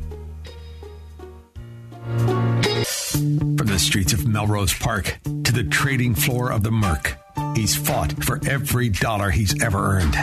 From 3.56 3.66
the 3.66 3.78
streets 3.78 4.12
of 4.12 4.26
Melrose 4.26 4.74
Park 4.74 5.18
to 5.24 5.52
the 5.52 5.64
trading 5.64 6.14
floor 6.14 6.52
of 6.52 6.62
the 6.62 6.70
Merc, 6.70 7.16
he's 7.54 7.74
fought 7.74 8.24
for 8.24 8.40
every 8.46 8.88
dollar 8.90 9.30
he's 9.30 9.62
ever 9.62 9.78
earned. 9.78 10.14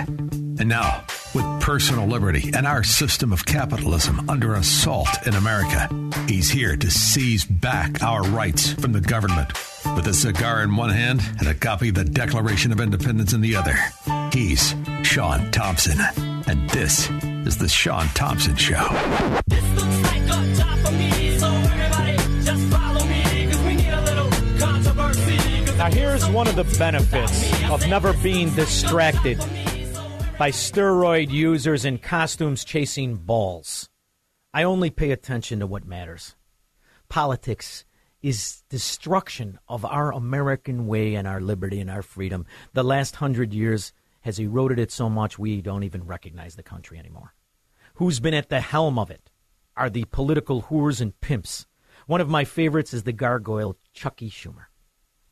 And 0.60 0.70
now, 0.70 1.04
with 1.34 1.46
personal 1.62 2.06
liberty 2.06 2.52
and 2.54 2.68
our 2.68 2.84
system 2.84 3.34
of 3.34 3.46
capitalism 3.46 4.30
under 4.30 4.54
assault 4.54 5.10
in 5.26 5.34
America, 5.34 5.90
he's 6.28 6.52
here 6.52 6.78
to 6.78 6.92
seize 6.92 7.44
back 7.44 8.04
our 8.04 8.22
rights 8.24 8.74
from 8.74 8.92
the 8.92 9.02
government. 9.02 9.52
With 9.96 10.08
a 10.08 10.14
cigar 10.14 10.62
in 10.62 10.76
one 10.76 10.92
hand 10.92 11.22
and 11.40 11.48
a 11.48 11.54
copy 11.54 11.90
of 11.90 11.96
the 11.96 12.06
Declaration 12.06 12.72
of 12.72 12.80
Independence 12.80 13.34
in 13.34 13.42
the 13.42 13.56
other, 13.56 13.76
he's 14.32 14.76
Shaun 15.04 15.52
Thompson. 15.52 16.33
And 16.54 16.70
this 16.70 17.10
is 17.48 17.58
The 17.58 17.68
Shaun 17.68 18.06
Thompson 18.10 18.56
Show. 18.56 18.76
Now, 25.78 25.90
here's 25.90 26.30
one 26.30 26.48
of 26.48 26.56
the 26.56 26.76
benefits 26.78 27.64
of 27.72 27.88
never 27.88 28.14
being 28.22 28.54
distracted 28.54 29.40
by 30.38 30.52
steroid 30.52 31.32
users 31.32 31.86
in 31.86 31.98
costumes 31.98 32.64
chasing 32.64 33.16
balls. 33.16 33.90
I 34.54 34.62
only 34.62 34.92
pay 34.92 35.10
attention 35.10 35.58
to 35.62 35.66
what 35.66 35.88
matters. 35.88 36.36
Politics 37.10 37.84
is 38.22 38.62
destruction 38.70 39.58
of 39.68 39.84
our 39.86 40.14
American 40.14 40.86
way 40.86 41.16
and 41.16 41.28
our 41.28 41.42
liberty 41.42 41.80
and 41.80 41.90
our 41.90 42.04
freedom. 42.04 42.46
The 42.74 42.84
last 42.84 43.16
hundred 43.16 43.56
years 43.56 43.92
has 44.24 44.40
eroded 44.40 44.80
it 44.80 44.92
so 44.92 45.10
much 45.10 45.38
we 45.38 45.62
don't 45.62 45.84
even 45.84 46.06
recognize 46.06 46.56
the 46.56 46.64
country 46.64 46.98
anymore. 46.98 47.34
Who's 47.96 48.20
been 48.20 48.34
at 48.34 48.50
the 48.50 48.62
helm 48.62 48.98
of 48.98 49.12
it 49.12 49.30
are 49.78 49.90
the 49.90 50.06
political 50.06 50.64
whores 50.64 51.02
and 51.02 51.20
pimps. 51.22 51.68
One 52.08 52.22
of 52.22 52.30
my 52.30 52.44
favorites 52.44 52.94
is 52.94 53.04
the 53.04 53.14
gargoyle 53.14 53.78
Chucky 53.94 54.30
Schumer. 54.30 54.66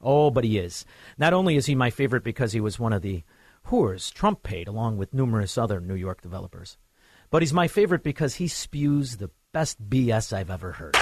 Oh, 0.02 0.30
but 0.30 0.44
he 0.44 0.58
is. 0.58 0.86
Not 1.18 1.34
only 1.34 1.56
is 1.56 1.66
he 1.66 1.76
my 1.76 1.90
favorite 1.90 2.24
because 2.24 2.52
he 2.54 2.60
was 2.60 2.80
one 2.80 2.94
of 2.94 3.02
the 3.02 3.24
whores 3.68 4.12
Trump 4.12 4.44
paid 4.44 4.68
along 4.68 4.98
with 4.98 5.14
numerous 5.14 5.58
other 5.58 5.80
New 5.80 5.96
York 5.96 6.22
developers, 6.22 6.78
but 7.30 7.42
he's 7.42 7.54
my 7.54 7.68
favorite 7.68 8.04
because 8.04 8.36
he 8.36 8.48
spews 8.48 9.18
the 9.18 9.30
best 9.54 9.90
BS 9.90 10.34
I've 10.34 10.52
ever 10.52 10.74
heard. 10.74 10.94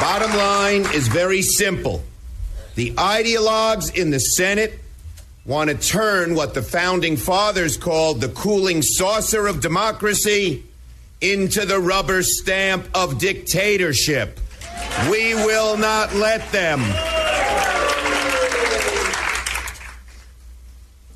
Bottom 0.00 0.36
line 0.36 0.82
is 0.94 1.08
very 1.08 1.42
simple. 1.42 2.02
The 2.74 2.90
ideologues 2.92 3.96
in 3.96 4.10
the 4.10 4.18
Senate 4.18 4.80
want 5.46 5.70
to 5.70 5.76
turn 5.76 6.34
what 6.34 6.54
the 6.54 6.62
founding 6.62 7.16
fathers 7.16 7.76
called 7.76 8.20
the 8.20 8.28
cooling 8.30 8.82
saucer 8.82 9.46
of 9.46 9.60
democracy 9.60 10.64
into 11.20 11.64
the 11.64 11.78
rubber 11.78 12.22
stamp 12.22 12.88
of 12.94 13.18
dictatorship. 13.18 14.40
We 15.08 15.34
will 15.34 15.76
not 15.76 16.14
let 16.14 16.50
them. 16.50 16.80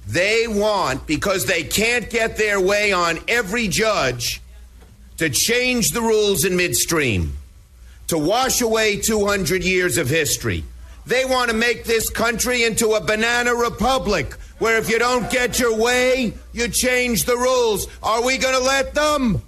They 0.07 0.47
want, 0.49 1.07
because 1.07 1.47
they 1.47 1.65
can't 1.65 2.09
get 2.09 2.37
their 2.37 2.61
way 2.61 2.93
on 2.93 3.19
every 3.29 3.69
judge, 3.69 4.41
to 5.19 5.29
change 5.29 5.91
the 5.91 6.01
rules 6.01 6.45
in 6.45 6.57
midstream, 6.57 7.37
to 8.09 8.17
wash 8.17 8.61
away 8.61 8.97
200 8.97 9.63
years 9.63 9.99
of 9.99 10.09
history. 10.09 10.65
They 11.07 11.25
want 11.25 11.51
to 11.51 11.57
make 11.57 11.85
this 11.85 12.11
country 12.11 12.65
into 12.65 12.91
a 12.91 13.01
banana 13.01 13.55
republic 13.55 14.35
where 14.59 14.79
if 14.79 14.91
you 14.91 14.99
don't 14.99 15.31
get 15.31 15.59
your 15.59 15.77
way, 15.77 16.35
you 16.53 16.69
change 16.69 17.25
the 17.25 17.37
rules. 17.37 17.89
Are 18.03 18.23
we 18.25 18.39
going 18.39 18.55
to 18.55 18.65
let 18.65 18.95
them? 18.95 19.43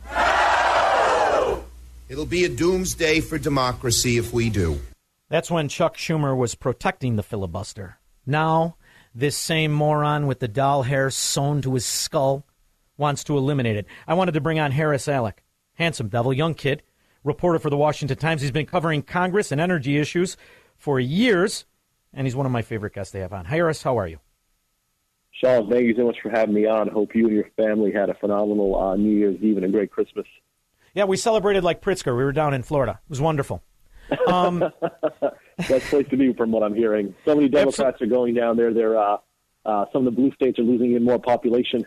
It'll 2.08 2.26
be 2.26 2.44
a 2.44 2.48
doomsday 2.48 3.20
for 3.20 3.38
democracy 3.38 4.16
if 4.18 4.32
we 4.32 4.50
do. 4.50 4.80
That's 5.28 5.50
when 5.50 5.68
Chuck 5.68 5.96
Schumer 5.96 6.36
was 6.36 6.54
protecting 6.54 7.16
the 7.16 7.22
filibuster. 7.22 7.98
Now, 8.26 8.76
this 9.14 9.36
same 9.36 9.72
moron 9.72 10.26
with 10.26 10.40
the 10.40 10.48
doll 10.48 10.82
hair 10.82 11.10
sewn 11.10 11.62
to 11.62 11.74
his 11.74 11.86
skull 11.86 12.46
wants 12.96 13.24
to 13.24 13.36
eliminate 13.36 13.76
it. 13.76 13.86
I 14.06 14.14
wanted 14.14 14.32
to 14.32 14.40
bring 14.40 14.58
on 14.58 14.72
Haris 14.72 15.06
Alic, 15.06 15.38
handsome 15.74 16.08
devil, 16.08 16.32
young 16.32 16.54
kid, 16.54 16.82
reporter 17.24 17.58
for 17.58 17.70
the 17.70 17.76
Washington 17.76 18.16
Times. 18.16 18.42
He's 18.42 18.50
been 18.50 18.66
covering 18.66 19.02
Congress 19.02 19.52
and 19.52 19.60
energy 19.60 19.98
issues 19.98 20.36
for 20.82 20.98
years. 20.98 21.64
and 22.12 22.26
he's 22.26 22.34
one 22.34 22.44
of 22.44 22.50
my 22.50 22.60
favorite 22.60 22.92
guests 22.92 23.12
they 23.12 23.20
have 23.20 23.32
on. 23.32 23.44
Hi, 23.44 23.56
Haris, 23.56 23.82
how 23.84 23.96
are 23.98 24.08
you? 24.08 24.18
Shaun, 25.30 25.70
thank 25.70 25.84
you 25.84 25.94
so 25.96 26.04
much 26.04 26.16
for 26.20 26.28
having 26.28 26.54
me 26.54 26.66
on. 26.66 26.88
Hope 26.88 27.14
you 27.14 27.26
and 27.26 27.34
your 27.34 27.48
family 27.56 27.92
had 27.92 28.10
a 28.10 28.14
phenomenal 28.14 28.78
uh, 28.78 28.96
New 28.96 29.16
Year's 29.16 29.40
Eve 29.40 29.56
and 29.56 29.64
a 29.64 29.68
great 29.68 29.90
Christmas. 29.92 30.26
Yeah, 30.92 31.04
we 31.04 31.16
celebrated 31.16 31.62
like 31.64 31.80
Pritzker. 31.80 32.16
We 32.16 32.24
were 32.24 32.32
down 32.32 32.52
in 32.52 32.62
Florida. 32.64 32.98
It 33.04 33.10
was 33.10 33.20
wonderful. 33.20 33.62
Um, 34.26 34.58
Best 35.68 35.86
place 35.86 36.06
to 36.10 36.16
be, 36.16 36.32
from 36.34 36.50
what 36.50 36.62
I'm 36.64 36.74
hearing. 36.74 37.14
So 37.24 37.34
many 37.36 37.48
Democrats 37.48 38.02
are 38.02 38.06
going 38.06 38.34
down 38.34 38.56
there. 38.56 38.74
They're 38.74 38.98
uh, 38.98 39.18
uh, 39.64 39.84
some 39.92 40.06
of 40.06 40.14
the 40.14 40.20
blue 40.20 40.32
states 40.32 40.58
are 40.58 40.62
losing 40.62 40.90
even 40.90 41.04
more 41.04 41.18
population. 41.20 41.86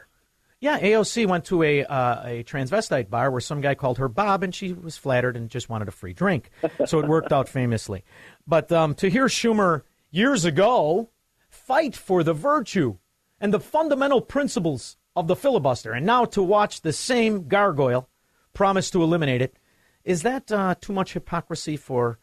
Yeah, 0.61 0.79
AOC 0.79 1.27
went 1.27 1.45
to 1.45 1.61
a 1.61 1.83
uh, 1.83 2.23
a 2.25 2.43
transvestite 2.43 3.09
bar 3.09 3.29
where 3.29 3.41
some 3.41 3.61
guy 3.61 3.75
called 3.75 3.97
her 3.99 4.07
Bob, 4.07 4.41
and 4.41 4.55
she 4.55 4.71
was 4.73 4.97
flattered 4.97 5.35
and 5.35 5.49
just 5.49 5.69
wanted 5.69 5.87
a 5.89 5.91
free 5.91 6.13
drink. 6.13 6.49
So 6.87 6.99
it 6.99 7.07
worked 7.07 7.31
out 7.31 7.47
famously. 7.49 8.03
But 8.47 8.71
um, 8.71 8.93
to 8.95 9.09
hear 9.09 9.25
Schumer 9.25 9.83
years 10.11 10.45
ago 10.45 11.09
fight 11.49 11.95
for 11.95 12.23
the 12.23 12.33
virtue 12.33 12.97
and 13.39 13.53
the 13.53 13.59
fundamental 13.59 14.21
principles 14.21 14.97
of 15.15 15.27
the 15.27 15.35
filibuster, 15.35 15.93
and 15.93 16.05
now 16.05 16.25
to 16.25 16.43
watch 16.43 16.81
the 16.81 16.93
same 16.93 17.47
gargoyle 17.47 18.09
promise 18.53 18.89
to 18.91 19.01
eliminate 19.01 19.41
it, 19.41 19.57
is 20.03 20.21
that 20.23 20.51
uh, 20.51 20.75
too 20.79 20.93
much 20.93 21.13
hypocrisy 21.13 21.77
for 21.77 22.19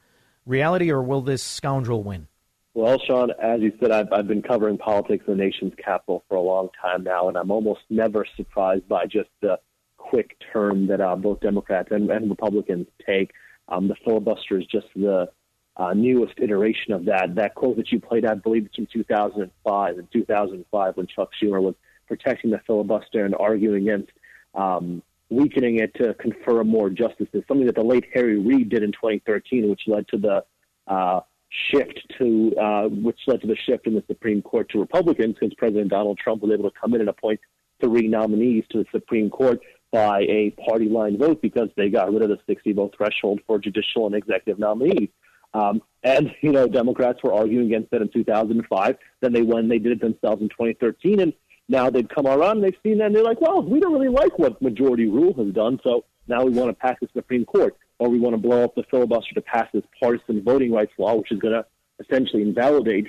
reality, 0.46 0.90
or 0.90 1.02
will 1.02 1.20
this 1.22 1.42
scoundrel 1.42 2.02
win? 2.02 2.28
Well, 2.74 2.98
Shaun, 3.06 3.30
as 3.42 3.60
you 3.60 3.72
said, 3.80 3.90
I've, 3.90 4.12
I've 4.12 4.26
been 4.26 4.42
covering 4.42 4.78
politics 4.78 5.24
in 5.26 5.36
the 5.36 5.44
nation's 5.44 5.74
capital 5.82 6.24
for 6.28 6.36
a 6.36 6.40
long 6.40 6.70
time 6.80 7.04
now, 7.04 7.28
and 7.28 7.36
I'm 7.36 7.50
almost 7.50 7.80
never 7.90 8.24
surprised 8.36 8.88
by 8.88 9.04
just 9.06 9.28
the 9.40 9.58
quick 9.98 10.36
turn 10.52 10.86
that 10.86 11.00
uh, 11.00 11.16
both 11.16 11.40
Democrats 11.40 11.88
and, 11.90 12.10
and 12.10 12.30
Republicans 12.30 12.86
take. 13.06 13.32
Um, 13.68 13.88
the 13.88 13.94
filibuster 14.04 14.58
is 14.58 14.66
just 14.66 14.86
the 14.94 15.28
uh, 15.76 15.94
newest 15.94 16.34
iteration 16.38 16.92
of 16.92 17.06
that. 17.06 17.34
That 17.34 17.54
quote 17.54 17.76
that 17.76 17.90
you 17.92 18.00
played, 18.00 18.26
I 18.26 18.34
believe 18.34 18.66
it's 18.66 18.76
from 18.76 18.86
2005. 18.86 19.98
In 19.98 20.08
2005, 20.12 20.96
when 20.96 21.06
Chuck 21.06 21.30
Schumer 21.40 21.62
was 21.62 21.74
protecting 22.06 22.50
the 22.50 22.60
filibuster 22.66 23.24
and 23.24 23.34
arguing 23.34 23.88
against 23.88 24.12
um, 24.54 25.02
weakening 25.30 25.78
it 25.78 25.94
to 25.94 26.14
confer 26.14 26.62
more 26.62 26.90
justices, 26.90 27.42
something 27.48 27.66
that 27.66 27.74
the 27.74 27.82
late 27.82 28.04
Harry 28.12 28.38
Reid 28.38 28.68
did 28.68 28.82
in 28.82 28.92
2013, 28.92 29.70
which 29.70 29.82
led 29.86 30.06
to 30.08 30.18
the 30.18 30.44
uh, 30.86 31.20
shift 31.70 32.00
to 32.18 32.54
uh, 32.60 32.88
which 32.88 33.20
led 33.26 33.40
to 33.40 33.46
the 33.46 33.56
shift 33.56 33.86
in 33.86 33.94
the 33.94 34.04
Supreme 34.06 34.42
Court 34.42 34.68
to 34.70 34.80
Republicans, 34.80 35.36
since 35.40 35.54
President 35.54 35.90
Donald 35.90 36.18
Trump 36.18 36.42
was 36.42 36.52
able 36.52 36.70
to 36.70 36.78
come 36.78 36.94
in 36.94 37.00
and 37.00 37.08
appoint 37.08 37.40
three 37.80 38.08
nominees 38.08 38.64
to 38.70 38.78
the 38.78 38.86
Supreme 38.92 39.30
Court 39.30 39.60
by 39.90 40.20
a 40.20 40.50
party 40.68 40.88
line 40.88 41.18
vote 41.18 41.42
because 41.42 41.68
they 41.76 41.90
got 41.90 42.12
rid 42.12 42.22
of 42.22 42.30
the 42.30 42.38
60 42.46 42.72
vote 42.72 42.94
threshold 42.96 43.40
for 43.46 43.58
judicial 43.58 44.06
and 44.06 44.14
executive 44.14 44.58
nominees. 44.58 45.08
Um, 45.54 45.82
and, 46.02 46.34
you 46.40 46.52
know, 46.52 46.66
Democrats 46.66 47.22
were 47.22 47.32
arguing 47.32 47.66
against 47.66 47.90
that 47.90 48.02
in 48.02 48.08
2005. 48.08 48.96
Then 49.20 49.32
they 49.32 49.42
won. 49.42 49.68
they 49.68 49.78
did 49.78 49.92
it 49.92 50.00
themselves 50.00 50.42
in 50.42 50.48
2013. 50.48 51.20
And 51.20 51.32
now 51.68 51.90
they've 51.90 52.08
come 52.08 52.26
around 52.26 52.58
and 52.58 52.64
they've 52.64 52.76
seen 52.82 52.98
that 52.98 53.06
and 53.06 53.14
they're 53.14 53.22
like, 53.22 53.40
well, 53.40 53.62
we 53.62 53.80
don't 53.80 53.92
really 53.92 54.08
like 54.08 54.38
what 54.38 54.60
majority 54.60 55.08
rule 55.08 55.34
has 55.34 55.52
done. 55.54 55.80
So 55.82 56.04
now 56.28 56.44
we 56.44 56.50
want 56.50 56.70
to 56.70 56.74
pass 56.74 56.96
the 57.00 57.08
Supreme 57.14 57.44
Court 57.44 57.76
or 57.98 58.08
we 58.08 58.18
want 58.18 58.34
to 58.34 58.38
blow 58.38 58.64
up 58.64 58.74
the 58.74 58.84
filibuster 58.90 59.34
to 59.34 59.40
pass 59.40 59.68
this 59.72 59.84
partisan 60.00 60.42
voting 60.42 60.72
rights 60.72 60.92
law, 60.98 61.14
which 61.14 61.30
is 61.30 61.38
going 61.38 61.54
to 61.54 61.64
essentially 62.00 62.42
invalidate 62.42 63.08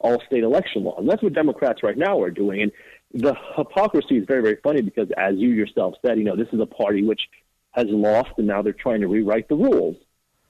all 0.00 0.20
state 0.26 0.44
election 0.44 0.84
laws. 0.84 0.98
And 0.98 1.10
that's 1.10 1.22
what 1.22 1.34
Democrats 1.34 1.82
right 1.82 1.98
now 1.98 2.20
are 2.20 2.30
doing. 2.30 2.62
And 2.62 2.72
the 3.12 3.34
hypocrisy 3.56 4.16
is 4.16 4.24
very, 4.26 4.42
very 4.42 4.56
funny 4.62 4.80
because, 4.80 5.08
as 5.16 5.34
you 5.36 5.50
yourself 5.50 5.94
said, 6.04 6.18
you 6.18 6.24
know, 6.24 6.36
this 6.36 6.48
is 6.52 6.60
a 6.60 6.66
party 6.66 7.02
which 7.02 7.20
has 7.72 7.86
lost 7.88 8.30
and 8.38 8.46
now 8.46 8.62
they're 8.62 8.72
trying 8.72 9.00
to 9.00 9.08
rewrite 9.08 9.48
the 9.48 9.54
rules 9.54 9.96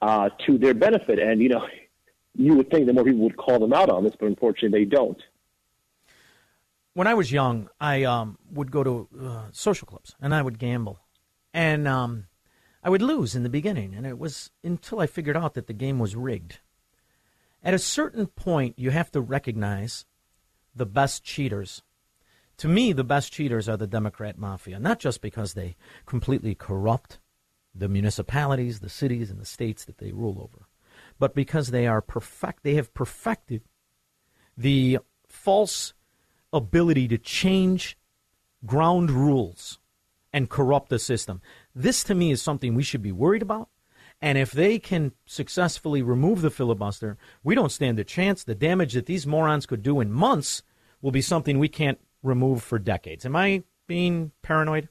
uh, 0.03 0.31
to 0.47 0.59
their 0.59 0.75
benefit. 0.75 1.19
And, 1.19 1.41
you 1.41 1.49
know, 1.49 1.67
you 2.35 2.55
would 2.55 2.71
think 2.71 2.87
that 2.87 2.93
more 2.93 3.05
people 3.05 3.21
would 3.21 3.37
call 3.37 3.59
them 3.59 3.73
out 3.73 3.91
on 3.91 4.05
this, 4.05 4.15
but 4.19 4.27
unfortunately 4.27 4.81
they 4.81 4.85
don't. 4.85 5.21
When 6.95 7.07
I 7.07 7.15
was 7.15 7.31
young, 7.31 7.69
I 7.81 8.05
um, 8.05 8.39
would 8.51 8.71
go 8.71 8.83
to 8.83 9.09
uh, 9.21 9.43
social 9.53 9.87
clubs 9.87 10.17
and 10.21 10.35
I 10.35 10.43
would 10.43 10.59
gamble. 10.59 10.99
And 11.55 11.87
um, 11.87 12.27
I 12.83 12.91
would 12.91 13.03
lose 13.03 13.35
in 13.35 13.43
the 13.43 13.49
beginning. 13.49 13.95
And 13.95 14.07
it 14.07 14.19
was 14.19 14.51
until 14.65 15.01
I 15.01 15.07
figured 15.07 15.37
out 15.37 15.55
that 15.55 15.67
the 15.67 15.73
game 15.73 15.99
was 15.99 16.17
rigged. 16.17 16.59
At 17.63 17.75
a 17.75 17.79
certain 17.79 18.27
point, 18.27 18.79
you 18.79 18.91
have 18.91 19.11
to 19.13 19.21
recognize 19.21 20.05
the 20.75 20.87
best 20.87 21.23
cheaters. 21.23 21.83
To 22.59 22.69
me, 22.69 22.93
the 22.93 23.05
best 23.05 23.33
cheaters 23.33 23.69
are 23.69 23.77
the 23.77 23.87
Democrat 23.87 24.37
mafia, 24.37 24.79
not 24.79 24.99
just 24.99 25.21
because 25.21 25.55
they 25.55 25.77
completely 26.07 26.55
corrupt 26.55 27.19
the 27.75 27.89
municipalities, 27.89 28.81
the 28.81 28.89
cities, 28.89 29.31
and 29.31 29.41
the 29.41 29.45
states 29.45 29.85
that 29.85 29.99
they 29.99 30.13
rule 30.13 30.41
over, 30.43 30.67
but 31.19 31.35
because 31.35 31.69
they 31.69 31.87
are 31.87 32.01
perfect. 32.01 32.63
They 32.63 32.75
have 32.75 32.95
perfected 32.95 33.63
the 34.57 34.99
false 35.27 35.95
ability 36.53 37.09
to 37.09 37.19
change 37.19 37.97
ground 38.67 39.11
rules 39.11 39.79
and 40.33 40.51
corrupt 40.51 40.89
the 40.89 40.99
system. 40.99 41.41
This, 41.75 42.05
to 42.05 42.15
me, 42.15 42.31
is 42.31 42.43
something 42.43 42.75
we 42.75 42.83
should 42.83 43.03
be 43.03 43.13
worried 43.13 43.43
about. 43.43 43.69
And 44.23 44.37
if 44.37 44.53
they 44.53 44.79
can 44.79 45.13
successfully 45.25 46.03
remove 46.03 46.43
the 46.43 46.51
filibuster, 46.51 47.17
we 47.43 47.55
don't 47.55 47.73
stand 47.73 47.99
a 47.99 48.05
chance. 48.05 48.45
The 48.45 48.55
damage 48.55 48.93
that 48.93 49.07
these 49.07 49.27
morons 49.27 49.65
could 49.65 49.83
do 49.83 50.01
in 50.01 50.13
months 50.13 50.63
will 51.01 51.11
be 51.11 51.23
something 51.23 51.59
we 51.59 51.69
can't 51.69 51.99
remove 52.23 52.63
for 52.63 52.79
decades. 52.79 53.25
Am 53.25 53.35
I 53.35 53.63
being 53.87 54.33
paranoid? 54.43 54.89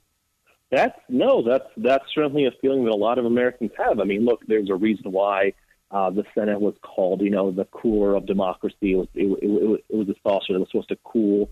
That's 0.71 0.97
no, 1.09 1.41
that's 1.41 1.65
that's 1.77 2.05
certainly 2.13 2.45
a 2.45 2.51
feeling 2.61 2.85
that 2.85 2.91
a 2.91 2.95
lot 2.95 3.17
of 3.17 3.25
Americans 3.25 3.71
have. 3.77 3.99
I 3.99 4.03
mean, 4.03 4.25
look, 4.25 4.45
there's 4.47 4.69
a 4.69 4.75
reason 4.75 5.11
why 5.11 5.53
uh, 5.89 6.11
the 6.11 6.23
Senate 6.35 6.61
was 6.61 6.75
called, 6.83 7.21
you 7.21 7.31
know, 7.31 7.49
the 7.51 7.65
cooler 7.65 8.15
of 8.15 8.27
democracy. 8.27 8.91
It 8.91 8.95
was 8.95 9.07
it, 9.15 9.25
it, 9.41 9.85
it 9.89 9.95
was 9.95 10.09
a 10.09 10.15
saucer 10.21 10.53
that 10.53 10.59
was 10.59 10.67
supposed 10.69 10.89
to 10.89 10.97
cool, 11.03 11.49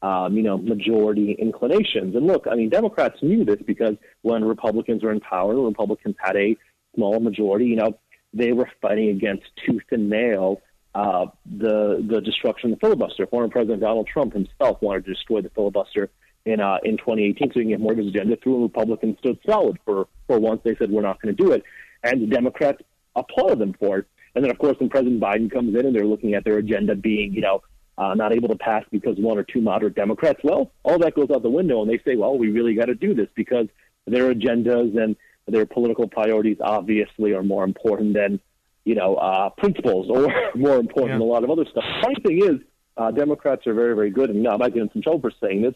um, 0.00 0.34
you 0.34 0.42
know, 0.42 0.56
majority 0.56 1.36
inclinations. 1.38 2.16
And 2.16 2.26
look, 2.26 2.46
I 2.50 2.54
mean, 2.54 2.70
Democrats 2.70 3.22
knew 3.22 3.44
this 3.44 3.60
because 3.66 3.96
when 4.22 4.42
Republicans 4.44 5.02
were 5.02 5.12
in 5.12 5.20
power, 5.20 5.54
Republicans 5.54 6.16
had 6.18 6.36
a 6.36 6.56
small 6.94 7.20
majority. 7.20 7.66
You 7.66 7.76
know, 7.76 7.98
they 8.32 8.52
were 8.52 8.70
fighting 8.80 9.10
against 9.10 9.44
tooth 9.66 9.84
and 9.90 10.08
nail 10.08 10.62
uh, 10.94 11.26
the 11.44 12.02
the 12.08 12.22
destruction 12.22 12.72
of 12.72 12.78
the 12.78 12.86
filibuster. 12.86 13.26
Former 13.26 13.48
President 13.48 13.82
Donald 13.82 14.06
Trump 14.06 14.32
himself 14.32 14.80
wanted 14.80 15.04
to 15.04 15.12
destroy 15.12 15.42
the 15.42 15.50
filibuster 15.50 16.08
in 16.44 16.60
uh, 16.60 16.78
in 16.84 16.96
2018 16.96 17.48
so 17.48 17.52
he 17.54 17.60
can 17.60 17.70
get 17.70 17.80
more 17.80 17.92
of 17.92 17.98
his 17.98 18.08
agenda 18.08 18.36
through. 18.36 18.54
And 18.54 18.62
Republicans 18.64 19.18
stood 19.18 19.38
solid 19.46 19.78
for 19.84 20.08
for 20.26 20.38
once. 20.38 20.60
They 20.64 20.76
said 20.76 20.90
we're 20.90 21.02
not 21.02 21.20
going 21.20 21.34
to 21.34 21.42
do 21.42 21.52
it, 21.52 21.62
and 22.02 22.22
the 22.22 22.26
Democrats 22.26 22.82
applauded 23.16 23.58
them 23.58 23.74
for 23.78 23.98
it. 23.98 24.06
And 24.34 24.42
then, 24.42 24.50
of 24.50 24.58
course, 24.58 24.76
when 24.80 24.88
President 24.88 25.20
Biden 25.20 25.50
comes 25.50 25.74
in 25.78 25.86
and 25.86 25.94
they're 25.94 26.06
looking 26.06 26.34
at 26.34 26.44
their 26.44 26.58
agenda 26.58 26.96
being, 26.96 27.32
you 27.32 27.40
know, 27.40 27.62
uh, 27.96 28.14
not 28.14 28.32
able 28.32 28.48
to 28.48 28.56
pass 28.56 28.84
because 28.90 29.16
one 29.18 29.38
or 29.38 29.44
two 29.44 29.60
moderate 29.60 29.94
Democrats, 29.94 30.40
well, 30.42 30.72
all 30.82 30.98
that 30.98 31.14
goes 31.14 31.30
out 31.32 31.42
the 31.42 31.50
window, 31.50 31.80
and 31.82 31.90
they 31.90 32.00
say, 32.04 32.16
well, 32.16 32.36
we 32.36 32.50
really 32.50 32.74
got 32.74 32.86
to 32.86 32.94
do 32.94 33.14
this 33.14 33.28
because 33.36 33.68
their 34.06 34.34
agendas 34.34 35.00
and 35.00 35.14
their 35.46 35.66
political 35.66 36.08
priorities 36.08 36.56
obviously 36.60 37.32
are 37.32 37.44
more 37.44 37.62
important 37.62 38.14
than, 38.14 38.40
you 38.84 38.96
know, 38.96 39.14
uh, 39.16 39.50
principles 39.50 40.08
or 40.10 40.32
more 40.56 40.76
important 40.76 41.12
yeah. 41.12 41.18
than 41.18 41.20
a 41.20 41.30
lot 41.30 41.44
of 41.44 41.50
other 41.50 41.64
stuff. 41.70 41.84
The 41.84 42.02
funny 42.02 42.16
thing 42.26 42.44
is, 42.44 42.60
uh, 42.96 43.10
Democrats 43.12 43.66
are 43.66 43.74
very, 43.74 43.94
very 43.94 44.10
good, 44.10 44.30
and 44.30 44.38
you 44.38 44.44
know, 44.44 44.50
I 44.50 44.56
might 44.56 44.74
get 44.74 44.82
in 44.82 44.90
some 44.92 45.02
trouble 45.02 45.20
for 45.20 45.32
saying 45.40 45.62
this, 45.62 45.74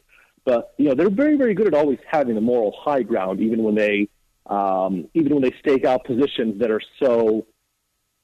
but 0.49 0.73
you 0.79 0.89
know, 0.89 0.95
they're 0.95 1.11
very, 1.11 1.37
very 1.37 1.53
good 1.53 1.67
at 1.67 1.75
always 1.75 1.99
having 2.11 2.35
the 2.35 2.41
moral 2.41 2.75
high 2.81 3.03
ground, 3.03 3.39
even 3.41 3.63
when 3.63 3.75
they, 3.75 4.09
um, 4.47 5.07
even 5.13 5.35
when 5.35 5.43
they 5.43 5.55
stake 5.61 5.85
out 5.85 6.05
positions 6.05 6.59
that 6.61 6.71
are 6.71 6.81
so 7.03 7.47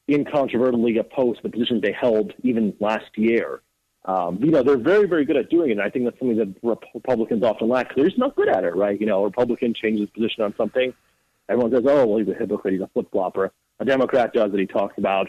incontrovertibly 0.09 0.97
opposed 0.97 1.37
to 1.37 1.43
the 1.43 1.49
positions 1.51 1.83
they 1.83 1.91
held 1.91 2.33
even 2.41 2.75
last 2.79 3.15
year. 3.15 3.61
Um, 4.05 4.39
you 4.41 4.49
know, 4.49 4.63
they're 4.63 4.75
very, 4.75 5.07
very 5.07 5.23
good 5.23 5.37
at 5.37 5.51
doing 5.51 5.69
it. 5.69 5.73
And 5.73 5.81
I 5.83 5.91
think 5.91 6.05
that's 6.05 6.17
something 6.17 6.37
that 6.37 6.79
Republicans 6.95 7.43
often 7.43 7.69
lack. 7.69 7.95
They're 7.95 8.05
just 8.05 8.17
not 8.17 8.35
good 8.35 8.49
at 8.49 8.63
it, 8.63 8.75
right? 8.75 8.99
You 8.99 9.05
know, 9.05 9.21
a 9.21 9.25
Republican 9.25 9.75
changes 9.75 10.09
position 10.09 10.43
on 10.43 10.55
something. 10.57 10.95
Everyone 11.47 11.71
says, 11.71 11.83
oh, 11.87 12.07
well, 12.07 12.17
he's 12.17 12.27
a 12.27 12.33
hypocrite. 12.33 12.73
He's 12.73 12.81
a 12.81 12.87
flip 12.87 13.11
flopper. 13.11 13.51
A 13.79 13.85
Democrat 13.85 14.33
does 14.33 14.51
it. 14.51 14.59
He 14.59 14.65
talks 14.65 14.97
about 14.97 15.27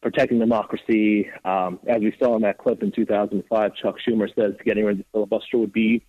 protecting 0.00 0.38
democracy. 0.38 1.28
Um, 1.44 1.78
as 1.86 2.00
we 2.00 2.14
saw 2.18 2.36
in 2.36 2.42
that 2.42 2.56
clip 2.56 2.82
in 2.82 2.90
2005, 2.90 3.74
Chuck 3.74 3.96
Schumer 4.06 4.34
says 4.34 4.54
getting 4.64 4.86
rid 4.86 4.92
of 4.92 4.98
the 4.98 5.04
filibuster 5.12 5.58
would 5.58 5.74
be 5.74 6.04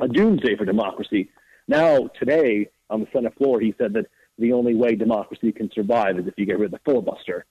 a 0.00 0.08
doomsday 0.08 0.56
for 0.56 0.64
democracy. 0.64 1.30
Now, 1.68 2.08
today, 2.18 2.70
on 2.88 3.00
the 3.00 3.06
Senate 3.12 3.34
floor, 3.36 3.60
he 3.60 3.74
said 3.78 3.92
that 3.94 4.06
the 4.38 4.52
only 4.52 4.74
way 4.74 4.94
democracy 4.94 5.52
can 5.52 5.70
survive 5.72 6.18
is 6.18 6.26
if 6.26 6.34
you 6.36 6.46
get 6.46 6.58
rid 6.58 6.66
of 6.66 6.72
the 6.72 6.90
filibuster. 6.90 7.44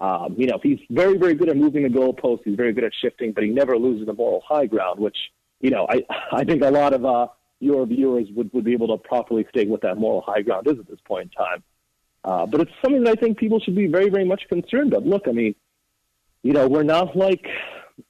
Um, 0.00 0.34
you 0.36 0.46
know, 0.46 0.58
he's 0.62 0.80
very, 0.90 1.16
very 1.16 1.34
good 1.34 1.48
at 1.48 1.56
moving 1.56 1.84
the 1.84 1.88
goalposts. 1.88 2.40
He's 2.44 2.56
very 2.56 2.72
good 2.72 2.84
at 2.84 2.92
shifting, 3.00 3.32
but 3.32 3.44
he 3.44 3.50
never 3.50 3.78
loses 3.78 4.06
the 4.06 4.12
moral 4.12 4.42
high 4.46 4.66
ground, 4.66 4.98
which, 4.98 5.16
you 5.60 5.70
know, 5.70 5.86
I, 5.88 6.02
I 6.32 6.44
think 6.44 6.62
a 6.62 6.70
lot 6.70 6.92
of 6.92 7.04
uh, 7.04 7.28
your 7.60 7.86
viewers 7.86 8.26
would, 8.34 8.52
would 8.52 8.64
be 8.64 8.72
able 8.72 8.88
to 8.88 8.98
properly 8.98 9.46
state 9.50 9.68
what 9.68 9.82
that 9.82 9.96
moral 9.96 10.20
high 10.20 10.42
ground 10.42 10.66
is 10.66 10.78
at 10.78 10.88
this 10.88 10.98
point 11.06 11.30
in 11.30 11.44
time. 11.44 11.62
Uh, 12.24 12.46
but 12.46 12.60
it's 12.60 12.72
something 12.82 13.04
that 13.04 13.18
I 13.18 13.20
think 13.20 13.38
people 13.38 13.60
should 13.60 13.76
be 13.76 13.86
very, 13.86 14.08
very 14.08 14.24
much 14.24 14.42
concerned 14.48 14.94
of. 14.94 15.06
Look, 15.06 15.22
I 15.28 15.32
mean, 15.32 15.54
you 16.42 16.52
know, 16.52 16.68
we're 16.68 16.82
not 16.82 17.16
like 17.16 17.46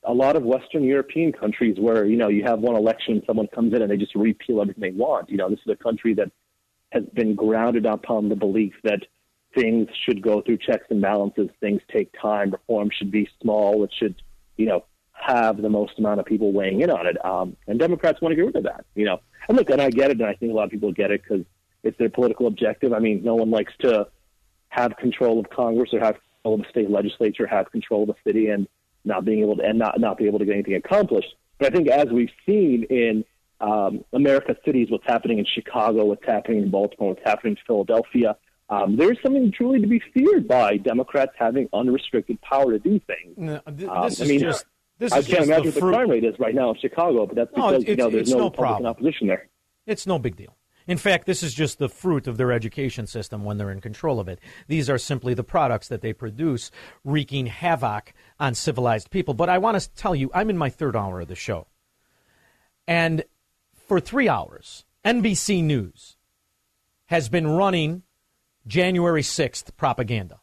a 0.05 0.13
lot 0.13 0.37
of 0.37 0.43
Western 0.43 0.85
European 0.85 1.33
countries 1.33 1.77
where, 1.79 2.05
you 2.05 2.17
know, 2.17 2.29
you 2.29 2.43
have 2.45 2.61
one 2.61 2.77
election, 2.77 3.23
someone 3.27 3.49
comes 3.49 3.75
in 3.75 3.83
and 3.83 3.91
they 3.91 3.97
just 3.97 4.15
repeal 4.15 4.61
everything 4.61 4.81
they 4.81 4.91
want. 4.91 5.31
You 5.31 5.37
know, 5.37 5.49
this 5.49 5.61
is 5.67 5.73
a 5.73 5.83
country 5.83 6.15
that 6.15 6.31
has 6.91 7.05
been 7.15 7.35
grounded 7.35 7.87
upon 7.87 8.29
the 8.29 8.37
belief 8.37 8.75
that 8.85 9.01
things 9.55 9.89
should 10.05 10.23
go 10.23 10.41
through 10.41 10.59
checks 10.59 10.87
and 10.91 11.01
balances. 11.01 11.49
Things 11.61 11.81
take 11.93 12.11
time. 12.21 12.51
Reform 12.51 12.91
should 12.97 13.11
be 13.11 13.29
small. 13.41 13.85
It 13.85 13.93
should, 13.99 14.15
you 14.57 14.67
know, 14.67 14.85
have 15.13 15.61
the 15.61 15.69
most 15.69 15.99
amount 15.99 16.21
of 16.21 16.27
people 16.27 16.53
weighing 16.53 16.81
in 16.81 16.91
on 16.91 17.07
it. 17.07 17.23
Um, 17.25 17.57
and 17.67 17.79
Democrats 17.79 18.21
want 18.21 18.33
to 18.33 18.37
get 18.37 18.47
rid 18.47 18.57
of 18.57 18.65
that, 18.65 18.85
you 18.95 19.05
know. 19.05 19.21
And 19.49 19.57
look, 19.57 19.71
and 19.71 19.81
I 19.81 19.91
get 19.91 20.11
it, 20.11 20.19
and 20.21 20.27
I 20.29 20.35
think 20.35 20.53
a 20.53 20.55
lot 20.55 20.65
of 20.65 20.71
people 20.71 20.93
get 20.93 21.11
it 21.11 21.23
because 21.23 21.45
it's 21.83 21.99
their 21.99 22.11
political 22.11 22.47
objective. 22.47 22.93
I 22.93 22.99
mean, 22.99 23.23
no 23.23 23.35
one 23.35 23.51
likes 23.51 23.73
to 23.81 24.09
have 24.69 24.97
control 24.97 25.39
of 25.39 25.51
Congress 25.51 25.91
or 25.93 26.01
have 26.01 26.17
control 26.43 26.55
of 26.55 26.63
the 26.63 26.69
state 26.71 26.91
legislature, 26.91 27.47
have 27.47 27.71
control 27.71 28.03
of 28.03 28.09
the 28.09 28.31
city, 28.31 28.49
and 28.49 28.67
not 29.05 29.25
being 29.25 29.41
able 29.41 29.57
to 29.57 29.63
and 29.65 29.79
not 29.79 29.99
not 30.01 30.19
be 30.19 30.27
able 30.27 30.39
to 30.39 30.45
get 30.45 30.55
anything 30.55 30.75
accomplished. 30.75 31.35
But 31.59 31.73
I 31.73 31.77
think 31.77 31.89
as 31.89 32.07
we've 32.09 32.31
seen 32.47 32.85
in 32.85 33.25
um, 33.61 34.05
America's 34.13 34.57
cities, 34.65 34.91
what's 34.91 35.07
happening 35.07 35.39
in 35.39 35.45
Chicago, 35.45 36.05
what's 36.07 36.25
happening 36.27 36.63
in 36.63 36.71
Baltimore, 36.71 37.11
what's 37.15 37.25
happening 37.25 37.53
in 37.53 37.59
Philadelphia, 37.67 38.37
um, 38.69 38.97
there's 38.97 39.19
something 39.23 39.53
truly 39.53 39.81
to 39.81 39.87
be 39.87 40.01
feared 40.13 40.49
by 40.49 40.77
Democrats 40.79 41.33
having 41.37 41.69
unrestricted 41.73 42.41
power 42.43 42.73
to 42.73 42.79
do 42.79 43.01
things. 43.07 43.35
No, 43.37 43.61
th- 43.77 43.89
Um, 43.89 44.11
I 44.21 44.25
mean, 44.27 44.41
just. 44.41 44.65
This 44.99 45.13
I 45.13 45.19
is 45.19 45.27
can't 45.27 45.45
imagine 45.45 45.65
the 45.65 45.69
what 45.71 45.75
the 45.75 45.81
crime 45.81 46.11
rate 46.11 46.23
is 46.25 46.39
right 46.39 46.55
now 46.55 46.71
in 46.71 46.77
Chicago, 46.79 47.27
but 47.27 47.35
that's 47.35 47.51
No, 47.57 47.69
because 47.71 47.83
it's- 47.83 47.89
you 47.89 47.97
know 47.97 48.09
there's 48.11 48.31
no, 48.31 48.39
no 48.39 48.45
Republican 48.45 48.83
problem. 48.85 48.87
opposition 48.91 49.27
there. 49.27 49.49
It's 49.87 50.07
no 50.07 50.19
big 50.21 50.37
deal. 50.37 50.57
In 50.87 50.99
fact, 50.99 51.27
this 51.27 51.43
is 51.43 51.55
just 51.55 51.79
the 51.79 51.89
fruit 51.89 52.27
of 52.27 52.37
their 52.37 52.53
education 52.53 53.07
system 53.07 53.45
when 53.45 53.59
they're 53.59 53.71
in 53.71 53.81
control 53.81 54.19
of 54.19 54.29
it. 54.29 54.41
These 54.69 54.91
are 54.91 54.99
simply 54.99 55.35
the 55.35 55.45
products 55.45 55.89
that 55.89 56.01
they 56.01 56.13
produce, 56.13 56.71
wreaking 57.05 57.47
havoc 57.47 58.13
on 58.41 58.55
civilized 58.55 59.11
people. 59.11 59.35
But 59.35 59.49
I 59.49 59.59
want 59.59 59.81
to 59.81 59.91
tell 59.95 60.15
you, 60.15 60.31
I'm 60.35 60.51
in 60.51 60.59
my 60.59 60.71
third 60.71 60.97
hour 60.97 61.21
of 61.21 61.29
the 61.29 61.35
show. 61.35 61.67
And 62.87 63.25
for 63.87 64.01
three 64.01 64.29
hours, 64.29 64.85
NBC 65.05 65.63
News 65.63 66.17
has 67.07 67.29
been 67.29 67.47
running 67.47 68.03
January 68.67 69.23
6th 69.23 69.77
propaganda 69.77 70.41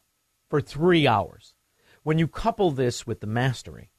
for 0.48 0.60
three 0.60 1.06
hours. 1.06 1.54
When 2.02 2.18
you 2.18 2.28
couple 2.28 2.70
this 2.70 3.06
with 3.06 3.20
the 3.20 3.26
mastery 3.26 3.90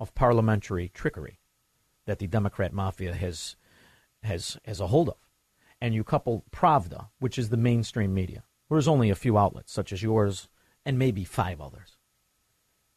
of 0.00 0.14
parliamentary 0.14 0.88
trickery 0.88 1.40
that 2.06 2.18
the 2.18 2.26
Democrat 2.26 2.72
mafia 2.72 3.14
has 3.14 3.56
has 4.22 4.58
has 4.64 4.80
a 4.80 4.86
hold 4.86 5.08
of, 5.08 5.16
and 5.84 5.94
you 5.94 6.02
couple 6.02 6.46
Pravda, 6.50 7.08
which 7.18 7.38
is 7.38 7.50
the 7.50 7.58
mainstream 7.58 8.14
media, 8.14 8.42
there's 8.70 8.88
only 8.88 9.10
a 9.10 9.14
few 9.14 9.36
outlets 9.36 9.70
such 9.70 9.92
as 9.92 10.02
yours 10.02 10.48
and 10.86 10.98
maybe 10.98 11.24
five 11.24 11.60
others. 11.60 11.98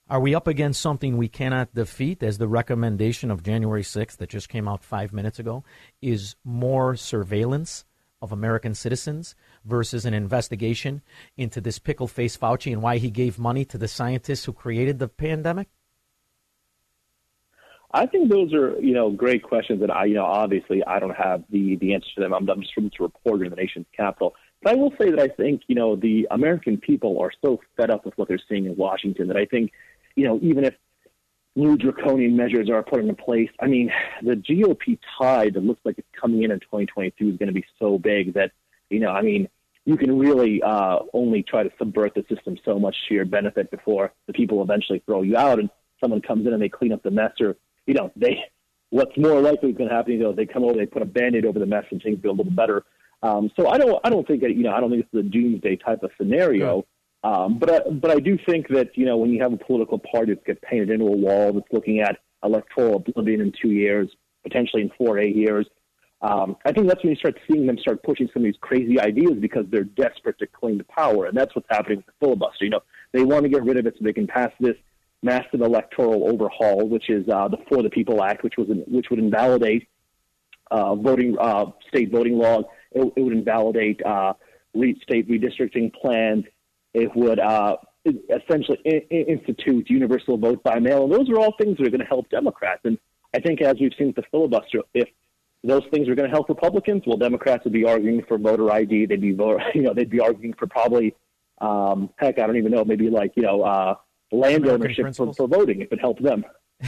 Are 0.10 0.22
we 0.22 0.34
up 0.34 0.48
against 0.48 0.80
something 0.80 1.18
we 1.18 1.28
cannot 1.28 1.76
defeat 1.76 2.24
as 2.24 2.38
the 2.38 2.48
recommendation 2.48 3.30
of 3.30 3.44
January 3.44 3.82
6th 3.82 4.16
that 4.16 4.30
just 4.30 4.48
came 4.48 4.70
out 4.70 4.86
five 4.86 5.12
minutes 5.12 5.38
ago 5.38 5.66
is 6.02 6.38
more 6.46 6.96
surveillance 6.96 7.84
of 8.22 8.32
American 8.32 8.74
citizens 8.74 9.36
versus 9.66 10.06
an 10.06 10.14
investigation 10.14 11.02
into 11.36 11.60
this 11.60 11.80
pickle 11.80 12.08
face 12.08 12.38
Fauci 12.38 12.72
and 12.72 12.82
why 12.82 13.00
he 13.00 13.12
gave 13.12 13.38
money 13.38 13.66
to 13.66 13.78
the 13.78 13.90
scientists 13.90 14.46
who 14.46 14.54
created 14.54 14.98
the 14.98 15.10
pandemic? 15.10 15.68
I 17.92 18.06
think 18.06 18.30
those 18.30 18.54
are, 18.54 18.80
you 18.82 18.94
know, 18.94 19.10
great 19.10 19.44
questions 19.44 19.80
that 19.80 19.90
I, 19.90 20.06
you 20.06 20.16
know, 20.16 20.26
obviously 20.26 20.84
I 20.84 21.00
don't 21.00 21.16
have 21.16 21.44
the 21.50 21.76
the 21.78 21.94
answer 21.94 22.08
to 22.16 22.22
them. 22.22 22.34
I'm, 22.34 22.50
I'm 22.50 22.62
just 22.62 22.74
a 22.78 23.04
reporter 23.04 23.46
in 23.46 23.50
the 23.50 23.56
nation's 23.56 23.86
capital. 23.96 24.36
But 24.62 24.74
I 24.74 24.76
will 24.76 24.92
say 25.00 25.10
that 25.12 25.20
I 25.20 25.28
think, 25.28 25.62
you 25.68 25.76
know, 25.76 25.96
the 25.96 26.28
American 26.32 26.78
people 26.78 27.20
are 27.20 27.32
so 27.44 27.62
fed 27.78 27.90
up 27.90 28.06
with 28.06 28.18
what 28.18 28.28
they're 28.28 28.40
seeing 28.50 28.66
in 28.66 28.76
Washington 28.76 29.28
that 29.28 29.38
I 29.38 29.46
think, 29.46 29.72
you 30.16 30.26
know, 30.26 30.40
even 30.42 30.66
if 30.66 30.74
new 31.56 31.78
draconian 31.78 32.36
measures 32.36 32.70
are 32.70 32.84
put 32.84 33.00
into 33.00 33.14
place, 33.14 33.50
I 33.60 33.68
mean, 33.68 33.92
the 34.22 34.36
GOP 34.36 35.00
tide 35.18 35.54
that 35.54 35.64
looks 35.64 35.82
like 35.86 35.98
it's 35.98 36.08
coming 36.20 36.44
in 36.44 36.52
in 36.52 36.60
2022 36.60 37.30
is 37.30 37.38
going 37.38 37.48
to 37.48 37.54
be 37.54 37.66
so 37.80 37.98
big 37.98 38.34
that, 38.34 38.52
you 38.90 39.00
know, 39.00 39.10
I 39.10 39.22
mean, 39.22 39.48
you 39.86 39.96
can 39.96 40.20
really 40.20 40.62
uh, 40.62 41.00
only 41.14 41.44
try 41.44 41.64
to 41.64 41.72
subvert 41.78 42.14
the 42.16 42.26
system 42.28 42.58
so 42.66 42.78
much 42.78 42.96
to 43.08 43.14
your 43.14 43.26
benefit 43.26 43.72
before 43.72 44.12
the 44.26 44.34
people 44.34 44.62
eventually 44.62 45.02
throw 45.06 45.22
you 45.22 45.38
out 45.38 45.60
and 45.60 45.70
someone 46.02 46.22
comes 46.22 46.46
in 46.46 46.54
and 46.54 46.62
they 46.62 46.70
clean 46.70 46.92
up 46.92 47.04
the 47.04 47.12
mess 47.12 47.32
or, 47.40 47.56
you 47.88 47.96
know, 47.96 48.12
they, 48.16 48.38
what's 48.92 49.18
more 49.18 49.42
likely 49.42 49.72
going 49.72 49.90
to 49.90 49.96
happen, 49.96 50.14
you 50.14 50.20
know, 50.20 50.34
they 50.34 50.46
come 50.46 50.64
over, 50.64 50.76
they 50.78 50.86
put 50.86 51.02
a 51.02 51.06
band-aid 51.06 51.46
over 51.46 51.58
the 51.58 51.66
mess 51.66 51.86
and 51.90 52.02
things 52.02 52.20
feel 52.22 52.32
a 52.32 52.34
little 52.34 52.52
better. 52.52 52.84
Um, 53.24 53.50
so 53.60 53.68
I 53.68 53.78
don't, 53.80 54.00
I 54.04 54.10
don't 54.10 54.28
think 54.28 54.42
that, 54.44 54.56
you 54.56 54.64
know, 54.64 54.72
I 54.72 54.80
don't 54.80 54.92
think 54.92 55.06
it's 55.12 55.26
a 55.26 55.28
doomsday 55.28 55.78
type 55.78 56.04
of 56.04 56.12
scenario. 56.18 56.86
Um, 57.24 57.58
but 57.58 57.72
I, 57.72 57.90
but 57.90 58.12
I 58.12 58.20
do 58.20 58.38
think 58.48 58.68
that 58.70 58.92
you 58.96 59.06
know 59.06 59.18
when 59.18 59.32
you 59.32 59.42
have 59.42 59.52
a 59.52 59.58
political 59.58 60.00
party 60.00 60.34
that 60.34 60.46
gets 60.46 60.60
painted 60.64 60.92
into 60.92 61.06
a 61.06 61.18
wall 61.18 61.52
that's 61.52 61.66
looking 61.72 62.00
at 62.00 62.20
electoral 62.44 62.98
oblivion 62.98 63.42
in 63.42 63.52
two 63.60 63.72
years, 63.72 64.10
potentially 64.44 64.84
in 64.84 64.92
four 64.98 65.18
eight 65.18 65.36
years, 65.36 65.66
um, 66.22 66.56
I 66.66 66.72
think 66.72 66.88
that's 66.88 67.04
when 67.04 67.12
you 67.12 67.18
start 67.18 67.38
seeing 67.50 67.66
them 67.66 67.78
start 67.80 68.04
pushing 68.04 68.30
some 68.34 68.44
of 68.44 68.46
these 68.46 68.60
crazy 68.62 69.00
ideas 69.00 69.34
because 69.42 69.66
they're 69.72 69.84
desperate 69.84 70.38
to 70.40 70.48
cling 70.48 70.78
to 70.78 70.84
power, 70.84 71.26
and 71.26 71.36
that's 71.36 71.56
what's 71.56 71.68
happening 71.70 71.98
with 71.98 72.06
the 72.06 72.14
filibuster. 72.20 72.66
You 72.66 72.72
know, 72.72 72.84
they 73.14 73.24
want 73.24 73.44
to 73.44 73.50
get 73.50 73.64
rid 73.64 73.78
of 73.78 73.88
it 73.88 73.96
so 73.98 74.04
they 74.04 74.14
can 74.14 74.28
pass 74.28 74.52
this 74.60 74.76
massive 75.34 75.62
electoral 75.62 76.30
overhaul, 76.32 76.88
which 76.88 77.10
is 77.10 77.28
uh, 77.30 77.48
the 77.48 77.58
For 77.68 77.84
the 77.84 77.90
People 77.90 78.24
Act, 78.24 78.44
which 78.44 78.58
was 78.58 78.68
which 78.88 79.08
would 79.10 79.20
invalidate 79.20 79.88
uh, 80.72 80.96
voting 80.96 81.38
uh, 81.40 81.66
state 81.90 82.12
voting 82.12 82.38
laws. 82.38 82.66
It, 82.92 83.14
it 83.16 83.22
would 83.22 83.34
invalidate 83.34 84.00
uh, 84.06 84.34
re- 84.74 85.00
state 85.04 85.30
redistricting 85.30 85.94
plans. 85.94 86.46
It 86.94 87.10
would 87.16 87.40
uh, 87.40 87.78
essentially 88.06 88.80
I- 88.86 89.06
I- 89.12 89.26
institute 89.36 89.90
universal 89.90 90.38
vote 90.38 90.64
by 90.64 90.80
mail. 90.80 91.04
And 91.06 91.14
those 91.14 91.30
are 91.30 91.40
all 91.40 91.54
things 91.60 91.78
that 91.78 91.88
are 91.88 91.90
going 91.90 92.08
to 92.08 92.14
help 92.16 92.30
Democrats. 92.30 92.82
And 92.86 92.98
I 93.36 93.40
think, 93.40 93.62
as 93.62 93.76
we've 93.80 93.94
seen 93.98 94.08
with 94.08 94.16
the 94.16 94.24
filibuster, 94.32 94.82
if 94.94 95.10
those 95.64 95.84
things 95.92 96.08
are 96.08 96.16
going 96.16 96.30
to 96.30 96.34
help 96.34 96.50
Republicans, 96.50 97.04
well, 97.06 97.18
Democrats 97.18 97.64
would 97.66 97.74
be 97.74 97.86
arguing 97.86 98.24
for 98.28 98.38
voter 98.38 98.72
ID. 98.72 99.08
They'd 99.08 99.22
be, 99.22 99.34
vote, 99.34 99.62
you 99.76 99.82
know, 99.82 99.94
they'd 99.94 100.10
be 100.10 100.20
arguing 100.20 100.54
for 100.54 100.68
probably, 100.68 101.16
um, 101.60 102.10
heck, 102.18 102.40
I 102.40 102.48
don't 102.48 102.58
even 102.58 102.72
know, 102.72 102.86
maybe 102.86 103.10
like 103.10 103.34
you 103.36 103.44
know, 103.44 103.62
uh, 103.64 103.96
land 104.32 104.66
American 104.66 104.82
ownership 104.82 105.16
for, 105.16 105.34
for 105.34 105.48
voting 105.48 105.82
if 105.82 105.92
it 105.92 106.00
helped 106.00 106.24
them. 106.24 106.44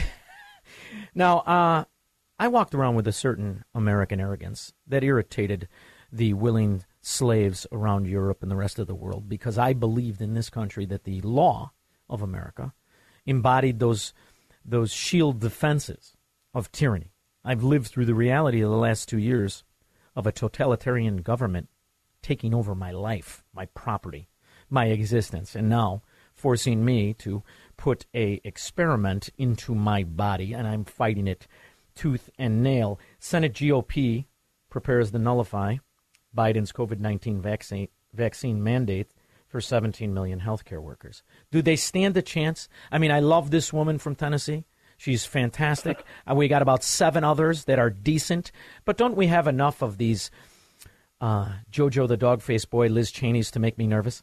Now, 1.14 1.38
uh, 1.40 1.84
I 2.38 2.48
walked 2.48 2.74
around 2.74 2.94
with 2.94 3.06
a 3.06 3.12
certain 3.12 3.64
American 3.74 4.20
arrogance 4.20 4.72
that 4.86 5.04
irritated 5.04 5.68
the 6.12 6.32
willing 6.34 6.84
slaves 7.00 7.66
around 7.72 8.06
Europe 8.06 8.42
and 8.42 8.50
the 8.50 8.56
rest 8.56 8.78
of 8.78 8.86
the 8.86 8.94
world 8.94 9.28
because 9.28 9.58
I 9.58 9.72
believed 9.72 10.20
in 10.20 10.34
this 10.34 10.50
country 10.50 10.86
that 10.86 11.04
the 11.04 11.20
law 11.20 11.72
of 12.08 12.22
America 12.22 12.74
embodied 13.26 13.78
those 13.78 14.12
those 14.64 14.92
shield 14.92 15.40
defenses 15.40 16.16
of 16.52 16.70
tyranny. 16.70 17.12
I've 17.44 17.62
lived 17.62 17.86
through 17.86 18.04
the 18.04 18.14
reality 18.14 18.60
of 18.60 18.70
the 18.70 18.76
last 18.76 19.08
two 19.08 19.18
years 19.18 19.64
of 20.14 20.26
a 20.26 20.32
totalitarian 20.32 21.18
government 21.18 21.68
taking 22.20 22.52
over 22.52 22.74
my 22.74 22.90
life, 22.90 23.42
my 23.54 23.64
property, 23.66 24.28
my 24.68 24.86
existence, 24.86 25.54
and 25.54 25.68
now 25.68 26.02
forcing 26.40 26.84
me 26.84 27.14
to 27.14 27.42
put 27.76 28.06
a 28.14 28.40
experiment 28.44 29.30
into 29.38 29.74
my 29.74 30.02
body, 30.02 30.52
and 30.52 30.66
I'm 30.66 30.84
fighting 30.84 31.26
it 31.26 31.46
tooth 31.94 32.30
and 32.38 32.62
nail. 32.62 32.98
Senate 33.18 33.52
GOP 33.52 34.24
prepares 34.70 35.10
to 35.10 35.18
nullify 35.18 35.76
Biden's 36.36 36.72
COVID 36.72 36.98
19 36.98 37.40
vaccine, 37.40 37.88
vaccine 38.14 38.62
mandate 38.62 39.10
for 39.48 39.60
17 39.60 40.14
million 40.14 40.40
healthcare 40.40 40.80
workers. 40.80 41.22
Do 41.50 41.60
they 41.60 41.76
stand 41.76 42.16
a 42.16 42.22
chance? 42.22 42.68
I 42.90 42.98
mean, 42.98 43.10
I 43.10 43.20
love 43.20 43.50
this 43.50 43.72
woman 43.72 43.98
from 43.98 44.14
Tennessee. 44.14 44.64
She's 44.96 45.24
fantastic. 45.24 46.04
And 46.26 46.38
we 46.38 46.46
got 46.46 46.62
about 46.62 46.84
seven 46.84 47.24
others 47.24 47.64
that 47.64 47.78
are 47.78 47.90
decent. 47.90 48.52
But 48.84 48.96
don't 48.96 49.16
we 49.16 49.26
have 49.26 49.48
enough 49.48 49.82
of 49.82 49.98
these 49.98 50.30
uh, 51.20 51.48
JoJo 51.72 52.06
the 52.06 52.16
dog 52.16 52.42
faced 52.42 52.70
boy, 52.70 52.88
Liz 52.88 53.10
Cheney's 53.10 53.50
to 53.52 53.58
make 53.58 53.76
me 53.76 53.86
nervous? 53.86 54.22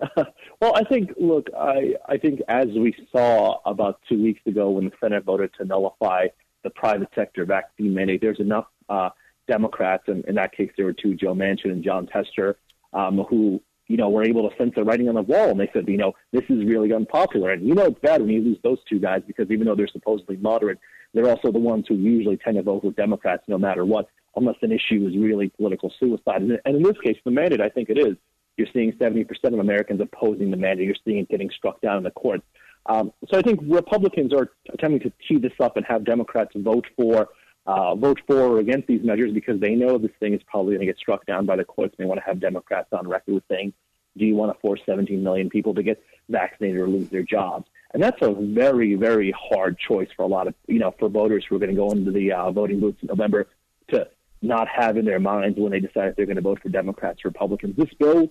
Well, 0.60 0.74
I 0.74 0.82
think, 0.82 1.12
look, 1.20 1.48
I, 1.56 1.94
I 2.08 2.16
think 2.16 2.40
as 2.48 2.66
we 2.66 2.92
saw 3.12 3.60
about 3.64 4.00
two 4.08 4.20
weeks 4.20 4.40
ago 4.46 4.70
when 4.70 4.86
the 4.86 4.92
Senate 5.00 5.24
voted 5.24 5.52
to 5.58 5.64
nullify 5.64 6.26
the 6.64 6.70
private 6.70 7.08
sector 7.14 7.44
vaccine 7.44 7.94
mandate, 7.94 8.20
there's 8.20 8.40
enough 8.40 8.66
uh, 8.88 9.10
Democrats, 9.46 10.04
and 10.08 10.24
in 10.24 10.34
that 10.34 10.52
case, 10.52 10.70
there 10.76 10.86
were 10.86 10.92
two, 10.92 11.14
Joe 11.14 11.34
Manchin 11.34 11.70
and 11.70 11.84
Jon 11.84 12.08
Tester, 12.08 12.58
um, 12.92 13.18
who, 13.30 13.60
you 13.86 13.96
know, 13.96 14.08
were 14.08 14.24
able 14.24 14.48
to 14.48 14.56
sense 14.56 14.72
the 14.74 14.82
writing 14.82 15.08
on 15.08 15.14
the 15.14 15.22
wall, 15.22 15.50
and 15.50 15.60
they 15.60 15.70
said, 15.72 15.88
you 15.88 15.96
know, 15.96 16.12
this 16.32 16.44
is 16.48 16.64
really 16.64 16.92
unpopular. 16.92 17.52
And 17.52 17.66
you 17.66 17.74
know 17.74 17.86
it's 17.86 18.00
bad 18.00 18.20
when 18.20 18.30
you 18.30 18.42
lose 18.42 18.58
those 18.64 18.78
two 18.88 18.98
guys 18.98 19.22
because 19.26 19.50
even 19.50 19.66
though 19.66 19.76
they're 19.76 19.88
supposedly 19.88 20.36
moderate, 20.38 20.78
they're 21.14 21.28
also 21.28 21.52
the 21.52 21.58
ones 21.58 21.86
who 21.88 21.94
usually 21.94 22.36
tend 22.36 22.56
to 22.56 22.62
vote 22.62 22.84
with 22.84 22.96
Democrats 22.96 23.44
no 23.48 23.58
matter 23.58 23.84
what, 23.84 24.08
unless 24.36 24.56
an 24.62 24.72
issue 24.72 25.06
is 25.08 25.16
really 25.16 25.48
political 25.50 25.92
suicide. 25.98 26.42
And, 26.42 26.58
and 26.64 26.76
in 26.76 26.82
this 26.82 26.98
case, 27.02 27.16
the 27.24 27.30
mandate, 27.30 27.60
I 27.60 27.68
think 27.68 27.90
it 27.90 27.98
is. 27.98 28.16
You're 28.58 28.68
seeing 28.72 28.92
70% 28.92 29.28
of 29.44 29.60
Americans 29.60 30.00
opposing 30.00 30.50
the 30.50 30.56
mandate. 30.56 30.86
You're 30.86 30.96
seeing 31.04 31.18
it 31.18 31.28
getting 31.28 31.48
struck 31.50 31.80
down 31.80 31.96
in 31.96 32.02
the 32.02 32.10
courts. 32.10 32.44
Um, 32.86 33.12
so 33.28 33.38
I 33.38 33.42
think 33.42 33.60
Republicans 33.62 34.32
are 34.34 34.50
attempting 34.72 35.00
to 35.08 35.12
tee 35.26 35.38
this 35.38 35.52
up 35.60 35.76
and 35.76 35.86
have 35.86 36.04
Democrats 36.04 36.52
vote 36.56 36.86
for 36.96 37.28
uh, 37.66 37.94
vote 37.94 38.18
for 38.26 38.40
or 38.40 38.58
against 38.60 38.88
these 38.88 39.04
measures 39.04 39.32
because 39.32 39.60
they 39.60 39.74
know 39.74 39.98
this 39.98 40.10
thing 40.20 40.32
is 40.32 40.40
probably 40.46 40.74
going 40.74 40.86
to 40.86 40.86
get 40.86 40.96
struck 40.96 41.26
down 41.26 41.44
by 41.44 41.54
the 41.54 41.64
courts. 41.64 41.94
They 41.98 42.06
want 42.06 42.18
to 42.18 42.24
have 42.24 42.40
Democrats 42.40 42.88
on 42.92 43.06
record 43.06 43.34
with 43.34 43.44
saying, 43.50 43.74
"Do 44.16 44.24
you 44.24 44.34
want 44.34 44.54
to 44.54 44.60
force 44.60 44.80
17 44.86 45.22
million 45.22 45.50
people 45.50 45.74
to 45.74 45.82
get 45.82 46.02
vaccinated 46.30 46.78
or 46.78 46.88
lose 46.88 47.10
their 47.10 47.22
jobs?" 47.22 47.68
And 47.92 48.02
that's 48.02 48.20
a 48.22 48.32
very, 48.32 48.94
very 48.94 49.32
hard 49.32 49.78
choice 49.78 50.08
for 50.16 50.22
a 50.22 50.26
lot 50.26 50.48
of 50.48 50.54
you 50.66 50.78
know 50.78 50.94
for 50.98 51.10
voters 51.10 51.44
who 51.46 51.56
are 51.56 51.58
going 51.58 51.70
to 51.70 51.76
go 51.76 51.90
into 51.90 52.10
the 52.10 52.32
uh, 52.32 52.50
voting 52.50 52.80
booths 52.80 53.02
in 53.02 53.08
November 53.08 53.48
to 53.88 54.08
not 54.40 54.66
have 54.68 54.96
in 54.96 55.04
their 55.04 55.20
minds 55.20 55.58
when 55.58 55.72
they 55.72 55.80
decide 55.80 56.08
if 56.08 56.16
they're 56.16 56.26
going 56.26 56.36
to 56.36 56.42
vote 56.42 56.60
for 56.62 56.70
Democrats 56.70 57.22
or 57.24 57.28
Republicans. 57.28 57.76
This 57.76 57.92
bill 57.98 58.30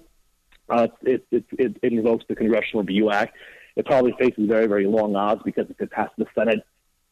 Uh, 0.70 0.88
it, 1.02 1.26
it, 1.32 1.46
it, 1.52 1.78
it 1.82 1.94
invokes 1.94 2.26
the 2.28 2.36
Congressional 2.36 2.84
Review 2.84 3.12
Act. 3.12 3.36
It 3.76 3.86
probably 3.86 4.14
faces 4.20 4.48
very, 4.48 4.68
very 4.68 4.88
long 4.88 5.16
odds 5.16 5.42
because 5.46 5.70
if 5.70 5.80
it 5.80 5.92
passes 5.92 6.14
the 6.18 6.26
Senate, 6.36 6.66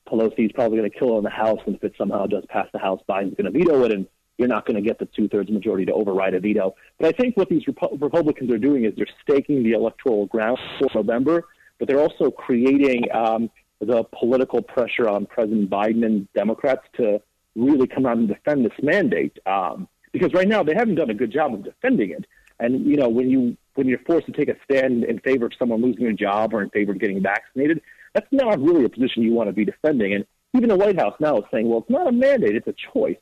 Pelosi 0.07 0.45
is 0.45 0.51
probably 0.51 0.77
going 0.77 0.89
to 0.89 0.97
kill 0.97 1.15
it 1.15 1.17
in 1.19 1.23
the 1.23 1.29
House, 1.29 1.59
and 1.65 1.75
if 1.75 1.83
it 1.83 1.93
somehow 1.97 2.25
does 2.27 2.43
pass 2.47 2.67
the 2.73 2.79
House, 2.79 3.01
Biden's 3.09 3.35
going 3.35 3.51
to 3.51 3.57
veto 3.57 3.83
it, 3.85 3.91
and 3.91 4.07
you're 4.37 4.47
not 4.47 4.65
going 4.65 4.75
to 4.75 4.81
get 4.81 4.99
the 4.99 5.05
two-thirds 5.05 5.49
majority 5.49 5.85
to 5.85 5.93
override 5.93 6.33
a 6.33 6.39
veto. 6.39 6.75
But 6.99 7.07
I 7.07 7.17
think 7.17 7.37
what 7.37 7.49
these 7.49 7.63
Repu- 7.65 8.01
Republicans 8.01 8.51
are 8.51 8.57
doing 8.57 8.85
is 8.85 8.93
they're 8.95 9.07
staking 9.23 9.63
the 9.63 9.71
electoral 9.71 10.25
ground 10.27 10.59
for 10.77 10.87
November, 10.93 11.45
but 11.79 11.87
they're 11.87 11.99
also 11.99 12.29
creating 12.29 13.05
um, 13.13 13.49
the 13.79 14.03
political 14.03 14.61
pressure 14.61 15.09
on 15.09 15.25
President 15.25 15.69
Biden 15.69 16.05
and 16.05 16.31
Democrats 16.33 16.83
to 16.97 17.21
really 17.55 17.87
come 17.87 18.05
out 18.05 18.17
and 18.17 18.27
defend 18.27 18.65
this 18.65 18.73
mandate. 18.81 19.37
Um, 19.45 19.87
because 20.11 20.33
right 20.33 20.47
now 20.47 20.63
they 20.63 20.73
haven't 20.73 20.95
done 20.95 21.09
a 21.09 21.13
good 21.13 21.31
job 21.31 21.53
of 21.53 21.63
defending 21.63 22.11
it. 22.11 22.25
And 22.59 22.85
you 22.85 22.97
know, 22.97 23.09
when 23.09 23.29
you 23.29 23.57
when 23.75 23.87
you're 23.87 23.99
forced 23.99 24.25
to 24.27 24.31
take 24.31 24.49
a 24.49 24.55
stand 24.63 25.03
in 25.03 25.19
favor 25.19 25.45
of 25.45 25.51
someone 25.59 25.81
losing 25.81 26.07
a 26.07 26.13
job 26.13 26.53
or 26.53 26.61
in 26.61 26.69
favor 26.69 26.93
of 26.93 26.99
getting 26.99 27.21
vaccinated, 27.21 27.81
that's 28.13 28.27
not 28.31 28.59
really 28.61 28.85
a 28.85 28.89
position 28.89 29.23
you 29.23 29.33
want 29.33 29.49
to 29.49 29.53
be 29.53 29.65
defending. 29.65 30.13
And 30.13 30.25
even 30.55 30.69
the 30.69 30.77
White 30.77 30.97
House 30.97 31.15
now 31.19 31.37
is 31.37 31.43
saying, 31.51 31.67
well, 31.67 31.79
it's 31.79 31.89
not 31.89 32.07
a 32.07 32.11
mandate, 32.11 32.55
it's 32.55 32.67
a 32.67 32.75
choice. 32.93 33.17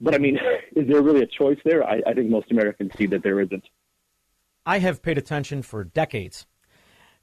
But 0.00 0.14
I 0.14 0.18
mean, 0.18 0.38
is 0.76 0.86
there 0.88 1.02
really 1.02 1.22
a 1.22 1.26
choice 1.26 1.58
there? 1.64 1.82
I, 1.82 2.02
I 2.06 2.14
think 2.14 2.30
most 2.30 2.50
Americans 2.50 2.92
see 2.96 3.06
that 3.06 3.22
there 3.22 3.40
isn't. 3.40 3.64
I 4.66 4.78
have 4.78 5.02
paid 5.02 5.16
attention 5.16 5.62
for 5.62 5.84
decades. 5.84 6.46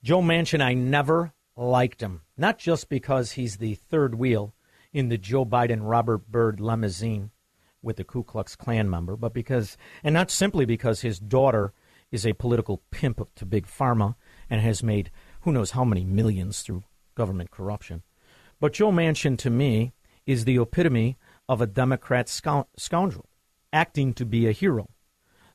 Joe 0.03 0.21
Manchin, 0.21 0.61
I 0.61 0.73
never 0.73 1.33
liked 1.55 2.01
him, 2.01 2.21
not 2.35 2.57
just 2.57 2.89
because 2.89 3.33
he's 3.33 3.57
the 3.57 3.75
third 3.75 4.15
wheel 4.15 4.55
in 4.91 5.09
the 5.09 5.17
Joe 5.17 5.45
Biden 5.45 5.79
Robert 5.81 6.29
Byrd 6.29 6.59
limousine 6.59 7.31
with 7.87 7.99
a 7.99 8.03
Ku 8.03 8.21
Klux 8.21 8.55
Klan 8.55 8.89
member, 8.89 9.15
but 9.15 9.33
because, 9.33 9.77
and 10.03 10.13
not 10.13 10.29
simply 10.29 10.65
because 10.65 11.01
his 11.01 11.19
daughter 11.19 11.73
is 12.11 12.25
a 12.25 12.33
political 12.33 12.83
pimp 12.91 13.33
to 13.35 13.45
Big 13.45 13.65
Pharma 13.65 14.15
and 14.49 14.61
has 14.61 14.83
made 14.83 15.09
who 15.41 15.53
knows 15.53 15.71
how 15.71 15.85
many 15.85 16.03
millions 16.03 16.61
through 16.61 16.83
government 17.15 17.49
corruption. 17.49 18.03
But 18.59 18.73
Joe 18.73 18.91
Manchin, 18.91 19.37
to 19.39 19.49
me, 19.49 19.93
is 20.25 20.43
the 20.43 20.57
epitome 20.57 21.17
of 21.47 21.61
a 21.61 21.67
Democrat 21.67 22.27
scoundrel, 22.29 23.29
acting 23.71 24.13
to 24.15 24.25
be 24.25 24.47
a 24.47 24.51
hero, 24.51 24.89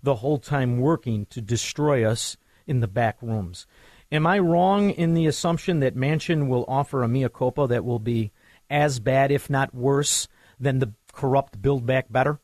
the 0.03 0.17
whole 0.17 0.39
time 0.39 0.79
working 0.79 1.27
to 1.27 1.43
destroy 1.43 2.03
us 2.03 2.39
in 2.67 2.81
the 2.81 2.89
back 2.89 3.19
rooms. 3.21 3.67
Am 4.11 4.27
I 4.27 4.39
wrong 4.39 4.91
in 4.91 5.13
the 5.13 5.27
assumption 5.27 5.81
that 5.81 5.97
Manchin 5.97 6.49
will 6.49 6.65
offer 6.67 7.03
a 7.03 7.09
mea 7.09 7.29
culpa 7.29 7.67
that 7.67 7.85
will 7.85 7.99
be 7.99 8.33
as 8.71 9.01
bad, 9.01 9.31
if 9.31 9.51
not 9.51 9.75
worse, 9.75 10.29
than 10.59 10.79
the 10.79 10.95
corrupt 11.13 11.61
Build 11.61 11.87
Back 11.87 12.11
Better? 12.11 12.41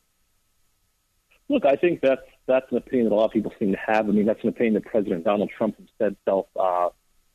Look, 1.49 1.65
I 1.65 1.75
think 1.75 2.01
that's 2.01 2.21
that's 2.45 2.71
an 2.71 2.77
opinion 2.77 3.09
that 3.09 3.15
a 3.15 3.17
lot 3.17 3.25
of 3.25 3.31
people 3.31 3.51
seem 3.59 3.71
to 3.71 3.77
have. 3.85 4.07
I 4.07 4.11
mean, 4.11 4.25
that's 4.25 4.41
an 4.43 4.49
opinion 4.49 4.75
that 4.75 4.85
President 4.85 5.23
Donald 5.23 5.49
Trump 5.55 5.75
himself 5.99 6.47
uh, 6.59 6.89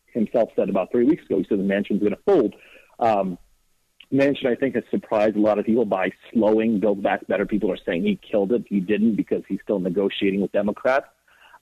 himself 0.07 0.51
said 0.57 0.69
about 0.69 0.91
three 0.93 1.05
weeks 1.05 1.25
ago. 1.25 1.39
He 1.39 1.47
said 1.49 1.59
the 1.59 1.65
Manchin's 1.65 2.01
going 2.01 2.13
to 2.13 2.19
fold. 2.25 2.55
Um, 2.99 3.39
Manchin, 4.13 4.47
I 4.47 4.55
think, 4.55 4.77
has 4.77 4.85
surprised 4.91 5.37
a 5.37 5.41
lot 5.41 5.59
of 5.59 5.67
people 5.67 5.85
by 5.85 6.11
slowing 6.33 6.79
Build 6.79 7.03
Back 7.03 7.27
Better. 7.27 7.45
People 7.47 7.73
are 7.73 7.79
saying 7.85 8.05
he 8.05 8.17
killed 8.17 8.53
it. 8.53 8.65
He 8.69 8.79
didn't 8.79 9.17
because 9.17 9.43
he's 9.49 9.59
still 9.65 9.81
negotiating 9.81 10.41
with 10.41 10.53
Democrats. 10.53 11.07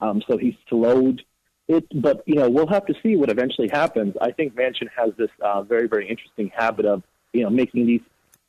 Um, 0.01 0.23
so 0.29 0.37
he 0.37 0.59
slowed 0.69 1.23
it. 1.69 1.87
But 2.03 2.23
you 2.27 2.35
know, 2.35 2.51
we'll 2.51 2.67
have 2.67 2.87
to 2.87 2.95
see 3.03 3.17
what 3.17 3.31
eventually 3.31 3.71
happens. 3.73 4.15
I 4.21 4.33
think 4.33 4.55
Manchin 4.55 4.89
has 4.97 5.13
this 5.17 5.31
uh, 5.41 5.63
very, 5.63 5.89
very 5.89 6.09
interesting 6.09 6.51
habit 6.55 6.85
of 6.85 7.03
you 7.33 7.43
know 7.43 7.51
making 7.51 7.87
these 7.87 8.03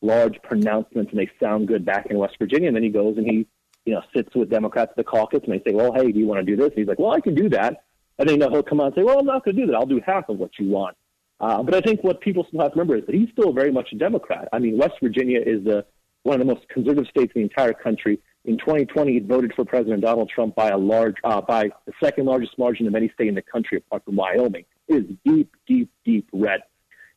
large 0.03 0.39
pronouncements 0.43 1.11
and 1.11 1.19
they 1.19 1.29
sound 1.41 1.67
good 1.67 1.85
back 1.85 2.07
in 2.09 2.17
West 2.17 2.35
Virginia. 2.37 2.67
And 2.67 2.75
then 2.75 2.83
he 2.83 2.89
goes 2.89 3.17
and 3.17 3.25
he, 3.25 3.47
you 3.85 3.93
know, 3.93 4.01
sits 4.15 4.35
with 4.35 4.49
Democrats 4.49 4.91
at 4.91 4.97
the 4.97 5.03
caucus 5.03 5.41
and 5.45 5.53
they 5.53 5.63
say, 5.69 5.73
well, 5.73 5.93
hey, 5.93 6.11
do 6.11 6.19
you 6.19 6.27
want 6.27 6.45
to 6.45 6.45
do 6.45 6.55
this? 6.55 6.69
And 6.69 6.77
he's 6.77 6.87
like, 6.87 6.99
well, 6.99 7.11
I 7.11 7.21
can 7.21 7.33
do 7.33 7.49
that. 7.49 7.83
And 8.19 8.29
then 8.29 8.35
you 8.35 8.45
know, 8.45 8.49
he'll 8.49 8.63
come 8.63 8.79
out 8.79 8.87
and 8.87 8.95
say, 8.95 9.03
well, 9.03 9.19
I'm 9.19 9.25
not 9.25 9.43
going 9.43 9.55
to 9.55 9.65
do 9.65 9.67
that. 9.71 9.75
I'll 9.75 9.85
do 9.85 10.01
half 10.05 10.29
of 10.29 10.37
what 10.37 10.51
you 10.59 10.69
want. 10.69 10.95
Uh, 11.39 11.63
but 11.63 11.73
I 11.73 11.81
think 11.81 12.03
what 12.03 12.21
people 12.21 12.45
still 12.47 12.61
have 12.61 12.73
to 12.73 12.79
remember 12.79 12.97
is 12.97 13.05
that 13.05 13.15
he's 13.15 13.29
still 13.31 13.51
very 13.51 13.71
much 13.71 13.89
a 13.91 13.95
Democrat. 13.95 14.47
I 14.53 14.59
mean, 14.59 14.77
West 14.77 14.95
Virginia 15.01 15.39
is 15.39 15.63
the, 15.63 15.85
one 16.23 16.39
of 16.39 16.45
the 16.45 16.53
most 16.53 16.67
conservative 16.69 17.07
states 17.09 17.33
in 17.35 17.41
the 17.41 17.49
entire 17.49 17.73
country. 17.73 18.19
In 18.45 18.57
2020, 18.57 19.17
it 19.17 19.25
voted 19.25 19.53
for 19.55 19.65
President 19.65 20.01
Donald 20.01 20.29
Trump 20.29 20.55
by 20.55 20.69
a 20.69 20.77
large, 20.77 21.15
uh, 21.23 21.41
by 21.41 21.69
the 21.85 21.93
second 22.01 22.25
largest 22.25 22.57
margin 22.57 22.87
of 22.87 22.95
any 22.95 23.09
state 23.09 23.27
in 23.27 23.35
the 23.35 23.41
country, 23.41 23.77
apart 23.77 24.05
from 24.05 24.15
Wyoming. 24.15 24.65
It 24.87 24.95
is 24.95 25.03
deep, 25.25 25.55
deep, 25.65 25.89
deep 26.05 26.27
red. 26.33 26.61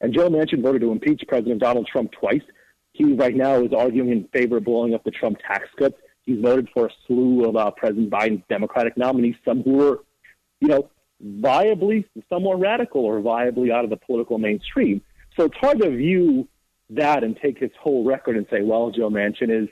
And 0.00 0.12
Joe 0.12 0.28
Manchin 0.28 0.62
voted 0.62 0.82
to 0.82 0.92
impeach 0.92 1.22
President 1.26 1.60
Donald 1.60 1.86
Trump 1.86 2.12
twice. 2.12 2.42
He 2.96 3.12
right 3.12 3.34
now 3.34 3.60
is 3.62 3.72
arguing 3.76 4.10
in 4.10 4.24
favor 4.28 4.56
of 4.56 4.64
blowing 4.64 4.94
up 4.94 5.04
the 5.04 5.10
Trump 5.10 5.38
tax 5.46 5.68
cuts. 5.78 5.96
He's 6.24 6.40
voted 6.40 6.68
for 6.72 6.86
a 6.86 6.90
slew 7.06 7.44
of 7.44 7.56
uh, 7.56 7.70
President 7.72 8.10
Biden's 8.10 8.42
Democratic 8.48 8.96
nominees, 8.96 9.36
some 9.44 9.62
who 9.62 9.86
are, 9.86 9.98
you 10.60 10.68
know, 10.68 10.90
viably 11.22 12.04
some 12.28 12.42
more 12.42 12.56
radical 12.56 13.04
or 13.04 13.20
viably 13.20 13.70
out 13.70 13.84
of 13.84 13.90
the 13.90 13.96
political 13.96 14.38
mainstream. 14.38 15.02
So 15.36 15.44
it's 15.44 15.56
hard 15.58 15.80
to 15.80 15.90
view 15.90 16.48
that 16.90 17.22
and 17.22 17.36
take 17.36 17.58
his 17.58 17.70
whole 17.78 18.04
record 18.04 18.36
and 18.36 18.46
say, 18.50 18.62
well, 18.62 18.90
Joe 18.90 19.10
Manchin 19.10 19.50
is 19.50 19.68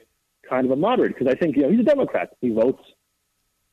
kind 0.48 0.66
of 0.66 0.72
a 0.72 0.76
moderate 0.76 1.16
because 1.16 1.32
I 1.32 1.36
think 1.36 1.56
you 1.56 1.62
know 1.62 1.70
he's 1.70 1.80
a 1.80 1.84
Democrat. 1.84 2.36
He 2.40 2.51
votes 2.51 2.82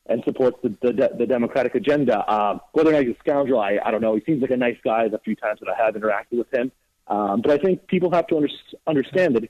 and 0.08 0.24
supports 0.24 0.58
the 0.64 0.70
the, 0.82 1.12
the 1.18 1.26
Democratic 1.26 1.76
agenda. 1.76 2.20
Uh, 2.20 2.60
whether 2.72 2.92
or 2.92 2.94
not 2.94 3.04
he's 3.04 3.16
a 3.16 3.20
scoundrel, 3.20 3.60
I, 3.60 3.80
I 3.84 3.92
don't 3.92 4.02
know. 4.02 4.16
He 4.16 4.24
seems 4.26 4.42
like 4.42 4.52
a 4.52 4.58
nice 4.58 4.78
guy. 4.84 5.08
The 5.10 5.20
few 5.20 5.36
times 5.36 5.60
that 5.60 5.70
I 5.70 5.86
have 5.86 5.96
interacted 5.96 6.38
with 6.38 6.54
him, 6.54 6.72
um, 7.12 7.42
but 7.42 7.52
I 7.52 7.58
think 7.58 7.88
people 7.88 8.10
have 8.12 8.26
to 8.28 8.38
under, 8.38 8.50
understand 8.88 9.36
that 9.36 9.50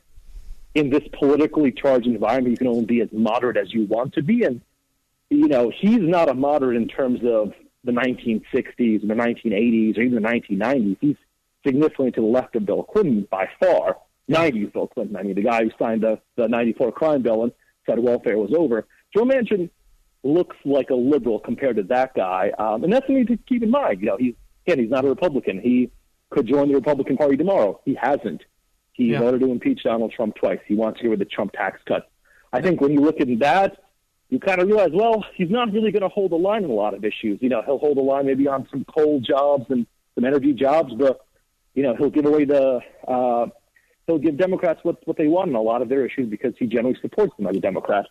in 0.73 0.89
this 0.89 1.03
politically 1.13 1.71
charged 1.71 2.07
environment, 2.07 2.51
you 2.51 2.57
can 2.57 2.67
only 2.67 2.85
be 2.85 3.01
as 3.01 3.09
moderate 3.11 3.55
as 3.55 3.71
you 3.71 3.85
want 3.85 4.15
to 4.15 4.23
be. 4.23 4.43
And, 4.43 4.61
you 5.29 5.47
know, 5.47 5.71
he's 5.73 5.99
not 5.99 6.27
a 6.27 6.33
moderate 6.33 6.75
in 6.75 6.87
terms 6.87 7.19
of 7.23 7.53
the 7.83 7.91
1960s 7.91 9.01
and 9.01 9.09
the 9.09 9.13
1980s 9.13 9.97
or 9.97 10.01
even 10.01 10.23
the 10.23 10.27
1990s. 10.27 10.97
He's 10.99 11.15
significantly 11.63 12.11
to 12.13 12.21
the 12.21 12.27
left 12.27 12.55
of 12.55 12.65
Bill 12.65 12.81
Clinton 12.83 13.27
by 13.29 13.47
far. 13.59 13.97
90s 14.27 14.73
Bill 14.73 14.87
Clinton, 14.87 15.15
I 15.15 15.23
mean, 15.23 15.35
the 15.35 15.43
guy 15.43 15.63
who 15.63 15.71
signed 15.77 16.01
the, 16.01 16.19
the 16.37 16.47
94 16.47 16.91
crime 16.93 17.21
bill 17.21 17.43
and 17.43 17.51
said 17.85 17.99
welfare 17.99 18.37
was 18.37 18.53
over. 18.57 18.87
Joe 19.15 19.25
Manchin 19.25 19.69
looks 20.23 20.55
like 20.65 20.89
a 20.89 20.95
liberal 20.95 21.39
compared 21.39 21.75
to 21.75 21.83
that 21.83 22.15
guy. 22.15 22.51
Um, 22.57 22.83
and 22.83 22.91
that's 22.93 23.05
something 23.05 23.27
to 23.27 23.37
keep 23.37 23.61
in 23.61 23.69
mind. 23.69 23.99
You 23.99 24.07
know, 24.07 24.17
he's, 24.17 24.33
again, 24.65 24.79
he's 24.79 24.89
not 24.89 25.05
a 25.05 25.09
Republican. 25.09 25.59
He 25.59 25.91
could 26.31 26.47
join 26.47 26.69
the 26.69 26.75
Republican 26.75 27.17
Party 27.17 27.37
tomorrow. 27.37 27.79
He 27.85 27.93
hasn't. 27.93 28.41
He 28.93 29.11
yeah. 29.11 29.19
voted 29.19 29.41
to 29.41 29.51
impeach 29.51 29.83
Donald 29.83 30.11
Trump 30.11 30.35
twice. 30.35 30.59
He 30.65 30.75
wants 30.75 30.99
to 30.99 31.03
get 31.03 31.09
rid 31.09 31.21
of 31.21 31.27
the 31.27 31.33
Trump 31.33 31.53
tax 31.53 31.79
cut. 31.87 32.09
I 32.51 32.61
think 32.61 32.81
when 32.81 32.91
you 32.91 32.99
look 33.01 33.21
at 33.21 33.27
that, 33.39 33.77
you 34.29 34.39
kind 34.39 34.61
of 34.61 34.67
realize, 34.67 34.91
well, 34.93 35.23
he's 35.35 35.49
not 35.49 35.71
really 35.71 35.91
going 35.91 36.01
to 36.01 36.09
hold 36.09 36.31
the 36.31 36.37
line 36.37 36.63
on 36.63 36.69
a 36.69 36.73
lot 36.73 36.93
of 36.93 37.03
issues. 37.03 37.39
You 37.41 37.49
know, 37.49 37.61
he'll 37.65 37.77
hold 37.77 37.97
the 37.97 38.01
line 38.01 38.25
maybe 38.25 38.47
on 38.47 38.67
some 38.71 38.85
coal 38.85 39.19
jobs 39.19 39.65
and 39.69 39.85
some 40.15 40.25
energy 40.25 40.53
jobs, 40.53 40.93
but 40.97 41.25
you 41.73 41.83
know, 41.83 41.95
he'll 41.95 42.09
give 42.09 42.25
away 42.25 42.45
the 42.45 42.79
uh, 43.07 43.47
he'll 44.07 44.17
give 44.17 44.37
Democrats 44.37 44.79
what 44.83 44.97
what 45.05 45.17
they 45.17 45.27
want 45.27 45.49
on 45.49 45.55
a 45.55 45.61
lot 45.61 45.81
of 45.81 45.89
their 45.89 46.05
issues 46.05 46.29
because 46.29 46.53
he 46.57 46.65
generally 46.65 46.97
supports 47.01 47.33
them 47.37 47.47
as 47.47 47.55
a 47.55 47.59
Democrat. 47.59 48.05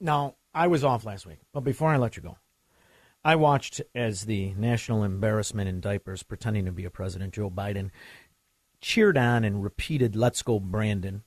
Now, 0.00 0.36
I 0.54 0.66
was 0.66 0.84
off 0.84 1.04
last 1.04 1.26
week, 1.26 1.38
but 1.52 1.60
before 1.60 1.90
I 1.90 1.96
let 1.96 2.16
you 2.16 2.22
go, 2.22 2.36
I 3.24 3.36
watched 3.36 3.80
as 3.94 4.22
the 4.22 4.52
national 4.54 5.02
embarrassment 5.02 5.68
in 5.68 5.80
diapers, 5.80 6.22
pretending 6.22 6.66
to 6.66 6.72
be 6.72 6.84
a 6.84 6.90
president, 6.90 7.34
Joe 7.34 7.50
Biden, 7.50 7.90
cheered 8.80 9.16
on 9.16 9.44
and 9.44 9.62
repeated 9.62 10.14
"Let's 10.14 10.42
go, 10.42 10.60
Brandon," 10.60 11.22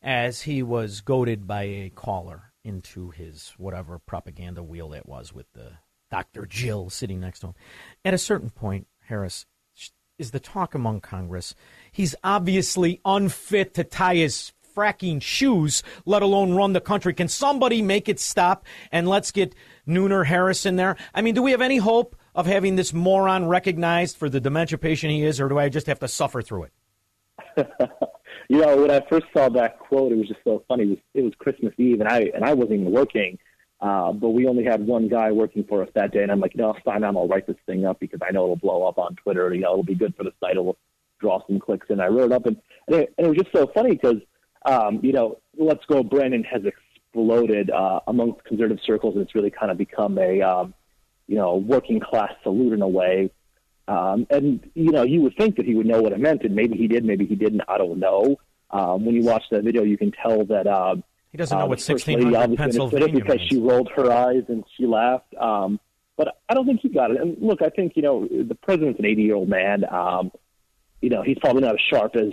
as 0.00 0.42
he 0.42 0.62
was 0.62 1.02
goaded 1.02 1.46
by 1.46 1.64
a 1.64 1.90
caller 1.94 2.52
into 2.64 3.10
his 3.10 3.52
whatever 3.58 3.98
propaganda 3.98 4.62
wheel 4.62 4.88
that 4.90 5.06
was 5.06 5.32
with 5.32 5.52
the 5.52 5.72
Dr. 6.10 6.46
Jill 6.46 6.88
sitting 6.88 7.20
next 7.20 7.40
to 7.40 7.48
him. 7.48 7.54
At 8.04 8.14
a 8.14 8.18
certain 8.18 8.50
point, 8.50 8.86
Harris 9.08 9.46
is 10.18 10.30
the 10.30 10.40
talk 10.40 10.74
among 10.74 11.00
Congress. 11.00 11.54
He's 11.90 12.14
obviously 12.22 13.00
unfit 13.04 13.74
to 13.74 13.84
tie 13.84 14.16
his 14.16 14.52
fracking 14.74 15.20
shoes, 15.20 15.82
let 16.06 16.22
alone 16.22 16.54
run 16.54 16.72
the 16.72 16.80
country. 16.80 17.12
Can 17.12 17.28
somebody 17.28 17.82
make 17.82 18.08
it 18.08 18.20
stop 18.20 18.64
and 18.90 19.08
let's 19.08 19.30
get 19.30 19.54
Nooner 19.86 20.26
Harris 20.26 20.66
in 20.66 20.76
there? 20.76 20.96
I 21.14 21.22
mean, 21.22 21.34
do 21.34 21.42
we 21.42 21.50
have 21.50 21.60
any 21.60 21.78
hope 21.78 22.16
of 22.34 22.46
having 22.46 22.76
this 22.76 22.92
moron 22.92 23.46
recognized 23.46 24.16
for 24.16 24.28
the 24.28 24.40
dementia 24.40 24.78
patient 24.78 25.12
he 25.12 25.24
is, 25.24 25.40
or 25.40 25.48
do 25.48 25.58
I 25.58 25.68
just 25.68 25.86
have 25.86 26.00
to 26.00 26.08
suffer 26.08 26.42
through 26.42 26.64
it? 26.64 26.72
you 28.48 28.58
know, 28.58 28.76
when 28.76 28.90
I 28.90 29.00
first 29.08 29.26
saw 29.36 29.48
that 29.50 29.78
quote, 29.78 30.12
it 30.12 30.16
was 30.16 30.28
just 30.28 30.40
so 30.44 30.64
funny. 30.68 30.84
It 30.84 30.88
was, 30.88 30.98
it 31.14 31.22
was 31.22 31.32
Christmas 31.38 31.74
Eve, 31.78 32.00
and 32.00 32.08
I 32.08 32.30
and 32.34 32.44
I 32.44 32.54
wasn't 32.54 32.80
even 32.80 32.92
working, 32.92 33.38
uh, 33.80 34.12
but 34.12 34.30
we 34.30 34.46
only 34.46 34.64
had 34.64 34.86
one 34.86 35.08
guy 35.08 35.32
working 35.32 35.64
for 35.64 35.82
us 35.82 35.88
that 35.94 36.12
day, 36.12 36.22
and 36.22 36.32
I'm 36.32 36.40
like, 36.40 36.56
no, 36.56 36.74
sign 36.84 37.04
on. 37.04 37.16
I'll 37.16 37.28
write 37.28 37.46
this 37.46 37.56
thing 37.66 37.84
up 37.84 38.00
because 38.00 38.20
I 38.26 38.30
know 38.30 38.44
it'll 38.44 38.56
blow 38.56 38.84
up 38.84 38.98
on 38.98 39.16
Twitter. 39.16 39.52
You 39.52 39.62
know, 39.62 39.72
it'll 39.72 39.84
be 39.84 39.94
good 39.94 40.14
for 40.16 40.24
the 40.24 40.32
site. 40.40 40.52
It'll 40.52 40.78
draw 41.20 41.44
some 41.46 41.58
clicks, 41.58 41.88
and 41.90 42.00
I 42.00 42.06
wrote 42.06 42.30
it 42.30 42.32
up, 42.32 42.46
and 42.46 42.56
and 42.86 42.96
it, 42.96 43.14
and 43.18 43.26
it 43.26 43.30
was 43.30 43.38
just 43.38 43.54
so 43.54 43.70
funny 43.74 43.90
because 43.90 44.22
um, 44.66 45.00
you 45.02 45.12
know, 45.12 45.38
Let's 45.56 45.84
Go 45.86 46.02
Brandon 46.02 46.44
has 46.44 46.62
exploded 47.12 47.70
uh, 47.70 48.00
amongst 48.06 48.44
conservative 48.44 48.82
circles, 48.84 49.14
and 49.14 49.22
it's 49.22 49.34
really 49.34 49.50
kind 49.50 49.70
of 49.70 49.78
become 49.78 50.18
a, 50.18 50.40
um, 50.42 50.74
you 51.26 51.36
know, 51.36 51.56
working 51.56 52.00
class 52.00 52.32
salute 52.42 52.72
in 52.72 52.82
a 52.82 52.88
way. 52.88 53.30
Um, 53.88 54.26
and 54.30 54.70
you 54.74 54.92
know, 54.92 55.02
you 55.02 55.20
would 55.22 55.36
think 55.36 55.56
that 55.56 55.66
he 55.66 55.74
would 55.74 55.86
know 55.86 56.00
what 56.00 56.12
it 56.12 56.20
meant, 56.20 56.42
and 56.42 56.54
maybe 56.54 56.76
he 56.76 56.86
did, 56.86 57.04
maybe 57.04 57.26
he 57.26 57.34
didn't. 57.34 57.62
I 57.68 57.78
don't 57.78 57.98
know. 57.98 58.36
Um, 58.70 59.04
when 59.04 59.14
you 59.14 59.22
watch 59.22 59.42
that 59.50 59.64
video, 59.64 59.82
you 59.82 59.98
can 59.98 60.12
tell 60.12 60.44
that 60.46 60.66
um, 60.66 61.04
he 61.30 61.38
doesn't 61.38 61.56
know 61.56 61.64
uh, 61.64 61.68
what 61.68 61.80
sixteen 61.80 62.32
hundred 62.32 62.56
Pennsylvania 62.56 63.12
because 63.12 63.38
means. 63.38 63.48
she 63.48 63.58
rolled 63.58 63.90
her 63.96 64.10
eyes 64.10 64.44
and 64.48 64.64
she 64.76 64.86
laughed. 64.86 65.34
Um, 65.34 65.80
but 66.16 66.36
I 66.48 66.54
don't 66.54 66.66
think 66.66 66.80
he 66.80 66.88
got 66.88 67.10
it. 67.10 67.20
And 67.20 67.36
look, 67.40 67.60
I 67.60 67.70
think 67.70 67.96
you 67.96 68.02
know 68.02 68.26
the 68.26 68.54
president's 68.54 69.00
an 69.00 69.06
80 69.06 69.22
year 69.22 69.34
old 69.34 69.48
man. 69.48 69.84
Um, 69.90 70.30
you 71.00 71.10
know, 71.10 71.22
he's 71.22 71.38
probably 71.40 71.62
not 71.62 71.74
as 71.74 71.80
sharp 71.90 72.14
as 72.14 72.32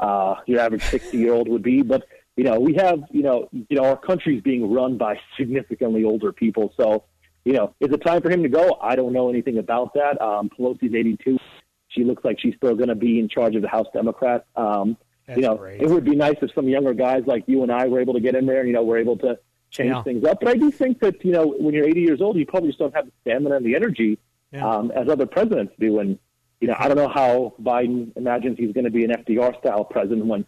uh, 0.00 0.36
your 0.46 0.60
average 0.60 0.82
60 0.84 1.18
year 1.18 1.34
old 1.34 1.48
would 1.48 1.62
be, 1.62 1.82
but 1.82 2.06
you 2.36 2.44
know, 2.44 2.60
we 2.60 2.74
have 2.74 3.02
you 3.10 3.22
know, 3.22 3.48
you 3.52 3.76
know, 3.76 3.84
our 3.84 3.96
country's 3.96 4.42
being 4.42 4.70
run 4.70 4.96
by 4.98 5.18
significantly 5.36 6.04
older 6.04 6.32
people. 6.32 6.72
So, 6.76 7.04
you 7.44 7.52
know, 7.54 7.74
is 7.80 7.90
it 7.92 7.98
time 8.04 8.20
for 8.22 8.30
him 8.30 8.42
to 8.42 8.48
go? 8.48 8.78
I 8.80 8.94
don't 8.96 9.12
know 9.12 9.28
anything 9.30 9.58
about 9.58 9.94
that. 9.94 10.20
Um, 10.20 10.50
Pelosi's 10.50 10.94
82. 10.94 11.38
She 11.88 12.04
looks 12.04 12.24
like 12.24 12.38
she's 12.38 12.54
still 12.56 12.74
going 12.74 12.88
to 12.88 12.94
be 12.94 13.18
in 13.18 13.28
charge 13.28 13.54
of 13.56 13.62
the 13.62 13.68
House 13.68 13.86
Democrats. 13.94 14.44
Um, 14.56 14.96
you 15.28 15.42
know, 15.42 15.56
great. 15.56 15.80
it 15.80 15.88
would 15.88 16.04
be 16.04 16.14
nice 16.14 16.36
if 16.42 16.52
some 16.54 16.68
younger 16.68 16.92
guys 16.94 17.22
like 17.26 17.44
you 17.46 17.62
and 17.62 17.72
I 17.72 17.86
were 17.86 18.00
able 18.00 18.14
to 18.14 18.20
get 18.20 18.34
in 18.34 18.46
there. 18.46 18.58
And, 18.60 18.68
you 18.68 18.74
know, 18.74 18.82
we're 18.84 18.98
able 18.98 19.16
to 19.18 19.38
change 19.70 19.90
Yeah. 19.90 20.02
things 20.02 20.24
up. 20.24 20.38
But 20.40 20.48
I 20.50 20.54
do 20.54 20.70
think 20.70 21.00
that 21.00 21.24
you 21.24 21.32
know, 21.32 21.46
when 21.58 21.74
you're 21.74 21.88
80 21.88 22.00
years 22.00 22.20
old, 22.20 22.36
you 22.36 22.46
probably 22.46 22.68
just 22.68 22.78
don't 22.78 22.94
have 22.94 23.06
the 23.06 23.12
stamina 23.22 23.56
and 23.56 23.66
the 23.66 23.74
energy 23.74 24.18
Yeah. 24.52 24.68
um, 24.68 24.90
as 24.92 25.08
other 25.08 25.26
presidents 25.26 25.72
do. 25.80 25.98
And 26.00 26.18
you 26.60 26.68
know, 26.68 26.76
I 26.78 26.86
don't 26.88 26.96
know 26.96 27.08
how 27.08 27.54
Biden 27.62 28.16
imagines 28.16 28.56
he's 28.58 28.72
going 28.72 28.84
to 28.84 28.90
be 28.90 29.04
an 29.04 29.10
FDR 29.10 29.58
style 29.58 29.84
president 29.84 30.26
when 30.26 30.46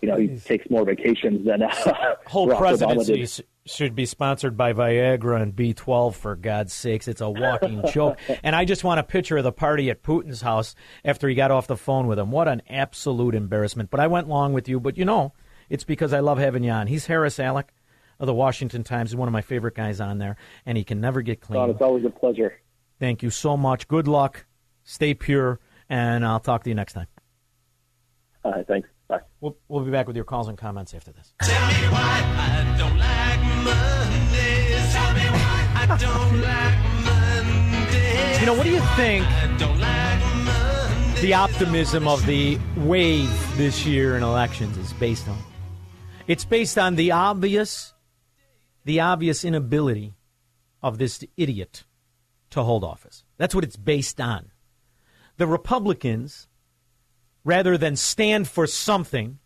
you 0.00 0.08
know 0.08 0.16
he 0.16 0.38
takes 0.38 0.68
more 0.70 0.84
vacations 0.84 1.46
than 1.46 1.62
uh, 1.62 2.14
Whole 2.26 2.48
Barack 2.48 2.58
presidency 2.58 3.44
should 3.66 3.94
be 3.94 4.06
sponsored 4.06 4.56
by 4.56 4.72
Viagra 4.72 5.42
and 5.42 5.54
B12 5.54 6.14
for 6.14 6.36
God's 6.36 6.72
sakes. 6.72 7.08
It's 7.08 7.20
a 7.20 7.28
walking 7.28 7.82
joke. 7.92 8.18
And 8.42 8.54
I 8.54 8.64
just 8.64 8.84
want 8.84 9.00
a 9.00 9.02
picture 9.02 9.36
of 9.36 9.44
the 9.44 9.52
party 9.52 9.90
at 9.90 10.02
Putin's 10.02 10.40
house 10.40 10.74
after 11.04 11.28
he 11.28 11.34
got 11.34 11.50
off 11.50 11.66
the 11.66 11.76
phone 11.76 12.06
with 12.06 12.18
him. 12.18 12.30
What 12.30 12.48
an 12.48 12.62
absolute 12.70 13.34
embarrassment. 13.34 13.90
But 13.90 14.00
I 14.00 14.06
went 14.06 14.28
long 14.28 14.52
with 14.52 14.68
you. 14.68 14.78
But 14.78 14.96
you 14.96 15.04
know, 15.04 15.32
it's 15.68 15.84
because 15.84 16.12
I 16.12 16.20
love 16.20 16.38
having 16.38 16.62
you 16.62 16.70
on. 16.70 16.86
He's 16.86 17.06
Haris 17.06 17.38
Alic 17.38 17.70
of 18.18 18.26
the 18.26 18.34
Washington 18.34 18.84
Times. 18.84 19.10
He's 19.10 19.16
one 19.16 19.28
of 19.28 19.32
my 19.32 19.42
favorite 19.42 19.74
guys 19.74 20.00
on 20.00 20.18
there, 20.18 20.36
and 20.64 20.78
he 20.78 20.84
can 20.84 21.00
never 21.00 21.22
get 21.22 21.40
clean. 21.40 21.60
Don, 21.60 21.70
it's 21.70 21.82
always 21.82 22.04
a 22.04 22.10
pleasure. 22.10 22.60
Thank 22.98 23.22
you 23.22 23.30
so 23.30 23.56
much. 23.56 23.88
Good 23.88 24.08
luck. 24.08 24.46
Stay 24.84 25.12
pure, 25.12 25.60
and 25.88 26.24
I'll 26.24 26.40
talk 26.40 26.62
to 26.64 26.70
you 26.70 26.74
next 26.74 26.92
time. 26.92 27.08
All 28.44 28.52
right, 28.52 28.66
thanks. 28.66 28.88
Bye. 29.08 29.20
We'll, 29.40 29.56
we'll 29.68 29.84
be 29.84 29.90
back 29.90 30.06
with 30.06 30.16
your 30.16 30.24
calls 30.24 30.48
and 30.48 30.58
comments 30.58 30.94
after 30.94 31.12
this. 31.12 31.32
You 38.40 38.46
know, 38.46 38.54
what 38.54 38.64
do 38.64 38.70
you 38.70 38.80
think 38.96 39.26
the 41.20 41.34
optimism 41.34 42.06
of 42.06 42.24
the 42.26 42.58
wave 42.76 43.56
this 43.56 43.86
year 43.86 44.16
in 44.16 44.22
elections 44.22 44.76
is 44.76 44.92
based 44.94 45.28
on? 45.28 45.38
It's 46.26 46.44
based 46.44 46.76
on 46.76 46.96
the 46.96 47.12
obvious, 47.12 47.94
the 48.84 49.00
obvious 49.00 49.44
inability 49.44 50.14
of 50.82 50.98
this 50.98 51.24
idiot 51.36 51.84
to 52.50 52.62
hold 52.62 52.84
office. 52.84 53.24
That's 53.38 53.54
what 53.54 53.64
it's 53.64 53.76
based 53.76 54.20
on. 54.20 54.50
The 55.36 55.46
Republicans, 55.46 56.48
rather 57.46 57.78
than 57.78 57.94
stand 57.94 58.48
for 58.48 58.66
something, 58.66 59.38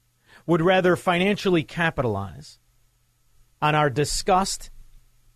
would 0.47 0.63
rather 0.63 0.97
financially 0.97 1.63
capitalize 1.63 2.59
on 3.61 3.75
our 3.75 3.91
disgust 3.91 4.71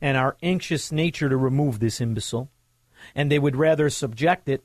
and 0.01 0.17
our 0.17 0.39
anxious 0.43 0.91
nature 0.91 1.29
to 1.29 1.37
remove 1.37 1.79
this 1.79 2.01
imbecile, 2.01 2.51
and 3.15 3.31
they 3.31 3.39
would 3.39 3.55
rather 3.55 3.91
subject 3.91 4.49
it 4.49 4.65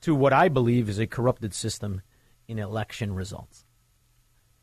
to 0.00 0.12
what 0.12 0.32
I 0.32 0.48
believe 0.48 0.88
is 0.88 0.98
a 0.98 1.06
corrupted 1.06 1.54
system 1.54 2.02
in 2.48 2.58
election 2.58 3.14
results. 3.14 3.64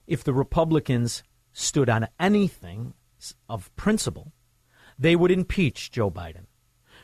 If 0.05 0.25
the 0.25 0.34
Republicans 0.34 1.23
stood 1.53 1.89
on 1.89 2.09
anything 2.19 2.95
of 3.47 3.73
principle, 3.77 4.34
they 4.99 5.15
would 5.15 5.31
impeach 5.31 5.89
Joe 5.89 6.11
Biden. 6.11 6.47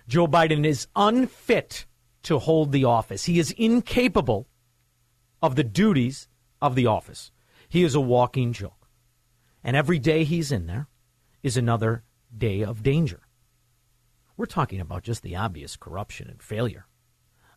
Joe 0.09 0.27
Biden 0.27 0.65
is 0.65 0.87
unfit 0.93 1.85
to 2.23 2.37
hold 2.37 2.73
the 2.73 2.83
office. 2.83 3.23
He 3.23 3.39
is 3.39 3.51
incapable 3.51 4.48
of 5.41 5.55
the 5.55 5.63
duties 5.63 6.27
of 6.61 6.75
the 6.75 6.85
office. 6.85 7.31
He 7.67 7.83
is 7.83 7.95
a 7.95 8.01
walking 8.01 8.53
joke. 8.53 8.89
And 9.63 9.75
every 9.75 9.99
day 9.99 10.23
he's 10.23 10.51
in 10.51 10.67
there 10.67 10.87
is 11.43 11.57
another 11.57 12.03
day 12.35 12.61
of 12.61 12.83
danger. 12.83 13.21
We're 14.37 14.45
talking 14.45 14.79
about 14.79 15.03
just 15.03 15.21
the 15.21 15.35
obvious 15.35 15.75
corruption 15.75 16.29
and 16.29 16.41
failure. 16.41 16.87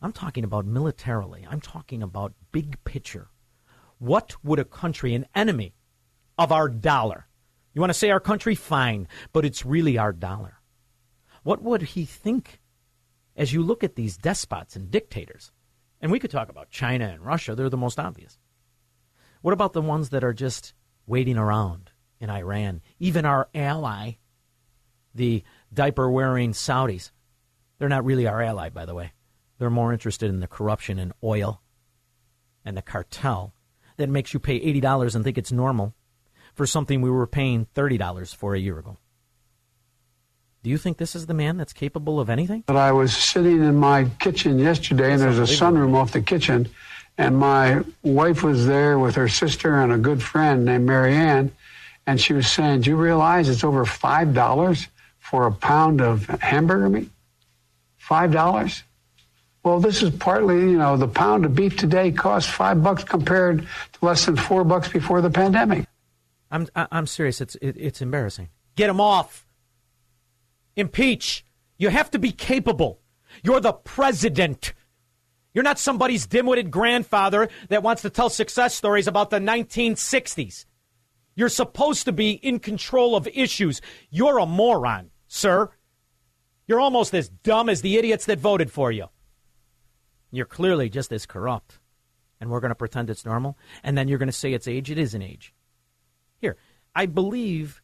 I'm 0.01 0.13
talking 0.13 0.43
about 0.43 0.67
militarily. 0.67 1.47
I'm 1.49 1.61
talking 1.61 2.03
about 2.03 2.35
big 2.51 2.83
picture. 2.85 3.29
What 3.99 4.35
would 4.45 4.59
a 4.59 4.65
country, 4.65 5.15
an 5.15 5.27
enemy 5.35 5.75
of 6.37 6.51
our 6.51 6.69
dollar, 6.69 7.29
you 7.73 7.81
want 7.81 7.91
to 7.91 7.99
say 7.99 8.11
our 8.11 8.21
country? 8.21 8.55
Fine, 8.55 9.09
but 9.33 9.45
it's 9.45 9.65
really 9.65 9.97
our 9.97 10.13
dollar. 10.13 10.59
What 11.43 11.63
would 11.63 11.83
he 11.83 12.05
think 12.05 12.61
as 13.37 13.53
you 13.53 13.63
look 13.63 13.83
at 13.83 13.95
these 13.95 14.17
despots 14.17 14.77
and 14.77 14.91
dictators? 14.91 15.53
And 16.03 16.11
we 16.11 16.19
could 16.19 16.33
talk 16.33 16.49
about 16.49 16.71
China 16.71 17.07
and 17.07 17.25
Russia, 17.25 17.55
they're 17.55 17.71
the 17.71 17.77
most 17.77 17.99
obvious. 18.01 18.37
What 19.41 19.55
about 19.55 19.73
the 19.73 19.81
ones 19.81 20.11
that 20.11 20.25
are 20.25 20.35
just 20.35 20.75
waiting 21.07 21.39
around 21.39 21.91
in 22.21 22.29
Iran? 22.29 22.83
Even 22.99 23.25
our 23.25 23.49
ally, 23.55 24.15
the 25.15 25.45
diaper 25.73 26.11
wearing 26.11 26.53
Saudis, 26.53 27.13
they're 27.79 27.89
not 27.89 28.05
really 28.05 28.27
our 28.27 28.43
ally, 28.43 28.69
by 28.69 28.85
the 28.85 28.95
way. 28.95 29.13
They're 29.59 29.71
more 29.71 29.93
interested 29.93 30.29
in 30.29 30.41
the 30.41 30.49
corruption 30.49 30.99
in 30.99 31.13
oil 31.23 31.63
and 32.65 32.77
the 32.77 32.83
cartel 32.83 33.55
that 33.97 34.09
makes 34.09 34.35
you 34.35 34.41
pay 34.41 34.61
$80 34.61 35.15
and 35.15 35.25
think 35.25 35.39
it's 35.39 35.53
normal 35.53 35.95
for 36.55 36.67
something 36.67 37.01
we 37.01 37.11
were 37.11 37.27
paying 37.27 37.67
$30 37.75 38.35
for 38.35 38.55
a 38.55 38.61
year 38.61 38.79
ago. 38.79 38.99
Do 40.63 40.71
you 40.71 40.79
think 40.79 40.97
this 40.97 41.17
is 41.17 41.27
the 41.27 41.35
man 41.35 41.57
that's 41.57 41.73
capable 41.73 42.21
of 42.21 42.31
anything? 42.31 42.63
But 42.67 42.77
I 42.77 42.93
was 42.93 43.17
sitting 43.17 43.65
in 43.65 43.77
my 43.77 44.07
kitchen 44.21 44.61
yesterday, 44.61 45.13
and 45.13 45.21
there's 45.21 45.41
a 45.41 45.43
sunroom 45.43 45.97
off 45.97 46.13
the 46.13 46.21
kitchen, 46.21 46.69
and 47.19 47.37
my 47.37 47.83
wife 48.03 48.45
was 48.45 48.67
there 48.67 48.99
with 48.99 49.17
her 49.17 49.29
sister 49.29 49.81
and 49.81 49.93
a 49.93 49.99
good 49.99 50.23
friend 50.23 50.65
named 50.65 50.87
Marianne, 50.87 51.51
and 52.07 52.21
she 52.21 52.33
was 52.33 52.47
saying, 52.47 52.83
"Do 52.83 52.91
you 52.91 52.97
realize 52.97 53.49
it's 53.49 53.65
over 53.65 53.85
five 53.85 54.35
dollars 54.35 54.87
for 55.19 55.47
a 55.49 55.53
pound 55.53 56.01
of 56.01 56.27
hamburger 56.27 56.89
meat? 56.89 57.11
Five 57.97 58.31
dollars." 58.31 58.85
Well, 59.65 59.81
this 59.81 60.03
is 60.03 60.11
partly, 60.11 60.57
you 60.57 60.79
know, 60.79 60.97
the 60.97 61.07
pound 61.09 61.45
of 61.45 61.55
beef 61.55 61.77
today 61.77 62.11
costs 62.11 62.51
five 62.51 62.83
bucks 62.83 63.05
compared 63.05 63.61
to 63.61 64.05
less 64.05 64.27
than 64.27 64.37
four 64.37 64.65
bucks 64.65 64.89
before 64.89 65.21
the 65.21 65.31
pandemic. 65.31 65.87
I'm 66.53 66.69
I'm 66.75 67.09
serious. 67.09 67.41
It's 67.41 67.57
it, 67.57 67.77
it's 67.77 68.01
embarrassing. 68.01 68.49
Get 68.77 68.89
him 68.89 69.01
off. 69.01 69.45
Impeach. 70.77 71.45
You 71.79 71.89
have 71.89 72.11
to 72.13 72.19
be 72.19 72.33
capable. 72.33 73.01
You're 73.43 73.61
the 73.61 73.73
president. 73.73 74.73
You're 75.55 75.65
not 75.65 75.79
somebody's 75.79 76.27
dim-witted 76.27 76.71
grandfather 76.71 77.49
that 77.69 77.83
wants 77.83 78.03
to 78.03 78.11
tell 78.11 78.31
success 78.31 78.75
stories 78.75 79.07
about 79.07 79.31
the 79.31 79.39
1960s. 79.39 80.65
You're 81.35 81.49
supposed 81.49 82.05
to 82.05 82.13
be 82.13 82.33
in 82.33 82.59
control 82.59 83.17
of 83.17 83.29
issues. 83.29 83.81
You're 84.11 84.39
a 84.39 84.47
moron, 84.47 85.11
sir. 85.29 85.71
You're 86.67 86.81
almost 86.81 87.15
as 87.15 87.29
dumb 87.29 87.69
as 87.69 87.83
the 87.83 87.97
idiots 87.97 88.27
that 88.27 88.39
voted 88.39 88.71
for 88.71 88.93
you. 88.93 89.07
You're 90.31 90.47
clearly 90.47 90.89
just 90.89 91.13
as 91.13 91.27
corrupt. 91.27 91.79
And 92.41 92.51
we're 92.51 92.61
going 92.61 92.71
to 92.71 92.75
pretend 92.75 93.11
it's 93.11 93.25
normal. 93.25 93.59
And 93.83 93.97
then 93.97 94.09
you're 94.09 94.19
going 94.19 94.29
to 94.29 94.33
say 94.33 94.53
it's 94.53 94.69
age. 94.69 94.91
It 94.91 94.99
is 94.99 95.15
an 95.15 95.23
age. 95.23 95.55
Here, 96.39 96.57
I 96.95 97.07
believe 97.07 97.82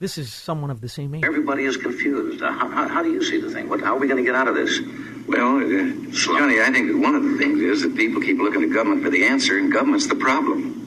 this 0.00 0.16
is 0.16 0.32
someone 0.32 0.70
of 0.70 0.80
the 0.80 0.88
same 0.88 1.14
age. 1.14 1.24
Everybody 1.24 1.64
is 1.64 1.76
confused. 1.76 2.42
Uh, 2.42 2.50
How, 2.52 2.68
how, 2.68 2.88
how 2.88 3.02
do 3.02 3.12
you 3.12 3.22
see 3.22 3.38
the 3.38 3.50
thing? 3.50 3.68
What, 3.68 3.80
how 3.80 3.94
are 3.96 3.98
we 3.98 4.08
going 4.08 4.16
to 4.16 4.24
get 4.24 4.34
out 4.34 4.48
of 4.48 4.54
this? 4.54 4.80
Well, 5.28 5.58
uh, 5.58 6.10
Johnny, 6.10 6.60
I 6.60 6.70
think 6.72 6.88
that 6.90 6.98
one 6.98 7.14
of 7.14 7.22
the 7.22 7.36
things 7.38 7.60
is 7.60 7.82
that 7.82 7.94
people 7.94 8.20
keep 8.22 8.38
looking 8.38 8.62
to 8.62 8.68
government 8.72 9.04
for 9.04 9.10
the 9.10 9.24
answer, 9.26 9.58
and 9.58 9.70
government's 9.70 10.06
the 10.08 10.16
problem. 10.16 10.78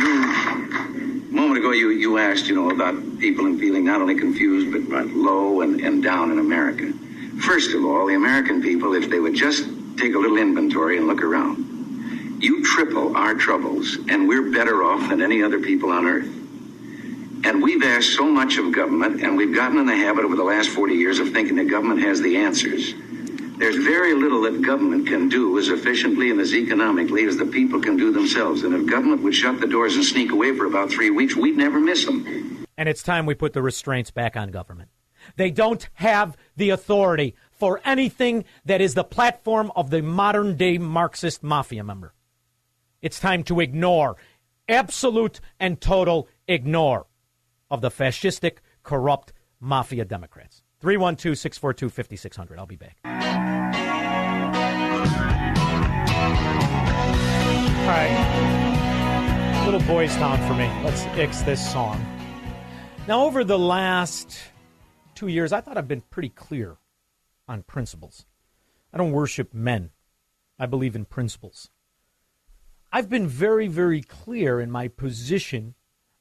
You, 0.00 0.22
a 0.22 1.34
moment 1.34 1.58
ago, 1.58 1.72
you, 1.72 1.90
you 1.90 2.18
asked, 2.18 2.46
you 2.46 2.54
know, 2.54 2.70
about 2.70 2.94
people 3.18 3.46
and 3.46 3.58
feeling 3.58 3.84
not 3.84 4.00
only 4.00 4.14
confused, 4.14 4.72
but, 4.72 4.88
but 4.88 5.06
low 5.14 5.60
and, 5.62 5.80
and 5.80 6.02
down 6.02 6.30
in 6.30 6.38
America. 6.38 6.92
First 7.40 7.74
of 7.74 7.84
all, 7.84 8.06
the 8.06 8.14
American 8.14 8.62
people, 8.62 8.94
if 8.94 9.10
they 9.10 9.18
would 9.18 9.34
just 9.34 9.64
take 9.96 10.14
a 10.14 10.18
little 10.18 10.38
inventory 10.38 10.96
and 10.96 11.06
look 11.06 11.22
around, 11.22 11.71
you 12.42 12.64
triple 12.64 13.16
our 13.16 13.34
troubles, 13.34 13.96
and 14.08 14.26
we're 14.26 14.50
better 14.50 14.82
off 14.82 15.08
than 15.08 15.22
any 15.22 15.42
other 15.42 15.60
people 15.60 15.90
on 15.90 16.06
earth. 16.06 16.26
And 17.44 17.62
we've 17.62 17.82
asked 17.82 18.14
so 18.14 18.24
much 18.24 18.56
of 18.58 18.72
government, 18.72 19.22
and 19.22 19.36
we've 19.36 19.54
gotten 19.54 19.78
in 19.78 19.86
the 19.86 19.96
habit 19.96 20.24
over 20.24 20.36
the 20.36 20.44
last 20.44 20.68
40 20.70 20.94
years 20.94 21.18
of 21.18 21.32
thinking 21.32 21.56
that 21.56 21.68
government 21.68 22.00
has 22.02 22.20
the 22.20 22.36
answers. 22.36 22.94
There's 23.58 23.76
very 23.76 24.14
little 24.14 24.42
that 24.42 24.60
government 24.62 25.06
can 25.06 25.28
do 25.28 25.56
as 25.58 25.68
efficiently 25.68 26.30
and 26.30 26.40
as 26.40 26.52
economically 26.52 27.24
as 27.24 27.36
the 27.36 27.46
people 27.46 27.80
can 27.80 27.96
do 27.96 28.12
themselves. 28.12 28.64
And 28.64 28.74
if 28.74 28.90
government 28.90 29.22
would 29.22 29.34
shut 29.34 29.60
the 29.60 29.68
doors 29.68 29.94
and 29.94 30.04
sneak 30.04 30.32
away 30.32 30.56
for 30.56 30.66
about 30.66 30.90
three 30.90 31.10
weeks, 31.10 31.36
we'd 31.36 31.56
never 31.56 31.78
miss 31.78 32.04
them. 32.04 32.64
And 32.76 32.88
it's 32.88 33.02
time 33.02 33.26
we 33.26 33.34
put 33.34 33.52
the 33.52 33.62
restraints 33.62 34.10
back 34.10 34.36
on 34.36 34.50
government. 34.50 34.88
They 35.36 35.52
don't 35.52 35.88
have 35.94 36.36
the 36.56 36.70
authority 36.70 37.36
for 37.52 37.80
anything 37.84 38.44
that 38.64 38.80
is 38.80 38.94
the 38.94 39.04
platform 39.04 39.70
of 39.76 39.90
the 39.90 40.02
modern 40.02 40.56
day 40.56 40.78
Marxist 40.78 41.44
mafia 41.44 41.84
member. 41.84 42.14
It's 43.02 43.18
time 43.18 43.42
to 43.44 43.58
ignore 43.58 44.16
absolute 44.68 45.40
and 45.58 45.80
total 45.80 46.28
ignore 46.46 47.06
of 47.68 47.80
the 47.80 47.90
fascistic, 47.90 48.58
corrupt 48.84 49.32
mafia 49.58 50.04
Democrats. 50.04 50.62
312 50.80 51.36
642 51.36 51.90
5600. 51.90 52.58
I'll 52.60 52.66
be 52.66 52.76
back. 52.76 52.96
All 53.04 53.10
right. 57.88 59.62
Little 59.64 59.80
boys' 59.80 60.14
town 60.14 60.38
for 60.46 60.54
me. 60.54 60.70
Let's 60.84 61.02
X 61.18 61.42
this 61.42 61.72
song. 61.72 62.00
Now, 63.08 63.24
over 63.24 63.42
the 63.42 63.58
last 63.58 64.38
two 65.16 65.26
years, 65.26 65.52
I 65.52 65.60
thought 65.60 65.76
I've 65.76 65.88
been 65.88 66.02
pretty 66.02 66.28
clear 66.28 66.76
on 67.48 67.64
principles. 67.64 68.26
I 68.92 68.98
don't 68.98 69.10
worship 69.10 69.52
men, 69.52 69.90
I 70.56 70.66
believe 70.66 70.94
in 70.94 71.04
principles. 71.04 71.70
I've 72.94 73.08
been 73.08 73.26
very, 73.26 73.68
very 73.68 74.02
clear 74.02 74.60
in 74.60 74.70
my 74.70 74.86
position 74.86 75.74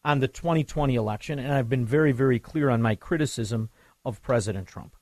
on 0.05 0.19
the 0.19 0.29
2020 0.29 0.95
election, 0.95 1.37
and 1.37 1.51
I've 1.53 1.67
been 1.67 1.85
very, 1.85 2.13
very 2.13 2.39
clear 2.39 2.69
on 2.69 2.81
my 2.81 2.95
criticism 2.95 3.69
of 4.05 4.21
President 4.21 4.69
Trump. 4.69 4.95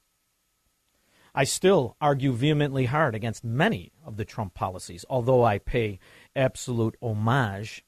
I 1.35 1.43
still 1.43 1.95
argue 2.01 2.33
vehemently 2.33 2.85
hard 2.85 3.13
against 3.13 3.43
many 3.43 3.91
of 4.03 4.17
the 4.17 4.25
Trump 4.25 4.55
policies, 4.55 5.05
although 5.11 5.43
I 5.43 5.59
pay 5.59 5.99
absolute 6.35 6.97
homage 7.03 7.85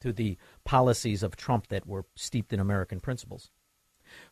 to 0.00 0.12
the 0.12 0.38
policies 0.64 1.24
of 1.24 1.34
Trump 1.34 1.66
that 1.68 1.88
were 1.88 2.06
steeped 2.14 2.52
in 2.52 2.60
American 2.60 3.00
principles. 3.00 3.50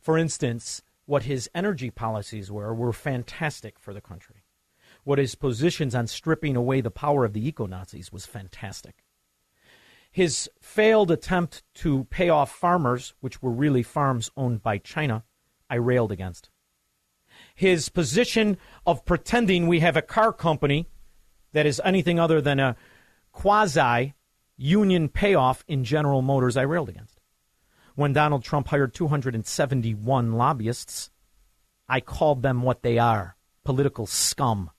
For 0.00 0.16
instance, 0.16 0.80
what 1.06 1.24
his 1.24 1.50
energy 1.56 1.90
policies 1.90 2.52
were 2.52 2.72
were 2.72 2.92
fantastic 2.92 3.80
for 3.80 3.92
the 3.92 4.00
country. 4.00 4.45
What 5.06 5.20
his 5.20 5.36
positions 5.36 5.94
on 5.94 6.08
stripping 6.08 6.56
away 6.56 6.80
the 6.80 6.90
power 6.90 7.24
of 7.24 7.32
the 7.32 7.46
eco 7.46 7.66
Nazis 7.66 8.10
was 8.10 8.26
fantastic. 8.26 9.04
His 10.10 10.50
failed 10.60 11.12
attempt 11.12 11.62
to 11.74 12.08
pay 12.10 12.28
off 12.28 12.50
farmers, 12.50 13.14
which 13.20 13.40
were 13.40 13.52
really 13.52 13.84
farms 13.84 14.32
owned 14.36 14.64
by 14.64 14.78
China, 14.78 15.22
I 15.70 15.76
railed 15.76 16.10
against. 16.10 16.50
His 17.54 17.88
position 17.88 18.58
of 18.84 19.04
pretending 19.04 19.68
we 19.68 19.78
have 19.78 19.96
a 19.96 20.02
car 20.02 20.32
company 20.32 20.88
that 21.52 21.66
is 21.66 21.80
anything 21.84 22.18
other 22.18 22.40
than 22.40 22.58
a 22.58 22.74
quasi 23.30 24.14
union 24.56 25.08
payoff 25.08 25.64
in 25.68 25.84
General 25.84 26.20
Motors, 26.20 26.56
I 26.56 26.62
railed 26.62 26.88
against. 26.88 27.20
When 27.94 28.12
Donald 28.12 28.42
Trump 28.42 28.66
hired 28.66 28.92
271 28.92 30.32
lobbyists, 30.32 31.10
I 31.88 32.00
called 32.00 32.42
them 32.42 32.62
what 32.62 32.82
they 32.82 32.98
are 32.98 33.36
political 33.62 34.06
scum. 34.06 34.72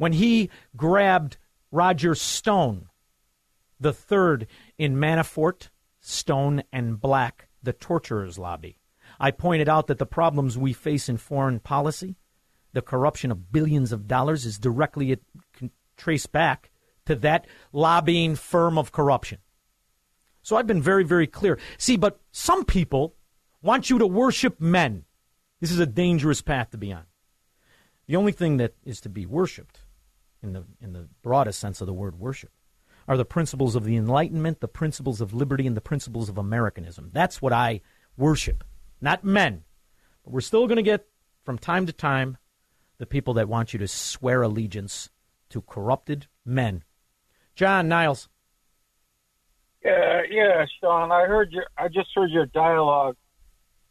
When 0.00 0.14
he 0.14 0.48
grabbed 0.74 1.36
Roger 1.70 2.14
Stone, 2.14 2.88
the 3.78 3.92
third 3.92 4.46
in 4.78 4.96
Manafort, 4.96 5.68
Stone, 6.00 6.62
and 6.72 6.98
Black, 6.98 7.50
the 7.62 7.74
torturers' 7.74 8.38
lobby, 8.38 8.78
I 9.18 9.30
pointed 9.30 9.68
out 9.68 9.88
that 9.88 9.98
the 9.98 10.06
problems 10.06 10.56
we 10.56 10.72
face 10.72 11.10
in 11.10 11.18
foreign 11.18 11.60
policy, 11.60 12.16
the 12.72 12.80
corruption 12.80 13.30
of 13.30 13.52
billions 13.52 13.92
of 13.92 14.08
dollars, 14.08 14.46
is 14.46 14.58
directly 14.58 15.18
traced 15.98 16.32
back 16.32 16.70
to 17.04 17.14
that 17.16 17.46
lobbying 17.70 18.36
firm 18.36 18.78
of 18.78 18.92
corruption. 18.92 19.36
So 20.40 20.56
I've 20.56 20.66
been 20.66 20.80
very, 20.80 21.04
very 21.04 21.26
clear. 21.26 21.58
See, 21.76 21.98
but 21.98 22.18
some 22.32 22.64
people 22.64 23.16
want 23.60 23.90
you 23.90 23.98
to 23.98 24.06
worship 24.06 24.62
men. 24.62 25.04
This 25.60 25.70
is 25.70 25.78
a 25.78 25.84
dangerous 25.84 26.40
path 26.40 26.70
to 26.70 26.78
be 26.78 26.90
on. 26.90 27.04
The 28.06 28.16
only 28.16 28.32
thing 28.32 28.56
that 28.56 28.74
is 28.82 29.02
to 29.02 29.10
be 29.10 29.24
worshiped, 29.24 29.79
in 30.42 30.52
the, 30.52 30.64
in 30.80 30.92
the 30.92 31.08
broadest 31.22 31.60
sense 31.60 31.80
of 31.80 31.86
the 31.86 31.92
word 31.92 32.18
worship, 32.18 32.50
are 33.08 33.16
the 33.16 33.24
principles 33.24 33.74
of 33.74 33.84
the 33.84 33.96
Enlightenment, 33.96 34.60
the 34.60 34.68
principles 34.68 35.20
of 35.20 35.34
liberty, 35.34 35.66
and 35.66 35.76
the 35.76 35.80
principles 35.80 36.28
of 36.28 36.38
Americanism. 36.38 37.10
That's 37.12 37.42
what 37.42 37.52
I 37.52 37.80
worship 38.16 38.64
not 39.00 39.24
men. 39.24 39.64
But 40.24 40.32
we're 40.32 40.40
still 40.40 40.66
going 40.66 40.76
to 40.76 40.82
get, 40.82 41.06
from 41.44 41.58
time 41.58 41.86
to 41.86 41.92
time, 41.92 42.36
the 42.98 43.06
people 43.06 43.34
that 43.34 43.48
want 43.48 43.72
you 43.72 43.78
to 43.78 43.88
swear 43.88 44.42
allegiance 44.42 45.10
to 45.50 45.62
corrupted 45.62 46.26
men. 46.44 46.84
John 47.54 47.88
Niles. 47.88 48.28
Yeah, 49.84 50.22
yeah, 50.30 50.66
Shaun. 50.80 51.10
I 51.10 51.26
heard 51.26 51.52
your. 51.52 51.64
I 51.78 51.88
just 51.88 52.10
heard 52.14 52.30
your 52.30 52.44
dialogue, 52.46 53.16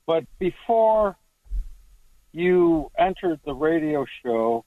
but 0.05 0.23
before 0.37 1.17
you 2.31 2.91
entered 2.97 3.39
the 3.43 3.55
radio 3.55 4.05
show, 4.23 4.65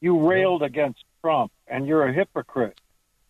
you 0.00 0.28
railed 0.28 0.62
against 0.62 1.04
Trump, 1.22 1.52
and 1.66 1.86
you're 1.86 2.06
a 2.06 2.12
hypocrite. 2.12 2.80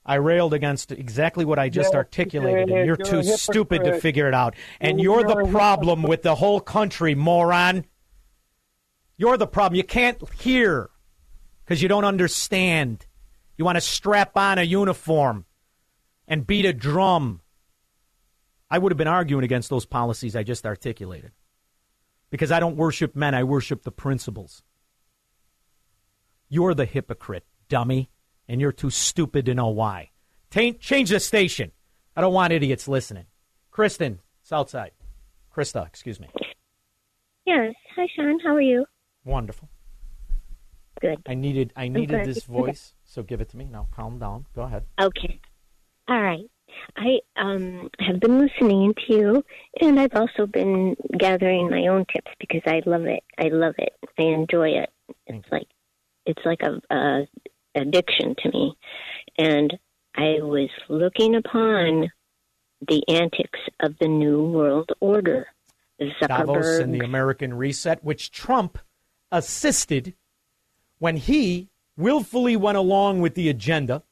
I 0.05 0.15
railed 0.15 0.55
against 0.55 0.93
exactly 0.93 1.45
what 1.45 1.59
I 1.59 1.69
just 1.69 1.95
articulated, 1.95 2.69
and 2.69 2.71
you're, 2.71 2.85
you're 2.87 2.97
too 2.97 3.23
stupid 3.23 3.85
to 3.85 4.01
figure 4.01 4.27
it 4.27 4.35
out. 4.35 4.55
And 4.81 5.01
you're, 5.01 5.21
you're 5.21 5.45
the 5.45 5.51
problem 5.51 6.03
with 6.03 6.23
the 6.23 6.35
whole 6.35 6.61
country, 6.61 7.15
moron. 7.15 7.85
You're 9.17 9.37
the 9.37 9.47
problem. 9.47 9.77
You 9.77 9.85
can't 9.85 10.19
hear 10.35 10.91
because 11.65 11.83
you 11.83 11.89
don't 11.89 12.05
understand. 12.05 13.07
You 13.59 13.65
want 13.65 13.77
to 13.77 13.83
strap 13.83 14.37
on 14.37 14.59
a 14.59 14.63
uniform 14.63 15.45
and 16.27 16.47
beat 16.47 16.65
a 16.65 16.73
drum. 16.73 17.43
I 18.71 18.79
would 18.79 18.93
have 18.93 18.97
been 18.97 19.07
arguing 19.07 19.45
against 19.45 19.69
those 19.69 19.85
policies 19.85 20.35
I 20.35 20.43
just 20.43 20.65
articulated 20.65 21.33
because 22.31 22.51
I 22.51 22.61
don't 22.61 22.77
worship 22.77 23.15
men, 23.15 23.35
I 23.35 23.45
worship 23.45 23.83
the 23.83 23.93
principles. 23.93 24.63
You're 26.51 26.75
the 26.75 26.85
hypocrite, 26.85 27.47
dummy 27.69 28.11
and 28.51 28.61
you're 28.61 28.73
too 28.73 28.91
stupid 28.91 29.47
to 29.47 29.55
know 29.55 29.69
why. 29.69 30.11
change 30.51 31.11
the 31.11 31.21
station. 31.21 31.71
I 32.17 32.21
don't 32.21 32.35
want 32.35 32.53
idiots 32.53 32.89
listening. 32.89 33.27
Kristen, 33.71 34.19
Southside. 34.43 34.91
Krista, 35.55 35.87
excuse 35.87 36.19
me. 36.19 36.29
Yes. 37.47 37.73
Hi, 37.95 38.09
Shaun. 38.17 38.41
How 38.41 38.57
are 38.57 38.61
you? 38.61 38.85
Wonderful. 39.25 39.69
Good. 41.01 41.23
I 41.29 41.35
needed 41.35 41.73
I 41.77 41.87
needed 41.87 42.27
this 42.27 42.45
voice, 42.45 42.95
so 43.05 43.23
give 43.23 43.41
it 43.41 43.49
to 43.51 43.57
me. 43.57 43.67
Now 43.71 43.87
calm 43.95 44.19
down. 44.19 44.47
Go 44.55 44.63
ahead. 44.63 44.85
Okay. 45.01 45.41
All 46.09 46.21
right. 46.21 46.45
I 46.97 47.21
um, 47.37 47.89
have 48.01 48.21
been 48.21 48.39
listening 48.39 48.95
to 49.07 49.15
you, 49.15 49.45
and 49.81 49.99
I've 49.99 50.15
also 50.15 50.47
been 50.47 50.97
gathering 51.19 51.71
my 51.71 51.87
own 51.87 52.05
tips 52.13 52.33
because 52.39 52.63
I 52.67 52.83
love 52.85 53.07
it. 53.07 53.23
I 53.39 53.49
love 53.49 53.75
it. 53.79 53.93
I 54.19 54.23
enjoy 54.23 54.71
it. 54.71 54.91
It's 55.27 55.49
like 55.51 55.69
it's 56.27 56.43
like 56.45 56.63
a, 56.63 56.81
a 56.95 57.27
addiction 57.75 58.35
to 58.43 58.51
me. 58.51 58.77
And 59.39 59.79
I 60.17 60.39
was 60.41 60.71
looking 60.89 61.37
upon 61.37 62.11
the 62.89 63.03
antics 63.09 63.61
of 63.81 63.97
the 63.99 64.09
New 64.09 64.51
World 64.51 64.91
Order. 65.01 65.47
Zuckerberg. 66.01 66.29
Davos 66.29 66.79
and 66.79 66.95
the 66.95 67.05
American 67.05 67.55
Reset, 67.55 68.03
which 68.03 68.31
Trump 68.31 68.79
assisted 69.31 70.15
when 70.99 71.17
he 71.17 71.69
willfully 71.97 72.57
went 72.57 72.79
along 72.79 73.21
with 73.21 73.35
the 73.35 73.49
agenda 73.49 74.03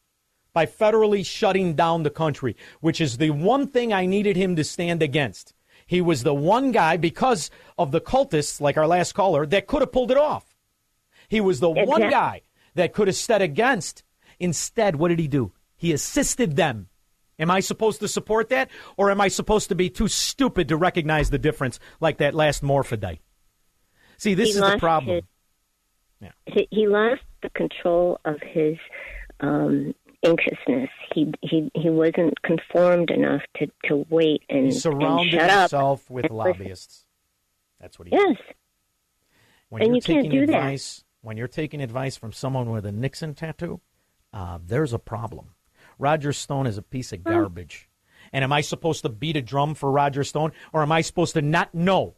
by 0.53 0.67
federally 0.67 1.25
shutting 1.25 1.75
down 1.75 2.03
the 2.03 2.11
country, 2.11 2.57
which 2.81 3.01
is 3.01 3.17
the 3.17 3.31
one 3.31 3.67
thing 3.67 3.93
I 3.93 4.07
needed 4.07 4.37
him 4.37 4.57
to 4.57 4.65
stand 4.65 5.03
against. 5.03 5.55
He 5.87 6.03
was 6.03 6.23
the 6.23 6.35
one 6.35 6.73
guy, 6.73 6.99
because 6.99 7.51
of 7.79 7.93
the 7.93 8.01
cultists, 8.01 8.61
like 8.61 8.77
our 8.77 8.87
last 8.87 9.13
caller, 9.15 9.47
that 9.47 9.67
could 9.67 9.81
have 9.81 9.93
pulled 9.93 10.11
it 10.11 10.19
off. 10.19 10.48
He 11.29 11.41
was 11.41 11.61
the 11.61 11.71
exactly. 11.71 11.91
one 11.91 12.11
guy 12.11 12.43
that 12.75 12.93
could 12.93 13.09
have 13.09 13.17
stood 13.17 13.43
against. 13.43 14.03
Instead, 14.41 14.97
what 14.97 15.09
did 15.09 15.19
he 15.19 15.29
do? 15.29 15.53
He 15.77 15.93
assisted 15.93 16.57
them. 16.57 16.89
Am 17.39 17.51
I 17.51 17.61
supposed 17.61 18.01
to 18.01 18.09
support 18.09 18.49
that? 18.49 18.71
Or 18.97 19.11
am 19.11 19.21
I 19.21 19.29
supposed 19.29 19.69
to 19.69 19.75
be 19.75 19.91
too 19.91 20.09
stupid 20.09 20.69
to 20.69 20.77
recognize 20.77 21.31
the 21.31 21.39
difference 21.39 21.79
like 22.01 22.19
that 22.19 22.35
last 22.35 22.63
morphodite? 22.63 23.21
See, 24.17 24.35
this 24.35 24.49
he 24.49 24.55
is 24.55 24.61
the 24.61 24.79
problem. 24.79 25.23
His, 26.21 26.33
yeah. 26.49 26.65
he, 26.71 26.89
lost 26.89 27.23
the 27.43 27.51
control 27.51 28.19
of 28.25 28.41
his 28.43 28.77
um, 29.39 29.95
anxiousness. 30.27 30.91
He, 31.15 31.33
he, 31.43 31.71
he 31.75 31.91
wasn't 31.91 32.43
conformed 32.43 33.11
enough 33.11 33.43
to, 33.59 33.69
to 33.85 34.05
wait 34.11 34.43
and, 34.49 34.67
he 34.67 34.73
surrounded 34.73 35.35
and 35.35 35.61
himself 35.61 36.11
with 36.11 36.31
lobbyists. 36.31 37.05
That's 37.81 37.99
what 37.99 38.09
he 38.09 38.15
Yes. 38.15 38.37
Did. 38.37 38.55
When 39.69 39.83
and 39.83 39.89
you're 39.91 39.97
you 39.97 40.03
can't 40.03 40.25
taking 40.25 40.31
do 40.31 40.43
advice, 40.45 40.97
that 40.97 41.05
when 41.23 41.37
you're 41.37 41.49
taking 41.49 41.81
advice 41.81 42.17
from 42.17 42.33
someone 42.33 42.71
with 42.71 42.87
a 42.87 42.93
Nixon 42.93 43.35
tattoo, 43.35 43.81
uh, 44.33 44.59
there's 44.65 44.93
a 44.93 44.99
problem. 44.99 45.55
Roger 45.99 46.33
Stone 46.33 46.67
is 46.67 46.79
a 46.79 46.83
piece 46.83 47.13
of 47.13 47.25
garbage. 47.25 47.89
And 48.33 48.45
am 48.45 48.53
I 48.53 48.61
supposed 48.61 49.03
to 49.03 49.09
beat 49.09 49.37
a 49.37 49.43
drum 49.43 49.75
for 49.75 49.91
Roger 49.91 50.25
Stone, 50.25 50.53
or 50.73 50.83
am 50.83 50.93
I 50.93 51.01
supposed 51.01 51.35
to 51.35 51.43
not 51.43 51.75
know 51.75 52.15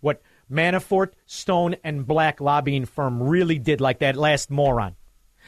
what 0.00 0.20
Manafort, 0.50 1.12
Stone, 1.26 1.76
and 1.84 2.06
Black 2.06 2.40
lobbying 2.40 2.84
firm 2.84 3.22
really 3.22 3.58
did, 3.58 3.80
like 3.80 4.00
that 4.00 4.16
last 4.16 4.50
moron? 4.50 4.96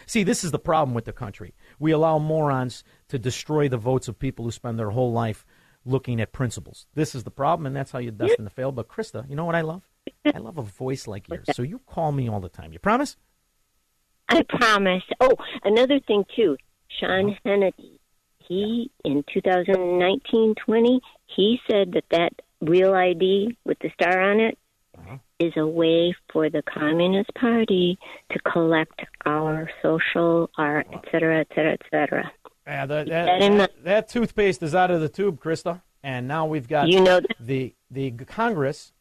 See, 0.06 0.22
this 0.22 0.44
is 0.44 0.52
the 0.52 0.58
problem 0.58 0.94
with 0.94 1.06
the 1.06 1.12
country. 1.12 1.54
We 1.78 1.90
allow 1.90 2.18
morons 2.18 2.84
to 3.08 3.18
destroy 3.18 3.68
the 3.68 3.78
votes 3.78 4.08
of 4.08 4.18
people 4.18 4.44
who 4.44 4.50
spend 4.50 4.78
their 4.78 4.90
whole 4.90 5.12
life 5.12 5.44
looking 5.84 6.20
at 6.20 6.32
principles. 6.32 6.86
This 6.94 7.14
is 7.14 7.24
the 7.24 7.30
problem, 7.30 7.66
and 7.66 7.74
that's 7.74 7.90
how 7.90 7.98
you 7.98 8.10
destined 8.10 8.48
to 8.48 8.54
fail. 8.54 8.72
But 8.72 8.88
Krista, 8.88 9.28
you 9.28 9.36
know 9.36 9.44
what 9.44 9.54
I 9.54 9.62
love? 9.62 9.82
I 10.34 10.38
love 10.38 10.58
a 10.58 10.62
voice 10.62 11.06
like 11.06 11.28
yours. 11.28 11.46
So 11.54 11.62
you 11.62 11.80
call 11.86 12.12
me 12.12 12.28
all 12.28 12.40
the 12.40 12.48
time. 12.48 12.72
You 12.72 12.78
promise? 12.78 13.16
I 14.28 14.42
promise. 14.48 15.02
Oh, 15.20 15.34
another 15.64 16.00
thing 16.00 16.24
too. 16.34 16.56
Sean 17.00 17.30
uh-huh. 17.30 17.38
Hannity. 17.44 17.98
he 18.38 18.90
in 19.04 19.24
2019 19.32 20.54
20 20.54 21.00
he 21.26 21.60
said 21.70 21.92
that 21.92 22.04
that 22.10 22.32
real 22.60 22.94
ID 22.94 23.56
with 23.64 23.78
the 23.80 23.90
star 23.94 24.20
on 24.20 24.40
it 24.40 24.58
uh-huh. 24.98 25.18
is 25.38 25.52
a 25.56 25.66
way 25.66 26.14
for 26.32 26.48
the 26.48 26.62
Communist 26.62 27.32
Party 27.34 27.98
to 28.32 28.38
collect 28.40 29.00
our 29.26 29.70
social, 29.82 30.50
our 30.56 30.80
et 30.92 31.04
cetera, 31.10 31.40
et 31.40 31.48
cetera, 31.54 31.72
et 31.72 31.82
cetera. 31.90 32.32
Yeah, 32.66 32.86
that, 32.86 33.08
that, 33.08 33.26
that 33.26 33.42
in 33.42 33.58
that, 33.58 33.84
that 33.84 34.08
toothpaste 34.08 34.62
is 34.62 34.74
out 34.74 34.90
of 34.90 35.00
the 35.00 35.08
tube, 35.08 35.40
Krista. 35.40 35.82
And 36.02 36.28
now 36.28 36.46
we've 36.46 36.68
got 36.68 36.88
You 36.88 37.00
know 37.00 37.20
the 37.40 37.74
the 37.90 38.12
Congress 38.12 38.92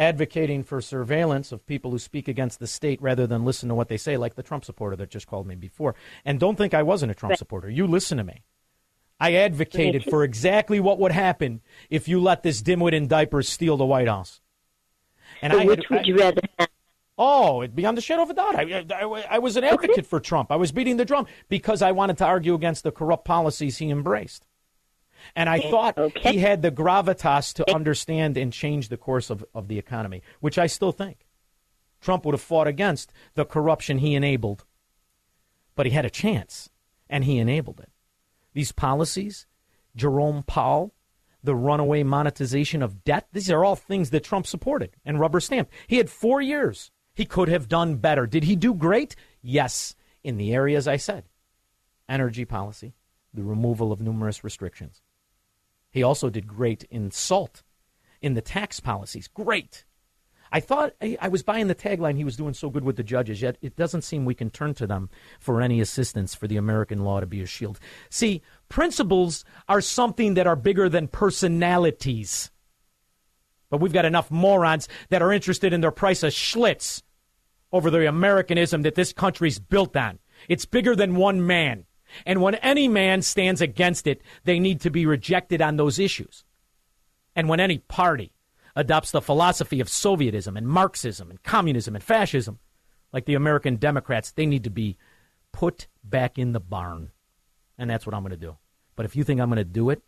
advocating 0.00 0.64
for 0.64 0.80
surveillance 0.80 1.52
of 1.52 1.66
people 1.66 1.90
who 1.90 1.98
speak 1.98 2.26
against 2.26 2.58
the 2.58 2.66
state 2.66 3.00
rather 3.02 3.26
than 3.26 3.44
listen 3.44 3.68
to 3.68 3.74
what 3.74 3.88
they 3.88 3.98
say, 3.98 4.16
like 4.16 4.34
the 4.34 4.42
Trump 4.42 4.64
supporter 4.64 4.96
that 4.96 5.10
just 5.10 5.26
called 5.26 5.46
me 5.46 5.54
before. 5.54 5.94
And 6.24 6.40
don't 6.40 6.56
think 6.56 6.72
I 6.72 6.82
wasn't 6.82 7.12
a 7.12 7.14
Trump 7.14 7.36
supporter. 7.36 7.68
You 7.68 7.86
listen 7.86 8.16
to 8.18 8.24
me. 8.24 8.42
I 9.20 9.34
advocated 9.34 10.04
for 10.04 10.24
exactly 10.24 10.80
what 10.80 10.98
would 10.98 11.12
happen 11.12 11.60
if 11.90 12.08
you 12.08 12.18
let 12.18 12.42
this 12.42 12.62
dimwit 12.62 12.94
in 12.94 13.06
diapers 13.06 13.50
steal 13.50 13.76
the 13.76 13.84
White 13.84 14.08
House. 14.08 14.40
And 15.42 15.52
So 15.52 15.58
I 15.60 15.64
which 15.66 15.84
had, 15.86 15.98
would 15.98 16.06
you 16.06 16.16
rather 16.16 16.40
have? 16.58 16.68
Oh, 17.18 17.60
it 17.60 17.76
beyond 17.76 17.98
the 17.98 18.00
shadow 18.00 18.22
of 18.22 18.30
a 18.30 18.34
doubt. 18.34 18.56
I, 18.56 18.86
I, 18.90 19.24
I 19.32 19.38
was 19.38 19.58
an 19.58 19.64
advocate 19.64 20.06
for 20.06 20.20
Trump. 20.20 20.50
I 20.50 20.56
was 20.56 20.72
beating 20.72 20.96
the 20.96 21.04
drum 21.04 21.26
because 21.50 21.82
I 21.82 21.92
wanted 21.92 22.16
to 22.18 22.24
argue 22.24 22.54
against 22.54 22.82
the 22.82 22.90
corrupt 22.90 23.26
policies 23.26 23.76
he 23.76 23.90
embraced. 23.90 24.46
And 25.34 25.48
I 25.48 25.60
thought 25.60 25.98
he 26.18 26.38
had 26.38 26.62
the 26.62 26.70
gravitas 26.70 27.52
to 27.54 27.74
understand 27.74 28.36
and 28.36 28.52
change 28.52 28.88
the 28.88 28.96
course 28.96 29.30
of, 29.30 29.44
of 29.54 29.68
the 29.68 29.78
economy, 29.78 30.22
which 30.40 30.58
I 30.58 30.66
still 30.66 30.92
think. 30.92 31.26
Trump 32.00 32.24
would 32.24 32.34
have 32.34 32.40
fought 32.40 32.66
against 32.66 33.12
the 33.34 33.44
corruption 33.44 33.98
he 33.98 34.14
enabled, 34.14 34.64
but 35.74 35.86
he 35.86 35.92
had 35.92 36.04
a 36.04 36.10
chance, 36.10 36.70
and 37.08 37.24
he 37.24 37.38
enabled 37.38 37.80
it. 37.80 37.90
These 38.54 38.72
policies, 38.72 39.46
Jerome 39.94 40.42
Powell, 40.42 40.94
the 41.42 41.54
runaway 41.54 42.02
monetization 42.02 42.82
of 42.82 43.04
debt, 43.04 43.28
these 43.32 43.50
are 43.50 43.64
all 43.64 43.76
things 43.76 44.10
that 44.10 44.24
Trump 44.24 44.46
supported 44.46 44.96
and 45.04 45.20
rubber 45.20 45.40
stamped. 45.40 45.72
He 45.86 45.96
had 45.96 46.10
four 46.10 46.40
years. 46.40 46.90
He 47.14 47.24
could 47.24 47.48
have 47.48 47.68
done 47.68 47.96
better. 47.96 48.26
Did 48.26 48.44
he 48.44 48.56
do 48.56 48.74
great? 48.74 49.16
Yes, 49.42 49.94
in 50.22 50.36
the 50.36 50.54
areas 50.54 50.86
I 50.88 50.96
said 50.96 51.24
energy 52.08 52.44
policy, 52.44 52.94
the 53.32 53.44
removal 53.44 53.92
of 53.92 54.00
numerous 54.00 54.42
restrictions. 54.42 55.00
He 55.90 56.02
also 56.02 56.30
did 56.30 56.46
great 56.46 56.84
in 56.84 57.10
SALT, 57.10 57.62
in 58.22 58.34
the 58.34 58.40
tax 58.40 58.80
policies. 58.80 59.28
Great. 59.28 59.84
I 60.52 60.60
thought 60.60 60.94
I, 61.00 61.28
was 61.28 61.44
buying 61.44 61.68
the 61.68 61.74
tagline 61.76 62.16
he 62.16 62.24
was 62.24 62.36
doing 62.36 62.54
so 62.54 62.70
good 62.70 62.84
with 62.84 62.96
the 62.96 63.04
judges, 63.04 63.40
yet 63.40 63.56
it 63.62 63.76
doesn't 63.76 64.02
seem 64.02 64.24
we 64.24 64.34
can 64.34 64.50
turn 64.50 64.74
to 64.74 64.86
them 64.86 65.08
for 65.38 65.60
any 65.60 65.80
assistance 65.80 66.34
for 66.34 66.48
the 66.48 66.56
American 66.56 67.04
law 67.04 67.20
to 67.20 67.26
be 67.26 67.40
a 67.40 67.46
shield. 67.46 67.78
See, 68.08 68.42
principles 68.68 69.44
are 69.68 69.80
something 69.80 70.34
that 70.34 70.48
are 70.48 70.56
bigger 70.56 70.88
than 70.88 71.06
personalities. 71.06 72.50
But 73.68 73.80
we've 73.80 73.92
got 73.92 74.04
enough 74.04 74.30
morons 74.30 74.88
that 75.10 75.22
are 75.22 75.32
interested 75.32 75.72
in 75.72 75.82
their 75.82 75.92
price 75.92 76.24
of 76.24 76.32
Schlitz 76.32 77.02
over 77.72 77.88
the 77.88 78.08
Americanism 78.08 78.82
that 78.82 78.96
this 78.96 79.12
country's 79.12 79.60
built 79.60 79.96
on. 79.96 80.18
It's 80.48 80.64
bigger 80.64 80.96
than 80.96 81.14
one 81.14 81.46
man. 81.46 81.84
And 82.26 82.42
when 82.42 82.56
any 82.56 82.88
man 82.88 83.22
stands 83.22 83.60
against 83.60 84.06
it, 84.06 84.22
they 84.44 84.58
need 84.58 84.80
to 84.82 84.90
be 84.90 85.06
rejected 85.06 85.62
on 85.62 85.76
those 85.76 85.98
issues. 85.98 86.44
And 87.34 87.48
when 87.48 87.60
any 87.60 87.78
party 87.78 88.32
adopts 88.76 89.10
the 89.10 89.20
philosophy 89.20 89.80
of 89.80 89.88
Sovietism 89.88 90.56
and 90.56 90.66
Marxism 90.66 91.30
and 91.30 91.42
communism 91.42 91.94
and 91.94 92.04
fascism, 92.04 92.58
like 93.12 93.24
the 93.24 93.34
American 93.34 93.76
Democrats, 93.76 94.32
they 94.32 94.46
need 94.46 94.64
to 94.64 94.70
be 94.70 94.96
put 95.52 95.88
back 96.04 96.38
in 96.38 96.52
the 96.52 96.60
barn. 96.60 97.10
And 97.78 97.88
that's 97.88 98.06
what 98.06 98.14
I'm 98.14 98.22
going 98.22 98.30
to 98.30 98.36
do. 98.36 98.56
But 98.96 99.06
if 99.06 99.16
you 99.16 99.24
think 99.24 99.40
I'm 99.40 99.48
going 99.48 99.56
to 99.56 99.64
do 99.64 99.90
it 99.90 100.02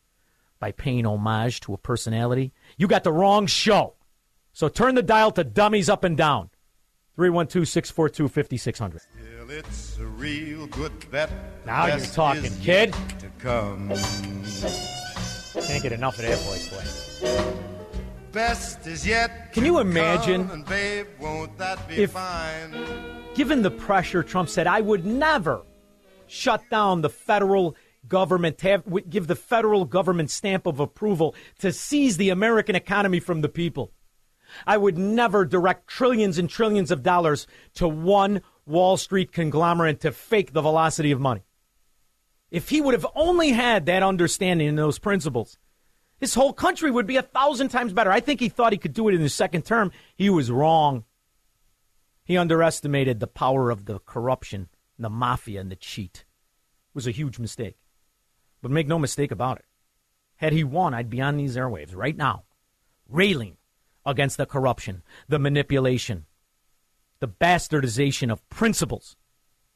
by 0.60 0.72
paying 0.72 1.06
homage 1.06 1.60
to 1.60 1.74
a 1.74 1.78
personality, 1.78 2.52
you 2.76 2.86
got 2.86 3.04
the 3.04 3.12
wrong 3.12 3.46
show. 3.46 3.94
So 4.52 4.68
turn 4.68 4.94
the 4.94 5.02
dial 5.02 5.32
to 5.32 5.44
dummies 5.44 5.88
up 5.88 6.04
and 6.04 6.16
down. 6.16 6.50
312 7.16 7.68
642 7.68 8.28
5600. 8.28 9.02
It's 9.50 9.98
a 9.98 10.06
real 10.06 10.66
good 10.68 10.92
bet. 11.10 11.30
Now 11.66 11.86
you're 11.86 12.00
talking, 12.00 12.50
kid. 12.62 12.94
To 13.18 13.28
come. 13.38 13.90
Can't 15.66 15.82
get 15.82 15.92
enough 15.92 16.18
of 16.18 16.24
that 16.24 16.38
voice, 16.38 16.68
boy. 16.70 17.52
Best 18.32 18.86
is 18.86 19.06
yet. 19.06 19.52
Can 19.52 19.66
you 19.66 19.78
imagine 19.78 20.48
come, 20.48 20.62
babe, 20.62 21.06
won't 21.20 21.58
that 21.58 21.86
be 21.86 21.96
if- 22.04 22.12
fine? 22.12 22.72
Given 23.34 23.60
the 23.62 23.70
pressure, 23.70 24.22
Trump 24.22 24.48
said, 24.48 24.66
I 24.66 24.80
would 24.80 25.04
never 25.04 25.62
shut 26.26 26.62
down 26.70 27.02
the 27.02 27.10
federal 27.10 27.76
government, 28.08 28.58
to 28.58 28.68
have, 28.68 29.10
give 29.10 29.26
the 29.26 29.36
federal 29.36 29.84
government 29.84 30.30
stamp 30.30 30.66
of 30.66 30.80
approval 30.80 31.34
to 31.60 31.72
seize 31.72 32.16
the 32.16 32.30
American 32.30 32.74
economy 32.74 33.20
from 33.20 33.42
the 33.42 33.48
people. 33.48 33.90
I 34.66 34.76
would 34.76 34.98
never 34.98 35.44
direct 35.44 35.88
trillions 35.88 36.38
and 36.38 36.48
trillions 36.48 36.90
of 36.90 37.02
dollars 37.02 37.46
to 37.74 37.88
one 37.88 38.42
Wall 38.66 38.96
Street 38.96 39.32
conglomerate 39.32 40.00
to 40.00 40.12
fake 40.12 40.52
the 40.52 40.62
velocity 40.62 41.10
of 41.10 41.20
money. 41.20 41.42
If 42.50 42.68
he 42.68 42.80
would 42.80 42.94
have 42.94 43.06
only 43.14 43.50
had 43.50 43.86
that 43.86 44.02
understanding 44.02 44.68
and 44.68 44.78
those 44.78 44.98
principles, 44.98 45.58
his 46.20 46.34
whole 46.34 46.52
country 46.52 46.90
would 46.90 47.06
be 47.06 47.16
a 47.16 47.22
thousand 47.22 47.70
times 47.70 47.92
better. 47.92 48.12
I 48.12 48.20
think 48.20 48.40
he 48.40 48.48
thought 48.48 48.72
he 48.72 48.78
could 48.78 48.92
do 48.92 49.08
it 49.08 49.14
in 49.14 49.20
his 49.20 49.34
second 49.34 49.64
term. 49.64 49.90
He 50.14 50.30
was 50.30 50.50
wrong. 50.50 51.04
He 52.24 52.36
underestimated 52.36 53.18
the 53.18 53.26
power 53.26 53.70
of 53.70 53.86
the 53.86 53.98
corruption, 54.00 54.68
the 54.98 55.10
mafia, 55.10 55.60
and 55.60 55.70
the 55.70 55.76
cheat. 55.76 56.24
It 56.90 56.94
was 56.94 57.06
a 57.06 57.10
huge 57.10 57.38
mistake. 57.38 57.76
But 58.60 58.70
make 58.70 58.86
no 58.86 58.98
mistake 58.98 59.32
about 59.32 59.58
it. 59.58 59.64
Had 60.36 60.52
he 60.52 60.62
won, 60.62 60.94
I'd 60.94 61.10
be 61.10 61.20
on 61.20 61.36
these 61.36 61.56
airwaves 61.56 61.96
right 61.96 62.16
now, 62.16 62.44
railing 63.08 63.56
against 64.04 64.36
the 64.36 64.46
corruption, 64.46 65.02
the 65.28 65.38
manipulation, 65.38 66.26
the 67.20 67.28
bastardization 67.28 68.30
of 68.30 68.48
principles. 68.48 69.16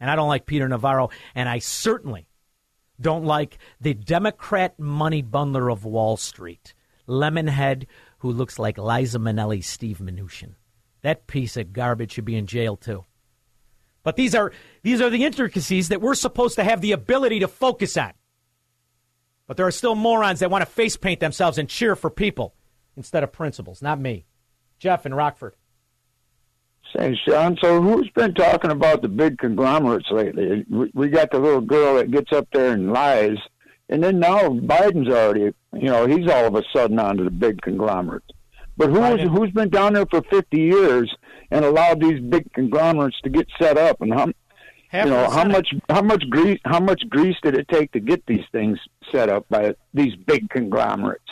And 0.01 0.11
I 0.11 0.17
don't 0.17 0.29
like 0.29 0.47
Peter 0.47 0.69
Navarro, 0.69 1.11
and 1.35 1.49
I 1.49 1.59
certainly 1.59 2.29
don't 3.01 3.25
like 3.25 3.59
the 3.81 3.95
Democrat 3.95 4.79
money 4.79 5.23
bundler 5.23 5.73
of 5.73 5.85
Wall 5.85 6.17
Street, 6.17 6.75
Lemonhead, 7.09 7.87
who 8.19 8.33
looks 8.33 8.59
like 8.59 8.79
Liza 8.79 9.19
Minnelli's 9.19 9.67
Steve 9.67 9.99
Mnuchin. 9.99 10.55
That 11.03 11.27
piece 11.27 11.57
of 11.57 11.73
garbage 11.73 12.13
should 12.13 12.25
be 12.25 12.37
in 12.37 12.47
jail 12.47 12.77
too. 12.77 13.05
But 14.03 14.17
these 14.17 14.35
are 14.35 14.53
these 14.83 15.01
are 15.01 15.11
the 15.11 15.25
intricacies 15.25 15.89
that 15.89 16.01
we're 16.01 16.15
supposed 16.15 16.57
to 16.57 16.65
have 16.65 16.81
the 16.81 16.93
ability 16.93 17.41
to 17.41 17.49
focus 17.49 17.97
on. 17.97 18.13
But 19.47 19.57
there 19.57 19.67
are 19.67 19.73
still 19.73 19.95
morons 19.95 20.41
that 20.41 20.51
want 20.51 20.63
to 20.63 20.71
face 20.71 20.97
paint 20.97 21.21
themselves 21.21 21.59
and 21.59 21.69
cheer 21.69 21.95
for 21.95 22.11
people 22.11 22.55
instead 22.97 23.23
of 23.23 23.33
principles. 23.33 23.83
Not 23.83 24.01
me. 24.01 24.27
Jeff 24.79 25.07
in 25.07 25.15
Rockford. 25.15 25.55
Say, 26.97 27.19
Shaun, 27.27 27.59
so 27.61 27.83
who's 27.83 28.09
been 28.11 28.35
talking 28.35 28.71
about 28.71 29.03
the 29.03 29.09
big 29.09 29.39
conglomerates 29.39 30.11
lately? 30.11 30.65
We, 30.71 31.09
got 31.09 31.31
the 31.31 31.39
little 31.39 31.61
girl 31.61 31.97
that 31.97 32.11
gets 32.11 32.33
up 32.33 32.47
there 32.53 32.73
and 32.73 32.93
lies, 32.93 33.39
and 33.89 34.03
then 34.03 34.21
now 34.21 34.41
Biden's 34.49 35.09
already, 35.09 35.53
you 35.73 35.89
know, 35.89 36.07
he's 36.07 36.31
all 36.31 36.47
of 36.47 36.55
a 36.55 36.63
sudden 36.73 36.99
onto 36.99 37.25
the 37.25 37.31
big 37.31 37.61
conglomerates. 37.63 38.29
But 38.77 38.91
who's 38.91 39.23
who's 39.23 39.51
been 39.51 39.71
down 39.71 39.95
there 39.95 40.07
for 40.07 40.23
50 40.23 40.61
years 40.61 41.15
and 41.51 41.65
allowed 41.65 42.01
these 42.01 42.21
big 42.21 42.53
conglomerates 42.53 43.21
to 43.23 43.31
get 43.31 43.49
set 43.59 43.79
up, 43.79 44.01
and 44.03 44.13
how, 44.13 44.27
Half 44.89 45.07
you 45.07 45.11
know, 45.11 45.31
how 45.31 45.45
much 45.45 45.69
how 45.89 46.03
much 46.03 46.29
grease 46.29 46.61
how 46.65 46.81
much 46.81 47.03
grease 47.09 47.37
did 47.43 47.57
it 47.57 47.69
take 47.69 47.93
to 47.93 48.01
get 48.01 48.25
these 48.27 48.45
things 48.53 48.79
set 49.11 49.29
up 49.29 49.49
by 49.49 49.75
these 49.95 50.15
big 50.15 50.51
conglomerates? 50.51 51.25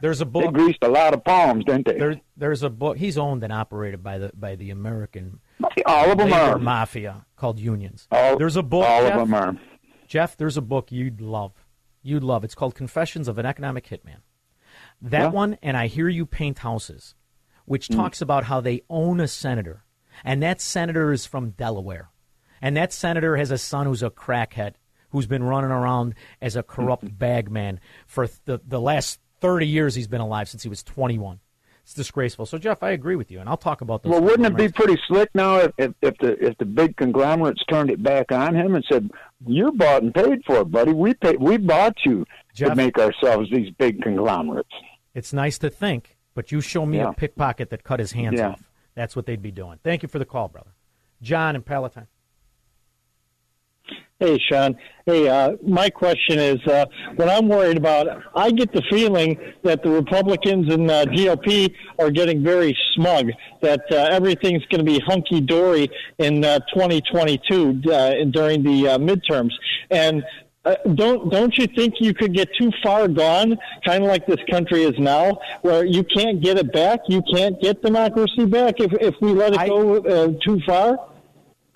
There's 0.00 0.20
a 0.20 0.24
They 0.24 0.30
book. 0.30 0.54
greased 0.54 0.78
a 0.82 0.88
lot 0.88 1.12
of 1.14 1.24
palms, 1.24 1.64
didn't 1.64 1.86
they? 1.86 1.98
There, 1.98 2.20
there's 2.36 2.62
a 2.62 2.70
book. 2.70 2.98
He's 2.98 3.18
owned 3.18 3.42
and 3.42 3.52
operated 3.52 4.02
by 4.02 4.18
the 4.18 4.30
by 4.34 4.54
the 4.56 4.70
American 4.70 5.40
All 5.86 6.10
of 6.12 6.18
them 6.18 6.30
labor 6.30 6.52
are. 6.52 6.58
mafia 6.58 7.26
called 7.36 7.58
unions. 7.58 8.06
All- 8.10 8.36
there's 8.38 8.56
a 8.56 8.62
book. 8.62 8.84
all 8.86 9.06
of 9.06 9.14
them 9.14 9.34
are. 9.34 9.56
Jeff, 10.06 10.36
there's 10.36 10.56
a 10.56 10.62
book 10.62 10.90
you'd 10.92 11.20
love. 11.20 11.52
You'd 12.02 12.22
love. 12.22 12.44
It's 12.44 12.54
called 12.54 12.74
Confessions 12.74 13.28
of 13.28 13.38
an 13.38 13.44
Economic 13.46 13.88
Hitman. 13.88 14.18
That 15.02 15.18
Yeah. 15.24 15.28
one, 15.30 15.58
and 15.62 15.76
I 15.76 15.86
hear 15.88 16.08
you 16.08 16.24
paint 16.26 16.60
houses, 16.60 17.14
which 17.64 17.88
Mm. 17.88 17.96
talks 17.96 18.22
about 18.22 18.44
how 18.44 18.60
they 18.60 18.82
own 18.88 19.20
a 19.20 19.28
senator, 19.28 19.84
and 20.24 20.42
that 20.42 20.60
senator 20.60 21.12
is 21.12 21.26
from 21.26 21.50
Delaware, 21.50 22.10
and 22.62 22.76
that 22.76 22.92
senator 22.92 23.36
has 23.36 23.50
a 23.50 23.58
son 23.58 23.86
who's 23.86 24.02
a 24.02 24.10
crackhead 24.10 24.74
who's 25.10 25.26
been 25.26 25.42
running 25.42 25.70
around 25.70 26.14
as 26.40 26.54
a 26.54 26.62
corrupt 26.62 27.04
Mm-hmm. 27.04 27.16
bagman 27.16 27.80
for 28.06 28.28
the 28.44 28.60
the 28.66 28.80
last 28.80 29.20
thirty 29.40 29.66
years 29.66 29.94
he's 29.94 30.08
been 30.08 30.20
alive 30.20 30.48
since 30.48 30.62
he 30.62 30.68
was 30.68 30.82
21. 30.82 31.40
It's 31.82 31.94
disgraceful. 31.94 32.44
So 32.44 32.58
Jeff, 32.58 32.82
I 32.82 32.90
agree 32.90 33.16
with 33.16 33.30
you, 33.30 33.40
and 33.40 33.48
I'll 33.48 33.56
talk 33.56 33.80
about 33.80 34.02
those. 34.02 34.10
Well, 34.12 34.20
wouldn't 34.22 34.46
it 34.46 34.56
be 34.56 34.68
pretty 34.68 35.00
slick 35.08 35.30
now 35.34 35.56
if, 35.56 35.72
if, 35.78 35.92
if 36.02 36.18
the 36.18 36.46
if 36.46 36.58
the 36.58 36.66
big 36.66 36.96
conglomerates 36.96 37.64
turned 37.70 37.90
it 37.90 38.02
back 38.02 38.30
on 38.30 38.54
him 38.54 38.74
and 38.74 38.84
said, 38.90 39.10
"You're 39.46 39.72
bought 39.72 40.02
and 40.02 40.14
paid 40.14 40.44
for 40.44 40.58
it, 40.60 40.70
buddy. 40.70 40.92
We 40.92 41.14
paid, 41.14 41.40
we 41.40 41.56
bought 41.56 41.96
you 42.04 42.26
Jeff- 42.54 42.70
to 42.70 42.74
make 42.74 42.98
ourselves 42.98 43.48
these 43.50 43.70
big 43.78 44.02
conglomerates." 44.02 44.68
It's 45.14 45.32
nice 45.32 45.56
to 45.58 45.70
think, 45.70 46.18
but 46.34 46.52
you 46.52 46.60
show 46.60 46.84
me 46.84 46.98
Yeah. 46.98 47.08
a 47.08 47.12
pickpocket 47.14 47.70
that 47.70 47.84
cut 47.84 48.00
his 48.00 48.12
hands 48.12 48.38
Yeah. 48.38 48.50
off. 48.50 48.62
That's 48.94 49.16
what 49.16 49.24
they'd 49.24 49.40
be 49.40 49.50
doing. 49.50 49.78
Thank 49.82 50.02
you 50.02 50.08
for 50.10 50.18
the 50.18 50.26
call, 50.26 50.48
brother. 50.48 50.72
John 51.22 51.56
in 51.56 51.62
Palatine. 51.62 52.06
Hey, 54.20 54.36
Shaun. 54.50 54.76
Hey, 55.06 55.28
uh, 55.28 55.52
my 55.64 55.88
question 55.88 56.40
is 56.40 56.58
uh, 56.66 56.86
what 57.14 57.28
I'm 57.28 57.46
worried 57.48 57.76
about, 57.76 58.08
I 58.34 58.50
get 58.50 58.72
the 58.72 58.82
feeling 58.90 59.38
that 59.62 59.84
the 59.84 59.90
Republicans 59.90 60.74
and 60.74 60.90
uh, 60.90 61.04
GOP 61.04 61.72
are 62.00 62.10
getting 62.10 62.42
very 62.42 62.76
smug, 62.94 63.28
that 63.62 63.82
uh, 63.92 64.08
everything's 64.10 64.64
going 64.72 64.84
to 64.84 64.90
be 64.90 64.98
hunky 65.06 65.40
dory 65.40 65.88
in 66.18 66.44
uh, 66.44 66.58
2022 66.74 67.80
uh, 67.92 68.24
during 68.32 68.64
the 68.64 68.88
uh, 68.88 68.98
midterms. 68.98 69.52
And 69.92 70.24
uh, 70.64 70.74
don't 70.94 71.30
don't 71.30 71.56
you 71.56 71.68
think 71.68 71.94
you 72.00 72.12
could 72.12 72.34
get 72.34 72.48
too 72.60 72.72
far 72.82 73.06
gone, 73.06 73.56
kind 73.86 74.02
of 74.02 74.08
like 74.08 74.26
this 74.26 74.40
country 74.50 74.82
is 74.82 74.98
now, 74.98 75.38
where 75.62 75.84
you 75.84 76.02
can't 76.02 76.42
get 76.42 76.58
it 76.58 76.72
back, 76.72 76.98
you 77.06 77.22
can't 77.32 77.62
get 77.62 77.82
democracy 77.82 78.46
back 78.46 78.80
if 78.80 78.92
if 79.00 79.14
we 79.20 79.30
let 79.30 79.54
it 79.54 79.68
go 79.68 79.98
uh, 79.98 80.32
too 80.44 80.60
far? 80.66 80.98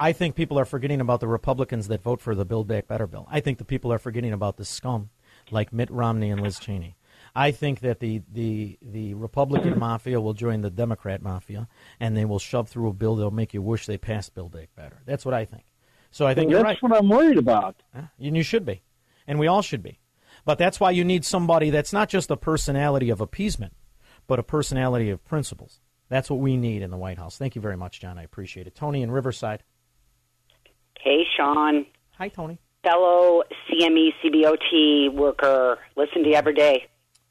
I 0.02 0.12
think 0.12 0.34
people 0.34 0.58
are 0.58 0.64
forgetting 0.64 1.00
about 1.00 1.20
the 1.20 1.28
Republicans 1.28 1.86
that 1.86 2.02
vote 2.02 2.20
for 2.20 2.34
the 2.34 2.44
Build 2.44 2.66
Back 2.66 2.88
Better 2.88 3.06
bill. 3.06 3.28
I 3.30 3.38
think 3.38 3.58
the 3.58 3.64
people 3.64 3.92
are 3.92 4.00
forgetting 4.00 4.32
about 4.32 4.56
the 4.56 4.64
scum 4.64 5.10
like 5.52 5.72
Mitt 5.72 5.92
Romney 5.92 6.28
and 6.32 6.40
Liz 6.40 6.58
Cheney. 6.58 6.96
I 7.36 7.52
think 7.52 7.78
that 7.80 8.00
the, 8.00 8.20
the, 8.32 8.78
the 8.82 9.14
Republican 9.14 9.78
mafia 9.78 10.20
will 10.20 10.32
join 10.34 10.62
the 10.62 10.70
Democrat 10.70 11.22
mafia, 11.22 11.68
and 12.00 12.16
they 12.16 12.24
will 12.24 12.40
shove 12.40 12.68
through 12.68 12.88
a 12.88 12.92
bill 12.92 13.14
that'll 13.14 13.30
make 13.30 13.54
you 13.54 13.62
wish 13.62 13.86
they 13.86 13.96
passed 13.96 14.34
Build 14.34 14.50
Back 14.50 14.70
Better. 14.74 15.02
That's 15.06 15.24
what 15.24 15.34
I 15.34 15.44
think. 15.44 15.66
So 16.10 16.26
I 16.26 16.34
think 16.34 16.50
that's 16.50 16.58
you're 16.58 16.64
right. 16.64 16.82
what 16.82 16.96
I'm 16.96 17.08
worried 17.08 17.38
about. 17.38 17.84
And 17.94 18.36
you 18.36 18.42
should 18.42 18.66
be. 18.66 18.82
And 19.28 19.38
we 19.38 19.46
all 19.46 19.62
should 19.62 19.84
be. 19.84 20.00
But 20.44 20.58
that's 20.58 20.80
why 20.80 20.90
you 20.90 21.04
need 21.04 21.24
somebody 21.24 21.70
that's 21.70 21.92
not 21.92 22.08
just 22.08 22.28
a 22.28 22.36
personality 22.36 23.08
of 23.08 23.20
appeasement, 23.20 23.74
but 24.26 24.40
a 24.40 24.42
personality 24.42 25.10
of 25.10 25.24
principles. 25.24 25.78
That's 26.08 26.28
what 26.28 26.40
we 26.40 26.56
need 26.56 26.82
in 26.82 26.90
the 26.90 26.96
White 26.96 27.18
House. 27.18 27.38
Thank 27.38 27.54
you 27.54 27.62
very 27.62 27.76
much, 27.76 28.00
John. 28.00 28.18
I 28.18 28.24
appreciate 28.24 28.66
it. 28.66 28.74
Tony 28.74 29.00
in 29.02 29.12
Riverside. 29.12 29.62
Hey, 31.02 31.24
Shaun. 31.36 31.86
Hi, 32.18 32.28
Tony. 32.28 32.58
Fellow 32.84 33.42
CME 33.68 34.10
CBOT 34.22 35.12
worker. 35.12 35.78
Listen 35.96 36.22
to 36.22 36.28
you 36.30 36.34
every 36.34 36.54
day. 36.54 36.86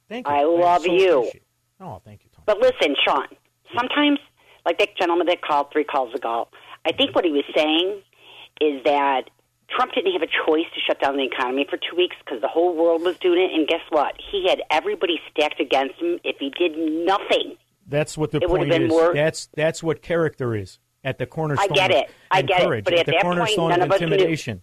Thank 0.09 0.27
you. 0.27 0.33
I 0.33 0.43
love 0.43 0.81
so 0.83 0.91
you. 0.91 1.31
Oh, 1.79 2.01
thank 2.03 2.21
you. 2.23 2.29
Tony. 2.33 2.43
But 2.45 2.59
listen, 2.59 2.95
Shaun, 3.05 3.27
sometimes, 3.75 4.19
like 4.65 4.77
that 4.79 4.89
gentleman 4.97 5.27
that 5.27 5.41
called 5.41 5.67
three 5.71 5.83
calls 5.85 6.13
ago, 6.13 6.47
I 6.85 6.91
think 6.91 7.15
what 7.15 7.23
he 7.25 7.31
was 7.31 7.43
saying 7.55 8.01
is 8.59 8.83
that 8.83 9.29
Trump 9.69 9.93
didn't 9.93 10.11
have 10.11 10.21
a 10.21 10.27
choice 10.45 10.65
to 10.75 10.81
shut 10.85 10.99
down 10.99 11.15
the 11.15 11.23
economy 11.23 11.65
for 11.69 11.77
two 11.77 11.95
weeks 11.95 12.15
because 12.25 12.41
the 12.41 12.47
whole 12.49 12.75
world 12.75 13.01
was 13.03 13.17
doing 13.19 13.39
it. 13.41 13.57
And 13.57 13.67
guess 13.67 13.81
what? 13.89 14.15
He 14.31 14.47
had 14.49 14.61
everybody 14.69 15.17
stacked 15.31 15.61
against 15.61 15.95
him 15.95 16.19
if 16.25 16.35
he 16.39 16.49
did 16.49 16.77
nothing. 16.77 17.55
That's 17.87 18.17
what 18.17 18.31
the 18.31 18.39
It 18.39 18.47
point 18.49 18.69
been 18.69 18.83
is. 18.83 18.89
more- 18.89 19.13
That's 19.13 19.47
that's 19.55 19.81
what 19.81 20.01
character 20.01 20.55
is 20.55 20.79
at 21.03 21.17
the 21.17 21.25
cornerstone. 21.25 21.67
I 21.71 21.75
get 21.75 21.91
of- 21.91 21.97
it. 21.97 22.09
I 22.29 22.41
get 22.41 22.61
it. 22.61 22.65
courage, 22.65 22.85
But 22.85 22.93
at, 22.93 22.99
at 23.01 23.05
the 23.07 23.11
that 23.13 23.21
point, 23.23 23.35
cornerstone 23.37 23.69
none 23.69 23.81
of 23.81 23.85
of 23.87 23.91
us 23.93 23.99
knew. 24.01 24.07
intimidation. 24.07 24.61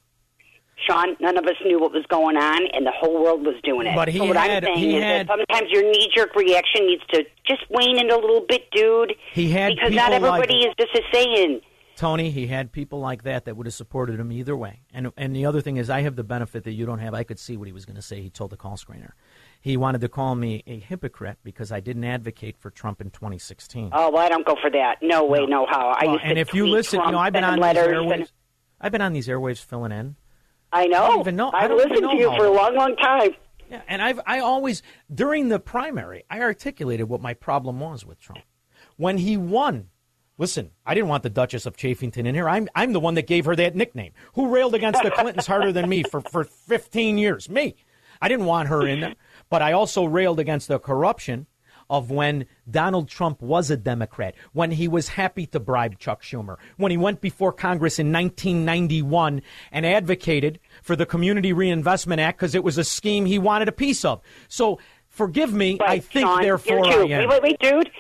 Shaun, 0.89 1.17
none 1.21 1.37
of 1.37 1.45
us 1.45 1.57
knew 1.65 1.81
what 1.81 1.91
was 1.93 2.07
going 2.09 2.37
on, 2.37 2.67
and 2.73 2.87
the 2.87 2.93
whole 2.93 3.21
world 3.23 3.45
was 3.45 3.57
doing 3.65 3.89
it. 3.89 3.97
But 3.97 4.09
he 4.09 4.19
so 4.19 4.27
what 4.27 4.37
had- 4.37 4.65
I'm 4.65 4.75
saying 4.77 4.79
he 4.91 4.97
is 4.97 5.03
had- 5.03 5.29
that 5.29 5.37
sometimes 5.49 5.71
your 5.73 5.83
knee-jerk 5.83 6.35
reaction 6.37 6.87
needs 6.87 7.03
to 7.13 7.25
just 7.47 7.69
wane 7.69 7.99
in 7.99 8.11
a 8.11 8.15
little 8.15 8.43
bit, 8.49 8.71
dude. 8.71 9.15
He 9.33 9.51
had 9.51 9.75
because 9.75 9.93
not 9.93 10.13
people 10.13 10.29
like- 10.29 10.43
everybody 10.45 10.69
is 10.69 10.75
just 10.79 10.95
a 10.95 11.03
saying. 11.13 11.61
Tony, 11.97 12.31
he 12.31 12.47
had 12.47 12.71
people 12.71 13.01
like 13.01 13.25
that 13.25 13.45
that 13.47 13.57
would 13.57 13.67
have 13.67 13.75
supported 13.75 14.21
him 14.21 14.31
either 14.31 14.57
way. 14.57 14.83
And 14.95 15.11
and 15.17 15.35
the 15.35 15.45
other 15.47 15.61
thing 15.61 15.79
is, 15.79 15.91
I 15.91 16.03
have 16.03 16.15
the 16.15 16.23
benefit 16.23 16.63
that 16.63 16.71
you 16.73 16.87
don't 16.87 17.01
have. 17.01 17.13
I 17.13 17.25
could 17.25 17.41
see 17.41 17.57
what 17.57 17.67
he 17.67 17.73
was 17.73 17.85
going 17.85 17.97
to 17.97 18.03
say. 18.03 18.23
He 18.23 18.31
told 18.31 18.51
the 18.51 18.57
call 18.57 18.77
screener. 18.77 19.11
He 19.61 19.77
wanted 19.77 20.01
to 20.03 20.09
call 20.09 20.35
me 20.35 20.63
a 20.67 20.79
hypocrite 20.79 21.39
because 21.43 21.73
I 21.73 21.81
didn't 21.81 22.05
advocate 22.05 22.57
for 22.59 22.71
Trump 22.71 23.01
in 23.01 23.11
2016. 23.11 23.91
Oh, 23.93 24.11
well, 24.11 24.23
I 24.25 24.29
don't 24.29 24.47
go 24.47 24.57
for 24.61 24.71
that. 24.71 24.99
No 25.03 25.25
way, 25.25 25.47
no, 25.47 25.67
how. 25.67 25.89
I 25.89 26.05
Well, 26.05 26.13
used 26.15 26.25
to 26.25 26.31
and 26.31 26.39
if 26.39 26.55
you 26.55 26.67
listen, 26.67 26.99
you 26.99 27.03
Trump 27.03 27.13
know, 27.13 27.19
I've 27.19 27.33
been 27.33 27.45
on 27.45 27.59
these 27.61 27.75
airwaves. 27.83 28.13
and- 28.15 28.33
I've 28.81 28.93
been 28.93 29.03
on 29.03 29.13
these 29.13 29.27
airwaves 29.29 29.63
filling 29.65 29.91
in. 29.93 30.15
I 30.73 30.87
know. 30.87 31.03
I 31.05 31.09
don't 31.09 31.21
even 31.21 31.37
know. 31.37 31.51
I've 31.53 31.71
listened 31.73 32.03
know 32.03 32.11
to 32.13 32.17
you 32.17 32.31
for 32.37 32.45
a 32.47 32.51
long. 32.53 32.77
long, 32.77 32.95
time. 32.97 33.31
Yeah, 33.71 33.83
and 33.89 34.01
I've 34.01 34.21
I 34.27 34.39
always 34.39 34.83
during 35.13 35.49
the 35.49 35.59
primary 35.59 36.25
I 36.31 36.41
articulated 36.41 37.09
what 37.09 37.21
my 37.21 37.35
problem 37.35 37.81
was 37.81 38.07
with 38.07 38.19
Trump. 38.21 38.43
When 38.97 39.19
he 39.19 39.37
won, 39.37 39.89
listen, 40.39 40.71
I 40.87 40.95
didn't 40.95 41.09
want 41.09 41.23
the 41.23 41.31
Duchess 41.31 41.67
of 41.67 41.77
Chaffington 41.77 42.27
in 42.27 42.35
here. 42.35 42.49
I'm 42.49 42.69
I'm 42.75 42.93
the 42.93 43.01
one 43.01 43.15
that 43.15 43.27
gave 43.27 43.45
her 43.47 43.57
that 43.57 43.75
nickname. 43.75 44.13
Who 44.35 44.49
railed 44.49 44.75
against 44.75 45.03
the 45.03 45.11
Clintons 45.11 45.47
harder 45.47 45.73
than 45.73 45.89
me 45.89 46.03
for, 46.05 46.21
for 46.21 46.45
15 46.45 47.19
years? 47.19 47.49
Me. 47.51 47.75
I 48.21 48.29
didn't 48.29 48.47
want 48.47 48.69
her 48.69 48.87
in 48.87 49.01
there, 49.01 49.15
but 49.51 49.63
I 49.63 49.73
also 49.73 50.05
railed 50.05 50.41
against 50.41 50.69
the 50.69 50.79
corruption 50.79 51.47
of 51.91 52.11
when 52.11 52.47
Donald 52.71 53.09
Trump 53.09 53.41
was 53.41 53.71
a 53.71 53.77
Democrat, 53.77 54.35
when 54.53 54.71
he 54.71 54.87
was 54.89 55.09
happy 55.09 55.47
to 55.47 55.61
bribe 55.61 55.99
Chuck 55.99 56.23
Schumer, 56.23 56.57
when 56.77 56.91
he 56.91 56.97
went 56.97 57.21
before 57.21 57.53
Congress 57.53 57.99
in 57.99 58.13
1991 58.13 59.43
and 59.73 59.87
advocated 59.87 60.61
for 60.83 60.97
the 60.97 61.07
Community 61.07 61.53
Reinvestment 61.53 62.21
Act 62.21 62.39
because 62.39 62.55
it 62.55 62.65
was 62.65 62.77
a 62.79 62.85
scheme 62.85 63.25
he 63.25 63.39
wanted 63.39 63.69
a 63.69 63.73
piece 63.73 64.05
of. 64.05 64.21
So 64.49 64.79
forgive 65.09 65.53
me, 65.53 65.79
I 65.81 65.99
think 65.99 66.27
Shaun, 66.27 66.43
therefore 66.43 66.87
I 66.87 66.91
am. 66.91 67.09
Wait, 67.09 67.29
wait, 67.29 67.43
wait, 67.43 67.59
dude. 67.61 67.91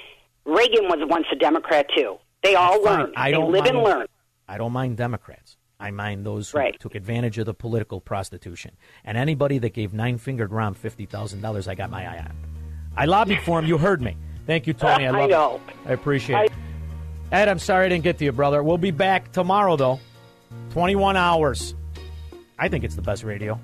Reagan 0.45 0.85
was 0.89 0.99
once 1.09 1.27
a 1.33 1.37
Democrat, 1.37 1.87
too. 1.95 2.17
They 2.43 2.55
all 2.55 2.83
learn. 2.83 3.13
I 3.17 3.31
they 3.31 3.37
don't 3.37 3.53
live 3.53 3.67
and 3.67 3.83
learn. 3.83 4.07
I 4.47 4.57
don't 4.57 4.73
mind 4.73 4.97
Democrats. 4.97 5.57
I 5.81 5.91
mind 5.93 6.27
those 6.27 6.51
who 6.51 6.59
Right. 6.59 6.79
took 6.81 6.95
advantage 6.97 7.39
of 7.39 7.47
the 7.47 7.55
political 7.55 8.01
prostitution. 8.01 8.73
And 9.05 9.17
anybody 9.17 9.59
that 9.59 9.75
gave 9.75 9.93
nine 9.93 10.19
fingered 10.19 10.51
Rahm 10.51 10.77
$50,000, 10.77 11.69
I 11.69 11.75
got 11.75 11.91
my 11.91 12.05
eye 12.07 12.19
on. 12.19 12.33
I 12.97 13.05
lobbied 13.05 13.41
for 13.43 13.59
him. 13.61 13.67
You 13.67 13.79
heard 13.79 14.03
me. 14.03 14.17
Thank 14.47 14.67
you, 14.67 14.73
Tony. 14.73 15.07
I 15.07 15.11
I 15.17 15.21
love 15.21 15.31
know. 15.31 15.61
it. 15.69 15.89
I 15.89 15.93
appreciate 15.93 16.47
it. 16.47 16.53
Ed, 17.31 17.49
I'm 17.49 17.59
sorry 17.61 17.87
I 17.87 17.89
didn't 17.91 18.05
get 18.05 18.19
to 18.19 18.25
you, 18.25 18.33
brother. 18.33 18.63
We'll 18.63 18.79
be 18.79 18.91
back 18.91 19.31
tomorrow, 19.33 19.77
though. 19.77 20.01
21 20.71 21.17
hours. 21.17 21.75
I 22.59 22.69
think 22.69 22.83
it's 22.83 22.97
the 22.97 23.03
best 23.03 23.23
radio. 23.23 23.61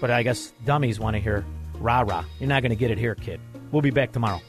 But 0.00 0.10
I 0.12 0.22
guess 0.22 0.52
dummies 0.64 1.00
want 1.00 1.14
to 1.16 1.20
hear 1.20 1.44
rah 1.80 2.02
rah. 2.02 2.24
You're 2.38 2.48
not 2.48 2.62
going 2.62 2.70
to 2.70 2.76
get 2.76 2.92
it 2.92 2.98
here, 2.98 3.16
kid. 3.16 3.40
We'll 3.72 3.82
be 3.82 3.90
back 3.90 4.12
tomorrow. 4.12 4.40